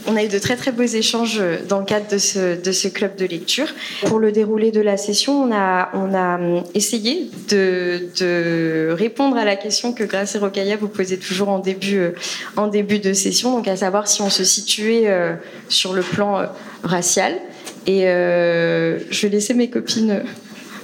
On 0.07 0.16
a 0.16 0.24
eu 0.24 0.28
de 0.28 0.38
très 0.38 0.57
très 0.57 0.72
beaux 0.72 0.82
échanges 0.82 1.40
dans 1.68 1.78
le 1.78 1.84
cadre 1.84 2.07
de 2.11 2.18
ce, 2.18 2.88
club 2.88 3.16
de 3.16 3.24
lecture. 3.24 3.68
Pour 4.07 4.18
le 4.18 4.32
déroulé 4.32 4.70
de 4.70 4.80
la 4.80 4.96
session, 4.96 5.42
on 5.44 5.53
a, 5.53 5.90
a 5.92 6.40
essayé 6.74 7.30
de, 7.48 8.92
répondre 8.92 9.36
à 9.36 9.44
la 9.44 9.57
question 9.57 9.92
que 9.92 10.05
Grace 10.05 10.34
et 10.34 10.38
Rokaya 10.38 10.76
vous 10.76 10.88
posez 10.88 11.18
toujours 11.18 11.48
en 11.48 11.59
début, 11.59 12.00
en 12.57 12.68
début 12.68 12.98
de 12.98 13.12
session, 13.12 13.57
donc 13.57 13.68
à 13.68 13.76
savoir 13.76 14.09
si 14.09 14.22
on 14.22 14.30
se 14.30 14.44
situait 14.44 15.09
sur 15.68 15.92
le 15.92 16.03
plan 16.03 16.46
racial. 16.82 17.34
Et 17.86 18.07
euh, 18.07 18.98
je 19.11 19.22
vais 19.22 19.28
laisser 19.28 19.55
mes 19.55 19.68
copines 19.68 20.22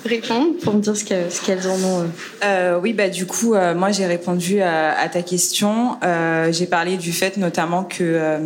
répondre 0.05 0.55
pour 0.63 0.75
me 0.75 0.81
dire 0.81 0.97
ce 0.97 1.05
qu'elles 1.05 1.61
qu 1.61 1.67
en 1.67 1.83
ont. 1.85 2.07
Euh, 2.45 2.79
oui, 2.81 2.93
bah 2.93 3.09
du 3.09 3.27
coup, 3.27 3.55
euh, 3.55 3.75
moi 3.75 3.91
j'ai 3.91 4.07
répondu 4.07 4.61
à, 4.63 5.09
ta 5.13 5.23
question. 5.23 5.97
Euh, 6.03 6.53
j'ai 6.53 6.67
parlé 6.67 6.97
du 6.97 7.13
fait 7.13 7.37
notamment 7.37 7.85
que 7.85 8.03
euh, 8.03 8.39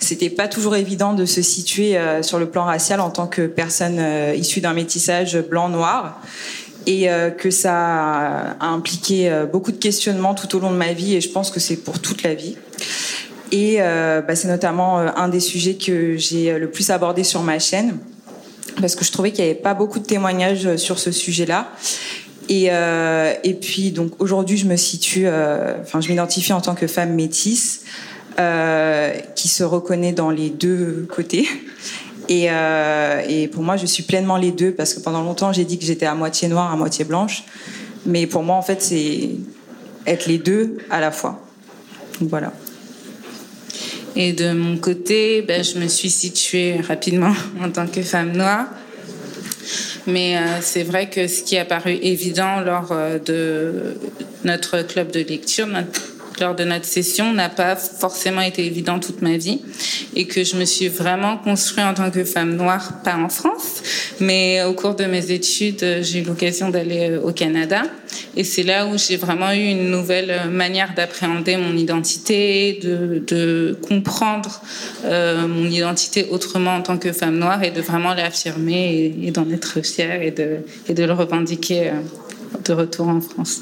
c'était 0.00 0.30
pas 0.30 0.48
toujours 0.48 0.76
évident 0.76 1.12
de 1.12 1.24
se 1.24 1.42
situer 1.42 1.96
euh, 1.96 2.22
sur 2.22 2.38
le 2.38 2.46
plan 2.46 2.64
racial 2.64 3.00
en 3.00 3.10
tant 3.10 3.26
que 3.26 3.46
personne 3.46 4.00
issue 4.34 4.60
d'un 4.60 4.74
métissage 4.74 5.38
blanc-noir 5.38 6.20
et 6.88 7.08
que 7.36 7.50
ça 7.50 8.54
a 8.60 8.66
impliqué 8.66 9.28
beaucoup 9.52 9.72
de 9.72 9.76
questionnements 9.76 10.34
tout 10.34 10.54
au 10.54 10.60
long 10.60 10.70
de 10.70 10.76
ma 10.76 10.92
vie 10.92 11.16
et 11.16 11.20
je 11.20 11.28
pense 11.28 11.50
que 11.50 11.58
c'est 11.58 11.74
pour 11.74 11.98
toute 11.98 12.22
la 12.22 12.34
vie. 12.34 12.56
Et 13.52 13.76
euh, 13.78 14.22
bah, 14.22 14.34
c'est 14.34 14.48
notamment 14.48 14.98
euh, 14.98 15.08
un 15.16 15.28
des 15.28 15.40
sujets 15.40 15.74
que 15.74 16.16
j'ai 16.16 16.58
le 16.58 16.68
plus 16.68 16.90
abordé 16.90 17.22
sur 17.22 17.42
ma 17.42 17.58
chaîne, 17.58 17.98
parce 18.80 18.94
que 18.94 19.04
je 19.04 19.12
trouvais 19.12 19.32
qu'il 19.32 19.44
n'y 19.44 19.50
avait 19.50 19.60
pas 19.60 19.74
beaucoup 19.74 19.98
de 19.98 20.04
témoignages 20.04 20.76
sur 20.76 20.98
ce 20.98 21.10
sujet-là. 21.12 21.70
Et, 22.48 22.68
euh, 22.70 23.32
et 23.42 23.54
puis 23.54 23.90
donc 23.90 24.12
aujourd'hui, 24.20 24.56
je 24.56 24.66
me 24.66 24.76
situe, 24.76 25.26
enfin, 25.26 26.00
je 26.00 26.08
m'identifie 26.08 26.52
en 26.52 26.60
tant 26.60 26.74
que 26.74 26.86
femme 26.86 27.14
métisse 27.14 27.84
qui 29.34 29.48
se 29.48 29.64
reconnaît 29.64 30.12
dans 30.12 30.30
les 30.30 30.50
deux 30.50 31.06
côtés. 31.10 31.48
Et, 32.28 32.48
et 33.28 33.48
pour 33.48 33.62
moi, 33.62 33.76
je 33.76 33.86
suis 33.86 34.02
pleinement 34.02 34.36
les 34.36 34.52
deux 34.52 34.72
parce 34.72 34.94
que 34.94 35.00
pendant 35.00 35.22
longtemps, 35.22 35.52
j'ai 35.52 35.64
dit 35.64 35.78
que 35.78 35.84
j'étais 35.84 36.06
à 36.06 36.14
moitié 36.14 36.48
noire, 36.48 36.70
à 36.70 36.76
moitié 36.76 37.04
blanche. 37.04 37.44
Mais 38.04 38.26
pour 38.26 38.42
moi, 38.42 38.56
en 38.56 38.62
fait, 38.62 38.82
c'est 38.82 39.30
être 40.06 40.26
les 40.26 40.38
deux 40.38 40.78
à 40.90 41.00
la 41.00 41.10
fois. 41.10 41.40
Donc 42.20 42.30
voilà. 42.30 42.52
Et 44.16 44.32
de 44.32 44.52
mon 44.52 44.78
côté, 44.78 45.42
ben, 45.42 45.62
je 45.62 45.78
me 45.78 45.88
suis 45.88 46.08
située 46.08 46.80
rapidement 46.80 47.34
en 47.62 47.70
tant 47.70 47.86
que 47.86 48.00
femme 48.02 48.32
noire. 48.32 48.66
Mais 50.06 50.36
euh, 50.36 50.40
c'est 50.62 50.84
vrai 50.84 51.10
que 51.10 51.26
ce 51.26 51.42
qui 51.42 51.58
a 51.58 51.64
paru 51.64 51.92
évident 52.00 52.60
lors 52.60 52.92
euh, 52.92 53.18
de 53.18 53.96
notre 54.44 54.82
club 54.82 55.10
de 55.10 55.20
lecture, 55.20 55.66
lors 56.40 56.54
de 56.54 56.64
notre 56.64 56.84
session, 56.84 57.32
n'a 57.32 57.48
pas 57.48 57.76
forcément 57.76 58.40
été 58.40 58.64
évident 58.64 58.98
toute 58.98 59.22
ma 59.22 59.36
vie. 59.36 59.60
Et 60.14 60.26
que 60.26 60.44
je 60.44 60.56
me 60.56 60.64
suis 60.64 60.88
vraiment 60.88 61.36
construite 61.36 61.84
en 61.84 61.94
tant 61.94 62.10
que 62.10 62.24
femme 62.24 62.56
noire, 62.56 63.00
pas 63.04 63.16
en 63.16 63.28
France, 63.28 63.82
mais 64.20 64.62
au 64.64 64.72
cours 64.72 64.94
de 64.94 65.04
mes 65.04 65.30
études, 65.30 66.00
j'ai 66.00 66.20
eu 66.20 66.24
l'occasion 66.24 66.70
d'aller 66.70 67.18
au 67.22 67.32
Canada. 67.32 67.82
Et 68.36 68.44
c'est 68.44 68.62
là 68.62 68.86
où 68.86 68.98
j'ai 68.98 69.16
vraiment 69.16 69.52
eu 69.52 69.64
une 69.70 69.90
nouvelle 69.90 70.50
manière 70.50 70.94
d'appréhender 70.94 71.56
mon 71.56 71.76
identité, 71.76 72.78
de, 72.82 73.76
comprendre 73.88 74.60
euh, 75.04 75.46
mon 75.46 75.66
identité 75.66 76.26
autrement 76.30 76.76
en 76.76 76.82
tant 76.82 76.98
que 76.98 77.12
femme 77.12 77.38
noire 77.38 77.62
et 77.62 77.70
de 77.70 77.80
vraiment 77.80 78.14
l'affirmer 78.14 79.14
et, 79.22 79.30
d'en 79.30 79.48
être 79.50 79.80
fière 79.82 80.22
et 80.22 80.30
de, 80.30 81.02
le 81.02 81.12
revendiquer 81.12 81.88
euh, 81.88 81.92
de 82.64 82.72
retour 82.72 83.08
en 83.08 83.20
France. 83.20 83.60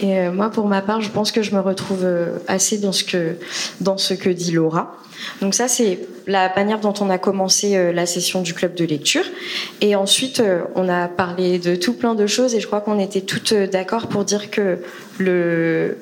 Et 0.00 0.18
euh, 0.18 0.32
moi, 0.32 0.50
pour 0.50 0.66
ma 0.66 0.82
part, 0.82 1.00
je 1.00 1.10
pense 1.10 1.32
que 1.32 1.42
je 1.42 1.54
me 1.54 1.60
retrouve 1.60 2.06
assez 2.48 2.78
dans 2.78 2.92
ce 2.92 3.04
que, 3.04 3.36
dans 3.80 3.98
ce 3.98 4.14
que 4.14 4.30
dit 4.30 4.52
Laura. 4.52 4.96
Donc 5.40 5.54
ça, 5.54 5.68
c'est 5.68 5.98
la 6.26 6.52
manière 6.54 6.80
dont 6.80 6.94
on 7.00 7.10
a 7.10 7.18
commencé 7.18 7.76
euh, 7.76 7.92
la 7.92 8.06
session 8.06 8.40
du 8.40 8.54
club 8.54 8.74
de 8.74 8.84
lecture. 8.84 9.24
Et 9.80 9.94
ensuite, 9.94 10.40
euh, 10.40 10.62
on 10.74 10.88
a 10.88 11.08
parlé 11.08 11.58
de 11.58 11.74
tout 11.76 11.94
plein 11.94 12.14
de 12.14 12.26
choses 12.26 12.54
et 12.54 12.60
je 12.60 12.66
crois 12.66 12.80
qu'on 12.80 12.98
était 12.98 13.20
toutes 13.20 13.52
euh, 13.52 13.66
d'accord 13.66 14.08
pour 14.08 14.24
dire 14.24 14.50
que 14.50 14.78
le, 15.18 15.96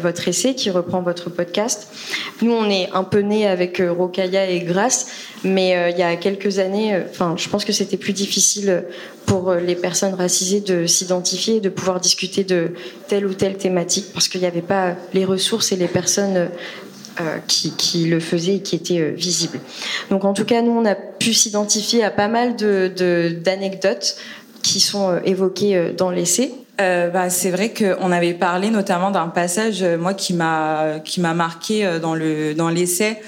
votre 0.00 0.28
essai 0.28 0.54
qui 0.54 0.70
reprend 0.70 1.02
votre 1.02 1.30
podcast, 1.30 1.88
nous, 2.42 2.52
on 2.52 2.70
est 2.70 2.90
un 2.92 3.02
peu 3.02 3.18
nés 3.18 3.48
avec 3.48 3.82
Rokaya 3.84 4.48
et 4.48 4.60
Grace, 4.60 5.08
mais 5.42 5.90
il 5.90 5.98
y 5.98 6.02
a 6.04 6.14
quelques 6.14 6.60
années, 6.60 6.96
enfin, 7.10 7.34
je 7.36 7.48
pense 7.48 7.64
que 7.64 7.72
c'était 7.72 7.96
plus 7.96 8.12
difficile 8.12 8.84
pour 9.26 9.52
les 9.54 9.74
personnes 9.74 10.14
racisées 10.14 10.60
de 10.60 10.86
s'identifier 10.86 11.58
de 11.58 11.70
pouvoir 11.70 11.98
discuter 11.98 12.44
de 12.44 12.70
telle 13.08 13.26
ou 13.26 13.34
telle 13.34 13.56
thématique 13.56 14.06
parce 14.14 14.28
qu'il 14.28 14.40
n'y 14.40 14.46
avait 14.46 14.62
pas 14.62 14.94
les 15.12 15.24
ressources 15.24 15.72
et 15.72 15.76
les 15.76 15.88
personnes 15.88 16.48
qui, 17.46 17.72
qui, 17.76 18.06
le 18.06 18.20
faisaient 18.20 18.56
et 18.56 18.62
qui 18.62 18.76
étaient 18.76 19.00
euh, 19.00 19.12
visibles. 19.14 19.60
Donc 20.10 20.24
en 20.24 20.32
tout 20.32 20.44
cas, 20.44 20.62
nous, 20.62 20.72
on 20.72 20.84
a 20.84 20.94
pu 20.94 21.34
s'identifier 21.34 22.04
à 22.04 22.10
pas 22.10 22.28
mal 22.28 22.56
d'anecdotes 22.56 24.16
qui 24.62 24.80
sont 24.80 25.10
euh, 25.10 25.18
évoquées 25.24 25.92
dans 25.96 26.10
l'essai. 26.10 26.52
Euh, 26.80 27.10
bah, 27.10 27.30
c'est 27.30 27.50
vrai 27.50 27.72
qu'on 27.72 28.10
avait 28.10 28.34
parlé 28.34 28.70
notamment 28.70 29.10
d'un 29.10 29.28
passage, 29.28 29.84
moi, 29.84 30.14
qui 30.14 30.32
m'a 30.32 31.00
qui 31.04 31.20
m'a 31.20 31.34
marqué 31.34 31.98
dans 32.00 32.14
le 32.14 32.54
dans 32.54 32.68
l'essai. 32.68 33.18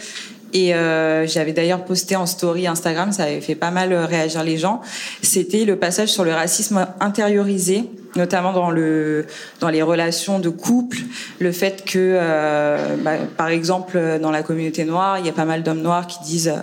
Et 0.54 0.72
euh, 0.72 1.26
j'avais 1.26 1.52
d'ailleurs 1.52 1.84
posté 1.84 2.14
en 2.14 2.26
story 2.26 2.68
Instagram, 2.68 3.10
ça 3.10 3.24
avait 3.24 3.40
fait 3.40 3.56
pas 3.56 3.72
mal 3.72 3.92
réagir 3.92 4.44
les 4.44 4.56
gens. 4.56 4.80
C'était 5.20 5.64
le 5.64 5.76
passage 5.76 6.10
sur 6.10 6.24
le 6.24 6.32
racisme 6.32 6.86
intériorisé 7.00 7.90
notamment 8.16 8.52
dans 8.52 8.70
le 8.70 9.26
dans 9.60 9.68
les 9.68 9.82
relations 9.82 10.38
de 10.38 10.48
couple, 10.48 10.98
le 11.38 11.52
fait 11.52 11.84
que 11.84 11.98
euh, 11.98 12.96
bah, 13.02 13.16
par 13.36 13.48
exemple 13.48 14.18
dans 14.20 14.30
la 14.30 14.42
communauté 14.42 14.84
noire, 14.84 15.18
il 15.18 15.26
y 15.26 15.28
a 15.28 15.32
pas 15.32 15.44
mal 15.44 15.62
d'hommes 15.62 15.82
noirs 15.82 16.06
qui 16.06 16.22
disent 16.24 16.54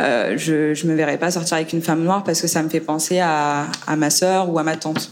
euh, 0.00 0.34
je 0.36 0.74
je 0.74 0.86
me 0.86 0.94
verrais 0.94 1.18
pas 1.18 1.30
sortir 1.30 1.56
avec 1.56 1.72
une 1.72 1.82
femme 1.82 2.02
noire 2.02 2.22
parce 2.24 2.40
que 2.40 2.46
ça 2.46 2.62
me 2.62 2.68
fait 2.68 2.80
penser 2.80 3.18
à, 3.20 3.66
à 3.86 3.96
ma 3.96 4.10
sœur 4.10 4.52
ou 4.52 4.58
à 4.58 4.62
ma 4.62 4.76
tante. 4.76 5.10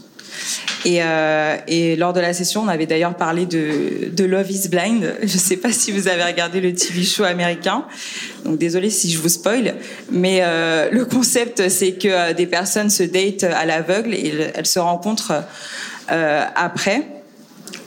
Et, 0.85 0.99
euh, 1.01 1.57
et 1.67 1.95
lors 1.95 2.13
de 2.13 2.19
la 2.19 2.33
session, 2.33 2.61
on 2.61 2.67
avait 2.67 2.85
d'ailleurs 2.85 3.15
parlé 3.15 3.45
de, 3.45 4.23
Love 4.23 4.51
is 4.51 4.67
Blind. 4.69 5.15
Je 5.21 5.33
ne 5.33 5.39
sais 5.39 5.57
pas 5.57 5.71
si 5.71 5.91
vous 5.91 6.07
avez 6.07 6.23
regardé 6.23 6.61
le 6.61 6.73
TV 6.73 7.03
show 7.03 7.23
américain. 7.23 7.85
Donc 8.45 8.57
désolé 8.57 8.89
si 8.89 9.11
je 9.11 9.19
vous 9.19 9.29
spoil, 9.29 9.75
mais 10.11 10.39
euh, 10.41 10.89
le 10.91 11.05
concept 11.05 11.67
c'est 11.67 11.93
que 11.93 12.07
euh, 12.07 12.33
des 12.33 12.45
personnes 12.45 12.89
se 12.89 13.03
datent 13.03 13.43
à 13.43 13.65
l'aveugle 13.65 14.13
et 14.13 14.51
elles 14.53 14.65
se 14.65 14.79
rencontrent 14.79 15.33
après, 16.07 17.05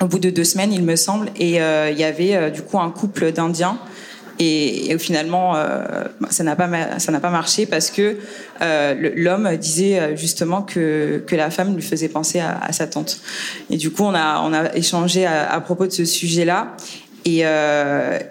au 0.03 0.05
bout 0.05 0.18
de 0.18 0.28
deux 0.28 0.45
semaines, 0.45 0.74
il 0.74 0.82
me 0.82 0.95
semble. 0.95 1.30
Et 1.36 1.55
il 1.55 1.99
y 1.99 2.05
avait 2.05 2.51
du 2.51 2.61
coup 2.61 2.78
un 2.78 2.91
couple 2.91 3.32
d'Indiens 3.32 3.78
et, 4.43 4.97
finalement, 4.99 5.55
euh, 5.55 6.05
ça 6.30 6.43
n'a 6.45 6.57
pas 6.57 6.99
ça 6.99 7.12
n'a 7.12 7.20
pas 7.20 7.28
marché 7.28 7.66
parce 7.66 7.91
que 7.91 8.16
euh, 8.62 9.11
l'homme 9.14 9.55
disait 9.57 10.01
euh, 10.01 10.16
justement 10.16 10.62
que 10.62 11.22
que 11.26 11.36
la 11.36 11.51
femme 11.51 11.74
lui 11.74 11.82
faisait 11.82 12.09
penser 12.09 12.41
à, 12.41 12.72
sa 12.72 12.86
tante. 12.86 13.20
Et 13.68 13.76
du 13.76 13.91
coup, 13.91 14.03
on 14.03 14.14
a 14.14 14.41
on 14.43 14.55
a 14.55 14.74
échangé 14.74 15.26
à, 15.26 15.61
propos 15.61 15.86
de 15.86 15.93
ce 15.93 16.07
sujet-là. 16.07 16.74
Et, 17.26 17.41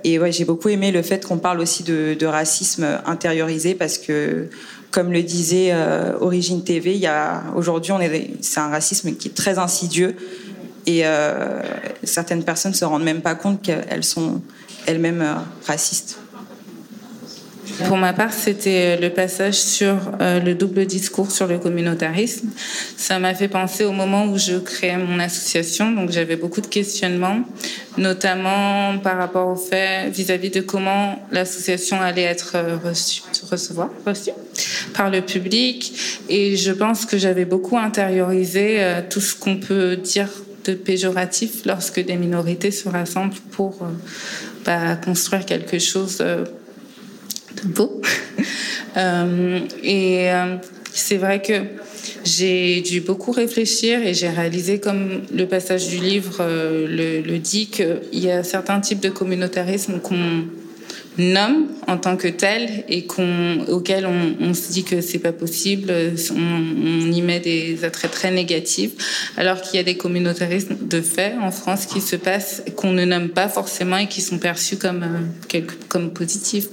et 0.03 0.19
ouais, 0.19 0.31
j'ai 0.31 0.45
beaucoup 0.45 0.69
aimé 0.69 0.91
le 0.91 1.03
fait 1.03 1.23
qu'on 1.23 1.37
parle 1.37 1.59
aussi 1.59 1.83
de, 1.83 2.25
racisme 2.25 2.87
intériorisé 3.05 3.75
parce 3.75 3.99
que, 3.99 4.49
comme 4.89 5.11
le 5.11 5.21
disait 5.21 5.69
euh, 5.71 6.13
Origine 6.19 6.63
TV, 6.63 6.95
il 6.95 6.99
y 6.99 7.05
a 7.05 7.43
aujourd'hui, 7.55 7.91
on 7.91 8.01
est, 8.01 8.31
c'est 8.41 8.59
un 8.59 8.69
racisme 8.69 9.13
qui 9.13 9.27
est 9.27 9.35
très 9.35 9.59
insidieux 9.59 10.15
et 10.87 11.03
certaines 12.03 12.43
personnes 12.43 12.73
se 12.73 12.83
rendent 12.83 13.03
même 13.03 13.21
pas 13.21 13.35
compte 13.35 13.61
qu'elles 13.61 14.03
sont 14.03 14.41
elles-mêmes 14.89 15.21
euh, 15.21 15.35
racistes. 15.67 16.19
Pour 17.87 17.97
ma 17.97 18.11
part, 18.11 18.33
c'était 18.33 18.97
le 18.97 19.09
passage 19.09 19.53
sur 19.53 19.95
euh, 20.19 20.39
le 20.41 20.53
double 20.53 20.85
discours 20.85 21.31
sur 21.31 21.47
le 21.47 21.59
communautarisme. 21.59 22.49
Ça 22.97 23.19
m'a 23.19 23.33
fait 23.33 23.47
penser 23.47 23.85
au 23.85 23.93
moment 23.93 24.25
où 24.25 24.37
je 24.37 24.57
créais 24.57 24.97
mon 24.97 25.19
association, 25.19 25.91
donc 25.91 26.11
j'avais 26.11 26.35
beaucoup 26.35 26.59
de 26.59 26.67
questionnements, 26.67 27.39
notamment 27.97 28.97
par 28.99 29.17
rapport 29.17 29.47
au 29.47 29.55
fait 29.55 30.09
vis-à-vis 30.09 30.49
de 30.49 30.61
comment 30.61 31.25
l'association 31.31 32.01
allait 32.01 32.23
être 32.23 32.53
euh, 32.55 32.77
reçue, 32.83 33.21
recevoir, 33.49 33.89
reçue 34.05 34.31
par 34.93 35.09
le 35.09 35.21
public. 35.21 35.93
Et 36.27 36.57
je 36.57 36.71
pense 36.71 37.05
que 37.05 37.17
j'avais 37.17 37.45
beaucoup 37.45 37.77
intériorisé 37.77 38.77
euh, 38.79 39.01
tout 39.09 39.21
ce 39.21 39.35
qu'on 39.35 39.57
peut 39.57 39.95
dire 39.95 40.29
de 40.65 40.73
péjoratif 40.73 41.65
lorsque 41.65 42.03
des 42.03 42.15
minorités 42.15 42.71
se 42.71 42.89
rassemblent 42.89 43.35
pour 43.51 43.81
euh, 43.81 43.85
bah, 44.69 44.95
construire 44.97 45.47
quelque 45.47 45.79
chose 45.79 46.19
euh, 46.21 46.45
de 47.63 47.67
beau. 47.67 48.01
Euh, 48.97 49.59
et 49.83 50.31
euh, 50.31 50.55
c'est 50.91 51.17
vrai 51.17 51.43
que 51.43 51.61
j'ai 52.25 52.81
dû 52.81 53.01
beaucoup 53.01 53.31
réfléchir 53.31 54.01
et 54.01 54.15
j'ai 54.15 54.29
réalisé, 54.29 54.79
comme 54.79 55.21
le 55.31 55.45
passage 55.45 55.89
du 55.89 55.97
livre 55.97 56.43
le, 56.43 57.21
le 57.21 57.37
dit, 57.37 57.67
qu'il 57.67 57.99
y 58.13 58.31
a 58.31 58.43
certains 58.43 58.79
types 58.79 58.99
de 58.99 59.09
communautarisme 59.09 59.99
qu'on 59.99 60.45
nomme 61.19 61.67
en 61.87 61.97
tant 61.97 62.17
que 62.17 62.27
tel 62.27 62.83
et 62.87 63.05
qu'on, 63.05 63.65
auquel 63.67 64.05
on, 64.05 64.53
se 64.53 64.71
dit 64.71 64.83
que 64.83 65.01
c'est 65.01 65.19
pas 65.19 65.31
possible, 65.31 65.93
on, 66.35 67.11
y 67.11 67.21
met 67.21 67.39
des 67.39 67.83
attraits 67.83 68.11
très 68.11 68.31
négatifs, 68.31 69.31
alors 69.37 69.61
qu'il 69.61 69.77
y 69.77 69.79
a 69.79 69.83
des 69.83 69.97
communautarismes 69.97 70.75
de 70.81 71.01
fait 71.01 71.33
en 71.41 71.51
France 71.51 71.85
qui 71.85 72.01
se 72.01 72.15
passent, 72.15 72.63
qu'on 72.75 72.91
ne 72.91 73.05
nomme 73.05 73.29
pas 73.29 73.49
forcément 73.49 73.97
et 73.97 74.07
qui 74.07 74.21
sont 74.21 74.39
perçus 74.39 74.77
comme, 74.77 75.03
euh, 75.53 75.61
comme 75.87 76.11
positifs. 76.11 76.67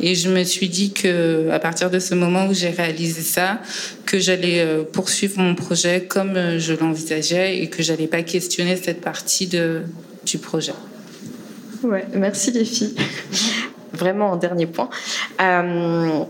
Et 0.00 0.14
je 0.14 0.30
me 0.30 0.44
suis 0.44 0.68
dit 0.68 0.92
que, 0.92 1.50
à 1.50 1.58
partir 1.58 1.90
de 1.90 1.98
ce 1.98 2.14
moment 2.14 2.46
où 2.46 2.54
j'ai 2.54 2.70
réalisé 2.70 3.22
ça, 3.22 3.60
que 4.06 4.18
j'allais 4.18 4.60
euh, 4.60 4.82
poursuivre 4.82 5.40
mon 5.40 5.54
projet 5.54 6.04
comme 6.08 6.36
euh, 6.36 6.58
je 6.58 6.72
l'envisageais 6.72 7.62
et 7.62 7.68
que 7.68 7.82
j'allais 7.82 8.06
pas 8.06 8.22
questionner 8.22 8.76
cette 8.76 9.00
partie 9.00 9.46
de, 9.46 9.82
du 10.26 10.38
projet. 10.38 10.72
Ouais, 11.82 12.04
merci 12.14 12.50
les 12.50 12.64
filles. 12.64 12.94
Vraiment, 13.92 14.30
en 14.30 14.36
dernier 14.36 14.66
point. 14.66 14.88
Euh, 15.40 16.24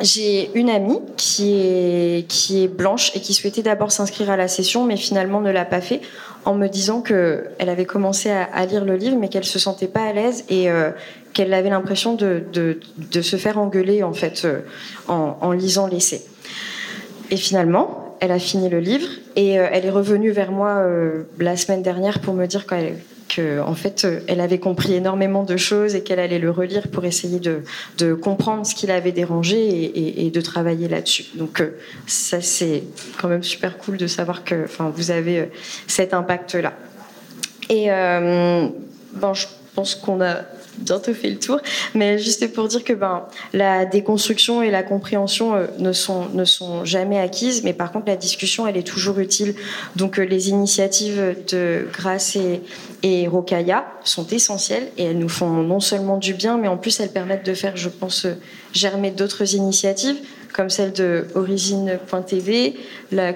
j'ai 0.00 0.50
une 0.54 0.70
amie 0.70 0.98
qui 1.16 1.54
est, 1.54 2.28
qui 2.28 2.64
est 2.64 2.68
blanche 2.68 3.12
et 3.14 3.20
qui 3.20 3.32
souhaitait 3.32 3.62
d'abord 3.62 3.92
s'inscrire 3.92 4.30
à 4.30 4.36
la 4.36 4.48
session, 4.48 4.84
mais 4.84 4.96
finalement 4.96 5.40
ne 5.40 5.52
l'a 5.52 5.64
pas 5.64 5.80
fait 5.80 6.00
en 6.44 6.54
me 6.54 6.66
disant 6.66 7.00
que 7.00 7.44
elle 7.58 7.68
avait 7.68 7.84
commencé 7.84 8.30
à, 8.30 8.66
lire 8.66 8.84
le 8.84 8.96
livre, 8.96 9.16
mais 9.18 9.28
qu'elle 9.28 9.44
se 9.44 9.58
sentait 9.58 9.86
pas 9.86 10.02
à 10.02 10.12
l'aise 10.12 10.44
et 10.48 10.70
euh, 10.70 10.90
qu'elle 11.32 11.54
avait 11.54 11.70
l'impression 11.70 12.14
de, 12.14 12.42
de, 12.52 13.22
se 13.22 13.36
faire 13.36 13.58
engueuler 13.58 14.02
en 14.02 14.12
fait 14.12 14.44
euh, 14.44 14.60
en, 15.08 15.52
lisant 15.52 15.86
l'essai. 15.86 16.22
Et 17.30 17.36
finalement, 17.36 18.16
elle 18.20 18.32
a 18.32 18.38
fini 18.38 18.68
le 18.68 18.80
livre 18.80 19.08
et 19.36 19.52
elle 19.52 19.86
est 19.86 19.90
revenue 19.90 20.30
vers 20.30 20.52
moi 20.52 20.84
la 21.38 21.56
semaine 21.56 21.82
dernière 21.82 22.20
pour 22.20 22.34
me 22.34 22.46
dire 22.46 22.66
qu'elle 22.66 22.96
en 23.38 23.74
fait 23.74 24.04
euh, 24.04 24.20
elle 24.28 24.40
avait 24.40 24.58
compris 24.58 24.94
énormément 24.94 25.42
de 25.44 25.56
choses 25.56 25.94
et 25.94 26.02
qu'elle 26.02 26.20
allait 26.20 26.38
le 26.38 26.50
relire 26.50 26.88
pour 26.88 27.04
essayer 27.04 27.40
de, 27.40 28.14
comprendre 28.14 28.66
ce 28.66 28.74
qui 28.74 28.86
l'avait 28.86 29.12
dérangé 29.12 30.24
et, 30.26 30.30
de 30.30 30.40
travailler 30.40 30.88
là-dessus. 30.88 31.24
Donc 31.34 31.60
euh, 31.60 31.76
ça 32.06 32.40
c'est 32.40 32.82
quand 33.20 33.28
même 33.28 33.42
super 33.42 33.78
cool 33.78 33.96
de 33.96 34.06
savoir 34.06 34.44
que 34.44 34.66
vous 34.94 35.10
avez 35.10 35.40
euh, 35.40 35.46
cet 35.86 36.14
impact 36.14 36.54
là. 36.54 36.72
Et 37.70 37.88
bon, 39.14 39.32
je 39.32 39.46
pense 39.74 39.94
qu'on 39.94 40.20
a 40.20 40.42
bientôt 40.78 41.14
fait 41.14 41.30
le 41.30 41.38
tour, 41.38 41.60
mais 41.94 42.18
juste 42.18 42.52
pour 42.52 42.68
dire 42.68 42.84
que 42.84 42.92
ben 42.92 43.24
la 43.52 43.84
déconstruction 43.84 44.62
et 44.62 44.70
la 44.70 44.82
compréhension 44.82 45.54
euh, 45.54 45.66
ne 45.78 45.92
sont 45.92 46.28
ne 46.30 46.44
sont 46.44 46.84
jamais 46.84 47.18
acquises, 47.18 47.62
mais 47.64 47.72
par 47.72 47.92
contre 47.92 48.06
la 48.06 48.16
discussion 48.16 48.66
elle 48.66 48.76
est 48.76 48.86
toujours 48.86 49.18
utile. 49.18 49.54
Donc 49.96 50.18
euh, 50.18 50.24
les 50.24 50.50
initiatives 50.50 51.36
de 51.50 51.86
Grace 51.92 52.36
et, 52.36 52.60
et 53.02 53.28
Rokaya 53.28 53.86
sont 54.04 54.26
essentielles 54.28 54.88
et 54.96 55.04
elles 55.04 55.18
nous 55.18 55.28
font 55.28 55.62
non 55.62 55.80
seulement 55.80 56.16
du 56.16 56.34
bien, 56.34 56.58
mais 56.58 56.68
en 56.68 56.76
plus 56.76 57.00
elles 57.00 57.12
permettent 57.12 57.46
de 57.46 57.54
faire, 57.54 57.76
je 57.76 57.88
pense, 57.88 58.26
euh, 58.26 58.34
germer 58.72 59.10
d'autres 59.10 59.54
initiatives 59.54 60.16
comme 60.52 60.70
celle 60.70 60.92
de 60.92 61.26
Origine.tv, 61.34 62.76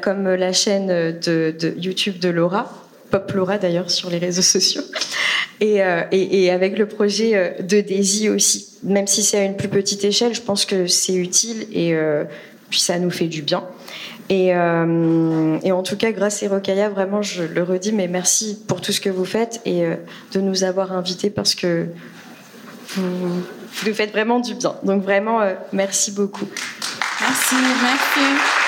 comme 0.01 0.29
la 0.29 0.53
chaîne 0.53 0.87
de, 0.87 1.53
de 1.59 1.75
YouTube 1.77 2.21
de 2.21 2.29
Laura, 2.29 2.88
Pop 3.11 3.31
Laura 3.33 3.59
d'ailleurs 3.59 3.91
sur 3.91 4.11
les 4.11 4.19
réseaux 4.19 4.43
sociaux, 4.43 4.83
et, 5.61 5.83
euh, 5.83 6.03
et, 6.13 6.51
avec 6.51 6.79
le 6.79 6.87
projet 6.87 7.35
euh, 7.35 7.63
de 7.63 7.81
Daisy 7.81 8.29
aussi. 8.29 8.69
Même 8.83 9.07
si 9.07 9.23
c'est 9.23 9.39
à 9.39 9.45
une 9.45 9.57
plus 9.57 9.69
petite 9.69 10.05
échelle, 10.05 10.35
je 10.35 10.43
pense 10.43 10.65
que 10.65 10.87
c'est 10.87 11.15
utile 11.15 11.67
et 11.73 11.95
euh, 11.95 12.25
puis 12.71 12.81
ça 12.81 12.99
nous 12.99 13.11
fait 13.11 13.27
du 13.27 13.43
bien. 13.43 13.65
Et, 14.31 14.49
et 14.49 15.73
en 15.73 15.83
tout 15.83 15.97
cas, 15.97 16.13
grâce 16.13 16.43
à 16.43 16.49
Rokaya, 16.51 16.91
vraiment, 16.91 17.23
je 17.23 17.45
le 17.45 17.63
redis, 17.63 17.93
mais 17.93 18.09
merci 18.09 18.63
pour 18.69 18.83
tout 18.83 18.93
ce 18.93 19.01
que 19.01 19.09
vous 19.09 19.25
faites 19.25 19.63
et 19.65 19.85
de 20.33 20.41
nous 20.43 20.65
avoir 20.65 20.93
invités 20.93 21.31
parce 21.31 21.55
que 21.55 21.87
vous, 22.89 23.03
vous 23.31 23.89
nous 23.89 23.95
faites 23.95 24.13
vraiment 24.13 24.41
du 24.41 24.55
bien. 24.55 24.75
Donc 24.83 25.03
vraiment, 25.03 25.41
merci 25.73 26.13
beaucoup. 26.13 26.47
Merci, 27.23 27.55
merci. 27.83 28.68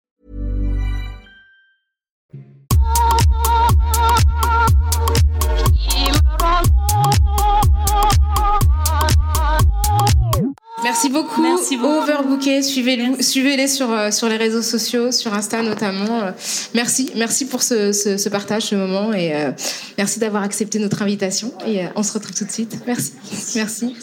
Merci 10.83 11.09
beaucoup. 11.09 11.41
Merci 11.41 11.77
beaucoup. 11.77 11.99
Overbooké, 11.99 12.63
suivez-les 12.63 13.21
suivez 13.21 13.67
sur, 13.67 13.91
euh, 13.91 14.11
sur 14.11 14.27
les 14.27 14.37
réseaux 14.37 14.61
sociaux, 14.61 15.11
sur 15.11 15.33
Insta 15.33 15.61
notamment. 15.61 16.23
Euh, 16.23 16.31
Merci, 16.73 17.11
merci 17.15 17.45
pour 17.45 17.61
ce, 17.61 17.91
ce, 17.91 18.17
ce 18.17 18.29
partage, 18.29 18.63
ce 18.63 18.75
moment, 18.75 19.13
et 19.13 19.35
euh, 19.35 19.51
merci 19.97 20.19
d'avoir 20.19 20.43
accepté 20.43 20.79
notre 20.79 21.01
invitation. 21.01 21.53
Et 21.67 21.81
euh, 21.85 21.89
on 21.95 22.03
se 22.03 22.13
retrouve 22.13 22.35
tout 22.35 22.45
de 22.45 22.51
suite. 22.51 22.77
Merci, 22.87 23.13
merci. 23.55 23.95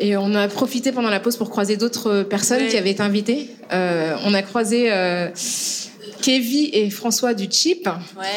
Et 0.00 0.16
on 0.16 0.34
a 0.34 0.48
profité 0.48 0.92
pendant 0.92 1.10
la 1.10 1.20
pause 1.20 1.36
pour 1.36 1.50
croiser 1.50 1.76
d'autres 1.76 2.22
personnes 2.22 2.66
qui 2.66 2.76
avaient 2.76 2.90
été 2.90 3.02
invitées. 3.02 3.50
Euh, 3.72 4.16
on 4.24 4.32
a 4.32 4.42
croisé 4.42 4.90
euh, 4.90 5.28
Kevin 6.22 6.68
et 6.72 6.90
François 6.90 7.34
du 7.34 7.46
Chip, 7.50 7.88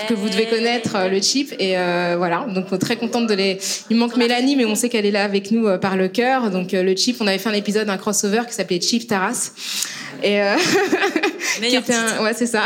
que 0.07 0.13
vous 0.13 0.29
devez 0.29 0.45
connaître, 0.47 0.95
euh, 0.95 1.07
le 1.09 1.21
Chip. 1.21 1.53
Et 1.59 1.77
euh, 1.77 2.15
voilà, 2.17 2.45
donc 2.53 2.65
on 2.71 2.75
est 2.75 2.79
très 2.79 2.95
contente 2.97 3.27
de 3.27 3.33
les. 3.33 3.57
Il 3.89 3.97
manque 3.97 4.15
Mélanie, 4.17 4.55
mais 4.55 4.65
on 4.65 4.75
sait 4.75 4.89
qu'elle 4.89 5.05
est 5.05 5.11
là 5.11 5.23
avec 5.23 5.51
nous 5.51 5.67
euh, 5.67 5.77
par 5.77 5.95
le 5.95 6.07
cœur. 6.07 6.49
Donc 6.51 6.73
euh, 6.73 6.83
le 6.83 6.95
Chip, 6.95 7.17
on 7.19 7.27
avait 7.27 7.37
fait 7.37 7.49
un 7.49 7.53
épisode, 7.53 7.89
un 7.89 7.97
crossover 7.97 8.41
qui 8.47 8.53
s'appelait 8.53 8.81
Chip 8.81 9.07
Taras. 9.07 9.51
Et 10.23 10.41
euh, 10.41 10.55
qui 11.67 11.75
était 11.75 11.93
un- 11.93 12.23
ouais, 12.23 12.33
c'est 12.33 12.45
ça. 12.47 12.65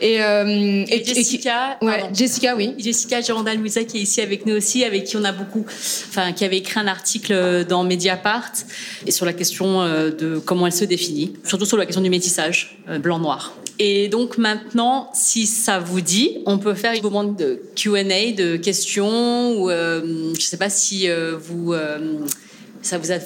Et, 0.00 0.22
euh, 0.22 0.84
Et 0.88 1.04
Jessica, 1.04 1.78
ouais. 1.82 2.04
Jessica, 2.12 2.54
oui. 2.56 2.74
Jessica 2.78 3.20
Girondal 3.20 3.58
Louisa 3.58 3.84
qui 3.84 3.98
est 3.98 4.02
ici 4.02 4.20
avec 4.20 4.46
nous 4.46 4.54
aussi, 4.54 4.84
avec 4.84 5.04
qui 5.04 5.16
on 5.16 5.24
a 5.24 5.32
beaucoup, 5.32 5.64
enfin, 6.08 6.32
qui 6.32 6.44
avait 6.44 6.58
écrit 6.58 6.80
un 6.80 6.86
article 6.86 7.64
dans 7.68 7.84
Mediapart 7.84 8.52
et 9.06 9.10
sur 9.10 9.26
la 9.26 9.32
question 9.32 9.82
euh, 9.82 10.10
de 10.10 10.38
comment 10.38 10.66
elle 10.66 10.72
se 10.72 10.84
définit, 10.84 11.34
surtout 11.44 11.66
sur 11.66 11.76
la 11.76 11.86
question 11.86 12.02
du 12.02 12.10
métissage 12.10 12.78
euh, 12.88 12.98
blanc-noir. 12.98 13.54
Et 13.78 14.08
donc 14.08 14.38
maintenant, 14.38 15.10
si 15.12 15.46
ça 15.46 15.78
vous 15.78 16.00
dit, 16.00 16.38
on 16.46 16.58
peut 16.58 16.74
faire 16.74 16.92
un 16.92 17.02
moment 17.02 17.24
de 17.24 17.60
Q&A, 17.74 18.32
de 18.32 18.56
questions, 18.56 19.60
ou 19.60 19.70
euh, 19.70 20.32
je 20.34 20.40
sais 20.40 20.56
pas 20.56 20.70
si 20.70 21.08
euh, 21.08 21.36
vous 21.38 21.74
euh, 21.74 22.20
ça 22.86 22.98
vous 22.98 23.12
a 23.12 23.18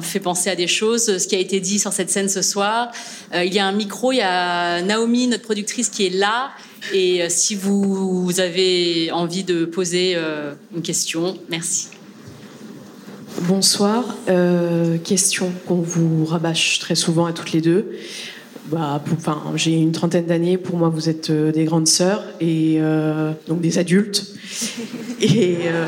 fait 0.00 0.20
penser 0.20 0.50
à 0.50 0.56
des 0.56 0.66
choses, 0.66 1.18
ce 1.18 1.28
qui 1.28 1.36
a 1.36 1.38
été 1.38 1.60
dit 1.60 1.78
sur 1.78 1.92
cette 1.92 2.10
scène 2.10 2.28
ce 2.28 2.42
soir. 2.42 2.90
Euh, 3.34 3.44
il 3.44 3.54
y 3.54 3.58
a 3.58 3.66
un 3.66 3.72
micro, 3.72 4.12
il 4.12 4.16
y 4.16 4.22
a 4.22 4.82
Naomi, 4.82 5.28
notre 5.28 5.44
productrice, 5.44 5.88
qui 5.88 6.06
est 6.06 6.10
là. 6.10 6.50
Et 6.92 7.22
euh, 7.22 7.26
si 7.28 7.54
vous, 7.54 8.32
avez 8.38 9.10
envie 9.12 9.44
de 9.44 9.64
poser 9.64 10.14
euh, 10.16 10.54
une 10.74 10.82
question, 10.82 11.38
merci. 11.48 11.88
Bonsoir. 13.42 14.16
Euh, 14.28 14.96
question 14.98 15.52
qu'on 15.66 15.80
vous 15.80 16.24
rabâche 16.24 16.78
très 16.78 16.94
souvent 16.94 17.26
à 17.26 17.32
toutes 17.32 17.52
les 17.52 17.60
deux. 17.60 17.90
Bah, 18.66 19.02
enfin, 19.12 19.42
j'ai 19.56 19.72
une 19.72 19.92
trentaine 19.92 20.24
d'années. 20.24 20.56
Pour 20.56 20.78
moi, 20.78 20.88
vous 20.88 21.08
êtes 21.10 21.28
euh, 21.28 21.52
des 21.52 21.64
grandes 21.64 21.86
sœurs 21.86 22.24
et 22.40 22.78
euh, 22.78 23.32
donc 23.46 23.60
des 23.60 23.78
adultes. 23.78 24.26
Et 25.20 25.58
euh, 25.64 25.86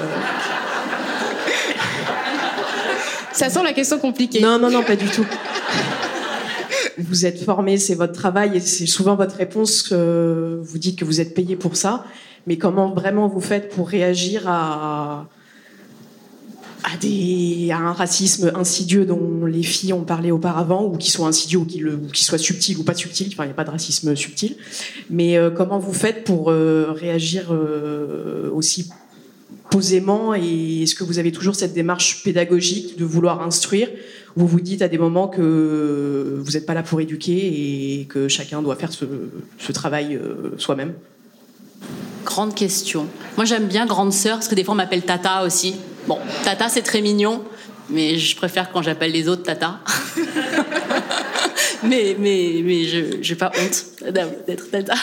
Ça 3.37 3.51
sent 3.51 3.63
la 3.63 3.73
question 3.73 3.99
compliquée. 3.99 4.41
non, 4.41 4.59
non, 4.59 4.71
non, 4.71 4.83
pas 4.83 4.97
du 4.97 5.07
tout. 5.07 5.27
Vous 6.99 7.27
êtes 7.27 7.43
formés, 7.45 7.77
c'est 7.77 7.95
votre 7.95 8.15
travail 8.15 8.57
et 8.57 8.61
c'est 8.61 8.87
souvent 8.87 9.17
votre 9.17 9.37
réponse 9.37 9.83
que 9.83 10.59
vous 10.63 10.79
dites 10.79 10.99
que 10.99 11.05
vous 11.05 11.21
êtes 11.21 11.35
payé 11.35 11.55
pour 11.55 11.77
ça. 11.77 12.07
Mais 12.47 12.57
comment 12.57 12.95
vraiment 12.95 13.29
vous 13.29 13.43
faites 13.43 13.69
pour 13.69 13.89
réagir 13.89 14.49
à, 14.49 15.27
à, 16.85 17.77
un 17.77 17.93
racisme 17.93 18.53
insidieux 18.55 19.05
dont 19.05 19.45
les 19.45 19.63
filles 19.63 19.93
ont 19.93 20.05
parlé 20.05 20.31
auparavant, 20.31 20.85
ou 20.85 20.97
qui 20.97 21.11
soit 21.11 21.27
insidieux, 21.27 21.59
ou 21.59 21.65
qui, 21.67 21.81
le, 21.81 21.97
ou 21.97 22.07
qui 22.11 22.25
soit 22.25 22.39
subtil 22.39 22.79
ou 22.79 22.85
pas 22.85 22.95
subtil, 22.95 23.29
enfin 23.33 23.45
il 23.45 23.49
n'y 23.49 23.53
a 23.53 23.57
pas 23.57 23.65
de 23.65 23.71
racisme 23.71 24.15
subtil. 24.17 24.57
Mais 25.11 25.37
euh, 25.37 25.51
comment 25.51 25.79
vous 25.79 25.93
faites 25.93 26.25
pour 26.25 26.51
euh, 26.51 26.93
réagir 26.93 27.49
euh, 27.51 28.51
aussi 28.55 28.89
posément 29.77 30.35
et 30.35 30.85
est-ce 30.85 30.95
que 30.95 31.05
vous 31.05 31.19
avez 31.19 31.33
toujours 31.33 31.55
cette 31.55 31.75
démarche 31.75 32.23
pédagogique 32.23 32.97
de 32.99 33.05
vouloir 33.05 33.43
instruire 33.43 33.89
ou 34.35 34.41
vous 34.41 34.47
vous 34.47 34.61
dites 34.63 34.81
à 34.81 34.89
des 34.89 34.97
moments 34.97 35.29
que 35.29 36.41
vous 36.43 36.53
n'êtes 36.53 36.65
pas 36.65 36.73
là 36.73 36.83
pour 36.83 36.99
éduquer 36.99 37.37
et 38.01 38.07
que 38.07 38.27
chacun 38.27 38.63
doit 38.63 38.77
faire 38.77 38.91
ce, 38.91 39.05
ce 39.59 39.73
travail 39.73 40.15
euh, 40.15 40.55
soi-même? 40.57 40.95
Grande 42.25 42.55
question. 42.55 43.07
Moi, 43.37 43.45
j'aime 43.45 43.67
bien 43.67 43.85
grande 43.85 44.15
sœur 44.15 44.37
parce 44.37 44.49
que 44.49 44.55
des 44.55 44.65
fois, 44.65 44.73
on 44.73 44.79
m'appelle 44.79 45.03
Tata 45.03 45.45
aussi. 45.45 45.75
Bon, 46.09 46.19
Tata, 46.43 46.71
c'est 46.71 46.81
très 46.81 47.03
mignon, 47.03 47.43
mais 47.91 48.17
je 48.17 48.35
préfère 48.35 48.73
quand 48.73 48.81
j'appelle 48.81 49.13
les 49.13 49.29
autres 49.29 49.43
Tata. 49.43 49.81
mais 51.83 52.17
mais, 52.19 52.63
mais 52.65 52.85
je 52.85 53.29
n'ai 53.29 53.37
pas 53.37 53.53
honte 53.61 53.85
d'être 54.47 54.71
Tata. 54.71 54.95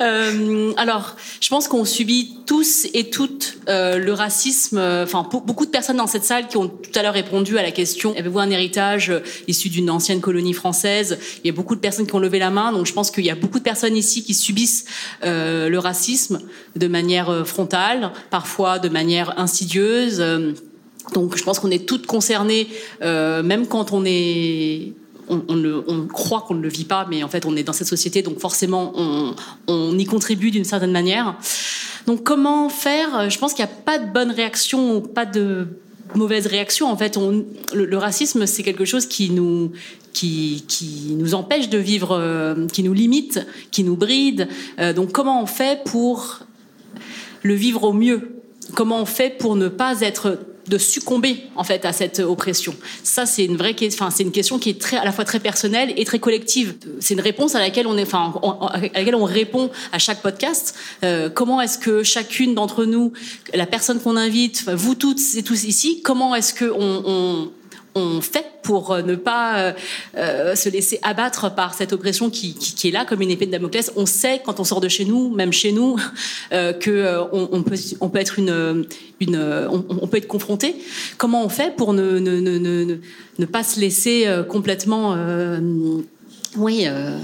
Euh, 0.00 0.72
alors, 0.76 1.16
je 1.40 1.48
pense 1.48 1.68
qu'on 1.68 1.84
subit 1.84 2.38
tous 2.46 2.86
et 2.94 3.10
toutes 3.10 3.58
euh, 3.68 3.98
le 3.98 4.12
racisme. 4.12 4.78
euh, 4.78 5.04
Enfin, 5.04 5.26
beaucoup 5.44 5.66
de 5.66 5.70
personnes 5.70 5.96
dans 5.96 6.06
cette 6.06 6.24
salle 6.24 6.48
qui 6.48 6.56
ont 6.56 6.68
tout 6.68 6.90
à 6.94 7.02
l'heure 7.02 7.14
répondu 7.14 7.58
à 7.58 7.62
la 7.62 7.70
question 7.70 8.14
avez-vous 8.16 8.38
un 8.38 8.50
héritage 8.50 9.12
issu 9.46 9.68
d'une 9.68 9.90
ancienne 9.90 10.20
colonie 10.20 10.52
française? 10.52 11.18
Il 11.42 11.46
y 11.46 11.50
a 11.50 11.52
beaucoup 11.52 11.74
de 11.74 11.80
personnes 11.80 12.06
qui 12.06 12.14
ont 12.14 12.20
levé 12.20 12.38
la 12.38 12.50
main, 12.50 12.72
donc 12.72 12.86
je 12.86 12.92
pense 12.92 13.10
qu'il 13.10 13.24
y 13.24 13.30
a 13.30 13.34
beaucoup 13.34 13.58
de 13.58 13.64
personnes 13.64 13.96
ici 13.96 14.24
qui 14.24 14.34
subissent 14.34 14.86
le 15.22 15.76
racisme 15.76 16.40
de 16.76 16.88
manière 16.88 17.46
frontale, 17.46 18.12
parfois 18.30 18.78
de 18.78 18.88
manière 18.88 19.38
insidieuse. 19.38 20.22
donc 21.14 21.36
je 21.36 21.44
pense 21.44 21.58
qu'on 21.58 21.70
est 21.70 21.86
toutes 21.86 22.06
concernées, 22.06 22.68
même 23.00 23.66
quand 23.66 23.92
on 23.92 24.04
est 24.04 24.92
on, 25.28 26.06
croit 26.06 26.42
qu'on 26.42 26.54
ne 26.54 26.62
le 26.62 26.68
vit 26.68 26.84
pas, 26.84 27.06
mais 27.10 27.22
en 27.22 27.28
fait, 27.28 27.46
on 27.46 27.56
est 27.56 27.62
dans 27.62 27.72
cette 27.72 27.86
société, 27.86 28.22
donc 28.22 28.38
forcément, 28.38 28.92
on, 29.66 29.98
y 29.98 30.04
contribue 30.04 30.50
d'une 30.50 30.64
certaine 30.64 30.92
manière. 30.92 31.36
Donc, 32.06 32.22
comment 32.22 32.68
faire? 32.68 33.28
Je 33.30 33.38
pense 33.38 33.54
qu'il 33.54 33.64
n'y 33.64 33.70
a 33.70 33.74
pas 33.74 33.98
de 33.98 34.10
bonne 34.10 34.30
réaction 34.30 35.00
pas 35.00 35.26
de 35.26 35.68
mauvaise 36.14 36.46
réaction. 36.46 36.90
En 36.90 36.96
fait, 36.96 37.18
le, 37.74 37.96
racisme, 37.96 38.46
c'est 38.46 38.62
quelque 38.62 38.84
chose 38.84 39.06
qui 39.06 39.30
nous, 39.30 39.72
qui, 40.12 40.64
qui 40.68 41.14
nous 41.16 41.34
empêche 41.34 41.68
de 41.68 41.78
vivre, 41.78 42.12
euh, 42.12 42.66
qui 42.66 42.82
nous 42.82 42.94
limite, 42.94 43.46
qui 43.70 43.84
nous 43.84 43.96
bride. 43.96 44.48
Euh, 44.78 44.92
donc, 44.92 45.12
comment 45.12 45.42
on 45.42 45.46
fait 45.46 45.84
pour 45.84 46.40
le 47.42 47.54
vivre 47.54 47.84
au 47.84 47.92
mieux? 47.92 48.40
Comment 48.74 49.00
on 49.00 49.06
fait 49.06 49.30
pour 49.30 49.56
ne 49.56 49.68
pas 49.68 50.00
être 50.00 50.38
de 50.68 50.78
succomber 50.78 51.44
en 51.56 51.64
fait 51.64 51.84
à 51.84 51.92
cette 51.92 52.20
oppression 52.20 52.74
Ça, 53.02 53.26
c'est 53.26 53.44
une 53.44 53.56
vraie, 53.56 53.74
enfin, 53.86 54.10
c'est 54.10 54.22
une 54.22 54.32
question 54.32 54.58
qui 54.58 54.70
est 54.70 54.80
très, 54.80 54.96
à 54.96 55.04
la 55.04 55.12
fois 55.12 55.24
très 55.24 55.40
personnelle 55.40 55.92
et 55.96 56.04
très 56.04 56.18
collective. 56.18 56.74
C'est 57.00 57.14
une 57.14 57.20
réponse 57.20 57.54
à 57.54 57.60
laquelle 57.60 57.86
on 57.86 57.96
est, 57.96 58.02
enfin, 58.02 58.34
à 58.62 58.80
laquelle 58.80 59.14
on 59.14 59.24
répond 59.24 59.70
à 59.92 59.98
chaque 59.98 60.22
podcast. 60.22 60.74
Euh, 61.04 61.28
comment 61.28 61.60
est-ce 61.60 61.78
que 61.78 62.02
chacune 62.02 62.54
d'entre 62.54 62.84
nous, 62.84 63.12
la 63.54 63.66
personne 63.66 64.00
qu'on 64.00 64.16
invite, 64.16 64.68
vous 64.70 64.94
toutes 64.94 65.20
et 65.36 65.42
tous 65.42 65.64
ici, 65.64 66.00
comment 66.02 66.34
est-ce 66.34 66.54
que 66.54 66.70
on 66.70 67.50
on 67.94 68.20
fait 68.20 68.44
pour 68.62 68.92
euh, 68.92 69.02
ne 69.02 69.14
pas 69.14 69.58
euh, 69.58 69.72
euh, 70.16 70.54
se 70.54 70.68
laisser 70.68 70.98
abattre 71.02 71.54
par 71.54 71.74
cette 71.74 71.92
oppression 71.92 72.28
qui, 72.28 72.56
est 72.84 72.90
là 72.90 73.04
comme 73.04 73.22
une 73.22 73.30
épée 73.30 73.46
de 73.46 73.50
Damoclès. 73.50 73.92
On 73.96 74.06
sait 74.06 74.40
quand 74.44 74.60
on 74.60 74.64
sort 74.64 74.80
de 74.80 74.88
chez 74.88 75.04
nous, 75.04 75.30
même 75.30 75.52
chez 75.52 75.72
nous, 75.72 75.96
euh, 76.52 76.72
peut 76.74 77.06
être 80.18 80.28
confronté. 80.28 80.76
Comment 81.16 81.44
on 81.44 81.48
fait 81.48 81.74
pour 81.76 81.94
ne 81.94 82.18
ne 82.18 83.46
pas 83.46 83.62
se 83.62 83.80
laisser 83.80 84.26
complètement 84.48 85.16
oui, 86.56 86.84
euh, 86.86 87.18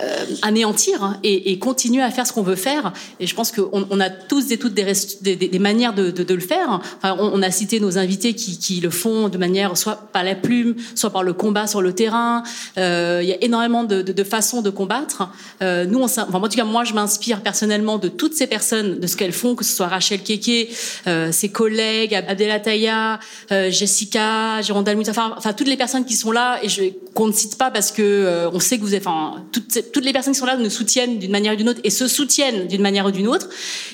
euh, 0.00 0.24
anéantir 0.42 1.02
hein, 1.04 1.18
et, 1.22 1.52
et 1.52 1.58
continuer 1.58 2.02
à 2.02 2.10
faire 2.10 2.26
ce 2.26 2.32
qu'on 2.32 2.42
veut 2.42 2.56
faire. 2.56 2.92
Et 3.20 3.26
je 3.26 3.34
pense 3.34 3.52
qu'on 3.52 3.86
on 3.90 4.00
a 4.00 4.08
tous 4.10 4.50
et 4.50 4.56
toutes 4.58 4.72
des, 4.74 4.86
des, 5.20 5.36
des- 5.36 5.58
manières 5.58 5.92
de, 5.94 6.10
de- 6.10 6.22
de 6.24 6.34
le 6.34 6.40
faire. 6.40 6.80
Enfin, 6.96 7.14
on, 7.18 7.32
on 7.34 7.42
a 7.42 7.50
cité 7.50 7.80
nos 7.80 7.98
invités 7.98 8.32
qui, 8.34 8.58
qui 8.58 8.80
le 8.80 8.90
font 8.90 9.28
de 9.28 9.36
manière 9.38 9.76
soit 9.76 9.96
par 10.12 10.24
la 10.24 10.34
plume, 10.34 10.74
soit 10.94 11.10
par 11.10 11.22
le 11.22 11.32
combat 11.34 11.66
sur 11.66 11.82
le 11.82 11.92
terrain. 11.94 12.42
Euh, 12.78 13.20
Il 13.22 13.28
y 13.28 13.32
a 13.32 13.36
énormément 13.44 13.84
de, 13.84 14.00
de- 14.02 14.24
façons 14.24 14.62
de 14.62 14.70
combattre. 14.70 15.28
Euh, 15.62 15.84
nous, 15.84 15.98
on, 15.98 16.04
enfin, 16.04 16.26
en 16.32 16.48
tout 16.48 16.56
cas, 16.56 16.64
moi, 16.64 16.84
je 16.84 16.94
m'inspire 16.94 17.42
personnellement 17.42 17.98
de 17.98 18.08
toutes 18.08 18.34
ces 18.34 18.46
personnes, 18.46 18.98
de 19.00 19.06
ce 19.06 19.16
qu'elles 19.16 19.32
font, 19.32 19.54
que 19.54 19.64
ce 19.64 19.74
soit 19.76 19.88
Rachel 19.88 20.22
Keke, 20.22 20.70
euh, 21.06 21.30
ses 21.32 21.50
collègues, 21.50 22.14
Abdella 22.14 22.60
Taya, 22.60 23.18
euh, 23.50 23.70
Jessica, 23.70 24.62
Jérôme 24.62 24.84
Dalmut, 24.84 25.08
enfin, 25.08 25.34
toutes 25.56 25.68
les 25.68 25.76
personnes 25.76 26.04
qui 26.04 26.14
sont 26.14 26.30
là 26.32 26.58
et 26.62 26.68
qu'on 27.14 27.26
ne 27.26 27.32
cite 27.32 27.58
pas 27.58 27.70
parce 27.70 27.90
que 27.92 28.48
on 28.52 28.60
sait 28.62 28.78
que 28.78 28.82
vous 28.82 28.94
êtes, 28.94 29.04
toutes, 29.52 30.04
les 30.04 30.12
personnes 30.12 30.32
qui 30.32 30.38
sont 30.38 30.46
là 30.46 30.56
nous 30.56 30.70
soutiennent 30.70 31.18
d'une 31.18 31.30
manière 31.30 31.52
ou 31.52 31.56
d'une 31.56 31.68
autre 31.68 31.80
et 31.84 31.90
se 31.90 32.08
soutiennent 32.08 32.66
d'une 32.66 32.82
manière 32.82 33.06
ou 33.06 33.10
d'une 33.10 33.28
autre. 33.28 33.48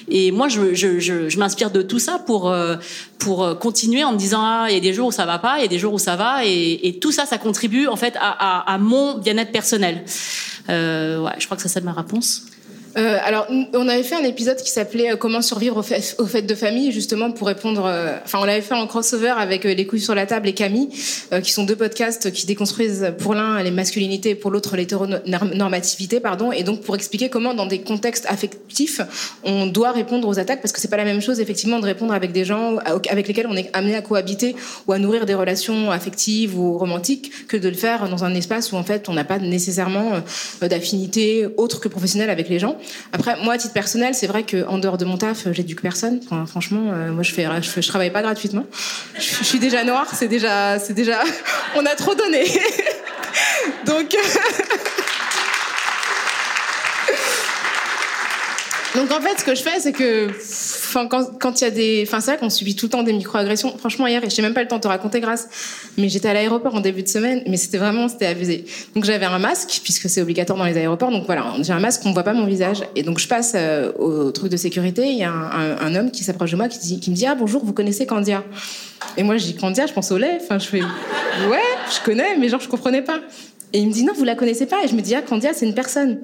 Et 0.09 0.31
moi, 0.31 0.49
je, 0.49 1.39
m'inspire 1.39 1.71
de 1.71 1.83
tout 1.83 1.99
ça 1.99 2.19
pour 2.19 2.51
euh, 2.51 2.77
pour 3.19 3.45
euh, 3.45 3.55
continuer 3.55 4.05
en 4.05 4.13
me 4.13 4.19
disant 4.19 4.41
ah, 4.43 4.67
il 4.69 4.75
y 4.75 4.77
a 4.77 4.81
des 4.81 4.93
jours 4.93 5.09
où 5.09 5.13
ça 5.13 5.27
va 5.27 5.39
pas, 5.39 5.59
il 5.59 5.63
y 5.63 5.65
a 5.65 5.69
des 5.69 5.79
jours 5.79 5.95
où 5.95 5.99
ça 5.99 6.17
va, 6.17 6.45
et, 6.45 6.99
tout 7.01 7.13
ça, 7.13 7.27
ça 7.27 7.39
contribue 7.39 7.87
en 7.87 7.97
fait 7.97 8.15
à, 8.19 8.79
mon 8.79 9.19
bien-être 9.19 9.53
personnel. 9.53 10.05
Euh, 10.69 11.27
je 11.39 11.45
crois 11.47 11.57
que 11.57 11.63
ça 11.63 11.69
c'est 11.69 11.83
ma 11.83 11.93
réponse. 11.93 12.45
Euh, 12.97 13.19
alors, 13.23 13.47
on 13.75 13.89
avait 13.89 14.03
fait 14.03 14.17
un 14.17 14.25
épisode 14.25 14.57
qui 14.57 14.71
s'appelait 14.71 15.13
euh, 15.13 15.17
Comment 15.17 15.43
survivre 15.43 15.77
aux, 15.77 15.83
fê- 15.83 16.15
aux 16.19 16.27
fêtes 16.27 16.47
de 16.47 16.55
famille, 16.55 16.91
justement 16.91 17.31
pour 17.31 17.47
répondre. 17.47 17.85
euh, 17.85 18.17
Enfin, 18.25 18.39
on 18.41 18.45
l'avait 18.45 18.63
fait 18.63 18.75
en 18.75 18.87
crossover 18.87 19.35
avec 19.37 19.67
euh, 19.67 19.75
Les 19.75 19.87
couilles 19.87 20.01
sur 20.01 20.15
la 20.15 20.27
table 20.27 20.49
et 20.49 20.55
Camille, 20.55 20.89
qui 21.43 21.53
sont 21.53 21.65
deux 21.65 21.77
podcasts 21.77 22.33
qui 22.33 22.47
déconstruisent 22.47 23.13
pour 23.19 23.35
l'un 23.35 23.63
les 23.63 23.71
masculinités 23.71 24.31
et 24.31 24.35
pour 24.35 24.51
l'autre 24.51 24.77
l'hétéronormativité, 24.77 26.21
pardon, 26.21 26.51
et 26.51 26.63
donc 26.63 26.81
pour 26.81 26.95
expliquer 26.95 27.29
comment, 27.29 27.55
dans 27.55 27.67
des 27.67 27.81
contextes 27.81 28.25
affectifs, 28.29 29.01
on 29.45 29.67
doit 29.67 29.93
répondre 29.93 30.27
aux 30.27 30.39
attaques, 30.39 30.63
parce 30.63 30.73
que 30.73 30.81
c'est 30.81 30.89
pas 30.89 30.97
la 30.97 31.05
même 31.05 31.21
chose, 31.21 31.41
effectivement, 31.41 31.81
de 31.81 31.85
répondre 31.85 32.13
avec 32.15 32.33
des 32.33 32.45
gens 32.45 32.79
avec 33.11 33.29
lesquels 33.29 33.47
on 33.49 33.57
est 33.57 33.71
amené 33.75 33.95
à 33.97 34.01
cohabiter 34.01 34.57
ou 34.87 34.93
à 34.93 34.99
nourrir 34.99 35.27
des 35.27 35.35
relations 35.35 35.91
affectives 35.91 36.59
ou 36.59 36.79
romantiques, 36.79 37.47
que 37.49 37.57
de 37.57 37.69
le 37.69 37.75
faire 37.75 38.09
dans 38.09 38.25
un 38.25 38.35
espace 38.35 38.73
où 38.73 38.77
en 38.77 38.85
fait 38.85 39.09
on 39.09 39.13
n'a 39.13 39.25
pas 39.25 39.39
nécessairement 39.39 40.13
d'affinité 40.63 41.47
autre 41.57 41.81
que 41.81 41.89
professionnelle 41.89 42.31
avec 42.31 42.49
les 42.49 42.59
gens. 42.59 42.78
Après, 43.13 43.37
moi, 43.43 43.55
à 43.55 43.59
titre 43.59 43.75
personnel, 43.75 44.15
c'est 44.15 44.27
vrai 44.27 44.45
qu'en 44.45 44.79
dehors 44.79 44.99
de 44.99 45.05
mon 45.05 45.17
taf, 45.17 45.51
j'éduque 45.53 45.83
personne. 45.83 46.21
Franchement, 46.47 46.91
euh, 46.93 47.11
moi, 47.13 47.23
je 47.23 47.33
fais, 47.33 47.47
je, 47.63 47.89
travaille 47.89 48.11
pas 48.11 48.23
gratuitement. 48.23 48.65
Je, 49.19 49.21
je 49.21 49.45
suis 49.45 49.59
déjà 49.59 49.85
noire, 49.85 50.07
c'est 50.15 50.29
déjà, 50.29 50.79
c'est 50.79 50.95
déjà, 50.95 51.21
on 51.77 51.85
a 51.87 51.95
trop 51.95 52.15
donné. 52.15 52.45
Donc. 53.87 54.17
Donc 58.99 59.13
en 59.13 59.21
fait, 59.21 59.39
ce 59.39 59.45
que 59.45 59.55
je 59.55 59.63
fais, 59.63 59.79
c'est 59.79 59.93
que, 59.93 60.29
quand 61.39 61.61
il 61.61 61.65
y 61.65 61.67
a 61.69 61.71
des, 61.71 62.05
enfin, 62.05 62.19
c'est 62.19 62.33
vrai 62.33 62.41
qu'on 62.41 62.51
subit 62.51 62.75
tout 62.75 62.87
le 62.87 62.91
temps 62.91 63.05
des 63.05 63.13
microagressions. 63.13 63.79
Franchement, 63.79 64.09
hier, 64.09 64.25
et 64.25 64.29
j'ai 64.29 64.43
même 64.43 64.55
pas 64.55 64.63
le 64.63 64.67
temps 64.67 64.79
de 64.79 64.81
te 64.81 64.89
raconter 64.89 65.21
grâce, 65.21 65.49
mais 65.97 66.09
j'étais 66.09 66.29
à 66.29 66.35
l'aéroport 66.35 66.75
en 66.75 66.81
début 66.81 67.05
de 67.05 67.09
semaine, 67.09 67.45
mais 67.47 67.57
c'était 67.59 67.79
vraiment, 67.79 68.09
c'était 68.09 68.27
abusé. 68.27 68.65
Donc 68.97 69.05
j'avais 69.05 69.27
un 69.27 69.39
masque 69.39 69.83
puisque 69.85 70.09
c'est 70.09 70.21
obligatoire 70.21 70.59
dans 70.59 70.65
les 70.65 70.77
aéroports. 70.77 71.13
Donc 71.13 71.27
voilà, 71.27 71.55
j'ai 71.61 71.73
un 71.73 71.79
masque, 71.79 72.03
on 72.07 72.13
voit 72.13 72.25
pas 72.25 72.33
mon 72.33 72.47
visage, 72.47 72.83
et 72.97 73.05
donc 73.05 73.21
je 73.21 73.29
passe 73.29 73.53
euh, 73.55 73.93
au 73.99 74.33
truc 74.33 74.51
de 74.51 74.57
sécurité. 74.57 75.07
Il 75.07 75.19
y 75.19 75.25
a 75.25 75.31
un, 75.31 75.95
homme 75.95 76.11
qui 76.11 76.25
s'approche 76.25 76.51
de 76.51 76.57
moi, 76.57 76.67
qui 76.67 77.09
me 77.09 77.15
dit 77.15 77.27
ah 77.27 77.37
bonjour, 77.37 77.65
vous 77.65 77.73
connaissez 77.73 78.05
Candia? 78.05 78.43
Et 79.17 79.23
moi 79.23 79.37
je 79.37 79.45
dis 79.45 79.55
Candia, 79.55 79.87
je 79.87 79.93
pense 79.93 80.11
au 80.11 80.19
lait. 80.19 80.39
Enfin, 80.43 80.59
je 80.59 80.67
fais 80.67 80.83
ouais, 80.83 81.63
je 81.95 82.05
connais, 82.05 82.37
mais 82.37 82.49
genre 82.49 82.61
je 82.61 82.69
comprenais 82.69 83.03
pas. 83.03 83.21
Et 83.73 83.81
il 83.81 83.89
me 83.89 83.93
dit 83.93 84.05
non, 84.05 84.13
vous 84.15 84.25
la 84.25 84.35
connaissez 84.35 84.67
pas. 84.67 84.85
Et 84.85 84.89
je 84.89 84.95
me 84.95 85.01
dis 85.01 85.15
ah 85.15 85.23
Candia, 85.23 85.53
c'est 85.53 85.67
une 85.67 85.75
personne. 85.75 86.21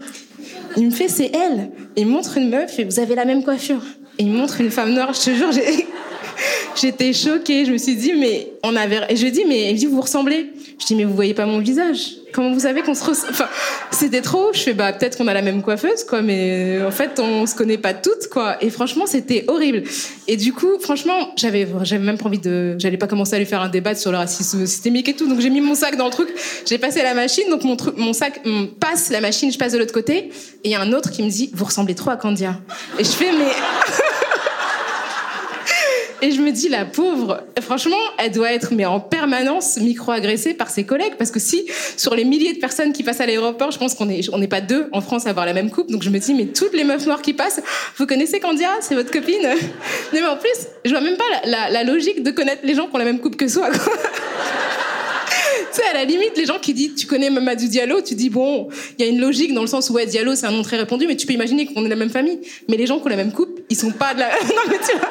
Il 0.76 0.86
me 0.86 0.90
fait 0.90 1.09
c'est 1.09 1.30
elle. 1.34 1.70
Il 1.97 2.07
montre 2.07 2.36
une 2.36 2.51
meuf 2.51 2.78
et 2.78 2.84
vous 2.84 2.99
avez 3.01 3.14
la 3.14 3.24
même 3.24 3.42
coiffure. 3.42 3.82
Et 4.18 4.24
il 4.24 4.30
montre 4.30 4.61
une 4.61 4.70
femme 4.70 4.92
noire. 4.92 5.12
Je 5.12 5.20
te 5.20 5.30
jure, 5.30 5.51
j'étais 6.76 7.12
choquée. 7.12 7.64
Je 7.64 7.72
me 7.72 7.78
suis 7.78 7.97
dit 7.97 8.12
mais 8.16 8.53
on 8.62 8.74
avait. 8.76 9.01
Et 9.11 9.16
je 9.16 9.26
dis 9.26 9.45
mais 9.47 9.70
il 9.70 9.74
me 9.74 9.78
dit 9.78 9.86
vous 9.86 10.01
ressemblez. 10.01 10.53
Je 10.78 10.86
dis 10.86 10.94
mais 10.96 11.04
vous 11.04 11.14
voyez 11.14 11.34
pas 11.34 11.46
mon 11.46 11.58
visage. 11.58 12.16
Comment 12.32 12.52
vous 12.52 12.60
savez 12.60 12.82
qu'on 12.82 12.94
se 12.94 13.04
ressemble 13.04 13.30
Enfin, 13.30 13.48
c'était 13.92 14.22
trop. 14.22 14.52
Je 14.52 14.58
fais 14.58 14.74
bah 14.74 14.92
peut-être 14.92 15.16
qu'on 15.16 15.28
a 15.28 15.34
la 15.34 15.42
même 15.42 15.62
coiffeuse 15.62 16.02
quoi, 16.04 16.20
mais 16.20 16.82
en 16.82 16.90
fait 16.90 17.20
on 17.20 17.46
se 17.46 17.54
connaît 17.54 17.78
pas 17.78 17.94
toutes 17.94 18.28
quoi. 18.28 18.56
Et 18.60 18.70
franchement 18.70 19.06
c'était 19.06 19.44
horrible. 19.46 19.84
Et 20.26 20.36
du 20.36 20.52
coup 20.52 20.78
franchement 20.80 21.32
j'avais 21.36 21.68
j'avais 21.82 22.04
même 22.04 22.18
pas 22.18 22.26
envie 22.26 22.40
de. 22.40 22.74
J'allais 22.78 22.96
pas 22.96 23.06
commencer 23.06 23.36
à 23.36 23.38
lui 23.38 23.46
faire 23.46 23.60
un 23.60 23.68
débat 23.68 23.94
sur 23.94 24.10
le 24.10 24.18
racisme 24.18 24.66
systémique 24.66 25.08
et 25.08 25.14
tout. 25.14 25.28
Donc 25.28 25.40
j'ai 25.40 25.50
mis 25.50 25.60
mon 25.60 25.74
sac 25.74 25.96
dans 25.96 26.06
le 26.06 26.10
truc. 26.10 26.28
J'ai 26.66 26.78
passé 26.78 27.02
la 27.02 27.14
machine. 27.14 27.48
Donc 27.50 27.62
mon 27.62 27.76
truc, 27.76 27.96
mon 27.96 28.12
sac 28.12 28.42
passe 28.80 29.10
la 29.10 29.20
machine. 29.20 29.52
Je 29.52 29.58
passe 29.58 29.72
de 29.72 29.78
l'autre 29.78 29.94
côté. 29.94 30.16
Et 30.16 30.30
il 30.64 30.70
y 30.70 30.74
a 30.74 30.80
un 30.80 30.92
autre 30.92 31.10
qui 31.10 31.22
me 31.22 31.30
dit 31.30 31.50
vous 31.54 31.64
ressemblez 31.64 31.94
trop 31.94 32.10
à 32.10 32.16
Candia. 32.16 32.58
Et 32.98 33.04
je 33.04 33.10
fais 33.10 33.30
mais. 33.32 33.52
Et 36.24 36.30
je 36.30 36.40
me 36.40 36.52
dis, 36.52 36.70
la 36.70 36.86
pauvre, 36.86 37.42
franchement, 37.60 37.98
elle 38.16 38.32
doit 38.32 38.50
être 38.50 38.72
mais 38.72 38.86
en 38.86 38.98
permanence 38.98 39.76
micro-agressée 39.76 40.54
par 40.54 40.70
ses 40.70 40.84
collègues. 40.84 41.16
Parce 41.18 41.30
que 41.30 41.38
si, 41.38 41.66
sur 41.98 42.14
les 42.14 42.24
milliers 42.24 42.54
de 42.54 42.58
personnes 42.58 42.94
qui 42.94 43.02
passent 43.02 43.20
à 43.20 43.26
l'aéroport, 43.26 43.70
je 43.72 43.78
pense 43.78 43.94
qu'on 43.94 44.06
n'est 44.06 44.22
on 44.32 44.38
n'est 44.38 44.48
pas 44.48 44.62
deux 44.62 44.86
en 44.92 45.02
France 45.02 45.26
à 45.26 45.30
avoir 45.30 45.44
la 45.44 45.52
même 45.52 45.70
coupe. 45.70 45.90
Donc 45.90 46.02
je 46.02 46.08
me 46.08 46.18
dis, 46.18 46.32
mais 46.32 46.46
toutes 46.46 46.72
les 46.72 46.84
meufs 46.84 47.04
noires 47.04 47.20
qui 47.20 47.34
passent, 47.34 47.60
vous 47.98 48.06
connaissez 48.06 48.40
Candia? 48.40 48.70
C'est 48.80 48.94
votre 48.94 49.10
copine? 49.10 49.34
Non, 50.14 50.20
mais 50.20 50.26
en 50.26 50.36
plus, 50.36 50.68
je 50.84 50.90
vois 50.90 51.00
même 51.00 51.16
pas 51.16 51.24
la, 51.44 51.84
logique 51.84 52.22
de 52.22 52.30
connaître 52.30 52.62
les 52.64 52.74
gens 52.74 52.86
qui 52.86 52.94
ont 52.94 52.98
la 52.98 53.04
même 53.04 53.20
coupe 53.20 53.36
que 53.36 53.46
soi. 53.46 53.68
Tu 55.72 55.80
sais, 55.80 55.88
à 55.88 55.94
la 55.94 56.04
limite, 56.04 56.36
les 56.36 56.46
gens 56.46 56.60
qui 56.60 56.72
disent 56.72 56.94
tu 56.94 57.06
connais 57.06 57.30
Mamadou 57.30 57.66
Diallo, 57.66 58.00
tu 58.00 58.14
dis 58.14 58.30
bon, 58.30 58.68
il 58.96 59.04
y 59.04 59.08
a 59.08 59.10
une 59.10 59.20
logique 59.20 59.52
dans 59.52 59.60
le 59.60 59.66
sens 59.66 59.90
où 59.90 59.94
ouais, 59.94 60.06
Diallo 60.06 60.36
c'est 60.36 60.46
un 60.46 60.52
nom 60.52 60.62
très 60.62 60.76
répandu, 60.76 61.06
mais 61.08 61.16
tu 61.16 61.26
peux 61.26 61.32
imaginer 61.32 61.66
qu'on 61.66 61.80
est 61.80 61.84
de 61.84 61.90
la 61.90 61.96
même 61.96 62.10
famille. 62.10 62.38
Mais 62.68 62.76
les 62.76 62.86
gens 62.86 63.00
qui 63.00 63.06
ont 63.06 63.10
la 63.10 63.16
même 63.16 63.32
coupe, 63.32 63.60
ils 63.68 63.76
sont 63.76 63.90
pas 63.90 64.14
de 64.14 64.20
la. 64.20 64.28
non 64.46 64.62
mais 64.68 64.78
tu 64.78 64.96
vois. 64.96 65.10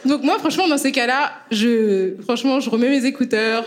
Donc 0.03 0.23
moi, 0.23 0.39
franchement, 0.39 0.67
dans 0.67 0.77
ces 0.79 0.91
cas-là, 0.91 1.31
je, 1.51 2.13
franchement, 2.23 2.59
je 2.59 2.69
remets 2.71 2.89
mes 2.89 3.05
écouteurs, 3.05 3.63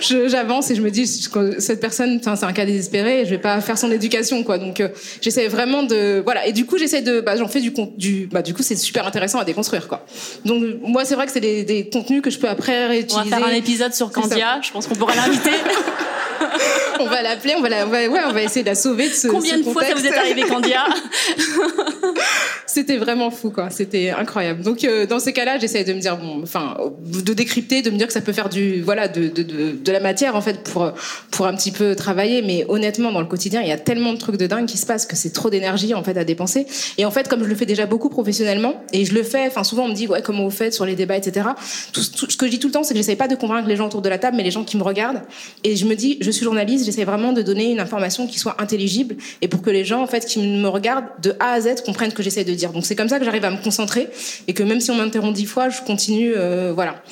j'avance 0.00 0.70
et 0.70 0.74
je 0.74 0.82
me 0.82 0.90
dis, 0.90 1.06
cette 1.06 1.80
personne, 1.80 2.20
c'est 2.22 2.44
un 2.44 2.52
cas 2.52 2.66
désespéré, 2.66 3.24
je 3.24 3.30
vais 3.30 3.38
pas 3.38 3.60
faire 3.62 3.78
son 3.78 3.90
éducation, 3.90 4.42
quoi. 4.44 4.58
Donc, 4.58 4.80
euh, 4.80 4.88
j'essaie 5.22 5.48
vraiment 5.48 5.82
de, 5.82 6.20
voilà. 6.22 6.46
Et 6.46 6.52
du 6.52 6.66
coup, 6.66 6.76
j'essaie 6.76 7.00
de, 7.00 7.20
bah, 7.22 7.36
j'en 7.36 7.48
fais 7.48 7.60
du, 7.60 7.72
du, 7.96 8.28
bah, 8.30 8.42
du 8.42 8.52
coup, 8.52 8.62
c'est 8.62 8.76
super 8.76 9.06
intéressant 9.06 9.38
à 9.38 9.44
déconstruire, 9.44 9.88
quoi. 9.88 10.04
Donc, 10.44 10.62
moi, 10.82 11.06
c'est 11.06 11.14
vrai 11.14 11.24
que 11.24 11.32
c'est 11.32 11.40
des, 11.40 11.64
des 11.64 11.88
contenus 11.88 12.20
que 12.20 12.30
je 12.30 12.38
peux 12.38 12.48
après 12.48 12.84
On 12.84 12.88
réutiliser. 12.90 13.30
va 13.30 13.36
faire 13.38 13.46
un 13.46 13.52
épisode 13.54 13.94
sur. 13.94 14.10
Candia. 14.12 14.60
Je 14.62 14.70
pense 14.70 14.86
qu'on 14.86 14.94
pourra 14.94 15.14
l'inviter. 15.14 15.50
on 17.00 17.06
va 17.06 17.22
l'appeler, 17.22 17.54
on 17.56 17.60
va, 17.62 17.68
la, 17.68 17.86
on 17.86 17.90
va- 17.90 18.06
ouais, 18.08 18.20
on 18.28 18.32
va 18.32 18.42
essayer 18.42 18.62
de 18.62 18.68
la 18.68 18.74
sauver 18.74 19.08
de 19.08 19.14
ce. 19.14 19.28
Combien 19.28 19.54
ce 19.54 19.58
de 19.58 19.62
fois 19.64 19.84
ça 19.84 19.94
vous 19.94 20.06
est 20.06 20.14
arrivé, 20.14 20.42
Candia? 20.42 20.84
C'était 22.66 22.96
vraiment 22.96 23.30
fou, 23.30 23.50
quoi. 23.50 23.70
C'était 23.70 24.10
incroyable. 24.10 24.62
Donc, 24.62 24.84
euh, 24.84 25.06
dans 25.06 25.18
ces 25.18 25.32
cas-là, 25.32 25.58
j'essaie 25.58 25.77
de 25.84 25.92
me 25.92 26.00
dire, 26.00 26.16
bon, 26.16 26.42
enfin, 26.42 26.76
de 27.00 27.32
décrypter, 27.34 27.82
de 27.82 27.90
me 27.90 27.96
dire 27.96 28.06
que 28.06 28.12
ça 28.12 28.20
peut 28.20 28.32
faire 28.32 28.48
du, 28.48 28.82
voilà, 28.82 29.08
de, 29.08 29.28
de, 29.28 29.42
de, 29.42 29.72
de 29.72 29.92
la 29.92 30.00
matière, 30.00 30.36
en 30.36 30.40
fait, 30.40 30.62
pour, 30.62 30.92
pour 31.30 31.46
un 31.46 31.54
petit 31.54 31.72
peu 31.72 31.94
travailler. 31.94 32.42
Mais 32.42 32.64
honnêtement, 32.68 33.12
dans 33.12 33.20
le 33.20 33.26
quotidien, 33.26 33.62
il 33.62 33.68
y 33.68 33.72
a 33.72 33.78
tellement 33.78 34.12
de 34.12 34.18
trucs 34.18 34.36
de 34.36 34.46
dingue 34.46 34.66
qui 34.66 34.78
se 34.78 34.86
passent 34.86 35.06
que 35.06 35.16
c'est 35.16 35.32
trop 35.32 35.50
d'énergie, 35.50 35.94
en 35.94 36.02
fait, 36.02 36.16
à 36.16 36.24
dépenser. 36.24 36.66
Et 36.96 37.04
en 37.04 37.10
fait, 37.10 37.28
comme 37.28 37.42
je 37.42 37.48
le 37.48 37.54
fais 37.54 37.66
déjà 37.66 37.86
beaucoup 37.86 38.08
professionnellement, 38.08 38.82
et 38.92 39.04
je 39.04 39.14
le 39.14 39.22
fais, 39.22 39.46
enfin, 39.46 39.64
souvent, 39.64 39.84
on 39.84 39.88
me 39.88 39.94
dit, 39.94 40.06
ouais, 40.06 40.22
comment 40.22 40.44
vous 40.44 40.50
faites 40.50 40.74
sur 40.74 40.84
les 40.84 40.94
débats, 40.94 41.16
etc. 41.16 41.48
Tout, 41.92 42.02
ce 42.02 42.36
que 42.36 42.46
je 42.46 42.50
dis 42.50 42.58
tout 42.58 42.68
le 42.68 42.72
temps, 42.72 42.82
c'est 42.82 42.94
que 42.94 42.98
j'essaie 42.98 43.16
pas 43.16 43.28
de 43.28 43.36
convaincre 43.36 43.68
les 43.68 43.76
gens 43.76 43.86
autour 43.86 44.02
de 44.02 44.08
la 44.08 44.18
table, 44.18 44.36
mais 44.36 44.42
les 44.42 44.50
gens 44.50 44.64
qui 44.64 44.76
me 44.76 44.82
regardent. 44.82 45.22
Et 45.64 45.76
je 45.76 45.86
me 45.86 45.94
dis, 45.94 46.18
je 46.20 46.30
suis 46.30 46.44
journaliste, 46.44 46.84
j'essaie 46.84 47.04
vraiment 47.04 47.32
de 47.32 47.42
donner 47.42 47.70
une 47.70 47.80
information 47.80 48.26
qui 48.26 48.38
soit 48.38 48.56
intelligible 48.60 49.16
et 49.42 49.48
pour 49.48 49.62
que 49.62 49.70
les 49.70 49.84
gens, 49.84 50.02
en 50.02 50.06
fait, 50.06 50.24
qui 50.24 50.40
me 50.40 50.68
regardent 50.68 51.06
de 51.22 51.34
A 51.40 51.52
à 51.52 51.60
Z 51.60 51.82
comprennent 51.84 52.10
ce 52.10 52.14
que 52.14 52.22
j'essaie 52.22 52.44
de 52.44 52.54
dire. 52.54 52.72
Donc 52.72 52.86
c'est 52.86 52.96
comme 52.96 53.08
ça 53.08 53.18
que 53.18 53.24
j'arrive 53.24 53.44
à 53.44 53.50
me 53.50 53.62
concentrer 53.62 54.08
et 54.46 54.54
que 54.54 54.62
même 54.62 54.80
si 54.80 54.90
on 54.90 54.94
m'interrompt 54.94 55.34
dix 55.34 55.46
fois, 55.46 55.67
je 55.70 55.82
continue, 55.82 56.32
euh, 56.36 56.72
voilà, 56.74 57.02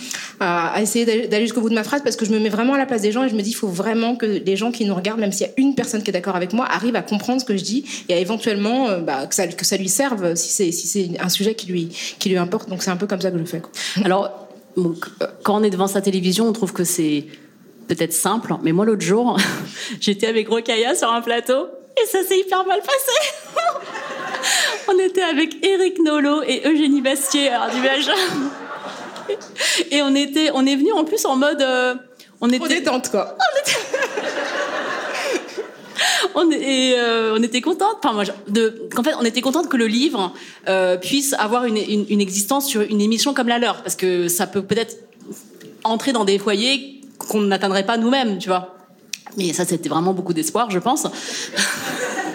à, 0.41 0.81
essayer 0.83 1.27
d'aller 1.27 1.45
jusqu'au 1.45 1.61
bout 1.61 1.71
de 1.71 1.75
ma 1.75 1.85
phrase 1.85 2.03
parce 2.03 2.17
que 2.17 2.25
je 2.25 2.31
me 2.31 2.39
mets 2.39 2.49
vraiment 2.49 2.75
à 2.75 2.79
la 2.79 2.87
place 2.87 3.03
des 3.03 3.13
gens 3.13 3.25
et 3.25 3.29
je 3.29 3.35
me 3.35 3.43
dis, 3.43 3.51
il 3.51 3.57
faut 3.57 3.69
vraiment 3.69 4.17
que 4.17 4.27
les 4.27 4.57
gens 4.57 4.73
qui 4.73 4.85
nous 4.85 4.95
regardent, 4.95 5.21
même 5.21 5.33
s'il 5.33 5.47
y 5.47 5.51
a 5.51 5.53
une 5.57 5.75
personne 5.75 6.03
qui 6.03 6.11
est 6.11 6.13
d'accord 6.13 6.37
avec 6.37 6.53
moi, 6.53 6.67
arrivent 6.67 6.97
à 6.97 7.03
comprendre 7.03 7.41
ce 7.41 7.47
que 7.47 7.57
je 7.57 7.65
dis 7.65 7.85
et 8.09 8.15
à 8.15 8.19
éventuellement 8.19 8.89
euh, 8.89 9.01
bah, 9.01 9.27
que, 9.27 9.35
ça, 9.35 9.77
lui 9.77 9.89
serve 9.89 10.35
si 10.35 10.73
c'est 10.73 11.21
un 11.21 11.29
sujet 11.29 11.55
qui 11.55 11.69
lui 11.69 12.39
importe. 12.39 12.69
Donc 12.69 12.83
c'est 12.83 12.91
un 12.91 12.97
peu 12.97 13.07
comme 13.07 13.21
ça 13.21 13.31
que 13.31 13.39
je 13.39 13.45
fais. 13.45 13.63
Alors, 14.05 14.49
quand 15.43 15.61
on 15.61 15.63
est 15.63 15.71
devant 15.71 15.87
sa 15.87 16.01
télévision, 16.01 16.49
on 16.49 16.53
trouve 16.53 16.73
que 16.73 16.85
c'est 16.85 17.27
peut-être 17.89 18.13
simple. 18.13 18.55
Mais 18.63 18.73
moi, 18.73 18.85
l'autre 18.85 19.03
jour, 19.03 19.39
j'étais 20.01 20.27
avec 20.27 20.49
Rokaya 20.49 20.95
sur 20.95 21.11
un 21.11 21.23
plateau 21.23 21.67
et 21.97 22.07
ça 22.07 22.23
s'est 22.23 22.39
hyper 22.39 22.67
mal 22.67 22.81
passé. 22.81 23.63
on 24.89 24.99
était 24.99 25.23
avec 25.23 25.65
Eric 25.65 25.99
Nolo 26.03 26.43
et 26.43 26.63
Eugénie 26.67 27.01
Bastier 27.01 27.49
alors, 27.51 27.75
du 27.75 27.81
Belge. 27.81 28.11
Et 29.91 30.03
on 30.03 30.15
était, 30.15 30.51
on 30.55 30.65
est 30.67 30.77
venu 30.77 30.93
en 30.93 31.05
plus 31.05 31.25
en 31.25 31.37
mode, 31.37 31.61
euh, 31.61 31.95
on 32.41 32.49
était 32.51 32.69
détente 32.69 33.11
quoi. 33.11 33.37
On 33.55 33.61
était, 33.61 33.77
on, 36.35 36.51
est- 36.51 36.91
et, 36.91 36.95
euh, 36.99 37.35
on 37.39 37.43
était 37.43 37.61
contente. 37.63 37.97
Enfin 38.03 38.13
moi, 38.13 38.25
de, 38.49 38.87
qu'en 38.95 39.03
fait, 39.03 39.15
on 39.19 39.25
était 39.25 39.41
contente 39.41 39.69
que 39.69 39.77
le 39.77 39.87
livre 39.87 40.33
euh, 40.69 40.97
puisse 40.99 41.33
avoir 41.35 41.65
une, 41.65 41.77
une, 41.79 42.05
une 42.09 42.21
existence 42.21 42.67
sur 42.67 42.83
une 42.83 43.01
émission 43.01 43.33
comme 43.35 43.49
la 43.49 43.59
leur, 43.59 43.83
parce 43.83 43.97
que 43.97 44.29
ça 44.29 44.47
peut 44.47 44.63
peut-être 44.63 44.97
entrer 45.85 46.13
dans 46.13 46.25
des 46.25 46.39
foyers 46.39 47.01
qu'on 47.19 47.41
n'atteindrait 47.41 47.87
pas 47.87 47.97
nous-mêmes, 47.97 48.39
tu 48.39 48.49
vois. 48.49 48.77
Mais 49.39 49.53
ça, 49.55 49.65
c'était 49.65 49.89
vraiment 49.89 50.13
beaucoup 50.13 50.35
d'espoir, 50.35 50.71
je 50.71 50.79
pense. 50.79 51.07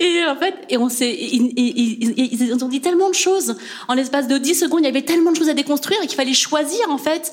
Et 0.00 0.24
en 0.24 0.36
fait, 0.36 0.54
et 0.68 0.76
on 0.76 0.88
s'est, 0.88 1.12
ils, 1.12 2.56
ont 2.62 2.68
dit 2.68 2.80
tellement 2.80 3.08
de 3.08 3.14
choses. 3.14 3.56
En 3.88 3.94
l'espace 3.94 4.28
de 4.28 4.38
10 4.38 4.54
secondes, 4.54 4.80
il 4.80 4.86
y 4.86 4.88
avait 4.88 5.02
tellement 5.02 5.32
de 5.32 5.36
choses 5.36 5.48
à 5.48 5.54
déconstruire 5.54 5.98
et 6.02 6.06
qu'il 6.06 6.16
fallait 6.16 6.34
choisir, 6.34 6.88
en 6.88 6.98
fait, 6.98 7.32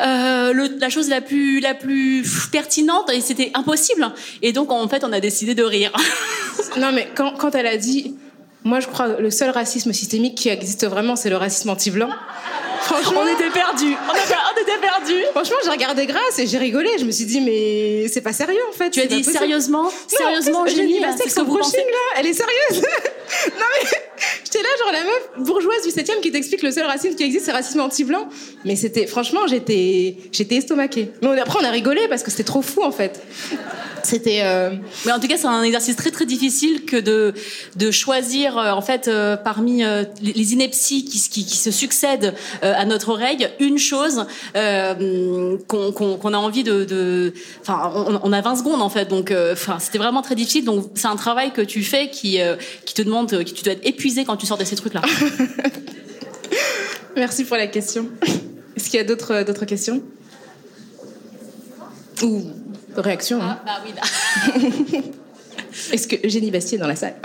euh, 0.00 0.68
la 0.78 0.88
chose 0.88 1.08
la 1.08 1.20
plus, 1.20 1.60
la 1.60 1.74
plus 1.74 2.24
pertinente 2.50 3.10
et 3.12 3.20
c'était 3.20 3.50
impossible. 3.54 4.12
Et 4.42 4.52
donc, 4.52 4.70
en 4.72 4.88
fait, 4.88 5.04
on 5.04 5.12
a 5.12 5.20
décidé 5.20 5.54
de 5.54 5.64
rire. 5.64 5.92
Non, 6.76 6.90
mais 6.92 7.08
quand, 7.14 7.34
quand 7.36 7.54
elle 7.54 7.68
a 7.68 7.76
dit, 7.76 8.16
moi 8.64 8.80
je 8.80 8.88
crois 8.88 9.20
le 9.20 9.30
seul 9.30 9.50
racisme 9.50 9.92
systémique 9.92 10.34
qui 10.34 10.48
existe 10.48 10.86
vraiment, 10.86 11.14
c'est 11.14 11.30
le 11.30 11.36
racisme 11.36 11.70
anti-blanc. 11.70 12.08
Franchement, 12.82 13.20
On 13.24 13.26
était 13.26 13.50
perdus. 13.50 13.94
On, 14.08 14.60
était 14.62 14.78
perdus. 14.80 15.24
Franchement, 15.32 15.56
j'ai 15.64 15.70
regardé 15.70 16.06
Grâce 16.06 16.38
et 16.38 16.46
j'ai 16.46 16.58
rigolé. 16.58 16.90
Je 16.98 17.04
me 17.04 17.10
suis 17.10 17.24
dit, 17.24 17.40
mais 17.40 18.08
c'est 18.08 18.20
pas 18.20 18.32
sérieux 18.32 18.60
en 18.68 18.72
fait. 18.72 18.90
Tu 18.90 19.00
as 19.00 19.06
dit 19.06 19.16
possible. 19.18 19.32
sérieusement 19.38 19.84
Non, 19.84 19.90
Sérieusement, 20.08 20.60
en 20.60 20.62
plus, 20.64 20.72
Eugénie, 20.72 20.98
Eugénie 20.98 21.14
c'est 21.22 21.28
ce 21.30 21.34
que 21.36 21.40
vous 21.42 21.56
pensez 21.58 21.78
là, 21.78 22.18
elle 22.18 22.26
est 22.26 22.32
sérieuse. 22.34 22.82
non 23.58 23.66
mais 23.82 23.88
j'étais 24.44 24.62
là 24.62 24.68
genre 24.78 24.92
la 24.92 25.04
meuf 25.04 25.46
bourgeoise 25.46 25.82
du 25.84 25.90
7 25.90 26.20
qui 26.20 26.30
t'explique 26.30 26.62
le 26.62 26.70
seul 26.70 26.84
racisme 26.86 27.16
qui 27.16 27.24
existe, 27.24 27.46
c'est 27.46 27.50
le 27.52 27.56
racisme 27.56 27.80
anti-blanc. 27.80 28.28
Mais 28.64 28.76
c'était, 28.76 29.06
franchement, 29.06 29.46
j'étais, 29.46 30.16
j'étais 30.32 30.56
estomaquée. 30.56 31.10
Mais 31.22 31.28
on- 31.28 31.32
après, 31.38 31.58
on 31.60 31.64
a 31.64 31.70
rigolé 31.70 32.06
parce 32.08 32.22
que 32.22 32.30
c'était 32.30 32.44
trop 32.44 32.62
fou 32.62 32.82
en 32.82 32.92
fait. 32.92 33.20
C'était. 34.04 34.40
euh, 34.44 34.70
Mais 35.06 35.12
en 35.12 35.18
tout 35.18 35.26
cas, 35.28 35.36
c'est 35.36 35.46
un 35.46 35.62
exercice 35.62 35.96
très 35.96 36.10
très 36.10 36.26
difficile 36.26 36.84
que 36.84 36.96
de 36.96 37.32
de 37.76 37.90
choisir 37.90 38.58
euh, 38.58 38.70
en 38.72 38.82
fait 38.82 39.08
euh, 39.08 39.36
parmi 39.36 39.82
les 40.22 40.52
inepties 40.52 41.04
qui, 41.04 41.18
se- 41.18 41.30
qui, 41.30 41.44
qui 41.44 41.56
se 41.56 41.70
succèdent 41.70 42.34
à 42.62 42.84
notre 42.84 43.08
oreille 43.08 43.48
une 43.60 43.78
chose 43.78 44.26
euh, 44.56 45.56
qu'on 45.68 46.34
a 46.34 46.38
envie 46.38 46.62
de 46.64 47.32
enfin 47.62 47.90
on, 47.94 48.20
on 48.22 48.32
a 48.32 48.40
20 48.40 48.56
secondes 48.56 48.82
en 48.82 48.88
fait 48.90 49.08
donc 49.08 49.32
enfin 49.52 49.78
c'était 49.80 49.98
vraiment 49.98 50.22
très 50.22 50.34
difficile 50.34 50.64
donc 50.64 50.90
c'est 50.94 51.08
un 51.08 51.16
travail 51.16 51.52
que 51.52 51.62
tu 51.62 51.82
fais 51.82 52.10
qui 52.10 52.38
qui 52.84 52.94
te 52.94 53.02
demande 53.02 53.42
qui 53.44 53.54
tu 53.54 53.62
dois 53.64 53.72
être 53.72 53.86
épuisé 53.86 54.24
quand 54.24 54.36
tu 54.36 54.46
sors 54.46 54.58
de 54.58 54.64
ces 54.64 54.76
trucs 54.76 54.94
là. 54.94 55.02
Merci 57.16 57.44
pour 57.44 57.56
la 57.56 57.66
question. 57.68 58.08
Est-ce 58.76 58.90
qu'il 58.90 58.98
y 58.98 59.02
a 59.02 59.04
d'autres 59.04 59.44
d'autres 59.44 59.64
questions? 59.64 60.02
Ou 62.22 62.42
réactions 63.00 63.42
hein 63.42 63.58
bah 63.64 63.82
oui. 63.84 63.92
Est-ce 65.92 66.06
que 66.06 66.16
Eugénie 66.24 66.50
Bastier 66.50 66.78
est 66.78 66.80
dans 66.80 66.86
la 66.86 66.96
salle? 66.96 67.14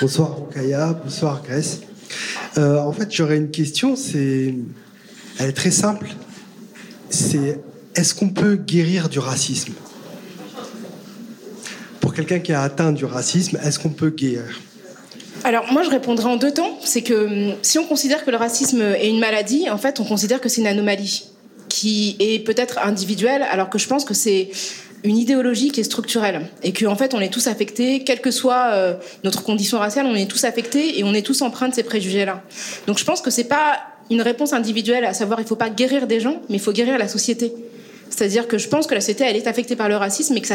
Bonsoir 0.00 0.36
Kaya, 0.52 0.94
bonsoir 0.94 1.42
Grèce. 1.44 1.80
Euh, 2.58 2.78
en 2.78 2.92
fait, 2.92 3.08
j'aurais 3.14 3.36
une 3.36 3.52
question, 3.52 3.94
c'est, 3.94 4.52
elle 5.38 5.48
est 5.48 5.52
très 5.52 5.70
simple. 5.70 6.08
C'est, 7.08 7.60
est-ce 7.94 8.12
qu'on 8.12 8.30
peut 8.30 8.56
guérir 8.56 9.08
du 9.08 9.20
racisme? 9.20 9.74
Pour 12.00 12.14
quelqu'un 12.14 12.40
qui 12.40 12.52
a 12.52 12.62
atteint 12.62 12.90
du 12.90 13.04
racisme, 13.04 13.58
est-ce 13.62 13.78
qu'on 13.78 13.90
peut 13.90 14.10
guérir? 14.10 14.60
Alors 15.44 15.72
moi 15.72 15.82
je 15.82 15.90
répondrai 15.90 16.26
en 16.26 16.36
deux 16.36 16.52
temps. 16.52 16.78
C'est 16.82 17.02
que 17.02 17.50
hum, 17.50 17.54
si 17.62 17.78
on 17.78 17.84
considère 17.84 18.24
que 18.24 18.30
le 18.30 18.36
racisme 18.36 18.82
est 18.82 19.08
une 19.08 19.18
maladie, 19.18 19.68
en 19.70 19.78
fait 19.78 20.00
on 20.00 20.04
considère 20.04 20.40
que 20.40 20.48
c'est 20.48 20.60
une 20.60 20.66
anomalie 20.66 21.24
qui 21.68 22.16
est 22.20 22.40
peut-être 22.40 22.78
individuelle, 22.78 23.44
alors 23.50 23.70
que 23.70 23.78
je 23.78 23.88
pense 23.88 24.04
que 24.04 24.14
c'est 24.14 24.50
une 25.04 25.16
idéologie 25.16 25.72
qui 25.72 25.80
est 25.80 25.84
structurelle 25.84 26.48
et 26.62 26.72
qu'en 26.72 26.92
en 26.92 26.96
fait 26.96 27.14
on 27.14 27.20
est 27.20 27.32
tous 27.32 27.46
affectés, 27.48 28.04
quelle 28.04 28.20
que 28.20 28.30
soit 28.30 28.70
euh, 28.72 28.94
notre 29.24 29.42
condition 29.42 29.78
raciale, 29.78 30.06
on 30.06 30.14
est 30.14 30.30
tous 30.30 30.44
affectés 30.44 30.98
et 30.98 31.04
on 31.04 31.12
est 31.14 31.26
tous 31.26 31.42
empreints 31.42 31.68
de 31.68 31.74
ces 31.74 31.82
préjugés-là. 31.82 32.42
Donc 32.86 32.98
je 32.98 33.04
pense 33.04 33.20
que 33.20 33.30
c'est 33.30 33.44
pas 33.44 33.80
une 34.10 34.22
réponse 34.22 34.52
individuelle 34.52 35.04
à 35.04 35.14
savoir 35.14 35.40
il 35.40 35.46
faut 35.46 35.56
pas 35.56 35.70
guérir 35.70 36.06
des 36.06 36.20
gens, 36.20 36.40
mais 36.48 36.56
il 36.56 36.60
faut 36.60 36.72
guérir 36.72 36.98
la 36.98 37.08
société. 37.08 37.52
C'est-à-dire 38.14 38.46
que 38.46 38.58
je 38.58 38.68
pense 38.68 38.86
que 38.86 38.94
la 38.94 39.00
société, 39.00 39.24
elle 39.24 39.36
est 39.36 39.46
affectée 39.46 39.74
par 39.74 39.88
le 39.88 39.96
racisme 39.96 40.36
et 40.36 40.40
que 40.40 40.48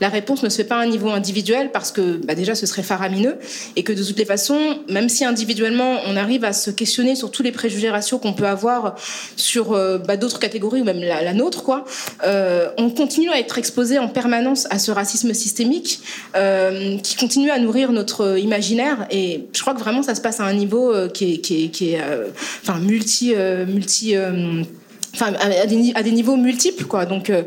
la 0.00 0.08
réponse 0.08 0.42
ne 0.42 0.48
se 0.48 0.56
fait 0.56 0.64
pas 0.64 0.76
à 0.76 0.80
un 0.80 0.86
niveau 0.86 1.10
individuel 1.10 1.70
parce 1.72 1.90
que 1.90 2.16
bah 2.24 2.34
déjà 2.34 2.54
ce 2.54 2.66
serait 2.66 2.82
faramineux 2.82 3.36
et 3.74 3.82
que 3.82 3.92
de 3.92 4.02
toutes 4.02 4.18
les 4.18 4.24
façons, 4.24 4.78
même 4.88 5.08
si 5.08 5.24
individuellement 5.24 5.98
on 6.06 6.16
arrive 6.16 6.44
à 6.44 6.52
se 6.52 6.70
questionner 6.70 7.16
sur 7.16 7.30
tous 7.30 7.42
les 7.42 7.52
préjugés 7.52 7.90
raciaux 7.90 8.18
qu'on 8.18 8.32
peut 8.32 8.46
avoir 8.46 8.96
sur 9.36 9.72
euh, 9.72 9.98
bah, 9.98 10.16
d'autres 10.16 10.38
catégories 10.38 10.82
ou 10.82 10.84
même 10.84 11.00
la, 11.00 11.34
nôtre, 11.34 11.64
quoi, 11.64 11.84
euh, 12.24 12.68
on 12.78 12.90
continue 12.90 13.30
à 13.30 13.38
être 13.38 13.58
exposé 13.58 13.98
en 13.98 14.08
permanence 14.08 14.66
à 14.70 14.78
ce 14.78 14.90
racisme 14.90 15.34
systémique 15.34 16.00
euh, 16.36 16.98
qui 16.98 17.16
continue 17.16 17.50
à 17.50 17.58
nourrir 17.58 17.92
notre 17.92 18.38
imaginaire 18.38 19.06
et 19.10 19.46
je 19.52 19.60
crois 19.60 19.74
que 19.74 19.80
vraiment 19.80 20.02
ça 20.02 20.14
se 20.14 20.20
passe 20.20 20.40
à 20.40 20.44
un 20.44 20.54
niveau 20.54 20.94
qui 21.12 21.34
est, 21.34 21.38
qui 21.38 21.90
est, 21.90 22.00
enfin 22.62 22.78
multi, 22.78 23.34
multi 23.66 24.14
enfin, 25.16 25.32
à, 25.34 25.66
des, 25.66 26.12
niveaux 26.12 26.36
multiples, 26.36 26.84
quoi. 26.84 27.06
Donc, 27.06 27.30
euh, 27.30 27.42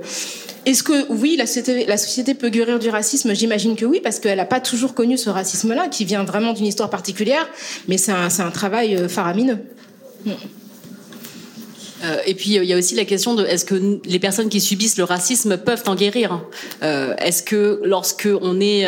est-ce 0.66 0.84
que 0.84 1.12
oui, 1.12 1.36
la 1.38 1.46
société, 1.46 2.34
peut 2.34 2.50
guérir 2.50 2.80
du 2.80 2.90
racisme? 2.90 3.34
J'imagine 3.34 3.76
que 3.76 3.86
oui, 3.86 4.02
parce 4.04 4.20
qu'elle 4.20 4.38
n'a 4.38 4.46
pas 4.46 4.60
toujours 4.60 4.94
connu 4.94 5.18
ce 5.18 5.30
racisme-là, 5.30 5.88
qui 5.88 6.06
vient 6.06 6.24
vraiment 6.24 6.54
d'une 6.54 6.66
histoire 6.66 6.90
particulière, 6.90 7.48
mais 7.88 7.98
c'est 7.98 8.12
un, 8.12 8.52
travail 8.52 8.96
euh, 8.96 9.08
faramineux. 9.08 9.60
Mm. 10.26 10.32
Euh, 12.02 12.16
et 12.26 12.34
puis 12.34 12.56
il 12.56 12.64
y 12.64 12.74
a 12.74 12.78
aussi 12.78 12.96
la 12.96 13.04
question 13.04 13.36
de 13.36 13.46
est-ce 13.46 13.66
que 13.66 14.00
les 14.06 14.20
personnes 14.20 14.48
qui 14.48 14.62
subissent 14.62 14.98
le 14.98 15.04
racisme 15.04 15.58
peuvent 15.58 15.84
en 15.86 15.96
guérir? 15.96 16.42
Est-ce 16.82 17.44
que 17.44 17.82
lorsque 17.84 18.30
on 18.42 18.62
est 18.62 18.88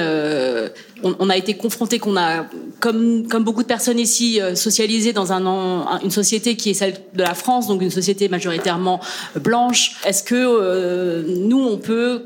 on, 1.04 1.30
a 1.30 1.38
été 1.38 1.56
confronté, 1.56 2.00
qu'on 2.00 2.18
a, 2.18 2.46
comme, 2.80 3.24
beaucoup 3.40 3.64
de 3.64 3.68
personnes 3.68 4.00
ici, 4.00 4.42
euh, 4.42 4.56
socialisé 4.56 5.14
dans 5.14 5.32
un, 5.32 5.46
un, 5.46 6.00
une 6.00 6.12
société 6.12 6.56
qui 6.56 6.72
est 6.72 6.74
celle 6.74 6.96
de 7.14 7.24
la 7.24 7.34
France, 7.34 7.68
donc 7.68 7.82
une 7.82 7.92
société 7.92 8.30
majoritairement 8.30 9.00
blanche. 9.40 9.98
Est-ce 10.06 10.24
que 10.24 10.36
euh, 10.36 11.24
nous, 11.28 11.62
on 11.62 11.78
peut 11.78 12.24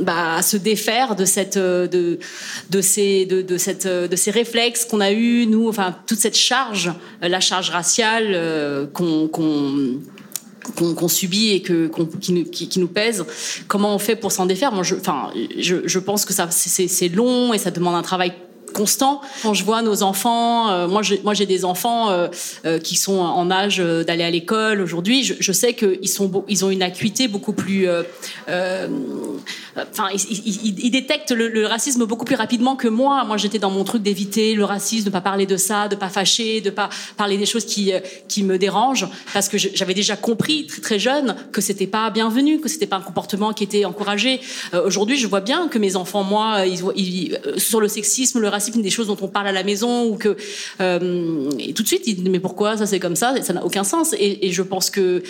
bah, 0.00 0.42
se 0.42 0.56
défaire 0.56 1.16
de 1.16 1.24
ces 1.24 1.50
réflexes 4.30 4.84
qu'on 4.84 5.00
a 5.00 5.12
eu 5.12 5.46
nous 5.46 5.68
enfin 5.68 5.94
toute 6.06 6.18
cette 6.18 6.36
charge 6.36 6.92
la 7.20 7.40
charge 7.40 7.70
raciale 7.70 8.28
euh, 8.34 8.86
qu'on 8.86 9.28
qu'on 10.74 10.94
qu 10.94 11.08
subit 11.08 11.52
et 11.52 11.62
que 11.62 11.88
qu 11.88 12.18
qui, 12.20 12.44
qui, 12.44 12.68
qui, 12.68 12.78
nous 12.78 12.88
pèse. 12.88 13.24
Comment 13.68 13.94
on 13.94 13.98
fait 13.98 14.16
pour 14.16 14.32
s'en 14.32 14.46
défaire? 14.46 14.72
Moi, 14.72 14.82
je, 14.82 14.94
enfin, 14.94 15.30
je, 15.58 15.86
je 15.86 15.98
pense 15.98 16.24
que 16.24 16.32
ça 16.32 16.48
c'est 16.50 17.08
long 17.08 17.52
et 17.52 17.58
ça 17.58 17.70
demande 17.70 17.94
un 17.94 18.02
travail 18.02 18.32
Quand 19.42 19.54
je 19.54 19.64
vois 19.64 19.82
nos 19.82 20.02
enfants, 20.02 20.70
euh, 20.70 20.88
moi 20.88 21.02
j'ai 21.02 21.46
des 21.46 21.64
enfants 21.64 22.10
euh, 22.10 22.28
euh, 22.64 22.78
qui 22.78 22.96
sont 22.96 23.18
en 23.18 23.50
âge 23.50 23.78
d'aller 23.78 24.24
à 24.24 24.30
l'école 24.30 24.80
aujourd'hui. 24.80 25.24
Je, 25.24 25.52
sais 25.52 25.74
qu'ils 25.74 26.64
ont 26.64 26.70
une 26.70 26.82
acuité 26.82 27.28
beaucoup 27.28 27.52
plus 27.52 27.88
enfin 28.48 30.08
ils, 30.12 30.90
détectent 30.90 31.32
le, 31.32 31.66
racisme 31.66 32.04
beaucoup 32.04 32.24
plus 32.24 32.36
rapidement 32.36 32.76
que 32.76 32.88
moi. 32.88 33.24
Moi 33.24 33.36
j'étais 33.36 33.58
dans 33.58 33.70
mon 33.70 33.84
truc 33.84 34.02
d'éviter 34.02 34.54
le 34.54 34.64
racisme, 34.64 35.06
de 35.06 35.10
pas 35.10 35.20
parler 35.20 35.46
de 35.46 35.56
ça, 35.56 35.88
de 35.88 35.96
pas 35.96 36.08
fâcher, 36.08 36.60
de 36.60 36.70
pas 36.70 36.90
parler 37.16 37.38
des 37.38 37.46
choses 37.46 37.64
qui 37.64 38.42
me 38.42 38.58
dérangent 38.58 39.08
parce 39.32 39.48
que 39.48 39.56
j'avais 39.58 39.94
déjà 39.94 40.16
compris 40.16 40.66
très 40.66 40.80
très 40.80 40.98
jeune 40.98 41.34
que 41.52 41.60
c'était 41.60 41.86
pas 41.86 42.10
bienvenu, 42.10 42.60
que 42.60 42.68
c'était 42.68 42.86
pas 42.86 42.96
un 42.96 43.00
comportement 43.00 43.52
qui 43.52 43.64
était 43.64 43.84
encouragé. 43.84 44.40
aujourd'hui 44.84 45.16
je 45.16 45.26
vois 45.26 45.40
bien 45.40 45.68
que 45.68 45.78
mes 45.78 45.96
enfants 45.96 46.22
moi 46.22 46.58
sur 47.56 47.80
le 47.80 47.88
sexisme, 47.88 48.40
le 48.40 48.48
racisme 48.48 48.65
des 48.70 48.90
choses 48.90 49.06
dont 49.06 49.16
on 49.20 49.28
parle 49.28 49.48
à 49.48 49.52
la 49.52 49.62
maison 49.62 50.06
ou 50.06 50.16
que 50.16 50.36
euh, 50.80 51.50
tout 51.74 51.82
de 51.82 51.88
suite 51.88 52.02
il 52.06 52.22
dit 52.22 52.30
mais 52.30 52.40
pourquoi 52.40 52.76
ça 52.76 52.86
c'est 52.86 53.00
comme 53.00 53.16
ça 53.16 53.34
ça 53.42 53.52
n'a 53.52 53.64
aucun 53.64 53.84
sens 53.84 54.14
et, 54.18 54.46
et, 54.46 54.52
je 54.52 54.62
pense 54.62 54.90
que 54.90 55.22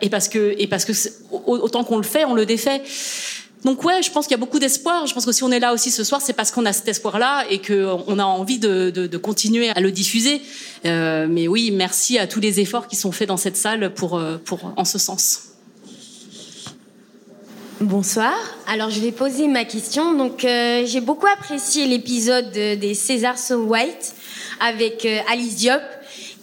et 0.00 0.08
parce 0.08 0.28
que 0.28 0.54
et 0.58 0.66
parce 0.66 0.84
que 0.84 0.92
autant 1.46 1.84
qu'on 1.84 1.98
le 1.98 2.02
fait 2.02 2.24
on 2.24 2.34
le 2.34 2.46
défait 2.46 2.82
donc 3.64 3.84
ouais, 3.84 4.02
je 4.02 4.10
pense 4.10 4.26
qu'il 4.26 4.36
y 4.36 4.40
a 4.40 4.40
beaucoup 4.40 4.58
d'espoir. 4.58 5.06
Je 5.06 5.14
pense 5.14 5.26
que 5.26 5.32
si 5.32 5.42
on 5.42 5.50
est 5.50 5.58
là 5.58 5.72
aussi 5.72 5.90
ce 5.90 6.04
soir, 6.04 6.20
c'est 6.20 6.32
parce 6.32 6.50
qu'on 6.50 6.64
a 6.64 6.72
cet 6.72 6.88
espoir-là 6.88 7.44
et 7.50 7.60
qu'on 7.60 8.18
a 8.18 8.24
envie 8.24 8.58
de, 8.58 8.90
de, 8.90 9.06
de, 9.06 9.18
continuer 9.18 9.70
à 9.70 9.80
le 9.80 9.90
diffuser. 9.90 10.40
Euh, 10.84 11.26
mais 11.28 11.48
oui, 11.48 11.70
merci 11.72 12.18
à 12.18 12.26
tous 12.26 12.40
les 12.40 12.60
efforts 12.60 12.86
qui 12.86 12.96
sont 12.96 13.12
faits 13.12 13.28
dans 13.28 13.36
cette 13.36 13.56
salle 13.56 13.92
pour, 13.94 14.16
euh, 14.16 14.38
pour 14.38 14.72
en 14.76 14.84
ce 14.84 14.98
sens. 14.98 15.47
Bonsoir. 17.80 18.34
Alors 18.66 18.90
je 18.90 18.98
vais 18.98 19.12
poser 19.12 19.46
ma 19.46 19.64
question. 19.64 20.14
Donc 20.14 20.44
euh, 20.44 20.82
j'ai 20.84 21.00
beaucoup 21.00 21.28
apprécié 21.28 21.86
l'épisode 21.86 22.50
des 22.50 22.94
César 22.94 23.38
So 23.38 23.62
White 23.66 24.14
avec 24.58 25.04
euh, 25.04 25.20
Alice 25.30 25.54
Diop. 25.54 25.80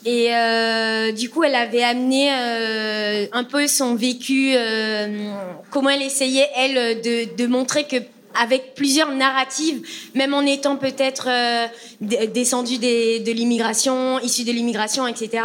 Et 0.06 0.34
euh, 0.34 1.12
du 1.12 1.30
coup, 1.30 1.44
elle 1.44 1.56
avait 1.56 1.84
amené 1.84 2.30
euh, 2.32 3.26
un 3.34 3.44
peu 3.44 3.68
son 3.68 3.96
vécu, 3.96 4.52
euh, 4.56 5.30
comment 5.72 5.90
elle 5.90 6.04
essayait, 6.04 6.48
elle, 6.56 7.02
de, 7.02 7.36
de 7.36 7.48
montrer 7.48 7.84
que 7.84 7.98
avec 8.42 8.76
plusieurs 8.76 9.12
narratives, 9.12 9.82
même 10.14 10.34
en 10.34 10.42
étant 10.42 10.78
peut-être 10.78 11.28
euh, 11.30 11.68
des, 12.02 12.28
de 12.28 13.32
l'immigration, 13.32 14.20
issu 14.20 14.44
de 14.44 14.52
l'immigration, 14.52 15.08
etc., 15.08 15.44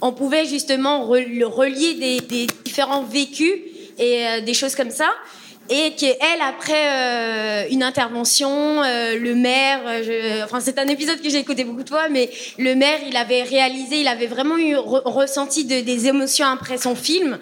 on 0.00 0.12
pouvait 0.12 0.46
justement 0.46 1.04
relier 1.04 1.94
des, 1.94 2.20
des 2.20 2.46
différents 2.64 3.04
vécus 3.04 3.54
et 4.02 4.26
euh, 4.26 4.40
des 4.40 4.54
choses 4.54 4.74
comme 4.74 4.90
ça. 4.90 5.10
Et 5.70 5.92
qu'elle 5.92 6.42
après 6.42 6.88
euh, 6.88 7.68
une 7.70 7.84
intervention 7.84 8.82
euh, 8.82 9.16
le 9.16 9.36
maire 9.36 9.80
enfin 10.44 10.58
c'est 10.58 10.76
un 10.76 10.88
épisode 10.88 11.22
que 11.22 11.30
j'ai 11.30 11.38
écouté 11.38 11.62
beaucoup 11.62 11.84
de 11.84 11.88
fois 11.88 12.08
mais 12.10 12.30
le 12.58 12.74
maire 12.74 12.98
il 13.08 13.16
avait 13.16 13.44
réalisé 13.44 14.00
il 14.00 14.08
avait 14.08 14.26
vraiment 14.26 14.58
eu 14.58 14.74
re 14.74 15.02
ressenti 15.04 15.64
de, 15.64 15.80
des 15.80 16.08
émotions 16.08 16.46
après 16.46 16.78
son 16.78 16.96
film 16.96 17.38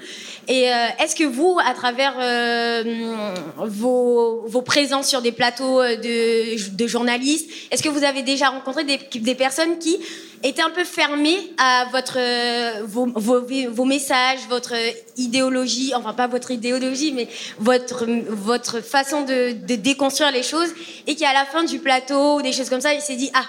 et 0.49 0.72
euh, 0.72 0.86
est-ce 0.99 1.14
que 1.14 1.24
vous 1.24 1.59
à 1.64 1.74
travers 1.74 2.14
euh, 2.18 3.32
vos, 3.57 4.62
présences 4.62 5.09
sur 5.09 5.22
des 5.22 5.32
plateaux 5.32 5.82
de, 5.82 6.76
de 6.76 6.86
journalistes 6.86 7.51
est-ce 7.70 7.82
que 7.82 7.88
vous 7.88 8.05
avez 8.05 8.22
déjà 8.22 8.49
rencontré 8.51 8.84
des, 8.84 9.34
personnes 9.34 9.78
qui 9.78 9.99
était 10.43 10.62
un 10.62 10.70
peu 10.70 10.84
fermé 10.84 11.36
à 11.59 11.86
votre 11.93 12.18
vos, 12.84 13.84
messages, 13.84 14.41
votre 14.49 14.74
idéologie, 15.16 15.93
enfin 15.95 16.12
pas 16.12 16.26
votre 16.26 16.51
idéologie, 16.51 17.12
mais 17.12 17.28
votre 17.59 18.07
votre 18.28 18.80
façon 18.80 19.22
de, 19.22 19.53
de 19.53 19.74
déconstruire 19.74 20.32
les 20.32 20.43
choses, 20.43 20.70
et 21.07 21.14
qui 21.14 21.24
à 21.24 21.32
la 21.32 21.45
fin 21.45 21.64
du 21.64 21.78
plateau 21.78 22.38
ou 22.38 22.43
des 22.43 22.53
choses 22.53 22.68
comme 22.68 22.80
ça, 22.80 22.95
il 22.95 23.01
s'est 23.01 23.16
dit 23.16 23.30
ah 23.34 23.45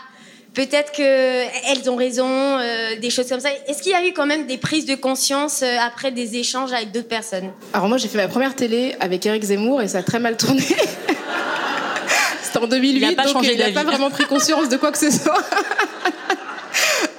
peut-être 0.53 0.91
que 0.91 1.01
elles 1.01 1.89
ont 1.89 1.95
raison, 1.95 2.27
euh, 2.27 2.95
des 2.99 3.09
choses 3.09 3.27
comme 3.27 3.39
ça. 3.39 3.49
Est-ce 3.67 3.81
qu'il 3.81 3.91
y 3.91 3.95
a 3.95 4.05
eu 4.05 4.13
quand 4.13 4.25
même 4.25 4.47
des 4.47 4.57
prises 4.57 4.85
de 4.85 4.95
conscience 4.95 5.61
euh, 5.63 5.77
après 5.85 6.11
des 6.11 6.35
échanges 6.35 6.73
avec 6.73 6.91
d'autres 6.91 7.07
personnes? 7.07 7.51
Alors 7.73 7.87
moi 7.87 7.97
j'ai 7.97 8.07
fait 8.07 8.17
ma 8.17 8.27
première 8.27 8.55
télé 8.55 8.95
avec 8.99 9.25
Eric 9.25 9.43
Zemmour 9.43 9.81
et 9.81 9.87
ça 9.87 9.99
a 9.99 10.03
très 10.03 10.19
mal 10.19 10.37
tourné. 10.37 10.61
C'était 12.43 12.57
en 12.59 12.67
2008, 12.67 12.97
il 12.97 13.05
a 13.05 13.11
pas 13.13 13.31
donc 13.31 13.43
il 13.43 13.57
n'a 13.57 13.71
pas 13.71 13.83
vraiment 13.83 14.09
pris 14.09 14.25
conscience 14.25 14.67
de 14.69 14.77
quoi 14.77 14.91
que 14.91 14.97
ce 14.97 15.11
soit. 15.11 15.41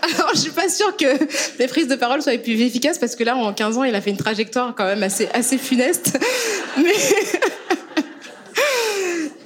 Alors, 0.03 0.30
je 0.35 0.41
suis 0.41 0.51
pas 0.51 0.68
sûre 0.68 0.97
que 0.97 1.07
les 1.59 1.66
prises 1.68 1.87
de 1.87 1.95
parole 1.95 2.22
soient 2.22 2.37
plus 2.39 2.61
efficaces 2.61 2.99
parce 2.99 3.14
que 3.14 3.22
là, 3.22 3.37
en 3.37 3.53
15 3.53 3.78
ans, 3.78 3.85
il 3.85 3.95
a 3.95 4.01
fait 4.01 4.11
une 4.11 4.16
trajectoire 4.16 4.74
quand 4.76 4.85
même 4.85 5.03
assez, 5.03 5.28
assez 5.33 5.59
funeste. 5.59 6.18
Mais. 6.76 6.93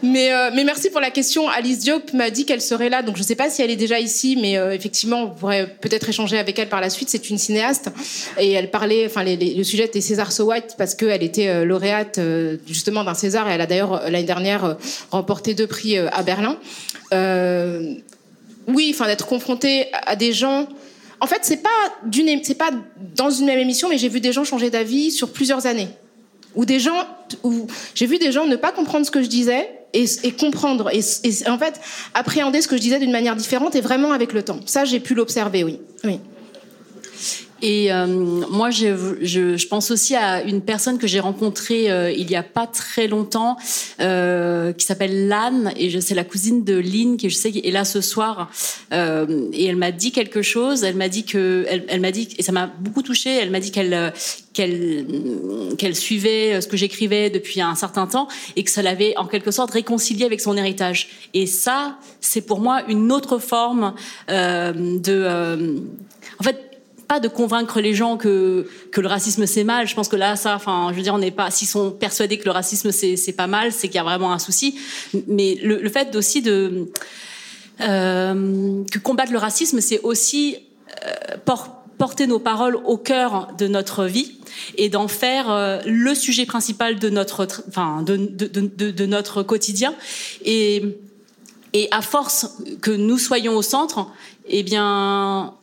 Mais, 0.06 0.32
euh, 0.32 0.50
mais, 0.54 0.64
merci 0.64 0.90
pour 0.90 1.00
la 1.00 1.10
question. 1.10 1.48
Alice 1.48 1.80
Diop 1.80 2.12
m'a 2.12 2.30
dit 2.30 2.44
qu'elle 2.44 2.60
serait 2.60 2.88
là, 2.88 3.02
donc 3.02 3.16
je 3.16 3.22
ne 3.22 3.26
sais 3.26 3.34
pas 3.34 3.50
si 3.50 3.62
elle 3.62 3.70
est 3.70 3.76
déjà 3.76 3.98
ici, 3.98 4.38
mais 4.40 4.56
euh, 4.56 4.72
effectivement, 4.72 5.24
on 5.24 5.30
pourrait 5.30 5.76
peut-être 5.80 6.08
échanger 6.08 6.38
avec 6.38 6.58
elle 6.58 6.68
par 6.68 6.80
la 6.80 6.90
suite. 6.90 7.08
C'est 7.08 7.28
une 7.28 7.38
cinéaste 7.38 7.90
et 8.38 8.52
elle 8.52 8.70
parlait, 8.70 9.06
enfin, 9.06 9.24
le 9.24 9.62
sujet 9.64 9.84
était 9.84 10.00
César 10.00 10.32
So 10.32 10.44
White 10.44 10.76
parce 10.78 10.94
qu'elle 10.94 11.22
était 11.22 11.48
euh, 11.48 11.64
lauréate 11.64 12.18
euh, 12.18 12.56
justement 12.66 13.04
d'un 13.04 13.14
César 13.14 13.48
et 13.48 13.54
elle 13.54 13.60
a 13.60 13.66
d'ailleurs 13.66 14.02
l'année 14.04 14.24
dernière 14.24 14.76
remporté 15.10 15.54
deux 15.54 15.66
prix 15.66 15.98
à 15.98 16.22
Berlin. 16.22 16.56
oui, 18.68 18.92
enfin, 18.94 19.06
d'être 19.06 19.26
confrontée 19.26 19.86
à 19.92 20.14
des 20.14 20.32
gens. 20.32 20.68
En 21.20 21.26
fait, 21.26 21.40
c'est 21.42 21.62
pas 21.62 21.70
pas 22.58 22.70
dans 23.14 23.30
une 23.30 23.46
même 23.46 23.58
émission, 23.58 23.88
mais 23.88 23.98
j'ai 23.98 24.08
vu 24.08 24.20
des 24.20 24.32
gens 24.32 24.44
changer 24.44 24.70
d'avis 24.70 25.10
sur 25.10 25.32
plusieurs 25.32 25.66
années 25.66 25.88
Où 26.54 26.64
des 26.64 26.78
gens, 26.78 27.06
où 27.42 27.66
j'ai 27.94 28.06
vu 28.06 28.18
des 28.18 28.32
gens 28.32 28.46
ne 28.46 28.56
pas 28.56 28.72
comprendre 28.72 29.04
ce 29.06 29.10
que 29.10 29.22
je 29.22 29.28
disais 29.28 29.68
et, 29.96 30.32
comprendre 30.32 30.90
et, 30.92 31.00
en 31.48 31.58
fait 31.58 31.80
appréhender 32.14 32.60
ce 32.60 32.68
que 32.68 32.76
je 32.76 32.82
disais 32.82 32.98
d'une 32.98 33.12
manière 33.12 33.36
différente 33.36 33.74
et 33.74 33.80
vraiment 33.80 34.12
avec 34.12 34.32
le 34.32 34.42
temps. 34.42 34.60
Ça, 34.66 34.84
j'ai 34.84 35.00
pu 35.00 35.14
l'observer. 35.14 35.64
Oui. 35.64 35.78
Et 37.62 37.92
euh, 37.92 38.06
moi, 38.06 38.70
je, 38.70 39.16
je, 39.22 39.56
je, 39.56 39.68
pense 39.68 39.90
aussi 39.90 40.14
à 40.14 40.42
une 40.42 40.60
personne 40.60 40.98
que 40.98 41.06
j'ai 41.06 41.20
rencontrée 41.20 41.90
euh, 41.90 42.12
il 42.12 42.30
y 42.30 42.36
a 42.36 42.42
pas 42.42 42.66
très 42.66 43.06
longtemps, 43.06 43.56
euh, 44.00 44.72
qui 44.72 44.84
s'appelle 44.84 45.28
Lanne, 45.28 45.72
et 45.76 46.00
c'est 46.00 46.14
la 46.14 46.24
cousine 46.24 46.64
de 46.64 46.74
Lynn, 46.74 47.16
qui 47.16 47.30
je 47.30 47.34
sais 47.34 47.50
est 47.50 47.70
là 47.70 47.84
ce 47.84 48.00
soir. 48.00 48.50
Euh, 48.92 49.48
et 49.52 49.64
elle 49.64 49.76
m'a 49.76 49.90
dit 49.90 50.12
quelque 50.12 50.42
chose. 50.42 50.84
Elle 50.84 50.96
m'a 50.96 51.08
dit 51.08 51.24
que, 51.24 51.66
elle, 51.68 52.00
m'a 52.00 52.10
dit, 52.10 52.28
et 52.36 52.42
ça 52.42 52.52
m'a 52.52 52.66
beaucoup 52.66 53.02
touchée. 53.02 53.34
Elle 53.34 53.50
m'a 53.50 53.60
dit 53.60 53.70
qu'elle 53.70 54.12
qu'elle 54.52 55.06
qu'elle 55.76 55.94
suivait 55.94 56.60
ce 56.60 56.66
que 56.66 56.76
j'écrivais 56.76 57.28
depuis 57.28 57.60
un 57.60 57.74
certain 57.74 58.06
temps 58.06 58.26
et 58.56 58.64
que 58.64 58.70
ça 58.70 58.80
l'avait 58.82 59.16
en 59.16 59.26
quelque 59.26 59.50
sorte 59.50 59.70
réconcilié 59.70 60.24
avec 60.24 60.40
son 60.40 60.56
héritage. 60.56 61.08
Et 61.34 61.46
ça, 61.46 61.98
c'est 62.20 62.40
pour 62.40 62.60
moi 62.60 62.82
une 62.88 63.12
autre 63.12 63.38
forme 63.38 63.94
de, 64.28 65.84
en 66.38 66.42
fait 66.42 66.65
pas 67.08 67.20
de 67.20 67.28
convaincre 67.28 67.80
les 67.80 67.94
gens 67.94 68.16
que 68.16 68.68
que 68.92 69.00
le 69.00 69.08
racisme 69.08 69.46
c'est 69.46 69.64
mal. 69.64 69.86
Je 69.86 69.94
pense 69.94 70.08
que 70.08 70.16
là, 70.16 70.36
ça, 70.36 70.54
enfin, 70.54 70.88
je 70.90 70.96
veux 70.96 71.02
dire, 71.02 71.14
on 71.14 71.18
n'est 71.18 71.30
pas. 71.30 71.50
S'ils 71.50 71.68
sont 71.68 71.90
persuadés 71.90 72.38
que 72.38 72.44
le 72.44 72.50
racisme 72.50 72.90
c'est 72.92 73.32
pas 73.36 73.46
mal, 73.46 73.72
c'est 73.72 73.88
qu'il 73.88 73.96
y 73.96 74.00
a 74.00 74.04
vraiment 74.04 74.32
un 74.32 74.38
souci. 74.38 74.78
Mais 75.26 75.58
le, 75.62 75.80
le 75.80 75.88
fait 75.90 76.14
aussi 76.16 76.42
de 76.42 76.90
euh, 77.80 78.84
que 78.90 78.98
combattre 78.98 79.32
le 79.32 79.38
racisme, 79.38 79.80
c'est 79.80 80.00
aussi 80.00 80.56
euh, 81.04 81.36
por 81.44 81.76
porter 81.98 82.26
nos 82.26 82.38
paroles 82.38 82.76
au 82.84 82.98
cœur 82.98 83.48
de 83.56 83.66
notre 83.68 84.04
vie 84.04 84.38
et 84.76 84.90
d'en 84.90 85.08
faire 85.08 85.50
euh, 85.50 85.80
le 85.86 86.14
sujet 86.14 86.44
principal 86.44 86.98
de 86.98 87.08
notre, 87.08 87.46
enfin, 87.68 88.02
de, 88.02 88.16
de, 88.16 88.46
de, 88.46 88.90
de 88.90 89.06
notre 89.06 89.42
quotidien. 89.42 89.94
Et, 90.44 90.82
et 91.72 91.88
à 91.92 92.02
force 92.02 92.58
que 92.82 92.90
nous 92.90 93.16
soyons 93.16 93.56
au 93.56 93.62
centre, 93.62 94.08
eh 94.46 94.62
bien, 94.62 95.54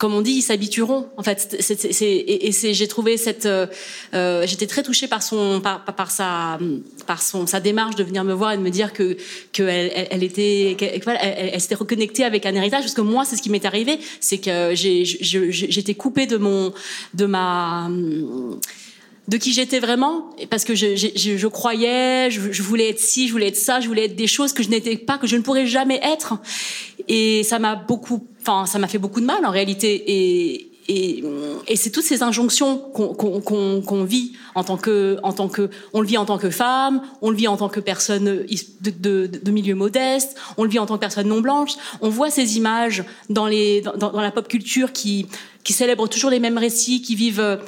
comme 0.00 0.14
on 0.14 0.22
dit, 0.22 0.32
ils 0.32 0.42
s'habitueront. 0.42 1.10
En 1.18 1.22
fait, 1.22 1.58
c'est, 1.60 1.84
et, 1.84 2.52
c'est, 2.52 2.72
j'ai 2.72 2.88
trouvé 2.88 3.18
cette, 3.18 3.44
euh, 3.44 4.46
j'étais 4.46 4.66
très 4.66 4.82
touchée 4.82 5.08
par 5.08 5.22
son, 5.22 5.60
par, 5.60 5.84
par 5.84 6.10
sa, 6.10 6.58
par 7.06 7.20
son, 7.20 7.46
sa 7.46 7.60
démarche 7.60 7.96
de 7.96 8.04
venir 8.04 8.24
me 8.24 8.32
voir 8.32 8.52
et 8.52 8.56
de 8.56 8.62
me 8.62 8.70
dire 8.70 8.94
que, 8.94 9.18
que 9.52 9.62
elle, 9.62 10.08
elle 10.10 10.22
était, 10.22 10.74
qu'elle, 10.78 11.02
elle, 11.06 11.50
elle, 11.52 11.60
s'était 11.60 11.74
reconnectée 11.74 12.24
avec 12.24 12.46
un 12.46 12.54
héritage. 12.54 12.80
Parce 12.80 12.94
que 12.94 13.02
moi, 13.02 13.26
c'est 13.26 13.36
ce 13.36 13.42
qui 13.42 13.50
m'est 13.50 13.66
arrivé, 13.66 14.00
c'est 14.20 14.38
que 14.38 14.74
j'ai, 14.74 15.04
j'étais 15.04 15.94
coupée 15.94 16.26
de 16.26 16.38
mon, 16.38 16.72
de 17.12 17.26
ma 17.26 17.90
de 19.30 19.36
qui 19.36 19.52
j'étais 19.52 19.78
vraiment 19.78 20.30
parce 20.50 20.64
que 20.64 20.74
je, 20.74 20.96
je, 20.96 21.36
je 21.36 21.46
croyais, 21.46 22.30
je, 22.32 22.50
je, 22.50 22.62
voulais 22.64 22.90
être 22.90 22.98
ci, 22.98 23.28
je 23.28 23.32
voulais 23.32 23.46
être 23.46 23.56
ça, 23.56 23.78
je 23.78 23.86
voulais 23.86 24.06
être 24.06 24.16
des 24.16 24.26
choses 24.26 24.52
que 24.52 24.64
je 24.64 24.68
n'étais 24.68 24.96
pas, 24.96 25.18
que 25.18 25.28
je 25.28 25.36
ne 25.36 25.42
pourrais 25.42 25.66
jamais 25.66 26.00
être. 26.02 26.34
Et 27.06 27.44
ça 27.44 27.60
m'a 27.60 27.76
beaucoup, 27.76 28.26
enfin, 28.40 28.66
ça 28.66 28.80
m'a 28.80 28.88
fait 28.88 28.98
beaucoup 28.98 29.20
de 29.20 29.26
mal 29.26 29.46
en 29.46 29.52
réalité. 29.52 30.02
Et, 30.08 30.70
et, 30.88 31.22
et 31.68 31.76
c'est 31.76 31.90
toutes 31.90 32.04
ces 32.04 32.24
injonctions 32.24 32.76
qu'on 32.78 33.14
qu 33.14 33.86
qu 33.86 34.04
vit 34.04 34.32
en 34.56 34.64
tant 34.64 34.76
que, 34.76 35.18
en 35.22 35.32
tant 35.32 35.48
que, 35.48 35.70
on 35.92 36.00
le 36.00 36.08
vit 36.08 36.18
en 36.18 36.24
tant 36.24 36.38
que 36.38 36.50
femme, 36.50 37.00
on 37.22 37.30
le 37.30 37.36
vit 37.36 37.46
en 37.46 37.56
tant 37.56 37.68
que 37.68 37.78
personne 37.78 38.24
de, 38.24 38.90
de, 38.98 39.30
de 39.40 39.50
milieu 39.52 39.76
modeste, 39.76 40.36
on 40.56 40.64
le 40.64 40.70
vit 40.70 40.80
en 40.80 40.86
tant 40.86 40.94
que 40.94 41.00
personne 41.00 41.28
non 41.28 41.40
blanche. 41.40 41.74
On 42.00 42.08
voit 42.08 42.30
ces 42.30 42.56
images 42.56 43.04
dans 43.28 43.46
les, 43.46 43.82
dans 43.82 44.20
la 44.20 44.32
pop 44.32 44.48
culture 44.48 44.92
qui, 44.92 45.28
qui 45.64 45.72
célèbrent 45.72 46.08
toujours 46.08 46.30
les 46.30 46.40
mêmes 46.40 46.58
récits, 46.58 47.02
qui 47.02 47.14
vivent 47.14 47.58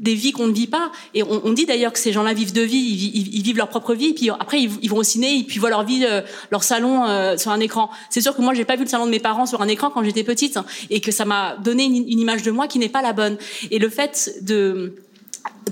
des 0.00 0.14
vies 0.14 0.32
qu'on 0.32 0.46
ne 0.46 0.52
vit 0.52 0.66
pas. 0.66 0.90
Et 1.14 1.22
on, 1.22 1.52
dit 1.52 1.66
d'ailleurs 1.66 1.92
que 1.92 1.98
ces 1.98 2.12
gens-là 2.12 2.32
vivent 2.32 2.52
de 2.52 2.62
vie, 2.62 2.78
ils, 2.78 3.42
vivent 3.42 3.56
leur 3.56 3.68
propre 3.68 3.94
vie, 3.94 4.14
puis 4.14 4.30
après 4.30 4.60
ils, 4.60 4.70
ils, 4.82 4.90
vont 4.90 4.98
au 4.98 5.02
ciné, 5.02 5.38
et 5.38 5.42
puis 5.42 5.58
voient 5.58 5.70
leur 5.70 5.84
vie, 5.84 6.04
euh, 6.04 6.22
leur 6.50 6.62
salon 6.62 7.04
euh, 7.06 7.36
sur 7.36 7.50
un 7.50 7.60
écran. 7.60 7.90
C'est 8.10 8.20
sûr 8.20 8.34
que 8.34 8.42
moi 8.42 8.54
j'ai 8.54 8.64
pas 8.64 8.76
vu 8.76 8.84
le 8.84 8.88
salon 8.88 9.06
de 9.06 9.10
mes 9.10 9.18
parents 9.18 9.46
sur 9.46 9.60
un 9.62 9.68
écran 9.68 9.90
quand 9.90 10.02
j'étais 10.02 10.24
petite, 10.24 10.56
hein, 10.56 10.64
et 10.90 11.00
que 11.00 11.10
ça 11.10 11.24
m'a 11.24 11.56
donné 11.56 11.84
une, 11.84 11.96
une, 11.96 12.20
image 12.20 12.42
de 12.42 12.50
moi 12.50 12.68
qui 12.68 12.78
n'est 12.78 12.88
pas 12.88 13.02
la 13.02 13.12
bonne. 13.12 13.36
Et 13.70 13.78
le 13.78 13.88
fait 13.88 14.38
de 14.42 14.94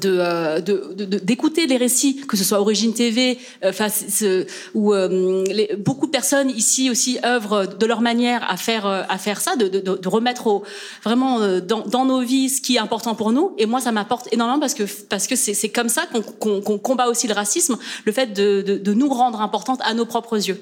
de, 0.00 0.60
de, 0.60 1.04
de, 1.04 1.18
d'écouter 1.18 1.66
les 1.66 1.76
récits, 1.76 2.16
que 2.26 2.36
ce 2.36 2.44
soit 2.44 2.60
Origine 2.60 2.92
TV, 2.92 3.38
euh, 3.64 4.44
où 4.74 4.92
euh, 4.92 5.44
beaucoup 5.78 6.06
de 6.06 6.10
personnes 6.10 6.50
ici 6.50 6.90
aussi 6.90 7.18
œuvrent 7.24 7.66
de 7.66 7.86
leur 7.86 8.00
manière 8.00 8.48
à 8.50 8.56
faire 8.56 8.86
à 8.86 9.18
faire 9.18 9.40
ça, 9.40 9.56
de, 9.56 9.68
de, 9.68 9.80
de 9.80 10.08
remettre 10.08 10.46
au, 10.46 10.64
vraiment 11.02 11.40
dans, 11.60 11.86
dans, 11.86 12.04
nos 12.04 12.20
vies 12.20 12.50
ce 12.50 12.60
qui 12.60 12.76
est 12.76 12.80
important 12.80 13.14
pour 13.14 13.32
nous. 13.32 13.52
Et 13.58 13.66
moi, 13.66 13.80
ça 13.80 13.92
m'apporte 13.92 14.28
énormément 14.32 14.60
parce 14.60 14.74
que 14.74 14.84
parce 15.08 15.26
que 15.26 15.36
c'est, 15.36 15.68
comme 15.70 15.88
ça 15.88 16.02
qu'on, 16.40 16.60
combat 16.78 17.08
aussi 17.08 17.26
le 17.26 17.34
racisme, 17.34 17.76
le 18.04 18.12
fait 18.12 18.32
de, 18.32 18.62
de, 18.62 18.76
de 18.76 18.92
nous 18.92 19.08
rendre 19.08 19.40
importantes 19.40 19.80
à 19.84 19.94
nos 19.94 20.04
propres 20.04 20.36
yeux. 20.36 20.60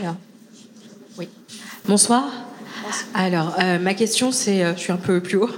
Alors, 0.00 0.16
oui. 1.18 1.28
Bonsoir. 1.86 2.24
Alors, 3.14 3.56
euh, 3.60 3.78
ma 3.78 3.94
question, 3.94 4.32
c'est, 4.32 4.64
euh, 4.64 4.74
je 4.76 4.80
suis 4.80 4.92
un 4.92 4.96
peu 4.96 5.20
plus 5.20 5.38
haut. 5.38 5.50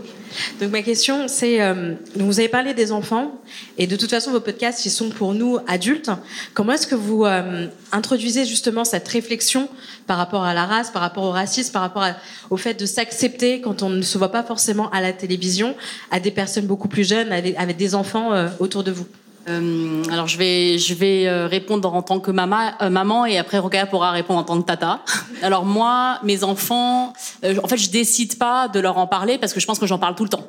Donc 0.60 0.70
ma 0.70 0.82
question, 0.82 1.28
c'est, 1.28 1.60
euh, 1.60 1.94
vous 2.16 2.38
avez 2.38 2.48
parlé 2.48 2.72
des 2.74 2.90
enfants, 2.90 3.32
et 3.76 3.86
de 3.86 3.96
toute 3.96 4.10
façon, 4.10 4.30
vos 4.30 4.40
podcasts, 4.40 4.86
ils 4.86 4.90
sont 4.90 5.10
pour 5.10 5.34
nous 5.34 5.58
adultes. 5.66 6.10
Comment 6.54 6.72
est-ce 6.72 6.86
que 6.86 6.94
vous 6.94 7.24
euh, 7.24 7.66
introduisez 7.92 8.46
justement 8.46 8.84
cette 8.84 9.06
réflexion 9.08 9.68
par 10.06 10.16
rapport 10.16 10.44
à 10.44 10.54
la 10.54 10.64
race, 10.64 10.90
par 10.90 11.02
rapport 11.02 11.24
au 11.24 11.30
racisme, 11.30 11.72
par 11.72 11.82
rapport 11.82 12.02
à, 12.02 12.14
au 12.50 12.56
fait 12.56 12.74
de 12.74 12.86
s'accepter 12.86 13.60
quand 13.60 13.82
on 13.82 13.90
ne 13.90 14.02
se 14.02 14.16
voit 14.16 14.32
pas 14.32 14.42
forcément 14.42 14.90
à 14.90 15.00
la 15.00 15.12
télévision, 15.12 15.74
à 16.10 16.18
des 16.18 16.30
personnes 16.30 16.66
beaucoup 16.66 16.88
plus 16.88 17.06
jeunes, 17.06 17.30
avec, 17.30 17.54
avec 17.58 17.76
des 17.76 17.94
enfants 17.94 18.32
euh, 18.32 18.48
autour 18.58 18.84
de 18.84 18.90
vous? 18.90 19.06
Euh, 19.48 20.04
alors 20.10 20.28
je 20.28 20.38
vais 20.38 20.78
je 20.78 20.94
vais 20.94 21.26
euh, 21.26 21.46
répondre 21.46 21.92
en 21.92 22.02
tant 22.02 22.20
que 22.20 22.30
maman 22.30 22.70
euh, 22.80 22.90
maman 22.90 23.26
et 23.26 23.38
après 23.38 23.58
Rokhaya 23.58 23.86
pourra 23.86 24.12
répondre 24.12 24.38
en 24.38 24.44
tant 24.44 24.60
que 24.60 24.66
tata. 24.66 25.00
Alors 25.42 25.64
moi 25.64 26.18
mes 26.22 26.44
enfants 26.44 27.12
euh, 27.44 27.56
en 27.62 27.66
fait 27.66 27.76
je 27.76 27.90
décide 27.90 28.38
pas 28.38 28.68
de 28.68 28.78
leur 28.78 28.98
en 28.98 29.06
parler 29.06 29.38
parce 29.38 29.52
que 29.52 29.58
je 29.58 29.66
pense 29.66 29.78
que 29.78 29.86
j'en 29.86 29.98
parle 29.98 30.14
tout 30.14 30.24
le 30.24 30.30
temps. 30.30 30.46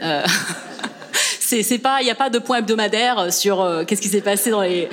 il 1.60 2.04
n'y 2.04 2.10
a 2.10 2.14
pas 2.14 2.30
de 2.30 2.38
point 2.38 2.58
hebdomadaire 2.58 3.32
sur 3.32 3.60
euh, 3.60 3.84
qu'est-ce 3.84 4.02
qui 4.02 4.08
s'est 4.08 4.20
passé 4.20 4.50
dans 4.50 4.62
les 4.62 4.88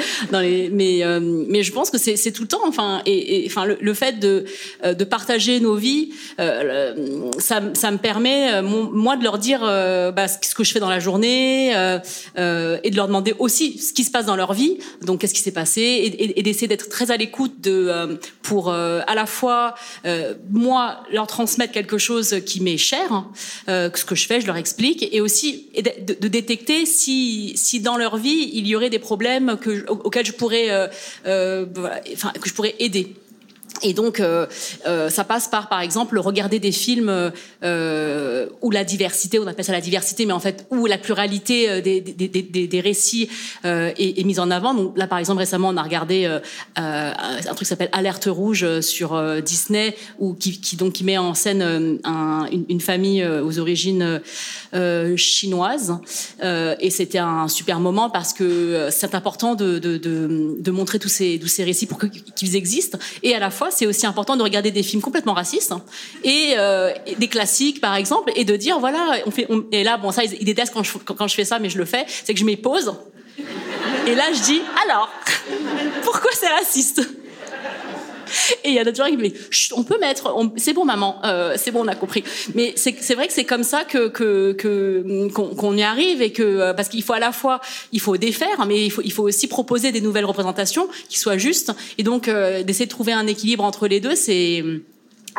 mais 0.72 1.03
euh, 1.03 1.20
mais 1.22 1.64
je 1.64 1.72
pense 1.72 1.89
que 1.89 1.97
c'est 1.97 2.32
tout 2.32 2.43
le 2.43 2.47
temps 2.47 2.62
enfin 2.66 3.01
et, 3.05 3.43
enfin 3.47 3.66
le, 3.66 3.93
fait 3.93 4.20
de 4.20 4.45
euh, 4.84 4.93
de 4.93 5.03
partager 5.03 5.59
nos 5.59 5.76
vies 5.76 6.09
euh, 6.39 7.30
ça 7.38 7.62
ça 7.74 7.91
me 7.91 7.97
permet 7.97 8.62
moi 8.62 9.18
de 9.18 9.24
leur 9.24 9.38
dire 9.38 9.62
bah, 9.62 10.28
ce 10.28 10.55
que 10.55 10.64
je 10.64 10.72
fais 10.72 10.80
dans 10.80 10.89
la 10.89 10.99
journée 10.99 11.72
et 11.72 12.89
de 12.89 12.95
leur 12.95 13.07
demander 13.07 13.34
aussi 13.39 13.78
ce 13.78 13.93
qui 13.93 14.03
se 14.03 14.12
passe 14.12 14.26
dans 14.26 14.36
leur 14.36 14.53
vie 14.53 14.78
donc 15.01 15.22
qu'est-ce 15.22 15.34
qui 15.34 15.41
s'est 15.41 15.51
passé 15.51 16.18
et, 16.20 16.43
d'essayer 16.43 16.68
d'être 16.68 16.89
très 16.89 17.12
à 17.12 17.18
l'écoute 17.18 17.62
de 17.62 18.20
pour 18.41 18.72
à 18.72 19.16
la 19.16 19.26
fois 19.26 19.76
moi 20.51 21.03
leur 21.12 21.28
transmettre 21.28 21.74
quelque 21.74 21.97
chose 21.97 22.38
qui 22.45 22.62
m'est 22.62 22.78
cher 22.78 23.12
hein, 23.12 23.32
ce 23.68 24.05
que 24.05 24.16
je 24.16 24.28
fais 24.28 24.41
je 24.41 24.47
leur 24.47 24.57
explique 24.57 25.07
et 25.12 25.22
aussi 25.22 25.68
de, 25.76 26.14
de, 26.14 26.28
de 26.28 26.28
si, 26.86 27.54
si 27.56 27.80
dans 27.80 27.97
leur 27.97 28.18
vie 28.18 28.49
il 28.54 28.68
y 28.68 28.76
aurait 28.76 28.89
des 28.89 28.99
problèmes 28.99 29.58
que, 29.60 29.86
auxquels 29.89 30.26
je 30.26 30.34
pourrais, 30.34 30.72
euh, 30.72 30.88
euh, 31.26 31.66
enfin, 32.14 32.32
que 32.39 32.47
je 32.47 32.54
pourrais 32.54 32.76
aider. 32.80 33.14
Et 33.84 33.94
donc, 33.94 34.20
euh, 34.20 34.46
euh, 34.88 35.10
ça 35.10 35.24
passe 35.24 35.48
par, 35.48 35.70
par 35.70 35.82
exemple, 35.82 36.20
regarder 36.20 36.60
des 36.60 36.72
films 36.72 37.32
euh, 37.64 38.48
où 38.62 38.72
la 38.72 38.84
diversité, 38.84 39.40
on 39.40 39.48
appelle 39.48 39.66
ça 39.66 39.72
la 39.72 39.82
diversité, 39.82 40.26
mais 40.26 40.34
en 40.34 40.40
fait 40.40 40.66
où 40.70 40.86
la 40.86 40.98
pluralité 40.98 41.82
des, 41.82 42.02
des, 42.02 42.28
des, 42.28 42.68
des 42.68 42.82
récits 42.82 43.30
est, 43.64 44.24
mise 44.24 44.40
en 44.40 44.52
avant. 44.52 44.74
Donc 44.74 44.98
là, 44.98 45.08
par 45.08 45.18
exemple, 45.18 45.40
récemment, 45.40 45.70
on 45.70 45.78
a 45.78 45.84
regardé 45.84 46.26
un 46.76 47.14
truc 47.46 47.60
qui 47.60 47.66
s'appelle 47.66 47.90
Alerte 47.92 48.28
rouge 48.30 48.82
sur 48.82 49.20
Disney, 49.42 49.96
où 50.20 50.34
qui, 50.34 50.76
donc 50.76 50.94
qui 50.94 51.04
met 51.04 51.18
en 51.18 51.34
scène 51.34 52.00
un, 52.04 52.46
une, 52.70 52.82
famille 52.82 53.26
aux 53.26 53.60
origines 53.60 54.22
chinoises. 55.16 55.98
et 56.44 56.90
c'était 56.90 57.20
un 57.20 57.48
super 57.48 57.80
moment 57.80 58.10
parce 58.10 58.34
que 58.34 58.90
c'est 58.92 59.16
important 59.16 59.56
de, 59.56 59.80
de, 59.80 59.98
de, 59.98 60.56
de, 60.60 60.72
montrer 60.72 61.00
tous 61.00 61.10
ces, 61.10 61.40
tous 61.40 61.48
ces 61.48 61.64
récits 61.64 61.88
pour 61.88 62.00
qu'ils 62.36 62.56
existent, 62.56 62.98
et 63.24 63.36
à 63.36 63.40
la 63.40 63.50
fois 63.50 63.61
c'est 63.70 63.86
aussi 63.86 64.05
important 64.05 64.36
de 64.36 64.43
regarder 64.43 64.72
des 64.72 64.84
films 64.84 65.01
complètement 65.01 65.34
racistes 65.34 65.74
et, 66.24 66.53
euh, 66.57 66.91
et, 67.05 67.16
des 67.16 67.28
classiques 67.28 67.82
par 67.82 67.95
exemple 67.95 68.32
et 68.36 68.45
de 68.45 68.55
dire 68.55 68.80
voilà 68.80 69.18
on 69.26 69.32
fait 69.32 69.45
on, 69.49 69.64
et 69.72 69.84
là 69.84 69.97
bon 69.97 70.12
ça 70.12 70.24
ils, 70.24 70.45
détestent 70.45 70.74
quand 70.74 70.84
je, 70.84 70.97
quand 70.97 71.28
je 71.28 71.36
fais 71.36 71.45
ça 71.45 71.59
mais 71.59 71.70
je 71.70 71.78
le 71.78 71.86
fais 71.86 72.05
c'est 72.07 72.34
que 72.34 72.39
je 72.39 72.45
mets 72.45 72.57
pause 72.57 72.93
et 74.07 74.16
là 74.16 74.24
je 74.34 74.41
dis 74.41 74.62
alors 74.84 75.09
pourquoi 76.03 76.32
c'est 76.34 76.49
raciste? 76.49 77.01
Et 78.64 78.70
il 78.70 78.74
y 78.74 78.80
a 78.80 78.84
d'autres 78.84 78.98
gens 78.98 79.10
qui 79.10 79.18
me 79.18 79.28
disent, 79.28 79.40
on 79.76 79.84
peut 79.84 79.98
mettre, 80.00 80.34
c'est 80.58 80.74
bon 80.74 80.86
maman, 80.86 81.20
euh, 81.26 81.56
c'est 81.58 81.72
bon, 81.72 81.84
on 81.84 81.88
a 81.88 81.96
compris. 81.96 82.24
Mais 82.56 82.74
c'est 82.76 83.16
vrai 83.16 83.28
que 83.28 83.34
c'est 83.34 83.46
comme 83.46 83.64
ça 83.64 83.84
que 83.84 84.08
que 84.10 84.54
que- 84.54 85.28
qu'on 85.34 85.56
qu'on 85.56 85.78
y 85.78 85.84
arrive 85.84 86.22
et 86.22 86.32
que 86.32 86.44
euh, 86.44 86.74
parce 86.74 86.90
qu'il 86.90 87.04
faut 87.04 87.14
à 87.14 87.20
la 87.20 87.32
fois, 87.32 87.62
il 87.92 88.00
faut 88.00 88.18
défaire, 88.18 88.66
mais 88.68 88.86
il 88.86 88.90
faut 88.92 89.02
il 89.04 89.12
faut 89.12 89.24
aussi 89.24 89.48
proposer 89.48 89.92
des 89.92 90.02
nouvelles 90.02 90.26
représentations 90.26 90.88
qui 91.10 91.20
soient 91.20 91.38
justes. 91.38 91.72
Et 91.98 92.04
donc 92.04 92.28
euh, 92.28 92.64
d'essayer 92.64 92.86
de 92.86 92.92
trouver 92.92 93.14
un 93.14 93.28
équilibre 93.28 93.64
entre 93.64 93.88
les 93.88 94.00
deux, 94.00 94.16
c'est 94.16 94.64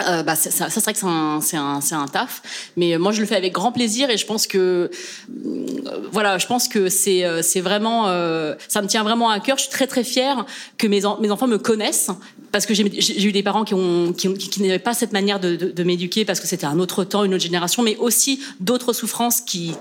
euh, 0.09 0.23
bah, 0.23 0.35
ça, 0.37 0.51
ça, 0.71 0.93
que 0.93 0.99
c'est 1.43 1.57
un, 1.57 2.07
taf, 2.11 2.43
mais 2.77 2.95
euh, 2.95 2.99
moi 2.99 3.13
je 3.13 3.21
le 3.21 3.27
fais 3.27 3.37
avec 3.37 3.53
grand 3.53 3.73
plaisir 3.73 4.09
et 4.09 4.17
je 4.17 4.25
pense 4.25 4.47
que 4.47 4.91
euh, 5.29 6.09
voilà, 6.11 6.39
je 6.39 6.47
pense 6.47 6.67
que 6.67 6.89
c'est 6.89 7.61
vraiment 7.61 8.07
ça 8.69 8.81
me 8.83 8.87
tient 8.87 9.03
vraiment 9.03 9.29
à 9.29 9.39
cœur. 9.41 9.59
Je 9.59 9.65
suis 9.65 9.71
très 9.71 9.87
très 9.87 10.05
fière 10.05 10.47
que 10.79 10.87
mes 10.87 11.05
en- 11.05 11.21
mes 11.21 11.31
enfants 11.31 11.47
me 11.47 11.59
connaissent 11.59 12.11
parce 12.53 12.67
que 12.67 12.75
j'ai 12.75 13.25
eu 13.25 13.33
des 13.33 13.43
parents 13.43 13.65
qui 13.65 13.75
n'avaient 14.61 14.79
pas 14.79 14.95
cette 14.95 15.13
manière 15.13 15.41
de, 15.41 15.83
m'éduquer 15.83 16.25
parce 16.25 16.41
que 16.41 16.47
c'était 16.47 16.67
un 16.67 16.79
autre 16.79 17.05
temps, 17.05 17.25
une 17.25 17.35
autre 17.35 17.43
génération, 17.43 17.83
mais 17.83 17.97
aussi 17.97 18.41
d'autres 18.61 18.93
souffrances 18.93 19.41
qui 19.41 19.75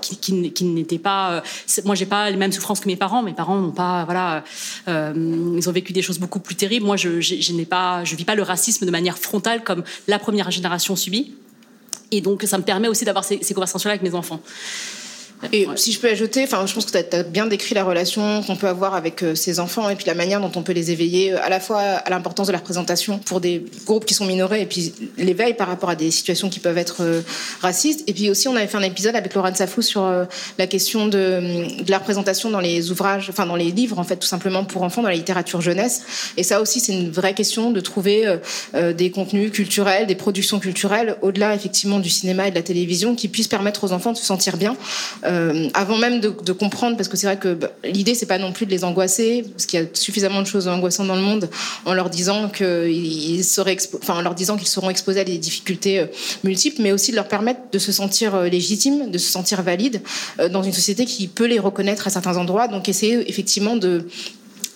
n'étaient 0.62 0.98
pas. 0.98 1.42
moi 1.84 1.94
j'ai 1.94 2.06
pas 2.06 2.30
les 2.30 2.36
mêmes 2.36 2.52
souffrances 2.52 2.80
que 2.80 2.88
mes 2.88 2.96
parents. 2.96 3.22
Mes 3.22 3.32
parents 3.34 3.56
n'ont 3.56 3.70
pas 3.72 4.04
voilà, 4.04 4.44
ils 4.88 5.68
ont 5.68 5.72
vécu 5.72 5.92
des 5.94 6.02
choses 6.02 6.18
beaucoup 6.18 6.40
plus 6.40 6.54
terribles. 6.54 6.84
Moi 6.84 6.96
je 6.96 7.20
j'ai- 7.20 7.40
je 7.40 7.52
n'ai 7.54 7.64
pas 7.66 8.04
je 8.04 8.14
vis 8.14 8.24
pas 8.24 8.34
le 8.34 8.42
racisme 8.42 8.84
de 8.84 8.90
manière 8.90 9.16
frontale 9.18 9.62
comme 9.64 9.82
la 10.08 10.18
première 10.18 10.50
génération 10.50 10.96
subit. 10.96 11.34
Et 12.10 12.20
donc, 12.20 12.42
ça 12.42 12.58
me 12.58 12.62
permet 12.62 12.88
aussi 12.88 13.04
d'avoir 13.04 13.24
ces, 13.24 13.38
conversations-là 13.38 13.94
avec 13.94 14.02
mes 14.02 14.14
enfants. 14.14 14.40
Et 15.50 15.66
si 15.76 15.92
je 15.92 15.98
peux 15.98 16.08
ajouter, 16.08 16.44
enfin, 16.44 16.64
je 16.66 16.74
pense 16.74 16.84
que 16.84 16.96
tu 16.96 17.16
as, 17.16 17.22
bien 17.24 17.46
décrit 17.46 17.74
la 17.74 17.82
relation 17.82 18.42
qu'on 18.42 18.56
peut 18.56 18.68
avoir 18.68 18.94
avec 18.94 19.22
euh, 19.22 19.34
ces 19.34 19.58
enfants 19.58 19.88
et 19.88 19.96
puis 19.96 20.06
la 20.06 20.14
manière 20.14 20.40
dont 20.40 20.52
on 20.54 20.62
peut 20.62 20.72
les 20.72 20.90
éveiller, 20.90 21.32
euh, 21.32 21.42
à 21.42 21.48
la 21.48 21.58
fois 21.58 21.80
à 21.80 22.10
l'importance 22.10 22.46
de 22.46 22.52
la 22.52 22.58
représentation 22.58 23.18
pour 23.18 23.40
des 23.40 23.64
groupes 23.84 24.04
qui 24.04 24.14
sont 24.14 24.24
minorés 24.24 24.62
et 24.62 24.66
puis 24.66 24.92
l'éveil 25.18 25.54
par 25.54 25.66
rapport 25.66 25.90
à 25.90 25.96
des 25.96 26.10
situations 26.10 26.48
qui 26.48 26.60
peuvent 26.60 26.78
être 26.78 27.02
euh, 27.02 27.22
racistes. 27.60 28.04
Et 28.06 28.12
puis 28.12 28.30
aussi, 28.30 28.46
on 28.46 28.54
avait 28.54 28.68
fait 28.68 28.76
un 28.76 28.82
épisode 28.82 29.16
avec 29.16 29.34
Laurent 29.34 29.54
Safou 29.54 29.82
sur 29.82 30.04
euh, 30.04 30.24
la 30.58 30.66
question 30.66 31.06
de, 31.06 31.82
de 31.82 31.90
la 31.90 31.98
représentation 31.98 32.50
dans 32.50 32.60
les 32.60 32.90
ouvrages, 32.92 33.28
enfin 33.28 33.46
dans 33.46 33.56
les 33.56 33.72
livres, 33.72 33.98
en 33.98 34.04
fait, 34.04 34.16
tout 34.16 34.28
simplement 34.28 34.64
pour 34.64 34.82
enfants, 34.82 35.02
dans 35.02 35.08
la 35.08 35.14
littérature 35.14 35.60
jeunesse. 35.60 36.02
Et 36.36 36.44
ça 36.44 36.60
aussi, 36.60 36.78
c'est 36.78 36.92
une 36.92 37.10
vraie 37.10 37.34
question 37.34 37.70
de 37.72 37.80
trouver 37.80 38.38
des 38.74 39.10
contenus 39.10 39.50
culturels, 39.52 40.06
des 40.06 40.14
productions 40.14 40.60
culturelles, 40.60 41.16
au-delà 41.22 41.54
effectivement 41.54 41.98
du 41.98 42.10
cinéma 42.10 42.48
et 42.48 42.50
de 42.50 42.56
la 42.56 42.62
télévision, 42.62 43.14
qui 43.14 43.28
puissent 43.28 43.48
permettre 43.48 43.84
aux 43.84 43.92
enfants 43.92 44.12
de 44.12 44.16
se 44.16 44.24
sentir 44.24 44.56
bien. 44.56 44.76
Euh, 45.32 45.68
avant 45.72 45.96
même 45.96 46.20
de, 46.20 46.52
comprendre, 46.52 46.96
parce 46.96 47.08
que 47.08 47.16
c'est 47.16 47.26
vrai 47.26 47.38
que 47.38 47.54
bah, 47.54 47.70
l'idée 47.84 48.14
c'est 48.14 48.26
pas 48.26 48.38
non 48.38 48.52
plus 48.52 48.66
de 48.66 48.70
les 48.70 48.84
angoisser, 48.84 49.44
parce 49.52 49.66
qu'il 49.66 49.80
y 49.80 49.82
a 49.82 49.86
suffisamment 49.94 50.42
de 50.42 50.46
choses 50.46 50.68
angoissantes 50.68 51.06
dans 51.06 51.16
le 51.16 51.22
monde, 51.22 51.48
en 51.86 51.94
leur 51.94 52.10
disant 52.10 52.48
qu'ils 52.48 53.44
seront 53.44 54.90
exposés 54.90 55.20
à 55.20 55.24
des 55.24 55.38
difficultés 55.38 56.00
euh, 56.00 56.06
multiples, 56.44 56.82
mais 56.82 56.92
aussi 56.92 57.12
de 57.12 57.16
leur 57.16 57.28
permettre 57.28 57.60
de 57.72 57.78
se 57.78 57.92
sentir 57.92 58.34
euh, 58.34 58.48
légitimes, 58.48 59.10
de 59.10 59.18
se 59.18 59.30
sentir 59.30 59.62
valides 59.62 60.02
dans 60.50 60.62
une 60.62 60.72
société 60.72 61.06
qui 61.06 61.28
peut 61.28 61.46
les 61.46 61.58
reconnaître 61.58 62.06
à 62.06 62.10
certains 62.10 62.36
endroits. 62.36 62.68
Donc 62.68 62.88
essayer 62.88 63.28
effectivement 63.30 63.76
de 63.76 64.06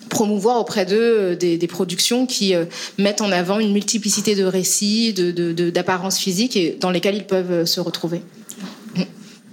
promouvoir 0.09 0.59
auprès 0.59 0.87
d'eux 0.87 1.37
des, 1.37 1.59
productions 1.67 2.27
qui 2.27 2.55
mettent 2.99 3.21
en 3.21 3.33
avant 3.33 3.59
une 3.59 3.73
multiplicité 3.73 4.35
de 4.35 4.45
récits, 4.45 5.13
de- 5.13 5.33
de- 5.33 5.71
d'apparences 5.71 6.19
physiques 6.19 6.57
et 6.57 6.77
dans 6.81 6.91
lesquelles 6.91 7.17
ils 7.17 7.27
peuvent 7.27 7.65
se 7.65 7.81
retrouver. 7.81 8.23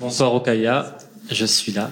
Bonsoir 0.03 0.35
Okaya, 0.35 0.97
je 1.31 1.45
suis 1.45 1.71
là. 1.71 1.89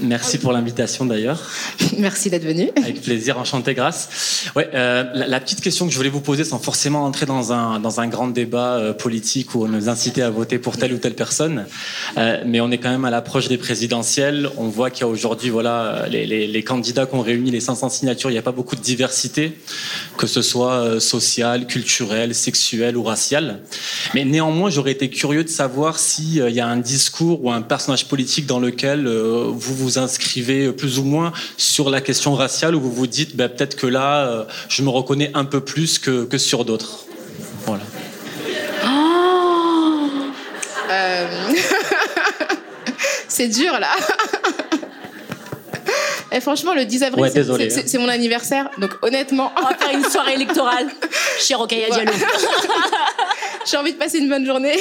Merci 0.00 0.38
pour 0.38 0.52
l'invitation 0.52 1.06
d'ailleurs. 1.06 1.42
Merci 1.98 2.30
d'être 2.30 2.44
venu. 2.44 2.70
Avec 2.76 3.02
plaisir, 3.02 3.38
enchanté, 3.38 3.74
grâce. 3.74 4.50
Ouais, 4.56 4.68
euh, 4.74 5.04
la, 5.14 5.26
la 5.26 5.40
petite 5.40 5.60
question 5.60 5.86
que 5.86 5.92
je 5.92 5.96
voulais 5.96 6.10
vous 6.10 6.20
poser, 6.20 6.44
sans 6.44 6.58
forcément 6.58 7.04
entrer 7.04 7.26
dans 7.26 7.52
un, 7.52 7.80
dans 7.80 8.00
un 8.00 8.06
grand 8.08 8.28
débat 8.28 8.76
euh, 8.76 8.92
politique 8.92 9.54
on 9.54 9.68
nous 9.68 9.88
incitait 9.88 10.22
à 10.22 10.30
voter 10.30 10.58
pour 10.58 10.76
telle 10.76 10.92
ou 10.92 10.98
telle 10.98 11.14
personne, 11.14 11.66
euh, 12.18 12.42
mais 12.44 12.60
on 12.60 12.70
est 12.70 12.78
quand 12.78 12.90
même 12.90 13.04
à 13.04 13.10
l'approche 13.10 13.48
des 13.48 13.58
présidentielles. 13.58 14.50
On 14.56 14.68
voit 14.68 14.90
qu'il 14.90 15.02
y 15.02 15.04
a 15.04 15.08
aujourd'hui, 15.08 15.50
voilà, 15.50 16.06
les, 16.10 16.26
les, 16.26 16.46
les 16.46 16.62
candidats 16.64 17.06
qui 17.06 17.14
ont 17.14 17.22
réuni 17.22 17.50
les 17.50 17.60
500 17.60 17.88
signatures, 17.88 18.30
il 18.30 18.34
n'y 18.34 18.38
a 18.38 18.42
pas 18.42 18.52
beaucoup 18.52 18.76
de 18.76 18.80
diversité, 18.80 19.56
que 20.16 20.26
ce 20.26 20.42
soit 20.42 21.00
sociale, 21.00 21.66
culturelle, 21.66 22.34
sexuelle 22.34 22.96
ou 22.96 23.02
raciale. 23.02 23.60
Mais 24.14 24.24
néanmoins, 24.24 24.70
j'aurais 24.70 24.92
été 24.92 25.08
curieux 25.08 25.44
de 25.44 25.48
savoir 25.48 25.98
s'il 25.98 26.36
y 26.50 26.60
a 26.60 26.66
un 26.66 26.76
discours 26.76 27.44
ou 27.44 27.50
un 27.50 27.62
personnage 27.62 28.06
politique 28.06 28.46
dans 28.46 28.60
lequel 28.60 29.06
euh, 29.06 29.50
vous 29.52 29.93
vous 29.94 29.98
inscrivez 29.98 30.72
plus 30.72 30.98
ou 30.98 31.04
moins 31.04 31.32
sur 31.56 31.90
la 31.90 32.00
question 32.00 32.34
raciale, 32.34 32.74
où 32.74 32.80
vous 32.80 32.92
vous 32.92 33.06
dites 33.06 33.36
ben, 33.36 33.48
peut-être 33.48 33.76
que 33.76 33.86
là, 33.86 34.26
euh, 34.26 34.44
je 34.68 34.82
me 34.82 34.88
reconnais 34.88 35.30
un 35.34 35.44
peu 35.44 35.60
plus 35.60 35.98
que, 35.98 36.24
que 36.24 36.38
sur 36.38 36.64
d'autres. 36.64 37.04
Voilà. 37.66 37.82
Euh, 40.90 41.26
c'est 43.28 43.48
dur 43.48 43.78
là. 43.78 43.88
Et 46.32 46.40
franchement, 46.40 46.74
le 46.74 46.84
10 46.84 47.02
avril, 47.04 47.22
Ouais, 47.22 47.28
c'est- 47.28 47.34
désolé, 47.36 47.70
c'est 47.70 47.80
hein. 47.80 47.84
c'est 47.86 47.98
mon 47.98 48.08
anniversaire. 48.08 48.68
Donc 48.78 48.90
honnêtement. 49.02 49.52
On 49.56 49.62
va 49.62 49.74
faire 49.76 49.96
une 49.96 50.04
soirée 50.04 50.34
électorale 50.34 50.88
chez 51.38 51.54
Rokaya 51.54 51.90
Diallo. 51.90 52.12
J'ai 53.70 53.76
envie 53.76 53.92
de 53.92 53.98
passer 53.98 54.18
une 54.18 54.28
bonne 54.28 54.44
journée. 54.44 54.76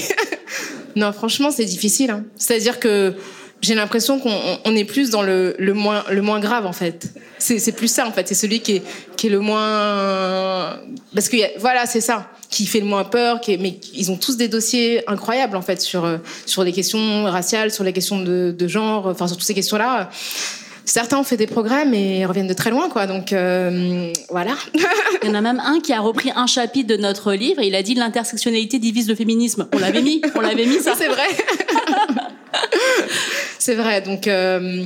non, 0.95 1.13
franchement, 1.13 1.51
c'est 1.51 1.65
difficile. 1.65 2.09
hein. 2.11 2.23
C'est-à-dire 2.37 2.79
que 2.79 3.13
j'ai 3.63 3.73
l'impression 3.75 4.19
qu'on 4.19 4.29
on- 4.29 4.59
on 4.65 4.75
est 4.75 4.83
plus 4.85 5.09
dans 5.09 5.23
le, 5.23 5.55
le, 5.57 5.73
moins, 5.73 6.03
le 6.11 6.21
moins 6.21 6.39
grave, 6.39 6.65
en 6.67 6.73
fait. 6.73 7.11
C'est 7.39 7.57
c'est 7.59 7.71
plus 7.71 7.87
ça, 7.87 8.05
en 8.07 8.11
fait. 8.11 8.27
C'est 8.27 8.35
celui 8.35 8.59
qui 8.59 8.73
est, 8.75 8.83
qui 9.17 9.27
est 9.27 9.29
le 9.31 9.39
moins... 9.39 10.77
Parce 11.15 11.29
que, 11.29 11.37
voilà, 11.59 11.85
c'est 11.85 12.01
ça. 12.01 12.29
Qui 12.49 12.65
fait 12.67 12.79
le 12.81 12.85
moins 12.85 13.03
peur. 13.05 13.41
Qui 13.41 13.53
est- 13.53 13.57
Mais 13.57 13.79
ils 13.95 14.11
ont 14.11 14.17
tous 14.17 14.37
des 14.37 14.47
dossiers 14.49 15.01
incroyables, 15.09 15.55
en 15.57 15.61
fait, 15.61 15.81
sur, 15.81 16.05
euh, 16.05 16.17
sur 16.45 16.63
les 16.63 16.71
questions 16.73 17.23
raciales, 17.23 17.71
sur 17.71 17.83
les 17.83 17.93
questions 17.93 18.19
de, 18.21 18.53
de 18.57 18.67
genre, 18.67 19.07
enfin, 19.07 19.27
sur 19.27 19.37
toutes 19.37 19.45
ces 19.47 19.53
questions-là. 19.55 20.09
Certains 20.85 21.17
ont 21.17 21.23
fait 21.23 21.37
des 21.37 21.47
progrès, 21.47 21.85
mais 21.85 22.19
ils 22.19 22.25
reviennent 22.25 22.47
de 22.47 22.53
très 22.53 22.69
loin, 22.69 22.89
quoi. 22.89 23.07
Donc, 23.07 23.31
euh, 23.31 24.11
voilà. 24.29 24.55
Il 25.23 25.29
y 25.29 25.31
en 25.31 25.35
a 25.35 25.41
même 25.41 25.61
un 25.65 25.79
qui 25.79 25.93
a 25.93 26.01
repris 26.01 26.31
un 26.35 26.45
chapitre 26.47 26.87
de 26.89 26.97
notre 27.01 27.31
livre 27.31 27.61
et 27.61 27.67
il 27.67 27.75
a 27.75 27.81
dit 27.81 27.95
l'intersectionnalité 27.95 28.77
divise 28.79 29.07
le 29.07 29.15
féminisme. 29.15 29.67
On 29.73 29.79
l'avait 29.79 30.01
mis, 30.01 30.21
on 30.35 30.41
l'avait 30.41 30.65
mis 30.65 30.79
ça. 30.79 30.93
c'est 30.97 31.07
vrai. 31.07 31.23
c'est 33.59 33.75
vrai, 33.75 34.01
donc 34.01 34.27
euh, 34.27 34.85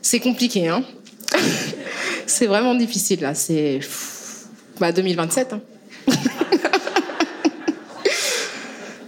c'est 0.00 0.20
compliqué. 0.20 0.68
Hein. 0.68 0.84
c'est 2.26 2.46
vraiment 2.46 2.74
difficile 2.74 3.20
là. 3.20 3.34
C'est 3.34 3.80
bah, 4.78 4.92
2027. 4.92 5.52
hein. 5.52 5.60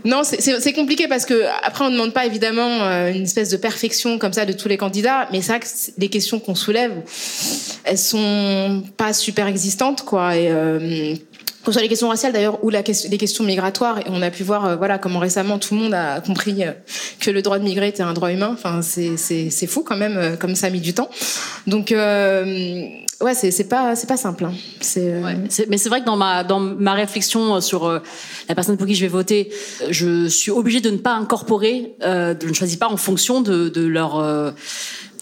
Non, 0.04 0.22
c'est- 0.22 0.72
compliqué 0.74 1.08
parce 1.08 1.24
que 1.24 1.44
après 1.62 1.82
on 1.84 1.88
ne 1.88 1.94
demande 1.94 2.12
pas 2.12 2.26
évidemment 2.26 2.82
euh, 2.82 3.10
une 3.10 3.22
espèce 3.22 3.48
de 3.48 3.56
perfection 3.56 4.18
comme 4.18 4.34
ça 4.34 4.44
de 4.44 4.52
tous 4.52 4.68
les 4.68 4.76
candidats, 4.76 5.26
mais 5.32 5.40
c'est 5.40 5.52
vrai 5.52 5.60
que 5.60 5.66
les 5.96 6.08
questions 6.08 6.40
qu'on 6.40 6.54
soulève, 6.54 6.92
elles 7.84 7.96
sont 7.96 8.82
pas 8.98 9.14
super 9.14 9.46
existantes 9.46 10.04
quoi. 10.04 10.32
Euh, 10.34 11.14
que 11.64 11.72
ce 11.72 11.72
soit 11.72 11.82
les 11.82 11.88
questions 11.88 12.08
raciales 12.08 12.32
d'ailleurs 12.32 12.62
ou 12.62 12.70
la 12.70 12.82
question, 12.82 13.08
les 13.10 13.18
questions 13.18 13.42
migratoires, 13.44 13.98
et 14.00 14.04
on 14.08 14.20
a 14.22 14.30
pu 14.30 14.42
voir 14.42 14.64
euh, 14.66 14.76
voilà 14.76 14.98
comment 14.98 15.18
récemment 15.18 15.58
tout 15.58 15.74
le 15.74 15.80
monde 15.80 15.94
a 15.94 16.20
compris 16.20 16.62
euh, 16.64 16.72
que 17.20 17.30
le 17.30 17.40
droit 17.42 17.58
de 17.58 17.64
migrer 17.64 17.88
était 17.88 18.02
un 18.02 18.12
droit 18.12 18.30
humain. 18.32 18.50
Enfin 18.52 18.82
c'est 18.82 19.16
c'est 19.16 19.50
c'est 19.50 19.66
fou 19.66 19.82
quand 19.82 19.96
même 19.96 20.16
euh, 20.16 20.36
comme 20.36 20.54
ça 20.54 20.66
a 20.66 20.70
mis 20.70 20.80
du 20.80 20.92
temps. 20.94 21.08
Donc 21.66 21.90
ouais 21.90 23.34
c'est 23.34 23.50
c'est 23.50 23.64
pas 23.68 23.96
c'est 23.96 24.06
pas 24.08 24.16
simple. 24.16 24.44
hein. 24.44 24.52
C'est- 24.80 25.66
Mais 25.68 25.78
c'est 25.78 25.88
vrai 25.88 26.00
que 26.00 26.06
dans 26.06 26.16
ma, 26.16 26.44
dans 26.44 26.60
ma 26.60 26.92
réflexion 26.94 27.60
sur 27.60 27.88
la 28.48 28.54
personne 28.54 28.76
pour 28.76 28.86
qui 28.86 28.94
je 28.94 29.00
vais 29.02 29.08
voter, 29.08 29.50
je 29.90 30.26
suis 30.28 30.50
obligée 30.50 30.80
de 30.80 30.90
ne 30.90 30.98
pas 30.98 31.12
incorporer, 31.14 31.94
je 32.02 32.46
ne 32.48 32.52
choisis 32.52 32.76
pas 32.76 32.88
en 32.88 32.96
fonction 32.96 33.40
de, 33.40 33.68
de 33.68 33.86
leur. 33.86 34.22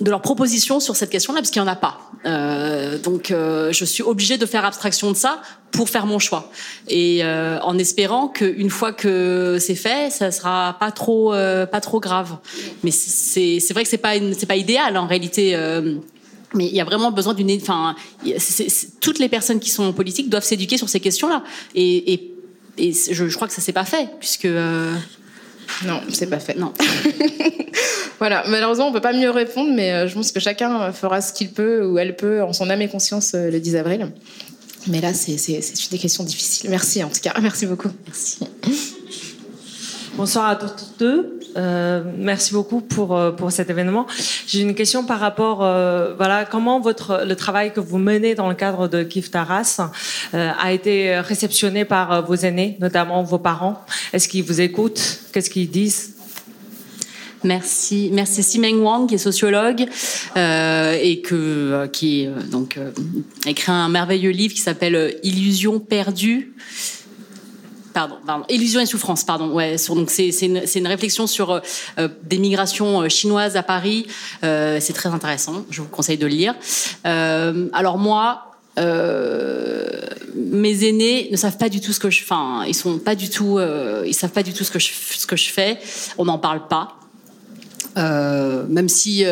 Euh, 0.01 0.05
de 0.05 0.11
leurs 0.11 0.23
propositions 0.23 0.81
sur 0.81 0.97
cette 0.97 1.11
question-là, 1.11 1.41
parce 1.41 1.51
qu'il 1.51 1.63
n'y 1.63 1.69
en 1.69 1.73
a 1.73 1.77
pas. 1.77 1.99
Euh, 2.25 2.99
donc, 2.99 3.31
euh, 3.31 3.73
je 3.73 3.85
suis 3.85 4.03
obligée 4.03 4.39
de 4.39 4.47
faire 4.47 4.65
abstraction 4.65 5.11
de 5.11 5.17
ça 5.17 5.43
pour 5.71 5.89
faire 5.89 6.07
mon 6.07 6.19
choix. 6.19 6.51
Et 6.89 7.25
euh, 7.25 7.59
en 7.63 7.79
espérant 7.79 8.29
qu'une 8.29 8.71
fois 8.71 8.93
que 8.93 9.59
c'est 9.61 9.75
fait, 9.75 10.11
ça 10.11 10.31
sera 10.31 10.77
pas 10.79 10.93
trop, 10.93 11.35
euh, 11.35 11.67
pas 11.67 11.81
trop 11.81 12.01
grave. 12.01 12.37
Mais 12.85 12.91
c'est 12.91 13.73
vrai 13.73 13.83
que 13.85 13.89
c'est 13.89 13.99
pas, 13.99 14.15
pas 14.47 14.57
idéal 14.57 14.97
en 14.97 15.07
réalité. 15.07 15.55
euh, 15.57 15.97
mais 16.55 16.67
il 16.67 16.75
y 16.75 16.81
a 16.81 16.85
vraiment 16.85 17.11
besoin 17.11 17.33
d'une. 17.33 17.51
Enfin, 17.53 17.97
toutes 19.01 19.19
les 19.19 19.29
personnes 19.31 19.59
qui 19.59 19.71
sont 19.71 19.85
en 19.85 19.93
politique 19.95 20.29
doivent 20.29 20.45
s'éduquer 20.45 20.77
sur 20.77 20.89
ces 20.89 21.01
questions-là. 21.01 21.43
Et, 21.75 22.13
et, 22.13 22.35
et 22.77 22.93
je, 22.93 23.27
je 23.27 23.35
crois 23.37 23.49
que 23.49 23.55
ça 23.55 23.63
s'est 23.63 23.73
pas 23.73 23.87
fait, 23.87 24.11
puisque. 24.21 24.49
Euh, 25.85 25.89
Non, 25.89 26.01
c'est 26.11 26.29
pas 26.29 26.41
fait. 26.41 26.57
Non. 26.57 26.73
Voilà, 28.23 28.45
malheureusement, 28.47 28.87
on 28.87 28.93
peut 28.93 29.01
pas 29.01 29.13
mieux 29.13 29.31
répondre, 29.31 29.73
mais 29.75 29.91
euh, 29.91 30.07
je 30.07 30.15
pense 30.15 30.31
que 30.31 30.39
chacun 30.39 30.93
fera 30.93 31.21
ce 31.21 31.33
qu'il 31.33 31.51
peut 31.51 31.85
ou 31.85 31.99
elle 31.99 32.15
peut 32.15 32.41
en 32.41 32.53
son 32.53 32.71
âme 32.71 32.81
et 32.81 32.89
conscience 32.89 33.33
euh, 33.35 33.51
le 33.51 33.59
10 33.59 33.75
avril. 33.75 34.13
Mais 34.87 35.01
là, 35.01 35.13
c'est 35.13 35.35
des 35.91 35.99
questions 35.99 36.23
difficiles. 36.23 36.71
Merci 36.71 37.03
en 37.03 37.09
tout 37.09 37.19
cas, 37.21 37.35
merci 37.43 37.67
beaucoup. 37.67 37.89
Merci. 38.07 38.39
Bonsoir 40.17 40.51
à 40.51 40.55
toutes 40.55 41.01
deux. 41.01 41.41
Euh, 41.57 42.03
merci 42.17 42.53
beaucoup 42.53 42.81
pour, 42.81 43.17
euh, 43.17 43.31
pour 43.31 43.53
cet 43.53 43.71
événement. 43.71 44.07
J'ai 44.47 44.61
une 44.61 44.75
question 44.75 45.05
par 45.05 45.21
rapport, 45.21 45.63
euh, 45.63 46.15
voilà, 46.17 46.45
comment 46.45 46.81
votre, 46.81 47.25
le 47.27 47.37
travail 47.37 47.73
que 47.73 47.81
vous 47.81 47.99
menez 47.99 48.35
dans 48.35 48.49
le 48.49 48.55
cadre 48.55 48.89
de 48.89 49.03
Kif 49.03 49.31
Taras 49.31 49.81
euh, 50.35 50.51
a 50.59 50.73
été 50.73 51.19
réceptionné 51.21 51.85
par 51.85 52.25
vos 52.25 52.35
aînés, 52.35 52.77
notamment 52.81 53.23
vos 53.23 53.39
parents? 53.39 53.85
Est-ce 54.13 54.29
qu'ils 54.29 54.45
vous 54.45 54.61
écoutent? 54.61 55.21
Qu'est-ce 55.33 55.51
qu'ils 55.51 55.71
disent? 55.71 56.15
Merci, 57.45 58.11
merci 58.13 58.45
Simeng 58.45 58.81
Wang 58.83 59.09
qui 59.09 59.17
est 59.17 59.19
sociologue 59.19 59.81
et 60.37 61.23
que 61.23 61.89
qui 61.93 62.29
donc 62.53 62.79
écrit 63.47 63.73
un 63.73 63.89
merveilleux 63.89 64.31
livre 64.31 64.55
qui 64.55 64.61
s'appelle 64.61 65.17
Illusion 65.25 65.81
perdue. 65.81 66.53
Pardon, 67.93 68.17
pardon, 68.27 68.45
Illusion 68.49 68.81
et 68.81 68.87
souffrance, 68.87 69.25
pardon. 69.25 69.53
Ouais, 69.53 69.77
donc 69.89 70.11
c'est 70.11 70.31
une, 70.43 70.63
une 70.75 70.87
réflexion 70.87 71.27
sur 71.27 71.51
euh, 71.51 71.61
euh, 71.99 72.09
des 72.23 72.39
migrations 72.39 73.03
euh, 73.03 73.09
chinoises 73.09 73.57
à 73.57 73.63
Paris. 73.63 74.07
C'est 74.43 74.95
très 74.95 75.11
intéressant. 75.11 75.65
Je 75.71 75.83
vous 75.83 75.89
conseille 75.89 76.19
de 76.19 76.27
le 76.27 76.33
lire. 76.33 76.55
Alors 77.05 77.99
moi, 77.99 78.53
mes 78.77 80.85
aînés 80.85 81.29
ne 81.31 81.37
savent 81.37 81.59
pas 81.59 81.69
du 81.69 81.81
tout 81.81 81.93
ce 81.93 82.01
que 82.01 82.11
je, 82.11 82.23
enfin, 82.23 82.65
ils 82.67 82.75
sont 82.75 82.99
pas 82.99 83.15
du 83.15 83.29
tout, 83.29 83.59
ils 84.07 84.15
savent 84.15 84.31
pas 84.31 84.43
du 84.43 84.53
tout 84.53 84.65
ce 84.65 84.71
que 84.71 84.79
je, 84.79 84.91
ce 84.93 85.27
que 85.27 85.37
je 85.37 85.51
fais. 85.51 85.79
On 86.19 86.25
n'en 86.25 86.39
parle 86.39 86.67
pas. 86.69 86.97
Même 87.97 88.89
si 88.89 89.25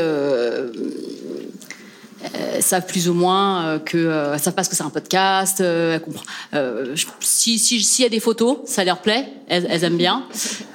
elles 2.54 2.62
savent 2.62 2.86
plus 2.86 3.08
ou 3.08 3.14
moins 3.14 3.64
euh, 3.64 3.78
que 3.78 3.96
euh, 3.96 4.34
elles 4.34 4.40
savent 4.40 4.54
pas 4.54 4.64
ce 4.64 4.68
que 4.68 4.76
c'est 4.76 4.82
un 4.82 4.90
podcast. 4.90 5.60
euh, 5.60 5.98
elles. 5.98 6.12
Euh, 6.54 6.94
si 7.20 7.58
si 7.58 7.82
s'il 7.82 8.02
y 8.02 8.06
a 8.06 8.10
des 8.10 8.20
photos, 8.20 8.58
ça 8.66 8.84
leur 8.84 8.98
plaît, 8.98 9.28
elles, 9.48 9.66
elles 9.70 9.84
aiment 9.84 9.96
bien. 9.96 10.24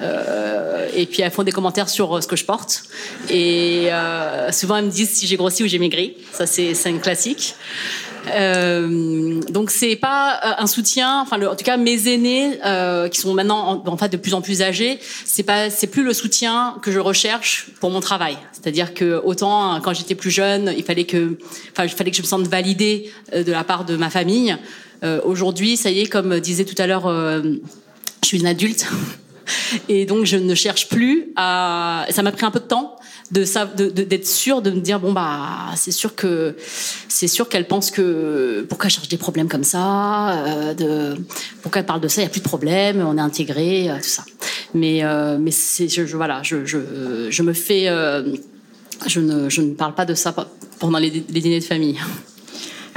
Euh, 0.02 0.88
et 0.94 1.06
puis 1.06 1.22
elles 1.22 1.30
font 1.30 1.42
des 1.44 1.52
commentaires 1.52 1.88
sur 1.88 2.16
euh, 2.16 2.20
ce 2.20 2.26
que 2.26 2.36
je 2.36 2.44
porte. 2.44 2.84
Et 3.30 3.88
euh, 3.92 4.50
souvent 4.52 4.76
elles 4.76 4.86
me 4.86 4.90
disent 4.90 5.10
si 5.10 5.26
j'ai 5.26 5.36
grossi 5.36 5.62
ou 5.62 5.66
j'ai 5.68 5.78
maigri. 5.78 6.16
Ça 6.32 6.46
c'est 6.46 6.74
c'est 6.74 6.90
une 6.90 7.00
classique. 7.00 7.54
Euh, 8.28 9.40
donc 9.50 9.70
c'est 9.70 9.96
pas 9.96 10.40
euh, 10.44 10.52
un 10.58 10.66
soutien. 10.66 11.20
Enfin, 11.20 11.36
le- 11.38 11.48
en 11.48 11.56
tout 11.56 11.64
cas, 11.64 11.76
mes 11.76 12.08
aînés 12.08 12.58
euh, 12.64 13.08
qui 13.08 13.20
sont 13.20 13.34
maintenant 13.34 13.82
en, 13.86 13.96
fait 13.96 14.08
de 14.08 14.16
plus 14.16 14.34
en 14.34 14.40
plus 14.40 14.62
âgés, 14.62 14.98
c'est 15.24 15.42
pas, 15.42 15.70
c'est 15.70 15.86
plus 15.86 16.02
le 16.02 16.12
soutien 16.12 16.76
que 16.82 16.90
je 16.90 16.98
recherche 16.98 17.66
pour 17.80 17.90
mon 17.90 18.00
travail. 18.00 18.36
C'est-à-dire 18.52 18.94
que 18.94 19.20
autant 19.24 19.72
hein, 19.72 19.80
quand 19.80 19.94
j'étais 19.94 20.14
plus 20.14 20.30
jeune, 20.30 20.74
il 20.76 20.84
fallait 20.84 21.04
que, 21.04 21.38
enfin, 21.72 21.84
il 21.84 21.90
fallait 21.90 22.10
que 22.10 22.16
je 22.16 22.22
me 22.22 22.26
sente 22.26 22.46
validée 22.46 23.10
euh, 23.34 23.42
de 23.44 23.52
la 23.52 23.64
part 23.64 23.84
de 23.84 23.96
ma 23.96 24.10
famille. 24.10 24.56
Euh, 25.04 25.20
Aujourd'hui, 25.24 25.76
ça 25.76 25.90
y 25.90 26.00
est, 26.00 26.06
comme 26.06 26.40
disait 26.40 26.64
tout 26.64 26.80
à 26.80 26.86
l'heure, 26.86 27.06
euh, 27.06 27.42
je 28.22 28.28
suis 28.28 28.38
une 28.38 28.46
adulte. 28.46 28.86
Et 29.88 30.06
donc, 30.06 30.24
je 30.24 30.36
ne 30.36 30.54
cherche 30.54 30.88
plus 30.88 31.32
à. 31.36 32.06
Ça 32.10 32.22
m'a 32.22 32.32
pris 32.32 32.44
un 32.44 32.50
peu 32.50 32.58
de 32.60 32.64
temps 32.64 32.96
de 33.32 33.88
d'être 33.88 34.26
sûre 34.26 34.62
de 34.62 34.70
me 34.70 34.80
dire 34.80 35.00
bon 35.00 35.12
bah 35.12 35.72
c'est 35.74 35.90
sûr 35.90 36.14
que 36.14 36.54
c'est 37.08 37.28
sûr 37.28 37.48
qu'elle 37.48 37.66
pense 37.66 37.90
que 37.90 38.64
pourquoi 38.68 38.86
elle 38.86 38.92
cherche 38.92 39.08
des 39.08 39.16
problèmes 39.16 39.48
comme 39.48 39.64
ça, 39.64 40.30
euh, 40.30 40.74
de 40.74 41.16
pourquoi 41.62 41.80
elle 41.80 41.86
parle 41.86 42.00
de 42.00 42.08
ça, 42.08 42.20
il 42.20 42.24
y 42.24 42.26
a 42.26 42.30
plus 42.30 42.40
de 42.40 42.48
problème, 42.48 43.04
on 43.06 43.16
est 43.18 43.20
intégré, 43.20 43.90
euh, 43.90 43.96
tout 43.96 44.08
ça. 44.08 44.24
Mais 44.74 45.04
euh, 45.04 45.38
mais 45.38 45.50
voilà, 46.14 46.42
je, 46.42 46.64
je 46.64 47.42
me 47.42 47.52
fais 47.52 47.86
je 49.06 49.20
ne 49.20 49.48
je 49.48 49.60
ne 49.60 49.74
parle 49.74 49.94
pas 49.94 50.04
de 50.04 50.14
ça 50.14 50.34
pendant 50.78 50.98
les 50.98 51.10
dîners 51.10 51.60
de 51.60 51.64
famille. 51.64 51.98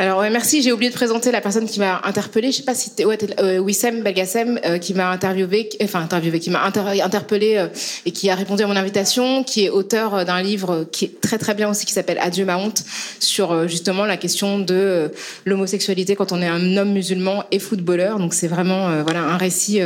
Alors 0.01 0.19
ouais, 0.19 0.29
merci. 0.29 0.61
J'ai 0.61 0.71
oublié 0.71 0.89
de 0.89 0.95
présenter 0.95 1.29
la 1.29 1.41
personne 1.41 1.65
qui 1.65 1.77
m'a 1.81 1.99
interpellée. 2.05 2.53
Je 2.53 2.57
sais 2.57 2.63
pas 2.63 2.73
si 2.73 2.89
c'était 2.89 3.03
ouais, 3.03 3.17
t'es- 3.17 3.37
euh, 3.41 3.57
Wissem 3.59 4.01
Belgassem 4.01 4.57
euh, 4.63 4.77
qui 4.77 4.93
m'a 4.93 5.09
interviewé, 5.11 5.67
enfin 5.83 5.99
interviewé, 5.99 6.39
qui 6.39 6.49
m'a 6.49 6.63
inter- 6.63 6.85
euh, 6.87 7.67
et 8.05 8.11
qui 8.11 8.29
a 8.29 8.35
répondu 8.35 8.63
à 8.63 8.67
mon 8.67 8.77
invitation, 8.77 9.43
qui 9.43 9.65
est 9.65 9.69
auteur 9.69 10.15
euh, 10.15 10.23
d'un 10.23 10.41
livre 10.41 10.71
euh, 10.71 10.85
qui 10.89 11.03
est 11.03 11.19
très 11.19 11.37
très 11.37 11.53
bien 11.53 11.69
aussi, 11.69 11.85
qui 11.85 11.91
s'appelle 11.91 12.17
Adieu 12.21 12.45
ma 12.45 12.57
honte, 12.57 12.81
sur 13.19 13.51
euh, 13.51 13.67
justement 13.67 14.05
la 14.05 14.15
question 14.15 14.59
de 14.59 15.11
l'homosexualité 15.43 16.15
quand 16.15 16.31
on 16.31 16.41
est 16.41 16.47
un 16.47 16.77
homme 16.77 16.93
musulman 16.93 17.43
et 17.51 17.59
footballeur. 17.59 18.19
Donc 18.19 18.33
c'est 18.33 18.47
vraiment 18.47 19.03
voilà 19.03 19.19
un 19.23 19.35
récit. 19.35 19.81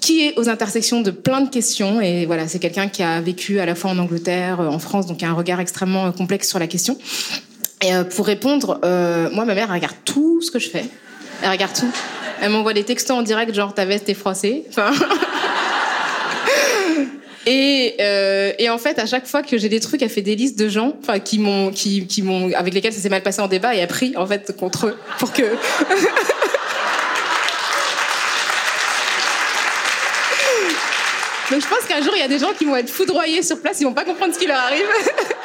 qui 0.00 0.26
est 0.26 0.36
aux 0.36 0.48
intersections 0.48 1.00
de 1.00 1.12
plein 1.12 1.42
de 1.42 1.48
questions 1.48 2.00
et 2.00 2.26
voilà 2.26 2.48
c'est 2.48 2.58
quelqu'un 2.58 2.88
qui 2.88 3.04
a 3.04 3.20
vécu 3.20 3.60
à 3.60 3.66
la 3.66 3.76
fois 3.76 3.92
en 3.92 3.98
Angleterre, 3.98 4.58
en 4.58 4.80
France, 4.80 5.06
donc 5.06 5.22
a 5.22 5.28
un 5.28 5.32
regard 5.34 5.60
extrêmement 5.60 6.10
complexe 6.10 6.48
sur 6.48 6.58
la 6.58 6.66
question. 6.66 6.98
Et 7.82 7.94
euh, 7.94 8.04
pour 8.04 8.26
répondre, 8.26 8.80
euh, 8.84 9.30
moi, 9.30 9.44
ma 9.44 9.54
mère 9.54 9.68
elle 9.68 9.76
regarde 9.76 9.96
tout 10.04 10.40
ce 10.42 10.50
que 10.50 10.58
je 10.58 10.68
fais. 10.68 10.84
Elle 11.42 11.50
regarde 11.50 11.72
tout. 11.72 11.90
Elle 12.40 12.50
m'envoie 12.50 12.72
des 12.72 12.84
textos 12.84 13.16
en 13.16 13.22
direct, 13.22 13.54
genre 13.54 13.74
ta 13.74 13.84
veste 13.84 14.08
est 14.08 14.14
froissée. 14.14 14.64
Enfin. 14.70 14.92
Et, 17.50 17.94
euh, 18.00 18.52
et 18.58 18.68
en 18.68 18.76
fait, 18.76 18.98
à 18.98 19.06
chaque 19.06 19.26
fois 19.26 19.42
que 19.42 19.56
j'ai 19.56 19.70
des 19.70 19.80
trucs, 19.80 20.02
elle 20.02 20.10
fait 20.10 20.20
des 20.20 20.36
listes 20.36 20.58
de 20.58 20.68
gens, 20.68 20.94
enfin, 21.00 21.18
qui 21.18 21.38
m'ont, 21.38 21.70
qui, 21.70 22.06
qui 22.06 22.20
m'ont, 22.20 22.52
avec 22.52 22.74
lesquels 22.74 22.92
ça 22.92 23.00
s'est 23.00 23.08
mal 23.08 23.22
passé 23.22 23.40
en 23.40 23.48
débat, 23.48 23.74
et 23.74 23.80
a 23.80 23.86
pris 23.86 24.14
en 24.18 24.26
fait 24.26 24.54
contre 24.54 24.88
eux 24.88 24.98
pour 25.18 25.32
que. 25.32 25.42
Donc 31.50 31.62
je 31.62 31.66
pense 31.66 31.86
qu'un 31.88 32.02
jour 32.02 32.12
il 32.14 32.20
y 32.20 32.22
a 32.22 32.28
des 32.28 32.38
gens 32.38 32.52
qui 32.52 32.66
vont 32.66 32.76
être 32.76 32.90
foudroyés 32.90 33.42
sur 33.42 33.58
place, 33.62 33.80
ils 33.80 33.84
vont 33.84 33.94
pas 33.94 34.04
comprendre 34.04 34.34
ce 34.34 34.38
qui 34.38 34.46
leur 34.46 34.58
arrive. 34.58 34.84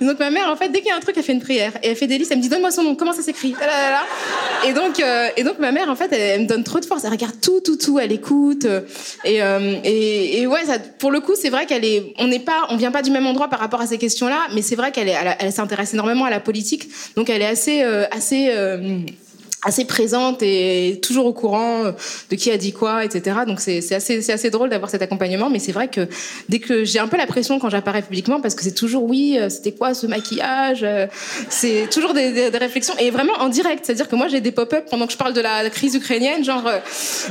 Donc 0.00 0.18
ma 0.18 0.30
mère, 0.30 0.48
en 0.48 0.56
fait, 0.56 0.68
dès 0.68 0.80
qu'il 0.80 0.88
y 0.88 0.92
a 0.92 0.96
un 0.96 1.00
truc, 1.00 1.16
elle 1.16 1.22
fait 1.22 1.32
une 1.32 1.40
prière 1.40 1.72
et 1.82 1.88
elle 1.88 1.96
fait 1.96 2.06
des 2.06 2.18
listes. 2.18 2.30
Elle 2.32 2.38
me 2.38 2.42
dit 2.42 2.48
donne-moi 2.48 2.70
son 2.70 2.82
nom, 2.82 2.94
comment 2.94 3.12
ça 3.12 3.22
s'écrit? 3.22 3.54
La. 3.60 4.02
Et 4.68 4.72
donc, 4.72 5.00
euh, 5.00 5.28
et 5.36 5.44
donc 5.44 5.58
ma 5.58 5.72
mère, 5.72 5.88
en 5.90 5.96
fait, 5.96 6.12
elle, 6.12 6.42
me 6.42 6.46
donne 6.46 6.64
trop 6.64 6.80
de 6.80 6.84
force. 6.84 7.04
Elle 7.04 7.10
regarde 7.10 7.40
tout, 7.40 7.60
tout, 7.60 7.76
tout. 7.76 7.98
Elle 7.98 8.12
écoute. 8.12 8.64
euh, 8.64 8.80
et, 9.24 9.42
euh, 9.42 9.76
et, 9.84 10.40
et 10.40 10.46
ouais, 10.46 10.62
pour 10.98 11.10
le 11.10 11.20
coup, 11.20 11.34
c'est 11.34 11.50
vrai 11.50 11.66
qu'elle 11.66 11.84
est. 11.84 12.14
On 12.18 12.28
n'est 12.28 12.38
pas, 12.40 12.66
on 12.70 12.76
vient 12.76 12.90
pas 12.90 13.02
du 13.02 13.10
même 13.10 13.26
endroit 13.26 13.48
par 13.48 13.58
rapport 13.58 13.80
à 13.80 13.86
ces 13.86 13.98
questions-là, 13.98 14.48
mais 14.54 14.62
c'est 14.62 14.76
vrai 14.76 14.92
qu'elle 14.92 15.08
elle, 15.08 15.36
elle 15.38 15.52
s'intéresse 15.52 15.94
énormément 15.94 16.24
à 16.24 16.30
la 16.30 16.40
politique. 16.40 16.88
Donc 17.16 17.28
elle 17.30 17.42
est 17.42 17.46
assez, 17.46 17.82
assez. 17.82 18.50
Assez 19.62 19.84
présente 19.84 20.42
et 20.42 21.00
toujours 21.02 21.26
au 21.26 21.32
courant 21.32 21.84
de 21.84 22.36
qui 22.36 22.50
a 22.50 22.56
dit 22.56 22.72
quoi, 22.72 23.04
etc. 23.04 23.40
Donc 23.46 23.60
c'est 23.60 23.92
assez, 23.92 24.30
assez 24.30 24.50
drôle 24.50 24.70
d'avoir 24.70 24.90
cet 24.90 25.02
accompagnement, 25.02 25.50
mais 25.50 25.58
c'est 25.58 25.72
vrai 25.72 25.88
que 25.88 26.08
dès 26.48 26.58
que 26.58 26.84
j'ai 26.84 26.98
un 26.98 27.08
peu 27.08 27.16
la 27.16 27.26
pression 27.26 27.58
quand 27.58 27.68
j'apparais 27.68 28.02
publiquement, 28.02 28.40
parce 28.40 28.54
que 28.54 28.62
c'est 28.62 28.74
toujours 28.74 29.04
oui, 29.04 29.36
euh, 29.38 29.48
c'était 29.48 29.72
quoi 29.72 29.94
ce 29.94 30.06
maquillage 30.06 30.82
euh, 30.82 31.06
C'est 31.48 31.88
toujours 31.90 32.14
des, 32.14 32.48
réflexions 32.48 32.94
et 32.98 33.10
vraiment 33.10 33.34
en 33.38 33.48
direct, 33.48 33.84
c'est-à-dire 33.84 34.08
que 34.08 34.16
moi 34.16 34.28
j'ai 34.28 34.40
des 34.40 34.52
pop-up 34.52 34.86
pendant 34.90 35.06
que 35.06 35.12
je 35.12 35.18
parle 35.18 35.34
de 35.34 35.40
la 35.40 35.68
crise 35.70 35.94
ukrainienne, 35.94 36.44
genre 36.44 36.66
euh, 36.66 36.78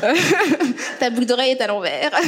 ta 0.99 1.09
boucle 1.09 1.25
d'oreille 1.25 1.51
est 1.51 1.61
à 1.61 1.67
l'envers. 1.67 2.11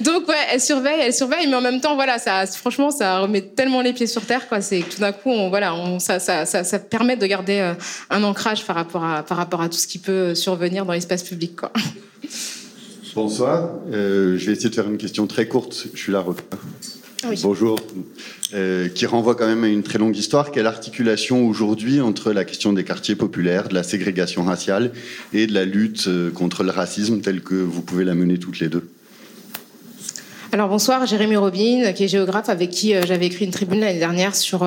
Donc 0.00 0.26
ouais, 0.26 0.34
elle 0.50 0.60
surveille, 0.60 1.00
elle 1.00 1.14
surveille, 1.14 1.46
mais 1.46 1.54
en 1.54 1.60
même 1.60 1.80
temps, 1.80 1.94
voilà, 1.94 2.18
ça, 2.18 2.44
franchement, 2.46 2.90
ça 2.90 3.20
remet 3.20 3.40
tellement 3.40 3.82
les 3.82 3.92
pieds 3.92 4.08
sur 4.08 4.26
terre, 4.26 4.48
quoi. 4.48 4.60
C'est 4.60 4.80
tout 4.80 4.98
d'un 4.98 5.12
coup, 5.12 5.30
voilà, 5.48 5.76
ça, 6.00 6.18
ça, 6.18 6.44
ça, 6.44 6.64
ça 6.64 6.78
permet 6.80 7.14
de 7.14 7.24
garder 7.24 7.72
un 8.10 8.22
ancrage 8.22 8.66
par 8.66 8.76
rapport 8.76 9.04
à, 9.04 9.22
par 9.22 9.36
rapport 9.36 9.60
à 9.60 9.68
tout 9.68 9.78
ce 9.78 9.86
qui 9.86 9.98
peut 9.98 10.34
survenir 10.34 10.84
dans 10.84 10.92
l'espace 10.92 11.22
public, 11.22 11.56
quoi. 11.56 11.72
Bonsoir. 13.14 13.68
Euh, 13.92 14.38
je 14.38 14.46
vais 14.46 14.52
essayer 14.52 14.70
de 14.70 14.74
faire 14.74 14.88
une 14.88 14.96
question 14.96 15.26
très 15.26 15.46
courte. 15.46 15.88
Je 15.92 15.98
suis 15.98 16.12
là. 16.12 16.24
Oui. 17.28 17.38
Bonjour. 17.42 17.78
Euh, 18.54 18.88
qui 18.88 19.04
renvoie 19.04 19.34
quand 19.34 19.46
même 19.46 19.64
à 19.64 19.68
une 19.68 19.82
très 19.82 19.98
longue 19.98 20.16
histoire. 20.16 20.50
Quelle 20.50 20.66
articulation 20.66 21.46
aujourd'hui 21.46 22.00
entre 22.00 22.32
la 22.32 22.44
question 22.44 22.72
des 22.72 22.84
quartiers 22.84 23.14
populaires, 23.14 23.68
de 23.68 23.74
la 23.74 23.82
ségrégation 23.82 24.44
raciale 24.44 24.92
et 25.34 25.46
de 25.46 25.52
la 25.52 25.64
lutte 25.66 26.06
euh, 26.08 26.30
contre 26.30 26.62
le 26.62 26.70
racisme 26.70 27.20
telle 27.20 27.42
que 27.42 27.54
vous 27.54 27.82
pouvez 27.82 28.04
la 28.04 28.14
mener 28.14 28.38
toutes 28.38 28.60
les 28.60 28.68
deux? 28.68 28.88
Alors 30.52 30.68
bonsoir, 30.68 31.06
Jérémy 31.06 31.36
Robin, 31.36 31.92
qui 31.92 32.04
est 32.04 32.08
géographe, 32.08 32.48
avec 32.48 32.70
qui 32.70 32.94
j'avais 33.06 33.26
écrit 33.26 33.46
une 33.46 33.50
tribune 33.52 33.80
l'année 33.80 33.98
dernière 33.98 34.34
sur 34.34 34.66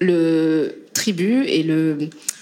le 0.00 0.72
tribut 0.94 1.44
et 1.46 1.64
le, 1.64 1.98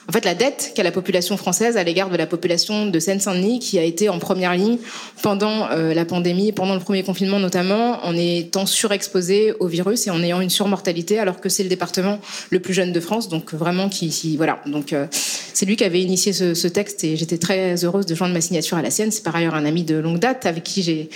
en 0.09 0.13
fait, 0.13 0.25
la 0.25 0.35
dette 0.35 0.73
qu'a 0.75 0.83
la 0.83 0.91
population 0.91 1.37
française 1.37 1.77
à 1.77 1.85
l'égard 1.85 2.09
de 2.09 2.17
la 2.17 2.27
population 2.27 2.87
de 2.87 2.99
Seine-Saint-Denis, 2.99 3.59
qui 3.59 3.79
a 3.79 3.83
été 3.83 4.09
en 4.09 4.19
première 4.19 4.55
ligne 4.55 4.79
pendant 5.23 5.71
euh, 5.71 5.93
la 5.93 6.07
pandémie, 6.07 6.53
pendant 6.53 6.73
le 6.73 6.81
premier 6.81 7.03
confinement 7.03 7.39
notamment, 7.39 8.03
en 8.07 8.17
étant 8.17 8.65
surexposé 8.65 9.53
au 9.61 9.67
virus 9.67 10.07
et 10.07 10.11
en 10.11 10.23
ayant 10.23 10.41
une 10.41 10.49
surmortalité, 10.49 11.19
alors 11.19 11.43
que 11.43 11.51
c'est 11.51 11.63
le 11.63 11.69
département 11.69 12.21
le 12.49 12.61
plus 12.61 12.73
jeune 12.73 12.93
de 12.93 13.01
France, 13.01 13.29
donc 13.29 13.53
vraiment 13.53 13.91
qui, 13.91 14.37
voilà, 14.39 14.63
donc 14.65 14.95
euh, 14.95 15.07
c'est 15.11 15.67
lui 15.67 15.77
qui 15.77 15.85
avait 15.85 16.01
initié 16.01 16.33
ce, 16.33 16.55
ce 16.55 16.69
texte 16.69 17.05
et 17.05 17.17
j'étais 17.17 17.39
très 17.39 17.85
heureuse 17.85 18.07
de 18.07 18.15
joindre 18.15 18.33
ma 18.33 18.41
signature 18.41 18.79
à 18.79 18.83
la 18.83 18.91
sienne. 18.91 19.11
C'est 19.11 19.25
par 19.25 19.37
ailleurs 19.37 19.55
un 19.55 19.67
ami 19.67 19.83
de 19.83 19.97
longue 19.97 20.21
date 20.21 20.47
avec 20.47 20.65
qui 20.65 20.83
j'ai 20.83 21.11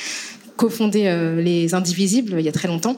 cofondé 0.56 1.05
euh, 1.06 1.40
les 1.40 1.74
Indivisibles 1.74 2.36
il 2.39 2.44
y 2.44 2.48
a 2.48 2.52
très 2.52 2.69
longtemps. 2.69 2.97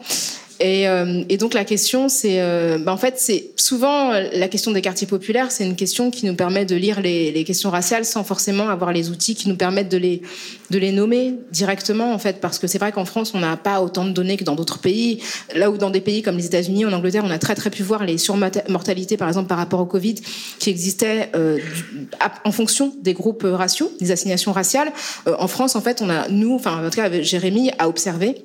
Et, 0.61 0.89
euh, 0.89 1.25
et, 1.29 1.37
donc 1.37 1.53
la 1.53 1.65
question, 1.65 2.09
c'est, 2.09 2.41
euh, 2.41 2.79
bah, 2.79 2.93
en 2.93 2.97
fait, 2.97 3.15
c'est 3.19 3.51
souvent 3.57 4.13
euh, 4.13 4.29
la 4.33 4.47
question 4.47 4.71
des 4.71 4.83
quartiers 4.83 5.07
populaires, 5.07 5.51
c'est 5.51 5.65
une 5.65 5.75
question 5.75 6.11
qui 6.11 6.27
nous 6.27 6.35
permet 6.35 6.65
de 6.65 6.77
lire 6.77 7.01
les, 7.01 7.33
les, 7.33 7.45
questions 7.45 7.71
raciales 7.71 8.05
sans 8.05 8.23
forcément 8.23 8.69
avoir 8.69 8.93
les 8.93 9.11
outils 9.11 9.35
qui 9.35 9.49
nous 9.49 9.57
permettent 9.57 9.89
de 9.89 9.97
les 9.97 10.23
de 10.71 10.79
les 10.79 10.93
nommer 10.93 11.35
directement, 11.53 12.13
en 12.15 12.19
fait, 12.19 12.41
parce 12.41 12.59
que 12.59 12.67
c'est 12.67 12.79
vrai 12.79 12.91
qu'en 12.91 13.05
France, 13.05 13.33
on 13.35 13.41
n'a 13.41 13.57
pas 13.57 13.83
autant 13.83 14.05
de 14.05 14.11
données 14.11 14.37
que 14.37 14.45
dans 14.45 14.55
d'autres 14.55 14.79
pays. 14.79 15.21
Là 15.55 15.71
où 15.71 15.77
dans 15.77 15.91
des 15.91 16.01
pays 16.01 16.23
comme 16.23 16.37
les 16.37 16.47
États-Unis, 16.47 16.87
en 16.87 16.93
Angleterre, 16.93 17.23
on 17.25 17.31
a 17.31 17.39
très 17.39 17.55
très 17.55 17.71
pu 17.71 17.83
voir 17.83 18.05
les 18.05 18.17
surmortalités, 18.17 19.17
par 19.17 19.29
exemple, 19.29 19.49
par 19.49 19.59
rapport 19.59 19.81
au 19.81 19.87
Covid, 19.87 20.15
qui 20.59 20.71
existaient 20.71 21.31
euh, 21.37 21.59
en 22.45 22.53
fonction 22.53 22.95
des 23.03 23.13
groupes 23.13 23.45
raciaux, 23.45 23.93
des 24.01 24.11
assignations 24.11 24.53
raciales. 24.53 24.93
en 25.27 25.49
France, 25.49 25.77
en 25.77 25.81
fait, 25.81 26.01
on 26.01 26.09
a 26.09 26.29
nous, 26.29 26.55
enfin, 26.55 26.87
en 26.87 26.91
tout 26.91 26.97
cas, 26.97 27.11
Jérémy 27.23 27.71
a 27.79 27.89
observé 27.89 28.37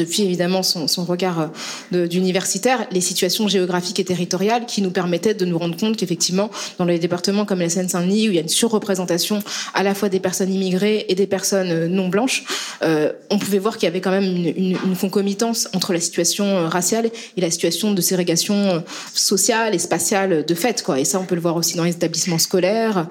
depuis 0.00 0.22
évidemment 0.22 0.62
son, 0.62 1.04
regard 1.04 1.50
euh, 1.92 2.06
d'universitaire, 2.06 2.86
les 2.90 3.00
situations 3.00 3.48
géographiques 3.48 4.00
et 4.00 4.04
territoriales 4.04 4.66
qui 4.66 4.82
nous 4.82 4.90
permettaient 4.90 5.34
de 5.34 5.44
nous 5.44 5.58
rendre 5.58 5.76
compte 5.76 5.96
qu'effectivement, 5.96 6.50
dans 6.78 6.84
les 6.86 6.98
départements 6.98 7.44
comme 7.44 7.60
la 7.60 7.68
Seine-Saint-Denis, 7.68 8.28
où 8.28 8.32
il 8.32 8.36
y 8.36 8.38
a 8.38 8.42
une 8.42 8.48
surreprésentation 8.48 9.42
à 9.74 9.82
la 9.82 9.94
fois 9.94 10.08
des 10.08 10.20
personnes 10.20 10.52
immigrées 10.52 11.04
et 11.08 11.14
des 11.14 11.26
personnes 11.26 11.70
euh, 11.70 11.88
non 11.88 12.08
blanches, 12.08 12.44
euh, 12.82 13.12
on 13.28 13.38
pouvait 13.38 13.58
voir 13.58 13.76
qu'il 13.76 13.86
y 13.86 13.88
avait 13.88 14.00
quand 14.00 14.10
même 14.10 14.24
une, 14.24 14.76
concomitance 15.00 15.68
entre 15.72 15.92
la 15.92 16.00
situation 16.00 16.68
raciale 16.68 17.10
et 17.36 17.40
la 17.40 17.50
situation 17.50 17.92
de 17.92 18.00
ségrégation 18.00 18.82
sociale 19.14 19.74
et 19.74 19.78
spatiale 19.78 20.44
de 20.44 20.54
fait. 20.54 20.82
Quoi. 20.82 21.00
Et 21.00 21.04
ça, 21.04 21.18
on 21.18 21.24
peut 21.24 21.34
le 21.34 21.40
voir 21.40 21.56
aussi 21.56 21.76
dans 21.76 21.84
les 21.84 21.92
établissements 21.92 22.38
scolaires. 22.38 23.06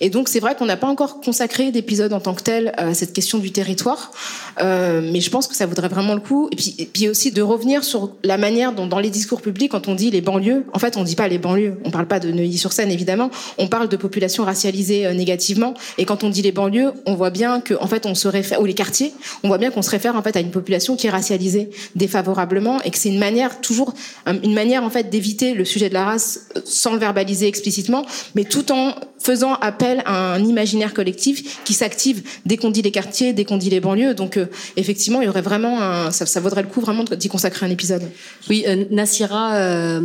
Et 0.00 0.08
donc, 0.08 0.28
c'est 0.28 0.40
vrai 0.40 0.54
qu'on 0.54 0.64
n'a 0.64 0.76
pas 0.76 0.86
encore 0.86 1.20
consacré 1.20 1.70
d'épisode 1.70 2.12
en 2.14 2.20
tant 2.20 2.34
que 2.34 2.42
tel 2.42 2.72
à 2.76 2.94
cette 2.94 3.12
question 3.12 3.38
du 3.38 3.50
territoire, 3.50 4.12
mais 4.60 5.20
je 5.20 5.28
pense 5.28 5.48
que 5.48 5.54
ça 5.54 5.66
vaudrait 5.66 5.88
vraiment 5.88 6.14
le 6.14 6.20
coup 6.20 6.33
et 6.50 6.56
puis, 6.56 6.74
et 6.78 6.86
puis 6.86 7.08
aussi 7.08 7.32
de 7.32 7.42
revenir 7.42 7.84
sur 7.84 8.12
la 8.22 8.38
manière 8.38 8.72
dont 8.72 8.86
dans 8.86 8.98
les 8.98 9.10
discours 9.10 9.40
publics, 9.40 9.70
quand 9.70 9.88
on 9.88 9.94
dit 9.94 10.10
les 10.10 10.20
banlieues, 10.20 10.64
en 10.72 10.78
fait, 10.78 10.96
on 10.96 11.04
dit 11.04 11.16
pas 11.16 11.28
les 11.28 11.38
banlieues. 11.38 11.78
On 11.84 11.90
parle 11.90 12.06
pas 12.06 12.20
de 12.20 12.30
Neuilly-sur-Seine, 12.30 12.90
évidemment. 12.90 13.30
On 13.58 13.68
parle 13.68 13.88
de 13.88 13.96
population 13.96 14.44
racialisée 14.44 15.06
euh, 15.06 15.14
négativement. 15.14 15.74
Et 15.98 16.04
quand 16.04 16.24
on 16.24 16.30
dit 16.30 16.42
les 16.42 16.52
banlieues, 16.52 16.92
on 17.06 17.14
voit 17.14 17.30
bien 17.30 17.60
que, 17.60 17.74
en 17.80 17.86
fait, 17.86 18.06
on 18.06 18.14
se 18.14 18.28
réfère, 18.28 18.60
ou 18.60 18.64
les 18.64 18.74
quartiers, 18.74 19.12
on 19.42 19.48
voit 19.48 19.58
bien 19.58 19.70
qu'on 19.70 19.82
se 19.82 19.90
réfère, 19.90 20.16
en 20.16 20.22
fait, 20.22 20.36
à 20.36 20.40
une 20.40 20.50
population 20.50 20.96
qui 20.96 21.06
est 21.06 21.10
racialisée 21.10 21.70
défavorablement 21.94 22.80
et 22.82 22.90
que 22.90 22.98
c'est 22.98 23.08
une 23.08 23.18
manière, 23.18 23.60
toujours, 23.60 23.94
une 24.26 24.54
manière, 24.54 24.84
en 24.84 24.90
fait, 24.90 25.10
d'éviter 25.10 25.54
le 25.54 25.64
sujet 25.64 25.88
de 25.88 25.94
la 25.94 26.04
race 26.04 26.48
euh, 26.56 26.60
sans 26.64 26.92
le 26.92 26.98
verbaliser 26.98 27.46
explicitement, 27.46 28.04
mais 28.34 28.44
tout 28.44 28.72
en 28.72 28.94
faisant 29.24 29.54
appel 29.54 30.02
à 30.04 30.34
un 30.34 30.44
imaginaire 30.44 30.92
collectif 30.92 31.64
qui 31.64 31.72
s'active 31.72 32.22
dès 32.44 32.58
qu'on 32.58 32.70
dit 32.70 32.82
les 32.82 32.90
quartiers, 32.90 33.32
dès 33.32 33.44
qu'on 33.44 33.56
dit 33.56 33.70
les 33.70 33.80
banlieues. 33.80 34.14
Donc, 34.14 34.36
euh, 34.36 34.46
effectivement, 34.76 35.22
il 35.22 35.24
y 35.24 35.28
aurait 35.28 35.40
vraiment 35.40 35.80
un, 35.80 36.10
ça, 36.14 36.40
vaudrait 36.40 36.62
le 36.62 36.68
coup 36.68 36.80
vraiment 36.80 37.04
d'y 37.04 37.28
consacrer 37.28 37.66
un 37.66 37.70
épisode. 37.70 38.02
Oui, 38.48 38.64
euh, 38.66 38.84
Nassira 38.90 39.56
euh, 39.56 40.00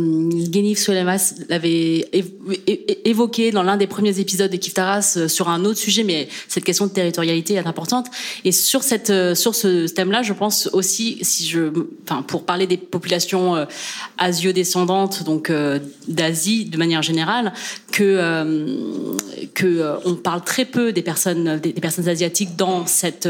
Genif 0.52 0.78
Solemas 0.78 1.34
l'avait 1.48 2.08
évoqué 3.04 3.50
dans 3.50 3.62
l'un 3.62 3.76
des 3.76 3.86
premiers 3.86 4.18
épisodes 4.18 4.50
de 4.50 4.56
Kiftaras 4.56 5.14
euh, 5.16 5.28
sur 5.28 5.48
un 5.48 5.64
autre 5.64 5.78
sujet, 5.78 6.04
mais 6.04 6.28
cette 6.48 6.64
question 6.64 6.86
de 6.86 6.92
territorialité 6.92 7.54
est 7.54 7.66
importante. 7.66 8.06
Et 8.44 8.52
sur 8.52 8.82
cette, 8.82 9.10
euh, 9.10 9.34
sur 9.34 9.54
ce 9.54 9.86
thème-là, 9.86 10.22
je 10.22 10.32
pense 10.32 10.68
aussi, 10.72 11.18
si 11.22 11.46
je, 11.46 11.70
pour 12.26 12.44
parler 12.44 12.66
des 12.66 12.76
populations 12.76 13.56
euh, 13.56 13.64
asio-descendantes, 14.18 15.22
donc 15.24 15.52
d'Asie 16.08 16.64
de 16.66 16.76
manière 16.76 17.02
générale, 17.02 17.52
que 17.92 18.20
que 19.54 20.14
parle 20.22 20.42
très 20.42 20.64
peu 20.64 20.92
des 20.92 21.02
personnes 21.02 21.58
des, 21.58 21.72
personnes 21.72 22.08
asiatiques 22.08 22.56
dans 22.56 22.86
cette 22.86 23.28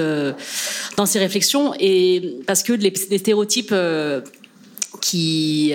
dans 0.97 1.07
ces 1.07 1.19
réflexions 1.19 1.75
et 1.79 2.39
parce 2.47 2.63
que 2.63 2.70
les, 2.75 2.93
les 3.11 3.19
stéréotypes 3.19 3.73
euh, 3.73 4.21
qui 5.01 5.73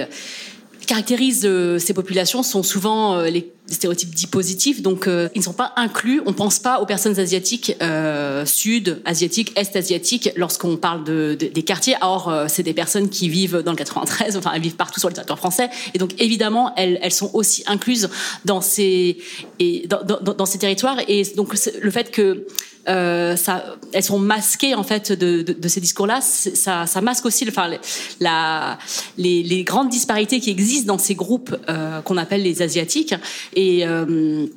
caractérisent 0.88 1.50
ces 1.80 1.94
populations 1.94 2.44
sont 2.44 2.64
souvent 2.64 3.22
les 3.22 3.55
stéréotypes 3.68 4.14
dits 4.14 4.28
positifs, 4.28 4.82
donc 4.82 5.08
euh, 5.08 5.30
ils 5.34 5.40
ne 5.40 5.44
sont 5.44 5.54
pas 5.54 5.74
inclus. 5.76 6.22
On 6.26 6.34
pense 6.34 6.60
pas 6.60 6.80
aux 6.80 6.86
personnes 6.86 7.20
asiatiques 7.20 7.76
euh, 7.82 8.46
sud, 8.46 9.02
asiatiques, 9.06 9.52
est 9.56 9.76
asiatiques 9.76 10.32
lorsqu'on 10.36 10.78
parle 10.78 11.04
de, 11.04 11.36
de, 11.40 11.48
des 11.48 11.64
quartiers. 11.64 11.96
Or, 12.02 12.30
euh, 12.30 12.46
c'est 12.48 12.64
des 12.64 12.74
personnes 12.74 13.10
qui 13.10 13.30
vivent 13.30 13.64
dans 13.64 13.72
le 13.72 13.78
93, 13.78 14.38
enfin 14.38 14.52
elles 14.54 14.62
vivent 14.62 14.76
partout 14.76 15.00
sur 15.00 15.10
le 15.10 15.16
territoire 15.16 15.40
français, 15.40 15.70
et 15.94 15.98
donc 15.98 16.12
évidemment 16.20 16.74
elles, 16.76 17.00
elles 17.02 17.12
sont 17.12 17.32
aussi 17.34 17.64
incluses 17.68 18.10
dans 18.46 18.62
ces 18.62 19.18
et 19.60 19.88
dans, 19.88 20.04
dans 20.04 20.46
ces 20.46 20.60
territoires. 20.60 20.98
Et 21.08 21.24
donc 21.36 21.56
le 21.82 21.92
fait 21.92 22.12
que 22.12 22.46
euh, 22.88 23.36
ça, 23.36 23.78
elles 23.94 24.04
sont 24.04 24.20
masquées 24.20 24.76
en 24.76 24.84
fait 24.84 25.12
de, 25.12 25.42
de, 25.42 25.54
de 25.54 25.68
ces 25.68 25.82
discours-là. 25.82 26.22
Ça, 26.22 26.86
ça, 26.86 27.02
masque 27.02 27.26
aussi, 27.26 27.46
enfin, 27.48 27.72
la, 28.20 28.78
les, 29.18 29.42
les, 29.42 29.64
grandes 29.64 29.90
disparités 29.90 30.40
qui 30.40 30.52
existent 30.52 30.94
dans 30.94 31.00
ces 31.00 31.16
groupes 31.16 31.56
euh, 31.68 32.02
qu'on 32.02 32.18
appelle 32.18 32.44
les 32.44 32.62
asiatiques 32.62 33.16
et 33.56 33.86
euh, 33.86 34.48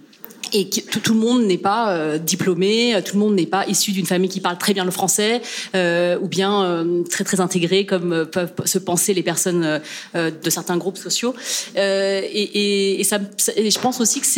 tout, 1.02 1.14
le 1.14 1.20
monde 1.20 1.42
n'est 1.42 1.58
pas 1.58 1.92
euh, 1.92 2.18
diplômé, 2.18 2.98
tout 3.04 3.14
le 3.16 3.20
monde 3.20 3.34
n'est 3.34 3.46
pas 3.46 3.66
issu 3.66 3.92
d'une 3.92 4.06
famille 4.06 4.28
qui 4.28 4.40
parle 4.40 4.58
très 4.58 4.74
bien 4.74 4.84
le 4.84 4.90
français, 4.90 5.42
euh, 5.74 6.18
ou 6.20 6.28
bien 6.28 6.64
euh, 6.64 7.02
très 7.04 7.24
très 7.24 7.40
intégré 7.40 7.86
comme 7.86 8.12
euh, 8.12 8.24
peuvent 8.24 8.52
se 8.64 8.78
penser 8.78 9.14
les 9.14 9.22
personnes 9.22 9.80
euh, 10.14 10.30
de 10.30 10.50
certains 10.50 10.76
groupes 10.76 10.98
sociaux. 10.98 11.34
Euh, 11.76 12.22
et, 12.32 13.02
je 13.02 13.78
pense 13.78 14.00
aussi 14.00 14.20
que 14.20 14.28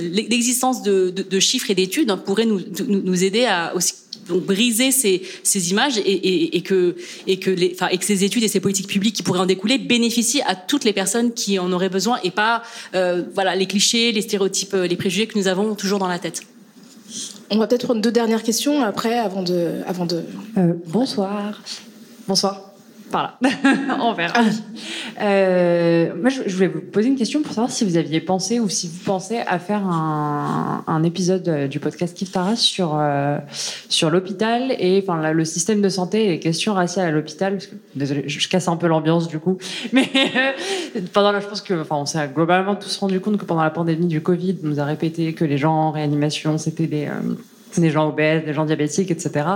l'existence 0.00 0.82
de, 0.82 1.40
chiffres 1.40 1.70
et 1.70 1.74
d'études 1.74 2.10
hein, 2.10 2.16
pourrait 2.16 2.46
nous 2.46 3.24
aider 3.24 3.44
à 3.44 3.74
aussi 3.74 3.94
donc 4.28 4.44
briser 4.44 4.90
ces, 4.90 5.22
ces 5.42 5.70
images 5.70 5.98
et, 5.98 6.02
et, 6.02 6.56
et, 6.56 6.62
que, 6.62 6.96
et, 7.26 7.38
que 7.38 7.50
les, 7.50 7.72
enfin, 7.74 7.88
et 7.88 7.98
que 7.98 8.04
ces 8.04 8.24
études 8.24 8.42
et 8.42 8.48
ces 8.48 8.60
politiques 8.60 8.88
publiques 8.88 9.16
qui 9.16 9.22
pourraient 9.22 9.40
en 9.40 9.46
découler 9.46 9.78
bénéficient 9.78 10.42
à 10.42 10.54
toutes 10.54 10.84
les 10.84 10.92
personnes 10.92 11.32
qui 11.32 11.58
en 11.58 11.72
auraient 11.72 11.88
besoin 11.88 12.18
et 12.24 12.30
pas 12.30 12.62
euh, 12.94 13.22
voilà, 13.34 13.54
les 13.56 13.66
clichés, 13.66 14.12
les 14.12 14.22
stéréotypes, 14.22 14.74
les 14.74 14.96
préjugés 14.96 15.26
que 15.26 15.38
nous 15.38 15.48
avons 15.48 15.74
toujours 15.74 15.98
dans 15.98 16.08
la 16.08 16.18
tête. 16.18 16.42
On 17.50 17.58
va 17.58 17.66
peut-être 17.66 17.84
prendre 17.84 18.00
deux 18.00 18.12
dernières 18.12 18.42
questions 18.42 18.82
après 18.82 19.18
avant 19.18 19.42
de. 19.42 19.82
Avant 19.86 20.06
de... 20.06 20.22
Euh, 20.56 20.72
bonsoir. 20.86 21.62
Bonsoir 22.26 22.73
par 23.14 23.38
là, 23.40 23.50
on 24.00 24.12
verra. 24.12 24.40
Euh, 25.20 26.12
moi, 26.20 26.30
je, 26.30 26.52
voulais 26.52 26.66
vous 26.66 26.80
poser 26.80 27.06
une 27.08 27.16
question 27.16 27.42
pour 27.42 27.52
savoir 27.52 27.70
si 27.70 27.84
vous 27.84 27.96
aviez 27.96 28.20
pensé 28.20 28.58
ou 28.58 28.68
si 28.68 28.88
vous 28.88 29.04
pensez 29.04 29.38
à 29.38 29.60
faire 29.60 29.86
un, 29.86 30.82
un 30.84 31.02
épisode 31.04 31.68
du 31.68 31.78
podcast 31.78 32.16
Kif 32.16 32.32
Taras 32.32 32.56
sur, 32.56 32.96
euh, 32.98 33.38
sur 33.88 34.10
l'hôpital 34.10 34.74
et 34.80 35.00
enfin, 35.00 35.20
la, 35.20 35.32
le 35.32 35.44
système 35.44 35.80
de 35.80 35.88
santé 35.88 36.24
et 36.24 36.28
les 36.30 36.40
questions 36.40 36.74
raciales 36.74 37.06
à 37.06 37.10
l'hôpital. 37.12 37.58
Désolée, 37.94 38.24
je, 38.26 38.40
je, 38.40 38.48
casse 38.48 38.66
un 38.66 38.76
peu 38.76 38.88
l'ambiance 38.88 39.28
du 39.28 39.38
coup. 39.38 39.58
Mais 39.92 40.10
pendant 41.12 41.30
là, 41.30 41.38
je 41.38 41.46
pense 41.46 41.60
que, 41.60 41.82
enfin, 41.82 41.94
on 41.94 42.06
s'est 42.06 42.28
globalement 42.34 42.74
tous 42.74 42.96
rendu 42.96 43.20
compte 43.20 43.36
que 43.36 43.44
pendant 43.44 43.62
la 43.62 43.70
pandémie 43.70 44.08
du 44.08 44.22
Covid, 44.22 44.58
on 44.64 44.66
nous 44.66 44.80
a 44.80 44.84
répété 44.84 45.34
que 45.34 45.44
les 45.44 45.56
gens 45.56 45.72
en 45.72 45.90
réanimation, 45.92 46.58
c'était 46.58 46.88
des. 46.88 47.08
Euh, 47.78 47.84
des 47.84 47.90
gens 47.90 48.08
obèses, 48.08 48.44
des 48.44 48.52
gens 48.52 48.64
diabétiques, 48.64 49.10
etc. 49.10 49.46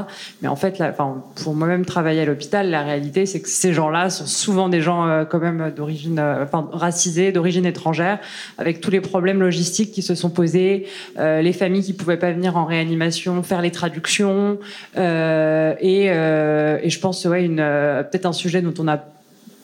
Mais 0.43 0.49
en 0.49 0.57
fait, 0.57 0.79
là, 0.79 0.91
enfin, 0.91 1.23
pour 1.43 1.55
moi-même 1.55 1.85
travailler 1.85 2.23
à 2.23 2.25
l'hôpital, 2.25 2.71
la 2.71 2.83
réalité, 2.83 3.27
c'est 3.27 3.41
que 3.41 3.49
ces 3.49 3.73
gens-là 3.73 4.11
sont 4.11 4.27
souvent 4.27 4.69
des 4.69 4.81
gens 4.81 5.07
euh, 5.07 5.25
quand 5.25 5.39
même 5.39 5.73
d'origine, 5.75 6.19
euh, 6.19 6.45
enfin, 6.45 6.69
racisés, 6.73 7.33
d'origine 7.33 7.67
étrangère, 7.67 8.19
avec 8.59 8.81
tous 8.81 8.91
les 8.91 9.01
problèmes 9.01 9.41
logistiques 9.41 9.93
qui 9.93 10.03
se 10.03 10.15
sont 10.15 10.31
posés, 10.31 10.87
euh, 11.19 11.43
les 11.43 11.53
familles 11.53 11.83
qui 11.83 11.93
pouvaient 11.93 12.19
pas 12.19 12.33
venir 12.33 12.57
en 12.57 12.65
réanimation, 12.65 13.43
faire 13.43 13.63
les 13.63 13.71
traductions, 13.71 14.59
euh, 14.97 15.75
et, 15.81 16.07
euh, 16.11 16.79
et, 16.83 16.91
je 16.91 17.01
pense, 17.01 17.25
ouais, 17.25 17.45
une 17.45 17.57
peut-être 17.57 18.27
un 18.27 18.33
sujet 18.33 18.63
dont 18.63 18.75
on 18.79 18.89
a 18.89 19.03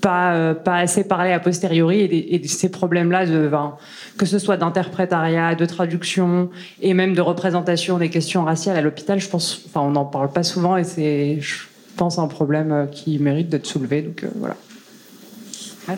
pas, 0.05 0.35
euh, 0.35 0.53
pas 0.53 0.77
assez 0.77 1.03
parlé 1.03 1.33
a 1.33 1.41
posteriori 1.41 2.03
et, 2.03 2.39
de 2.39 2.47
ces 2.47 2.69
problèmes-là, 2.69 3.25
ben, 3.25 3.75
que 4.19 4.27
ce 4.27 4.39
soit 4.39 4.59
d'interprétariat, 4.59 5.55
de 5.55 5.65
traduction 5.65 6.51
et 6.83 6.93
même 6.93 7.15
de 7.15 7.23
représentation 7.23 7.97
des 7.97 8.11
questions 8.11 8.45
raciales 8.45 8.77
à 8.77 8.83
l'hôpital, 8.83 9.19
je 9.19 9.31
pense, 9.31 9.63
enfin, 9.67 9.81
on 9.81 9.93
n'en 9.93 10.05
parle 10.05 10.31
pas 10.31 10.43
souvent 10.43 10.77
et 10.77 10.85
c'est, 10.85 11.39
je 11.41 11.55
pense, 11.97 12.19
un 12.19 12.29
problème 12.29 12.87
qui 12.93 13.19
mérite 13.19 13.49
d'être 13.49 13.65
soulevé. 13.65 14.03
Donc 14.03 14.25
euh, 14.25 14.29
voilà. 14.37 14.57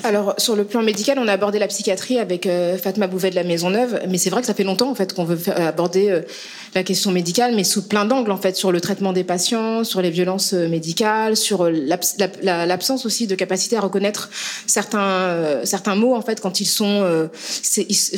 Alors 0.05 0.35
sur 0.39 0.57
le 0.57 0.65
plan 0.65 0.83
médical, 0.83 1.19
on 1.19 1.29
a 1.29 1.33
abordé 1.33 1.59
la 1.59 1.69
psychiatrie 1.69 2.19
avec 2.19 2.47
euh, 2.47 2.77
Fatma 2.77 3.07
Bouvet 3.07 3.31
de 3.31 3.37
la 3.37 3.45
Maisonneuve, 3.45 4.01
mais 4.09 4.19
c'est 4.19 4.31
vrai 4.31 4.41
que 4.41 4.47
ça 4.47 4.55
fait 4.55 4.65
longtemps 4.65 4.91
en 4.91 4.95
fait 4.95 5.15
qu'on 5.15 5.25
veut 5.25 5.39
aborder 5.57 6.11
euh, 6.11 6.23
la 6.77 6.85
question 6.85 7.11
médicale, 7.11 7.55
mais 7.55 7.65
sous 7.65 7.89
plein 7.89 8.05
d'angles 8.05 8.31
en 8.31 8.37
fait, 8.37 8.57
sur 8.57 8.71
le 8.71 8.81
traitement 8.81 9.13
des 9.13 9.25
patients, 9.25 9.83
sur 9.83 10.01
les 10.03 10.11
violences 10.11 10.53
euh, 10.53 10.69
médicales, 10.69 11.37
sur 11.37 11.69
l'absence 11.71 12.17
la, 12.43 12.67
la, 12.67 12.79
aussi 13.07 13.27
de 13.27 13.35
capacité 13.35 13.77
à 13.77 13.81
reconnaître 13.81 14.31
certains 14.67 15.01
euh, 15.01 15.61
certains 15.65 15.95
mots 15.95 16.15
en 16.15 16.23
fait 16.23 16.41
quand 16.41 16.61
ils 16.61 16.67
sont 16.67 17.03
euh, 17.03 17.29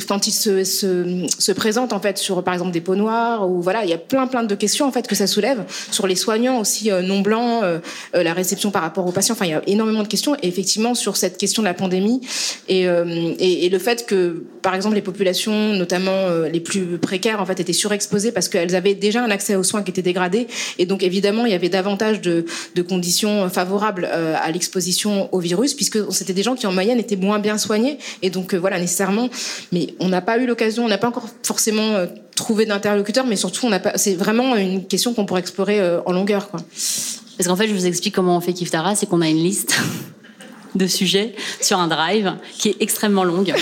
quand 0.07 0.27
ils 0.27 0.31
se, 0.31 0.63
se, 0.63 1.25
se 1.27 1.51
présentent 1.51 1.93
en 1.93 1.99
fait 1.99 2.17
sur 2.17 2.43
par 2.43 2.53
exemple 2.53 2.71
des 2.71 2.81
peaux 2.81 2.95
noires 2.95 3.49
ou 3.49 3.61
voilà, 3.61 3.83
il 3.83 3.89
y 3.89 3.93
a 3.93 3.97
plein 3.97 4.27
plein 4.27 4.43
de 4.43 4.55
questions 4.55 4.85
en 4.85 4.91
fait 4.91 5.07
que 5.07 5.15
ça 5.15 5.27
soulève 5.27 5.63
sur 5.91 6.05
les 6.05 6.15
soignants 6.15 6.59
aussi 6.59 6.91
non 6.91 7.21
blancs, 7.21 7.63
la 8.13 8.33
réception 8.33 8.71
par 8.71 8.81
rapport 8.81 9.07
aux 9.07 9.11
patients. 9.11 9.33
Enfin, 9.33 9.45
il 9.45 9.51
y 9.51 9.53
a 9.53 9.61
énormément 9.67 10.03
de 10.03 10.07
questions 10.07 10.35
et 10.41 10.47
effectivement 10.47 10.95
sur 10.95 11.17
cette 11.17 11.37
question 11.37 11.49
question 11.49 11.63
de 11.63 11.67
la 11.67 11.73
pandémie 11.73 12.21
et, 12.67 12.83
et, 12.83 13.65
et, 13.65 13.69
le 13.69 13.79
fait 13.79 14.05
que, 14.05 14.43
par 14.61 14.75
exemple, 14.75 14.93
les 14.93 15.01
populations, 15.01 15.73
notamment 15.73 16.29
les 16.51 16.59
plus 16.59 16.99
précaires, 16.99 17.41
en 17.41 17.45
fait, 17.45 17.59
étaient 17.59 17.73
surexposées 17.73 18.31
parce 18.31 18.48
qu'elles 18.49 18.75
avaient 18.75 18.95
déjà 18.95 19.23
un 19.23 19.31
accès 19.31 19.55
aux 19.55 19.63
soins 19.63 19.83
qui 19.83 19.91
était 19.91 20.01
dégradé. 20.01 20.47
Et 20.77 20.85
donc, 20.85 21.03
évidemment, 21.03 21.45
il 21.45 21.51
y 21.51 21.55
avait 21.55 21.69
davantage 21.69 22.21
de, 22.21 22.45
conditions 22.87 23.49
favorables 23.49 24.05
à 24.05 24.49
l'exposition 24.51 25.33
au 25.33 25.39
virus, 25.39 25.73
puisque 25.73 25.99
c'était 26.11 26.33
des 26.33 26.43
gens 26.43 26.55
qui, 26.55 26.65
en 26.65 26.71
moyenne, 26.71 26.97
étaient 26.97 27.17
moins 27.17 27.39
bien 27.39 27.57
soignés. 27.57 27.99
Et 28.21 28.29
donc, 28.29 28.53
voilà, 28.53 28.79
nécessairement, 28.79 29.29
mais 29.71 29.93
on 29.99 30.07
n'a 30.07 30.21
pas 30.21 30.37
eu 30.37 30.45
l'occasion, 30.45 30.85
on 30.85 30.87
n'a 30.87 30.97
pas 30.97 31.09
encore 31.09 31.27
forcément 31.43 32.05
trouvé 32.35 32.65
d'interlocuteur, 32.65 33.25
mais 33.25 33.35
surtout. 33.35 33.69
C'est 33.95 34.15
vraiment 34.15 34.55
une 34.55 34.85
question 34.85 35.13
qu'on 35.13 35.25
pourrait 35.25 35.41
explorer 35.41 35.81
en 36.05 36.11
longueur, 36.11 36.49
quoi. 36.49 36.61
Parce 37.39 37.47
qu'en 37.47 37.55
fait, 37.55 37.69
je 37.69 37.73
vous 37.73 37.85
explique 37.85 38.13
comment 38.13 38.35
on 38.35 38.41
fait 38.41 38.51
Kiftara, 38.51 38.95
c'est 38.95 39.05
qu'on 39.05 39.21
a 39.21 39.29
une 39.29 39.41
liste 39.41 39.79
de 40.75 40.87
sujets 40.87 41.35
sur 41.61 41.79
un 41.79 41.87
drive 41.87 42.33
qui 42.57 42.67
est 42.67 42.75
extrêmement 42.81 43.23
longue. 43.23 43.53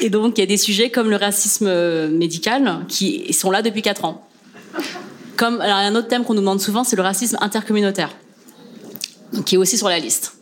Et 0.00 0.10
donc, 0.10 0.38
il 0.38 0.40
y 0.40 0.44
a 0.44 0.46
des 0.46 0.56
sujets 0.56 0.90
comme 0.90 1.10
le 1.10 1.16
racisme 1.16 2.08
médical 2.08 2.84
qui 2.88 3.32
sont 3.32 3.50
là 3.50 3.62
depuis 3.62 3.82
4 3.82 4.04
ans. 4.04 4.26
Comme, 5.36 5.60
alors, 5.60 5.76
un 5.76 5.94
autre 5.94 6.08
thème 6.08 6.24
qu'on 6.24 6.34
nous 6.34 6.40
demande 6.40 6.60
souvent, 6.60 6.84
c'est 6.84 6.96
le 6.96 7.02
racisme 7.02 7.36
intercommunautaire, 7.40 8.10
qui 9.44 9.56
est 9.56 9.58
aussi 9.58 9.76
sur 9.76 9.88
la 9.88 9.98
liste. 9.98 10.37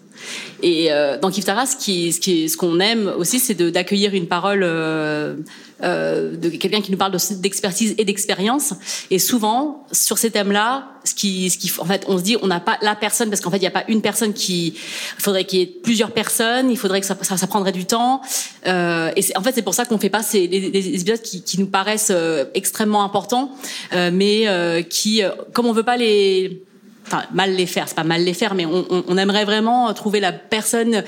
Et 0.63 0.93
euh, 0.93 1.19
dans 1.19 1.31
Kiftara, 1.31 1.67
ce 1.67 1.75
qu'on 1.75 2.13
ce 2.13 2.49
ce 2.49 2.57
qu'on 2.57 2.81
aime 2.81 3.13
aussi, 3.19 3.39
c'est 3.39 3.55
d'accueillir 3.55 4.15
une 4.15 4.27
parole 4.27 4.63
euh, 4.63 5.37
euh, 5.83 6.37
de 6.37 6.49
quelqu'un 6.49 6.81
qui 6.81 6.91
nous 6.91 6.97
parle 6.97 7.15
d'expertise 7.41 7.95
et 7.99 8.05
d'expérience. 8.07 8.73
Et 9.11 9.19
souvent, 9.19 9.85
sur 9.93 10.17
ces 10.17 10.31
thèmes-là, 10.31 10.89
ce 11.05 11.15
qui, 11.15 11.51
ce 11.51 11.59
qui, 11.59 11.71
en 11.79 11.85
fait, 11.85 12.05
on 12.09 12.17
se 12.17 12.23
dit, 12.23 12.37
on 12.41 12.47
n'a 12.47 12.61
pas 12.61 12.79
la 12.81 12.95
personne 12.95 13.29
parce 13.29 13.43
qu'en 13.43 13.51
fait, 13.51 13.59
il 13.59 13.61
n'y 13.61 13.67
a 13.67 13.73
pas 13.73 13.85
une 13.89 14.01
personne 14.01 14.33
qui. 14.33 14.69
Il 14.69 15.23
faudrait 15.23 15.45
qu'il 15.45 15.59
y 15.59 15.63
ait 15.63 15.67
plusieurs 15.67 16.13
personnes. 16.13 16.71
Il 16.71 16.79
faudrait 16.79 17.01
que 17.01 17.07
ça, 17.07 17.17
ça, 17.21 17.47
prendrait 17.47 17.73
du 17.73 17.85
temps. 17.85 18.23
Euh, 18.67 19.11
et 19.17 19.23
en 19.37 19.43
fait, 19.43 19.53
c'est 19.55 19.63
pour 19.63 19.75
ça 19.75 19.85
qu'on 19.85 19.99
fait 19.99 20.11
pas 20.11 20.23
ces 20.23 20.47
les, 20.47 20.71
les 20.71 20.89
épisodes 20.89 21.21
qui, 21.21 21.43
qui, 21.43 21.61
nous 21.61 21.67
paraissent 21.67 22.11
euh, 22.11 22.47
extrêmement 22.55 23.05
importants, 23.05 23.53
euh, 23.93 24.11
mais 24.13 24.49
euh, 24.49 24.81
qui, 24.81 25.21
comme 25.53 25.67
on 25.67 25.73
veut 25.73 25.83
pas 25.83 25.99
les 25.99 26.63
enfin 27.07 27.23
mal 27.33 27.55
les 27.55 27.67
faire, 27.67 27.89
c'est 27.89 27.95
pas 27.95 28.05
mal 28.05 28.23
les 28.23 28.35
faire, 28.35 28.55
mais 28.55 28.67
on, 28.67 28.85
on, 28.91 29.17
aimerait 29.17 29.45
vraiment 29.45 29.93
trouver 29.95 30.21
la 30.21 30.33
personne 30.33 31.05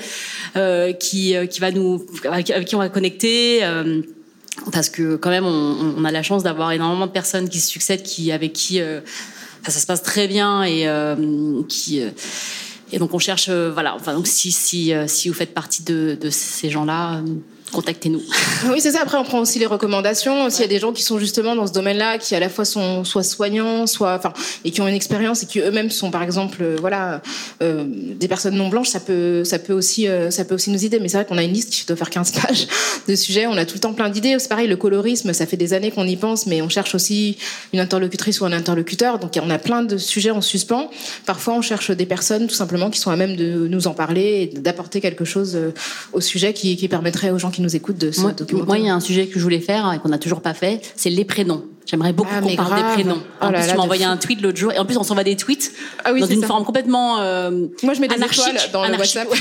euh, 0.55 0.93
qui 0.93 1.35
qui 1.49 1.59
va 1.59 1.71
nous 1.71 2.05
avec 2.25 2.65
qui 2.65 2.75
on 2.75 2.79
va 2.79 2.89
connecter. 2.89 3.63
Euh, 3.63 4.01
parce 4.71 4.89
que 4.89 5.15
quand 5.15 5.29
même, 5.29 5.45
on, 5.45 6.03
a 6.03 6.11
la 6.11 6.23
chance 6.23 6.43
d'avoir 6.43 6.71
énormément 6.71 7.07
de 7.07 7.11
personnes 7.11 7.49
qui 7.49 7.59
se 7.59 7.69
succèdent, 7.69 8.03
qui 8.03 8.31
avec 8.31 8.53
qui 8.53 8.81
euh, 8.81 9.01
ça 9.67 9.79
se 9.79 9.85
passe 9.85 10.03
très 10.03 10.27
bien 10.27 10.63
et 10.63 10.87
euh, 10.87 11.61
qui 11.67 12.01
euh, 12.01 12.09
et 12.91 12.99
donc 12.99 13.13
on 13.13 13.19
cherche 13.19 13.49
voilà. 13.49 13.95
Enfin 13.95 14.13
donc 14.13 14.27
si 14.27 14.51
si 14.51 14.93
si 15.07 15.29
vous 15.29 15.35
faites 15.35 15.53
partie 15.53 15.83
de 15.83 16.17
ces 16.29 16.69
gens-là 16.69 17.21
contactez-nous. 17.71 18.21
Oui, 18.69 18.81
c'est 18.81 18.91
ça. 18.91 18.99
Après, 19.01 19.17
on 19.17 19.23
prend 19.23 19.39
aussi 19.39 19.57
les 19.57 19.65
recommandations. 19.65 20.49
S'il 20.49 20.61
y 20.61 20.65
a 20.65 20.67
des 20.67 20.79
gens 20.79 20.91
qui 20.91 21.01
sont 21.01 21.17
justement 21.17 21.55
dans 21.55 21.65
ce 21.65 21.71
domaine-là, 21.71 22.17
qui 22.17 22.35
à 22.35 22.39
la 22.39 22.49
fois 22.49 22.65
sont 22.65 23.05
soit 23.05 23.23
soignants, 23.23 23.87
soit, 23.87 24.15
enfin, 24.15 24.33
et 24.65 24.71
qui 24.71 24.81
ont 24.81 24.87
une 24.87 24.95
expérience 24.95 25.43
et 25.43 25.45
qui 25.45 25.59
eux-mêmes 25.59 25.89
sont, 25.89 26.11
par 26.11 26.23
exemple, 26.23 26.57
euh, 26.61 26.75
voilà, 26.79 27.21
euh, 27.63 27.85
des 27.87 28.27
personnes 28.27 28.55
non 28.55 28.67
blanches, 28.67 28.89
ça 28.89 28.99
peut, 28.99 29.43
ça 29.45 29.59
peut 29.59 29.73
aussi, 29.73 30.07
euh, 30.07 30.29
ça 30.29 30.43
peut 30.43 30.55
aussi 30.55 30.71
nous 30.71 30.83
aider. 30.83 30.99
Mais 30.99 31.07
c'est 31.07 31.17
vrai 31.17 31.25
qu'on 31.25 31.37
a 31.37 31.43
une 31.43 31.53
liste 31.53 31.69
qui 31.69 31.85
doit 31.85 31.95
faire 31.95 32.09
15 32.09 32.31
pages 32.41 32.67
de 33.07 33.15
sujets. 33.15 33.47
On 33.47 33.57
a 33.57 33.65
tout 33.65 33.75
le 33.75 33.79
temps 33.79 33.93
plein 33.93 34.09
d'idées. 34.09 34.35
C'est 34.39 34.49
pareil, 34.49 34.67
le 34.67 34.75
colorisme, 34.75 35.31
ça 35.31 35.45
fait 35.45 35.57
des 35.57 35.73
années 35.73 35.91
qu'on 35.91 36.05
y 36.05 36.17
pense, 36.17 36.45
mais 36.47 36.61
on 36.61 36.69
cherche 36.69 36.95
aussi 36.95 37.37
une 37.73 37.79
interlocutrice 37.79 38.41
ou 38.41 38.45
un 38.45 38.51
interlocuteur. 38.51 39.19
Donc, 39.19 39.39
on 39.41 39.49
a 39.49 39.57
plein 39.57 39.83
de 39.83 39.97
sujets 39.97 40.31
en 40.31 40.41
suspens. 40.41 40.89
Parfois, 41.25 41.53
on 41.53 41.61
cherche 41.61 41.91
des 41.91 42.05
personnes, 42.05 42.47
tout 42.47 42.55
simplement, 42.55 42.89
qui 42.89 42.99
sont 42.99 43.11
à 43.11 43.15
même 43.15 43.35
de 43.37 43.67
nous 43.67 43.87
en 43.87 43.93
parler 43.93 44.51
et 44.53 44.59
d'apporter 44.59 44.99
quelque 44.99 45.25
chose 45.25 45.57
au 46.11 46.21
sujet 46.21 46.53
qui, 46.53 46.75
qui 46.75 46.87
permettrait 46.87 47.29
aux 47.31 47.39
gens 47.39 47.51
qui 47.51 47.58
nous 47.61 47.75
écoutent 47.75 47.97
de 47.97 48.11
ce 48.11 48.21
moi, 48.21 48.31
documentaire. 48.31 48.65
Moi, 48.67 48.77
il 48.79 48.85
y 48.85 48.89
a 48.89 48.93
un 48.95 48.99
sujet 48.99 49.27
que 49.27 49.37
je 49.39 49.43
voulais 49.43 49.59
faire 49.59 49.91
et 49.93 49.99
qu'on 49.99 50.09
n'a 50.09 50.17
toujours 50.19 50.41
pas 50.41 50.53
fait, 50.53 50.81
c'est 50.95 51.09
les 51.09 51.25
prénoms. 51.25 51.63
J'aimerais 51.85 52.13
beaucoup 52.13 52.29
Ah, 52.35 52.41
qu'on 52.41 52.55
parle 52.55 52.69
grave. 52.69 52.87
des 52.87 52.93
prénoms. 53.03 53.21
Oh 53.41 53.45
en 53.45 53.49
là 53.49 53.59
plus, 53.59 53.65
là, 53.67 53.71
tu 53.73 53.77
m'as 53.77 53.83
envoyé 53.83 54.05
un 54.05 54.17
tweet 54.17 54.41
l'autre 54.41 54.57
jour 54.57 54.71
et 54.71 54.77
en 54.77 54.85
plus, 54.85 54.97
on 54.97 55.03
s'envoie 55.03 55.23
des 55.23 55.35
tweets 55.35 55.71
Ah 56.05 56.13
oui, 56.13 56.21
dans 56.21 56.27
une 56.27 56.41
ça. 56.41 56.47
forme 56.47 56.63
complètement 56.63 57.19
euh, 57.19 57.49
Moi, 57.83 57.93
je 57.95 58.01
mets 58.01 58.07
des 58.07 58.15
étoiles 58.15 58.57
dans 58.71 58.85
le 58.87 58.91
WhatsApp. 58.97 59.27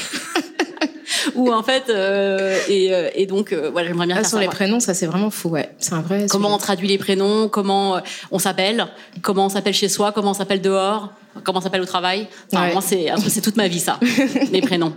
Où 1.35 1.53
en 1.53 1.63
fait, 1.63 1.85
euh, 1.89 2.59
et, 2.69 2.93
euh, 2.95 3.09
et 3.15 3.27
donc, 3.27 3.53
euh, 3.53 3.71
voilà, 3.71 3.89
j'aimerais 3.89 4.07
bien 4.07 4.17
Ah, 4.17 4.21
faire 4.21 4.29
sur 4.29 4.39
ça. 4.39 4.43
les 4.43 4.49
prénoms, 4.49 4.79
ça 4.81 4.93
c'est 4.95 5.07
vraiment 5.07 5.31
fou, 5.31 5.49
ouais. 5.51 5.71
C'est 5.79 5.95
un 5.95 6.01
vrai. 6.03 6.27
Comment 6.31 6.49
sujet. 6.49 6.55
on 6.55 6.59
traduit 6.59 6.89
les 6.89 6.99
prénoms, 6.99 7.49
comment 7.49 7.97
euh, 7.97 8.01
on 8.31 8.39
s'appelle, 8.39 8.87
comment 9.23 9.47
on 9.47 9.49
s'appelle 9.49 9.73
chez 9.75 9.89
soi, 9.89 10.13
comment 10.13 10.31
on 10.31 10.35
s'appelle 10.35 10.61
dehors, 10.61 11.13
comment 11.45 11.59
on 11.59 11.63
s'appelle 11.63 11.83
au 11.83 11.87
travail. 11.87 12.27
Enfin, 12.53 12.67
Ouais. 12.67 12.73
Moi, 12.73 12.83
c'est 12.83 13.07
c'est 13.29 13.41
toute 13.41 13.57
ma 13.57 13.69
vie, 13.69 13.81
ça, 13.81 13.99
les 14.53 14.61
prénoms. 14.61 14.95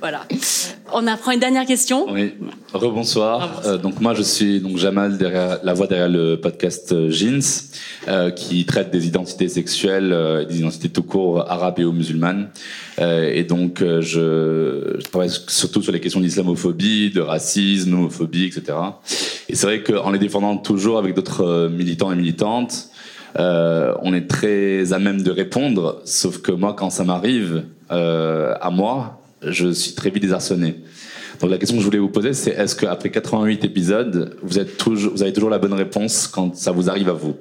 voilà. 0.00 0.22
On 0.92 1.06
apprend 1.06 1.30
une 1.30 1.38
dernière 1.40 1.66
question. 1.66 2.06
Oui, 2.10 2.34
rebonsoir. 2.72 3.62
Euh, 3.64 3.78
donc 3.78 4.00
moi 4.00 4.12
je 4.14 4.22
suis 4.22 4.60
donc 4.60 4.76
Jamal 4.76 5.16
derrière 5.18 5.60
la 5.62 5.72
voix 5.72 5.86
derrière 5.86 6.08
le 6.08 6.36
podcast 6.40 6.92
euh, 6.92 7.10
Jeans 7.10 7.40
euh, 8.08 8.30
qui 8.30 8.64
traite 8.66 8.90
des 8.90 9.06
identités 9.06 9.48
sexuelles, 9.48 10.12
euh, 10.12 10.44
des 10.44 10.58
identités 10.58 10.88
tout 10.88 11.04
court 11.04 11.48
arabes 11.50 11.78
et 11.78 11.84
ou 11.84 11.92
musulmanes. 11.92 12.48
Euh, 12.98 13.30
et 13.32 13.44
donc 13.44 13.82
euh, 13.82 14.00
je, 14.02 14.98
je 14.98 15.08
travaille 15.08 15.30
surtout 15.46 15.80
sur 15.82 15.92
les 15.92 16.00
questions 16.00 16.20
d'islamophobie, 16.20 17.10
de 17.10 17.20
racisme, 17.20 17.90
d'homophobie, 17.92 18.46
etc. 18.46 18.76
Et 19.48 19.54
c'est 19.54 19.66
vrai 19.66 19.82
qu'en 19.84 20.10
les 20.10 20.18
défendant 20.18 20.56
toujours 20.56 20.98
avec 20.98 21.14
d'autres 21.14 21.68
militants 21.68 22.10
et 22.12 22.16
militantes, 22.16 22.88
euh, 23.36 23.94
on 24.02 24.14
est 24.14 24.28
très 24.28 24.92
à 24.92 24.98
même 24.98 25.22
de 25.22 25.30
répondre. 25.30 26.00
Sauf 26.04 26.38
que 26.38 26.52
moi 26.52 26.74
quand 26.76 26.90
ça 26.90 27.04
m'arrive 27.04 27.64
euh, 27.90 28.54
à 28.60 28.70
moi, 28.70 29.20
je 29.42 29.72
suis 29.72 29.94
très 29.94 30.10
vite 30.10 30.22
désarçonné. 30.22 30.76
Donc 31.40 31.50
la 31.50 31.58
question 31.58 31.76
que 31.76 31.82
je 31.82 31.86
voulais 31.86 31.98
vous 31.98 32.08
poser, 32.08 32.32
c'est 32.32 32.52
est-ce 32.52 32.76
qu'après 32.76 33.10
88 33.10 33.64
épisodes, 33.64 34.36
vous, 34.42 34.58
êtes 34.58 34.76
toujours, 34.76 35.12
vous 35.12 35.22
avez 35.22 35.32
toujours 35.32 35.50
la 35.50 35.58
bonne 35.58 35.72
réponse 35.72 36.28
quand 36.28 36.54
ça 36.56 36.70
vous 36.70 36.88
arrive 36.88 37.08
à 37.08 37.12
vous? 37.12 37.34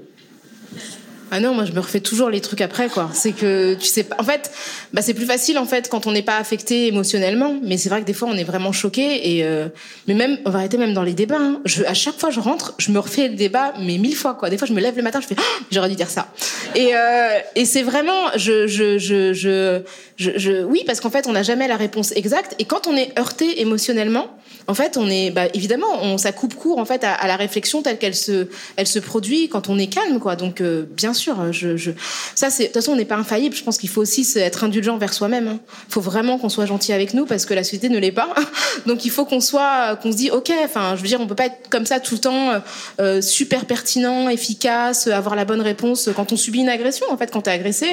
Ah 1.35 1.39
non, 1.39 1.55
moi 1.55 1.65
je 1.65 1.71
me 1.71 1.79
refais 1.79 1.99
toujours 1.99 2.29
les 2.29 2.41
trucs 2.41 2.61
après 2.61 2.89
quoi. 2.89 3.09
C'est 3.11 3.31
que 3.31 3.73
tu 3.73 3.87
sais. 3.87 4.05
En 4.19 4.23
fait, 4.23 4.51
bah 4.93 5.01
c'est 5.01 5.15
plus 5.15 5.25
facile 5.25 5.57
en 5.57 5.65
fait 5.65 5.89
quand 5.89 6.05
on 6.05 6.11
n'est 6.11 6.21
pas 6.21 6.37
affecté 6.37 6.85
émotionnellement. 6.85 7.55
Mais 7.63 7.77
c'est 7.77 7.89
vrai 7.89 8.01
que 8.01 8.05
des 8.05 8.13
fois 8.13 8.29
on 8.31 8.37
est 8.37 8.43
vraiment 8.43 8.71
choqué 8.71 9.31
et 9.31 9.43
euh, 9.43 9.67
mais 10.07 10.13
même 10.13 10.37
en 10.45 10.51
vérité 10.51 10.77
même 10.77 10.93
dans 10.93 11.01
les 11.01 11.15
débats, 11.15 11.39
hein, 11.39 11.59
je, 11.65 11.83
à 11.85 11.95
chaque 11.95 12.19
fois 12.19 12.29
je 12.29 12.39
rentre, 12.39 12.75
je 12.77 12.91
me 12.91 12.99
refais 12.99 13.29
le 13.29 13.33
débat 13.33 13.73
mais 13.79 13.97
mille 13.97 14.15
fois 14.15 14.35
quoi. 14.35 14.51
Des 14.51 14.59
fois 14.59 14.67
je 14.67 14.73
me 14.73 14.79
lève 14.79 14.95
le 14.95 15.01
matin, 15.01 15.21
je 15.21 15.25
fais 15.25 15.35
j'aurais 15.71 15.89
dû 15.89 15.95
dire 15.95 16.11
ça. 16.11 16.27
Et 16.75 16.95
euh, 16.95 17.39
et 17.55 17.65
c'est 17.65 17.81
vraiment 17.81 18.29
je 18.35 18.67
je 18.67 18.99
je 18.99 19.33
je, 19.33 19.81
oui 20.19 20.83
parce 20.85 20.99
qu'en 20.99 21.09
fait 21.09 21.27
on 21.27 21.31
n'a 21.31 21.43
jamais 21.43 21.67
la 21.67 21.77
réponse 21.77 22.11
exacte 22.15 22.55
et 22.59 22.65
quand 22.65 22.87
on 22.87 22.95
est 22.95 23.17
heurté 23.17 23.61
émotionnellement, 23.61 24.27
en 24.67 24.73
fait 24.73 24.97
on 24.97 25.09
est 25.09 25.31
bah 25.31 25.45
évidemment 25.53 26.17
ça 26.17 26.31
coupe 26.31 26.55
court 26.55 26.77
en 26.77 26.85
fait 26.85 27.03
à, 27.03 27.27
la 27.27 27.35
réflexion 27.35 27.81
telle 27.81 27.97
qu'elle 27.97 28.15
se 28.15 28.47
elle 28.75 28.87
se 28.87 28.99
produit 28.99 29.49
quand 29.49 29.69
on 29.69 29.77
est 29.77 29.87
calme 29.87 30.19
quoi. 30.19 30.35
Donc 30.35 30.61
euh, 30.61 30.85
bien 30.89 31.13
sûr, 31.13 31.51
je, 31.51 31.77
je 31.77 31.91
ça 32.35 32.49
c'est 32.49 32.63
de 32.63 32.67
toute 32.67 32.75
façon 32.75 32.91
on 32.91 32.95
n'est 32.95 33.05
pas 33.05 33.15
infaillible. 33.15 33.55
Je 33.55 33.63
pense 33.63 33.77
qu'il 33.77 33.89
faut 33.89 34.01
aussi 34.01 34.27
être 34.35 34.63
indulgent 34.63 34.97
vers 34.97 35.13
soi-même. 35.13 35.57
Il 35.89 35.93
faut 35.93 36.01
vraiment 36.01 36.37
qu'on 36.37 36.49
soit 36.49 36.65
gentil 36.65 36.93
avec 36.93 37.13
nous 37.13 37.25
parce 37.25 37.45
que 37.45 37.53
la 37.53 37.63
société 37.63 37.89
ne 37.89 37.97
l'est 37.97 38.11
pas. 38.11 38.33
Donc 38.85 39.05
il 39.05 39.11
faut 39.11 39.25
qu'on 39.25 39.41
soit 39.41 39.97
qu'on 40.01 40.11
se 40.11 40.17
dit 40.17 40.31
ok. 40.31 40.51
Enfin 40.63 40.95
je 40.95 41.01
veux 41.01 41.07
dire 41.07 41.21
on 41.21 41.27
peut 41.27 41.35
pas 41.35 41.47
être 41.47 41.69
comme 41.69 41.85
ça 41.85 41.99
tout 41.99 42.15
le 42.15 42.21
temps 42.21 42.51
euh, 42.51 42.59
euh, 42.99 43.21
super 43.21 43.65
pertinent, 43.65 44.29
efficace, 44.29 45.07
avoir 45.07 45.35
la 45.35 45.45
bonne 45.45 45.61
réponse 45.61 46.09
quand 46.15 46.31
on 46.31 46.37
subit 46.37 46.59
une 46.59 46.69
agression. 46.69 47.07
En 47.09 47.17
fait 47.17 47.31
quand 47.31 47.41
t'es 47.41 47.51
agressé, 47.51 47.87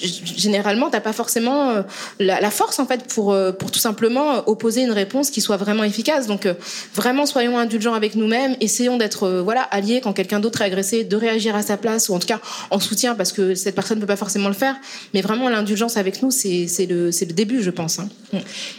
généralement 0.00 0.90
t'as 0.90 1.00
pas 1.00 1.12
forcément 1.12 1.39
euh, 1.48 1.82
la, 2.18 2.50
force 2.50 2.78
en 2.78 2.86
fait 2.86 3.04
pour 3.06 3.32
euh, 3.32 3.52
pour 3.52 3.70
tout 3.70 3.78
simplement 3.78 4.34
euh, 4.34 4.40
opposer 4.46 4.82
une 4.82 4.90
réponse 4.90 5.30
qui 5.30 5.40
soit 5.40 5.56
vraiment 5.56 5.84
efficace. 5.84 6.26
Donc 6.26 6.48
vraiment 6.94 7.26
soyons 7.26 7.58
indulgents 7.58 7.94
avec 7.94 8.14
nous-mêmes, 8.14 8.56
essayons 8.60 8.96
d'être 8.96 9.28
voilà 9.44 9.62
alliés 9.62 10.00
quand 10.02 10.12
quelqu'un 10.12 10.40
d'autre 10.40 10.62
est 10.62 10.64
agressé, 10.64 11.04
de 11.04 11.16
réagir 11.16 11.54
à 11.54 11.62
sa 11.62 11.76
place 11.76 12.08
ou 12.08 12.14
en 12.14 12.18
tout 12.18 12.26
cas 12.26 12.40
en 12.70 12.80
soutien 12.80 13.14
parce 13.14 13.32
que 13.32 13.54
cette 13.54 13.74
personne 13.74 13.98
ne 13.98 14.00
peut 14.00 14.06
pas 14.06 14.16
forcément 14.16 14.48
le 14.48 14.54
faire. 14.54 14.76
Mais 15.14 15.20
vraiment 15.20 15.48
l'indulgence 15.48 15.96
avec 15.96 16.22
nous 16.22 16.30
c'est 16.30 16.66
le 16.88 17.10
le 17.10 17.32
début 17.32 17.62
je 17.62 17.70
pense. 17.70 17.98
hein. 17.98 18.08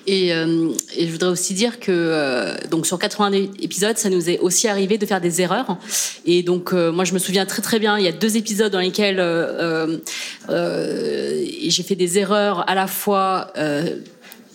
Et, 0.08 0.30
je 0.32 1.12
voudrais 1.12 1.30
aussi 1.30 1.54
dire 1.54 1.80
que 1.80 2.54
donc 2.70 2.86
sur 2.86 3.00
80 3.00 3.32
épisodes, 3.62 3.98
ça 3.98 4.10
nous 4.10 4.30
est 4.30 4.40
aussi 4.40 4.68
arrivé 4.68 4.98
de 4.98 5.06
faire 5.06 5.22
des 5.22 5.42
erreurs. 5.42 5.78
Et 6.26 6.44
donc 6.44 6.74
moi 6.74 7.06
je 7.06 7.14
me 7.14 7.20
souviens 7.20 7.46
très 7.46 7.62
très 7.62 7.80
bien, 7.80 7.98
il 7.98 8.06
y 8.06 8.08
a 8.08 8.12
deux 8.12 8.38
épisodes 8.38 8.72
dans 8.72 8.80
lesquels 8.80 9.22
j'ai 11.72 11.84
fait 11.84 11.96
des 11.96 12.18
erreurs 12.18 12.51
à 12.60 12.76
la 12.76 12.88
fois 12.88 13.48
euh, 13.58 14.02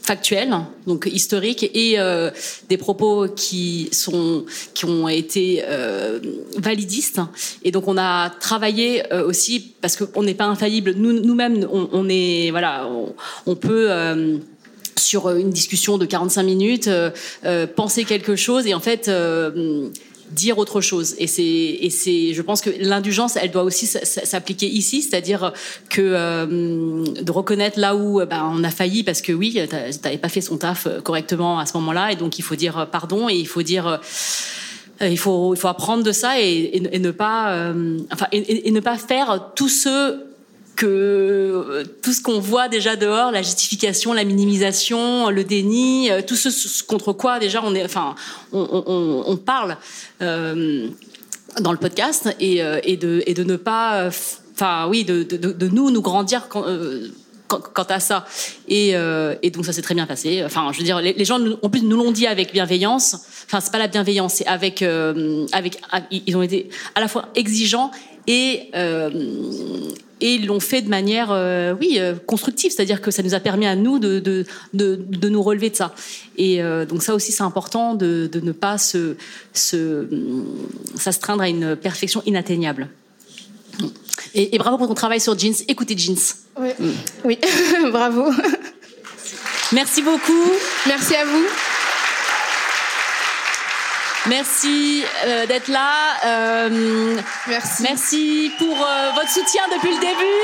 factuelles, 0.06 0.56
donc 0.86 1.09
historiques, 1.12 1.68
et 1.74 1.98
euh, 1.98 2.31
des 2.68 2.77
propos 2.77 3.27
qui 3.28 3.89
sont 3.90 4.44
qui 4.73 4.85
ont 4.85 5.09
été 5.09 5.64
euh, 5.66 6.20
validistes. 6.59 7.20
Et 7.64 7.73
donc 7.73 7.89
on 7.89 7.98
a 7.98 8.31
travaillé 8.31 9.12
euh, 9.12 9.27
aussi 9.27 9.74
parce 9.81 9.97
qu'on 9.97 10.23
n'est 10.23 10.35
pas 10.35 10.44
infaillible. 10.44 10.94
Nous 10.97 11.12
nous-mêmes, 11.12 11.66
on, 11.70 12.09
est 12.09 12.51
voilà, 12.52 12.89
on, 13.47 13.56
peut 13.56 13.89
sur 14.97 15.31
une 15.31 15.51
discussion 15.51 15.98
de 15.98 16.06
45 16.06 16.43
minutes, 16.44 16.90
penser 17.74 18.05
quelque 18.05 18.36
chose 18.36 18.66
et 18.66 18.74
en 18.74 18.81
fait, 18.81 19.10
dire 20.31 20.59
autre 20.59 20.81
chose. 20.81 21.15
Et 21.19 21.27
c'est, 21.27 21.43
et 21.43 21.90
c'est, 21.90 22.35
je 22.35 22.43
pense 22.43 22.61
que 22.61 22.70
l'indulgence, 22.81 23.36
elle 23.36 23.51
doit 23.51 23.62
aussi 23.62 23.86
s'appliquer 23.86 24.66
ici, 24.66 25.03
c'est-à-dire 25.03 25.53
que 25.89 26.03
euh, 26.03 27.05
de 27.05 27.32
reconnaître 27.32 27.78
là 27.78 27.97
où 27.97 28.24
ben, 28.24 28.51
on 28.53 28.65
a 28.65 28.70
failli 28.70 29.03
parce 29.03 29.23
que 29.23 29.32
oui, 29.32 29.59
t'avais 30.03 30.19
pas 30.19 30.28
fait 30.28 30.40
son 30.40 30.57
taf 30.59 30.89
correctement 31.03 31.59
à 31.59 31.66
ce 31.66 31.77
moment-là, 31.78 32.12
et 32.12 32.16
donc 32.16 32.39
il 32.39 32.43
faut 32.43 32.57
dire 32.57 32.89
pardon 32.90 33.28
et 33.28 33.35
il 33.35 33.47
faut 33.47 33.62
dire. 33.62 34.01
il 35.01 35.19
faut, 35.19 35.55
il 35.55 35.59
faut 35.59 35.69
apprendre 35.69 36.03
de 36.03 36.12
ça 36.12 36.40
et, 36.40 36.70
et, 36.93 36.98
ne 36.98 37.11
pas, 37.11 37.73
enfin, 38.12 38.27
et, 38.32 38.69
et, 38.69 38.70
ne 38.70 38.81
pas 38.81 38.97
faire 38.97 39.53
tout 39.55 39.69
ce 39.69 40.27
que 40.77 40.86
euh, 40.86 41.85
tout 42.03 42.12
ce 42.12 42.23
qu'on 42.23 42.39
voit 42.39 42.69
déjà 42.69 42.94
dehors, 42.94 43.32
la 43.32 43.43
justification, 43.43 44.12
la 44.12 44.24
minimisation, 44.24 45.31
le 45.31 45.43
déni, 45.43 46.11
euh, 46.11 46.20
tout 46.24 46.36
ce 46.36 46.82
contre 46.85 47.12
quoi 47.12 47.39
déjà 47.39 47.62
on 47.65 47.74
enfin, 47.82 48.15
on, 48.53 49.36
parle 49.44 49.78
euh, 50.23 50.89
dans 51.61 51.73
le 51.73 51.78
podcast 51.78 52.28
et, 52.39 52.59
de, 52.97 53.32
de 53.32 53.43
ne 53.43 53.57
pas, 53.57 54.11
enfin 54.53 54.86
oui, 54.89 55.05
de, 55.05 55.23
de, 55.23 55.69
nous 55.69 55.90
nous 55.90 56.03
grandir. 56.03 56.48
quant 56.48 57.86
à 57.89 58.01
ça. 58.01 58.27
Et, 58.69 58.93
donc 59.51 59.65
ça 59.65 59.73
s'est 59.73 59.82
très 59.82 59.94
bien 59.94 60.07
passé. 60.07 60.43
Enfin, 60.44 60.70
je 60.73 60.78
veux 60.78 60.85
dire, 60.85 61.01
les, 61.01 61.24
gens 61.24 61.40
en 61.62 61.70
plus 61.70 61.82
nous 61.82 61.97
l'ont 61.97 62.12
dit 62.12 62.27
avec 62.27 62.53
bienveillance. 62.53 63.16
Enfin, 63.47 63.61
c'est 63.61 63.73
pas 63.73 63.78
la 63.78 63.89
bienveillance, 63.89 64.35
c'est 64.35 64.47
avec, 64.47 64.82
avec, 65.53 65.81
ils 66.11 66.36
ont 66.36 66.43
été 66.43 66.69
à 66.94 67.01
la 67.01 67.09
fois 67.09 67.31
exigeants 67.35 67.90
et 68.27 68.70
et 70.20 70.35
ils 70.35 70.47
l'ont 70.47 70.61
fait 70.61 70.81
de 70.81 70.89
manière, 70.89 71.28
euh, 71.31 71.74
oui, 71.78 71.97
euh, 71.98 72.15
constructive, 72.27 72.73
c'est-à-dire 72.73 73.03
que 73.03 73.11
ça 73.11 73.23
nous 73.23 73.35
a 73.35 73.40
permis 73.40 73.66
à 73.66 73.77
nous 73.77 73.98
de, 73.98 74.19
de, 74.19 74.47
de, 74.73 74.97
de 74.97 75.28
nous 75.28 75.43
relever 75.43 75.69
de 75.69 75.77
ça. 75.77 75.94
Et 76.39 76.62
euh, 76.62 76.86
donc 76.86 77.03
ça 77.03 77.15
aussi, 77.15 77.32
c'est 77.32 77.43
important 77.43 77.94
de, 77.94 78.28
de, 78.31 78.40
ne 78.40 78.53
pas 78.53 78.78
se, 78.78 79.16
se, 79.53 80.07
s'astreindre 80.97 81.43
à 81.43 81.48
une 81.48 81.77
perfection 81.77 82.23
inatteignable. 82.24 82.89
Et, 84.35 84.55
et, 84.55 84.59
bravo 84.59 84.78
pour 84.78 84.89
ton 84.89 84.94
travail 84.94 85.20
sur 85.20 85.39
Jeans. 85.39 85.55
Écoutez 85.69 85.97
Jeans. 85.98 86.16
Oui, 86.59 86.70
oui. 87.24 87.39
bravo. 87.93 88.31
Merci 89.73 90.01
beaucoup. 90.01 90.51
Merci 90.86 91.15
à 91.15 91.27
vous. 91.27 91.44
Merci 94.28 95.05
euh, 95.24 95.47
d'être 95.47 95.69
là. 95.69 95.90
Euh, 96.24 97.16
merci. 97.47 97.82
Merci 97.82 98.53
pour 98.59 98.77
euh, 98.77 99.11
votre 99.15 99.31
soutien 99.31 99.62
depuis 99.73 99.94
le 99.94 100.01
début. 100.01 100.43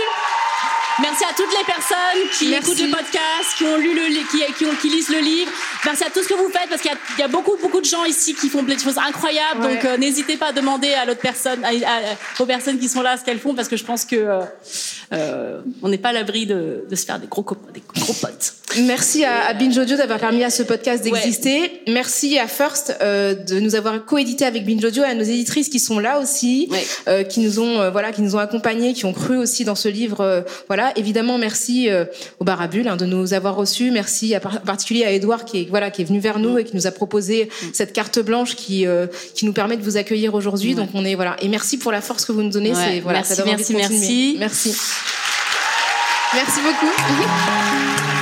Merci 1.01 1.25
à 1.25 1.35
toutes 1.35 1.51
les 1.51 1.65
personnes 1.65 2.29
qui 2.39 2.55
écoutent 2.55 2.81
le 2.81 2.91
podcast, 2.91 3.57
qui 3.57 3.65
ont 3.65 3.77
lu 3.79 3.95
le, 3.95 4.31
qui, 4.31 4.45
qui, 4.55 4.67
ont, 4.67 4.75
qui 4.81 4.89
lisent 4.89 5.09
le 5.09 5.19
livre. 5.19 5.51
Merci 5.85 6.05
à 6.05 6.11
tout 6.11 6.23
ce 6.23 6.29
que 6.29 6.35
vous 6.35 6.51
faites 6.51 6.69
parce 6.69 6.83
qu'il 6.83 6.93
y, 6.93 7.21
y, 7.21 7.25
a 7.25 7.29
beaucoup, 7.29 7.57
beaucoup 7.61 7.81
de 7.81 7.87
gens 7.87 8.05
ici 8.05 8.35
qui 8.35 8.49
font 8.51 8.63
des 8.63 8.79
choses 8.79 8.99
incroyables. 8.99 9.63
Donc 9.63 9.99
n'hésitez 9.99 10.37
pas 10.37 10.49
à 10.49 10.53
demander 10.53 10.93
à 10.93 11.07
l'autre 11.07 11.21
personne, 11.21 11.65
à, 11.65 11.73
aux 12.41 12.47
personnes 12.47 12.79
qui 12.79 12.89
sont 12.89 13.01
là 13.01 13.17
ce 13.17 13.25
qu'elles 13.25 13.41
font 13.41 13.55
parce 13.55 13.69
que 13.69 13.77
je 13.77 13.85
pense 13.85 14.05
que 14.05 14.43
on 15.11 15.89
n'est 15.89 15.99
pas 15.99 16.11
à 16.11 16.13
l'abri 16.13 16.47
de, 16.47 16.85
de, 16.89 16.95
se 16.95 17.07
faire 17.07 17.19
des 17.19 17.27
gros, 17.27 17.45
des 17.73 17.83
gros 17.95 18.15
potes. 18.15 18.55
Merci 18.81 19.25
à, 19.25 19.47
à 19.47 19.55
Binge 19.55 19.77
Audio 19.77 19.97
d'avoir 19.97 20.19
permis 20.19 20.45
à 20.45 20.51
ce 20.51 20.63
podcast 20.63 21.03
d'exister. 21.05 21.83
Merci 21.89 22.39
à 22.39 22.47
First 22.47 22.97
euh, 23.01 23.35
de 23.35 23.61
nous 23.61 23.75
avoir 23.75 24.05
coédité 24.05 24.45
avec 24.45 24.65
Binge 24.65 24.85
Audio, 24.85 25.03
à 25.03 25.15
nos 25.15 25.23
éditrices 25.23 25.69
qui 25.69 25.79
sont 25.79 25.99
là 25.99 26.19
aussi, 26.21 26.71
euh, 27.09 27.23
qui 27.23 27.41
nous 27.41 27.61
ont 27.61 27.81
euh, 27.81 27.91
voilà, 27.91 28.13
qui 28.13 28.23
nous 28.23 28.37
ont 28.37 28.39
accompagnés, 28.39 28.93
qui 28.93 29.05
ont 29.05 29.13
cru 29.13 29.37
aussi 29.37 29.65
dans 29.65 29.75
ce 29.75 29.89
livre. 29.89 30.21
Euh, 30.21 30.43
voilà, 30.69 30.93
évidemment, 30.97 31.39
merci 31.39 31.89
euh, 31.89 32.05
au 32.39 32.45
Barabule 32.45 32.89
hein, 32.89 32.97
de 32.97 33.07
nous 33.07 33.35
avoir 33.35 33.55
reçus. 33.55 33.91
Merci 33.91 34.35
à, 34.35 34.39
en 34.39 34.67
particulier 34.67 35.05
à 35.05 35.13
Edouard 35.13 35.45
qui 35.45 35.63
est 35.63 35.69
voilà 35.69 35.91
qui 35.91 36.03
est 36.03 36.07
venu 36.07 36.21
vers 36.21 36.39
nous 36.39 36.59
et 36.59 36.65
qui 36.65 36.77
nous 36.77 36.87
a 36.87 36.91
proposé 36.91 37.47
mm. 37.47 37.67
cette 37.73 37.93
carte 37.93 38.19
blanche 38.19 38.57
qui 38.57 38.87
qui 39.35 39.47
nous 39.47 39.53
permet 39.53 39.77
de 39.77 39.83
vous 39.83 39.97
accueillir 39.97 40.35
aujourd'hui. 40.35 40.75
Donc 40.75 40.91
on 40.95 41.05
est 41.05 41.15
voilà 41.15 41.37
et 41.41 41.49
merci 41.49 41.79
pour 41.79 41.93
la 41.93 42.01
force 42.01 42.25
que 42.25 42.33
vous 42.33 42.43
nous 42.43 42.51
donnez. 42.51 42.75
C'est 42.75 43.01
voilà, 43.01 43.21
merci, 43.21 43.43
merci, 43.45 43.75
merci, 43.75 44.37
merci. 44.39 44.75
Merci 46.35 46.61
beaucoup. 46.63 48.13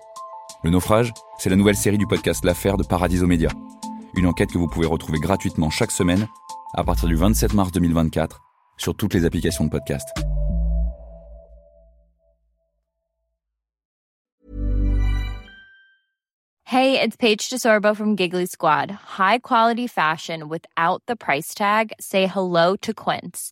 Le 0.63 0.69
naufrage, 0.69 1.13
c'est 1.37 1.49
la 1.49 1.55
nouvelle 1.55 1.75
série 1.75 1.97
du 1.97 2.07
podcast 2.07 2.45
L'affaire 2.45 2.77
de 2.77 2.83
Paradiso 2.83 3.25
Média. 3.25 3.49
Une 4.15 4.27
enquête 4.27 4.51
que 4.51 4.57
vous 4.57 4.67
pouvez 4.67 4.85
retrouver 4.85 5.19
gratuitement 5.19 5.69
chaque 5.69 5.91
semaine 5.91 6.27
à 6.73 6.83
partir 6.83 7.07
du 7.07 7.15
27 7.15 7.53
mars 7.53 7.71
2024 7.71 8.39
sur 8.77 8.95
toutes 8.95 9.13
les 9.13 9.25
applications 9.25 9.65
de 9.65 9.69
podcast. 9.69 10.07
Hey, 16.65 17.01
it's 17.01 17.17
Paige 17.17 17.49
DeSorbo 17.49 17.93
from 17.93 18.15
Giggly 18.15 18.45
Squad. 18.45 18.91
High 18.91 19.39
quality 19.39 19.87
fashion 19.87 20.47
without 20.47 21.03
the 21.05 21.17
price 21.17 21.53
tag. 21.53 21.91
Say 21.99 22.27
hello 22.27 22.77
to 22.77 22.93
Quince. 22.93 23.51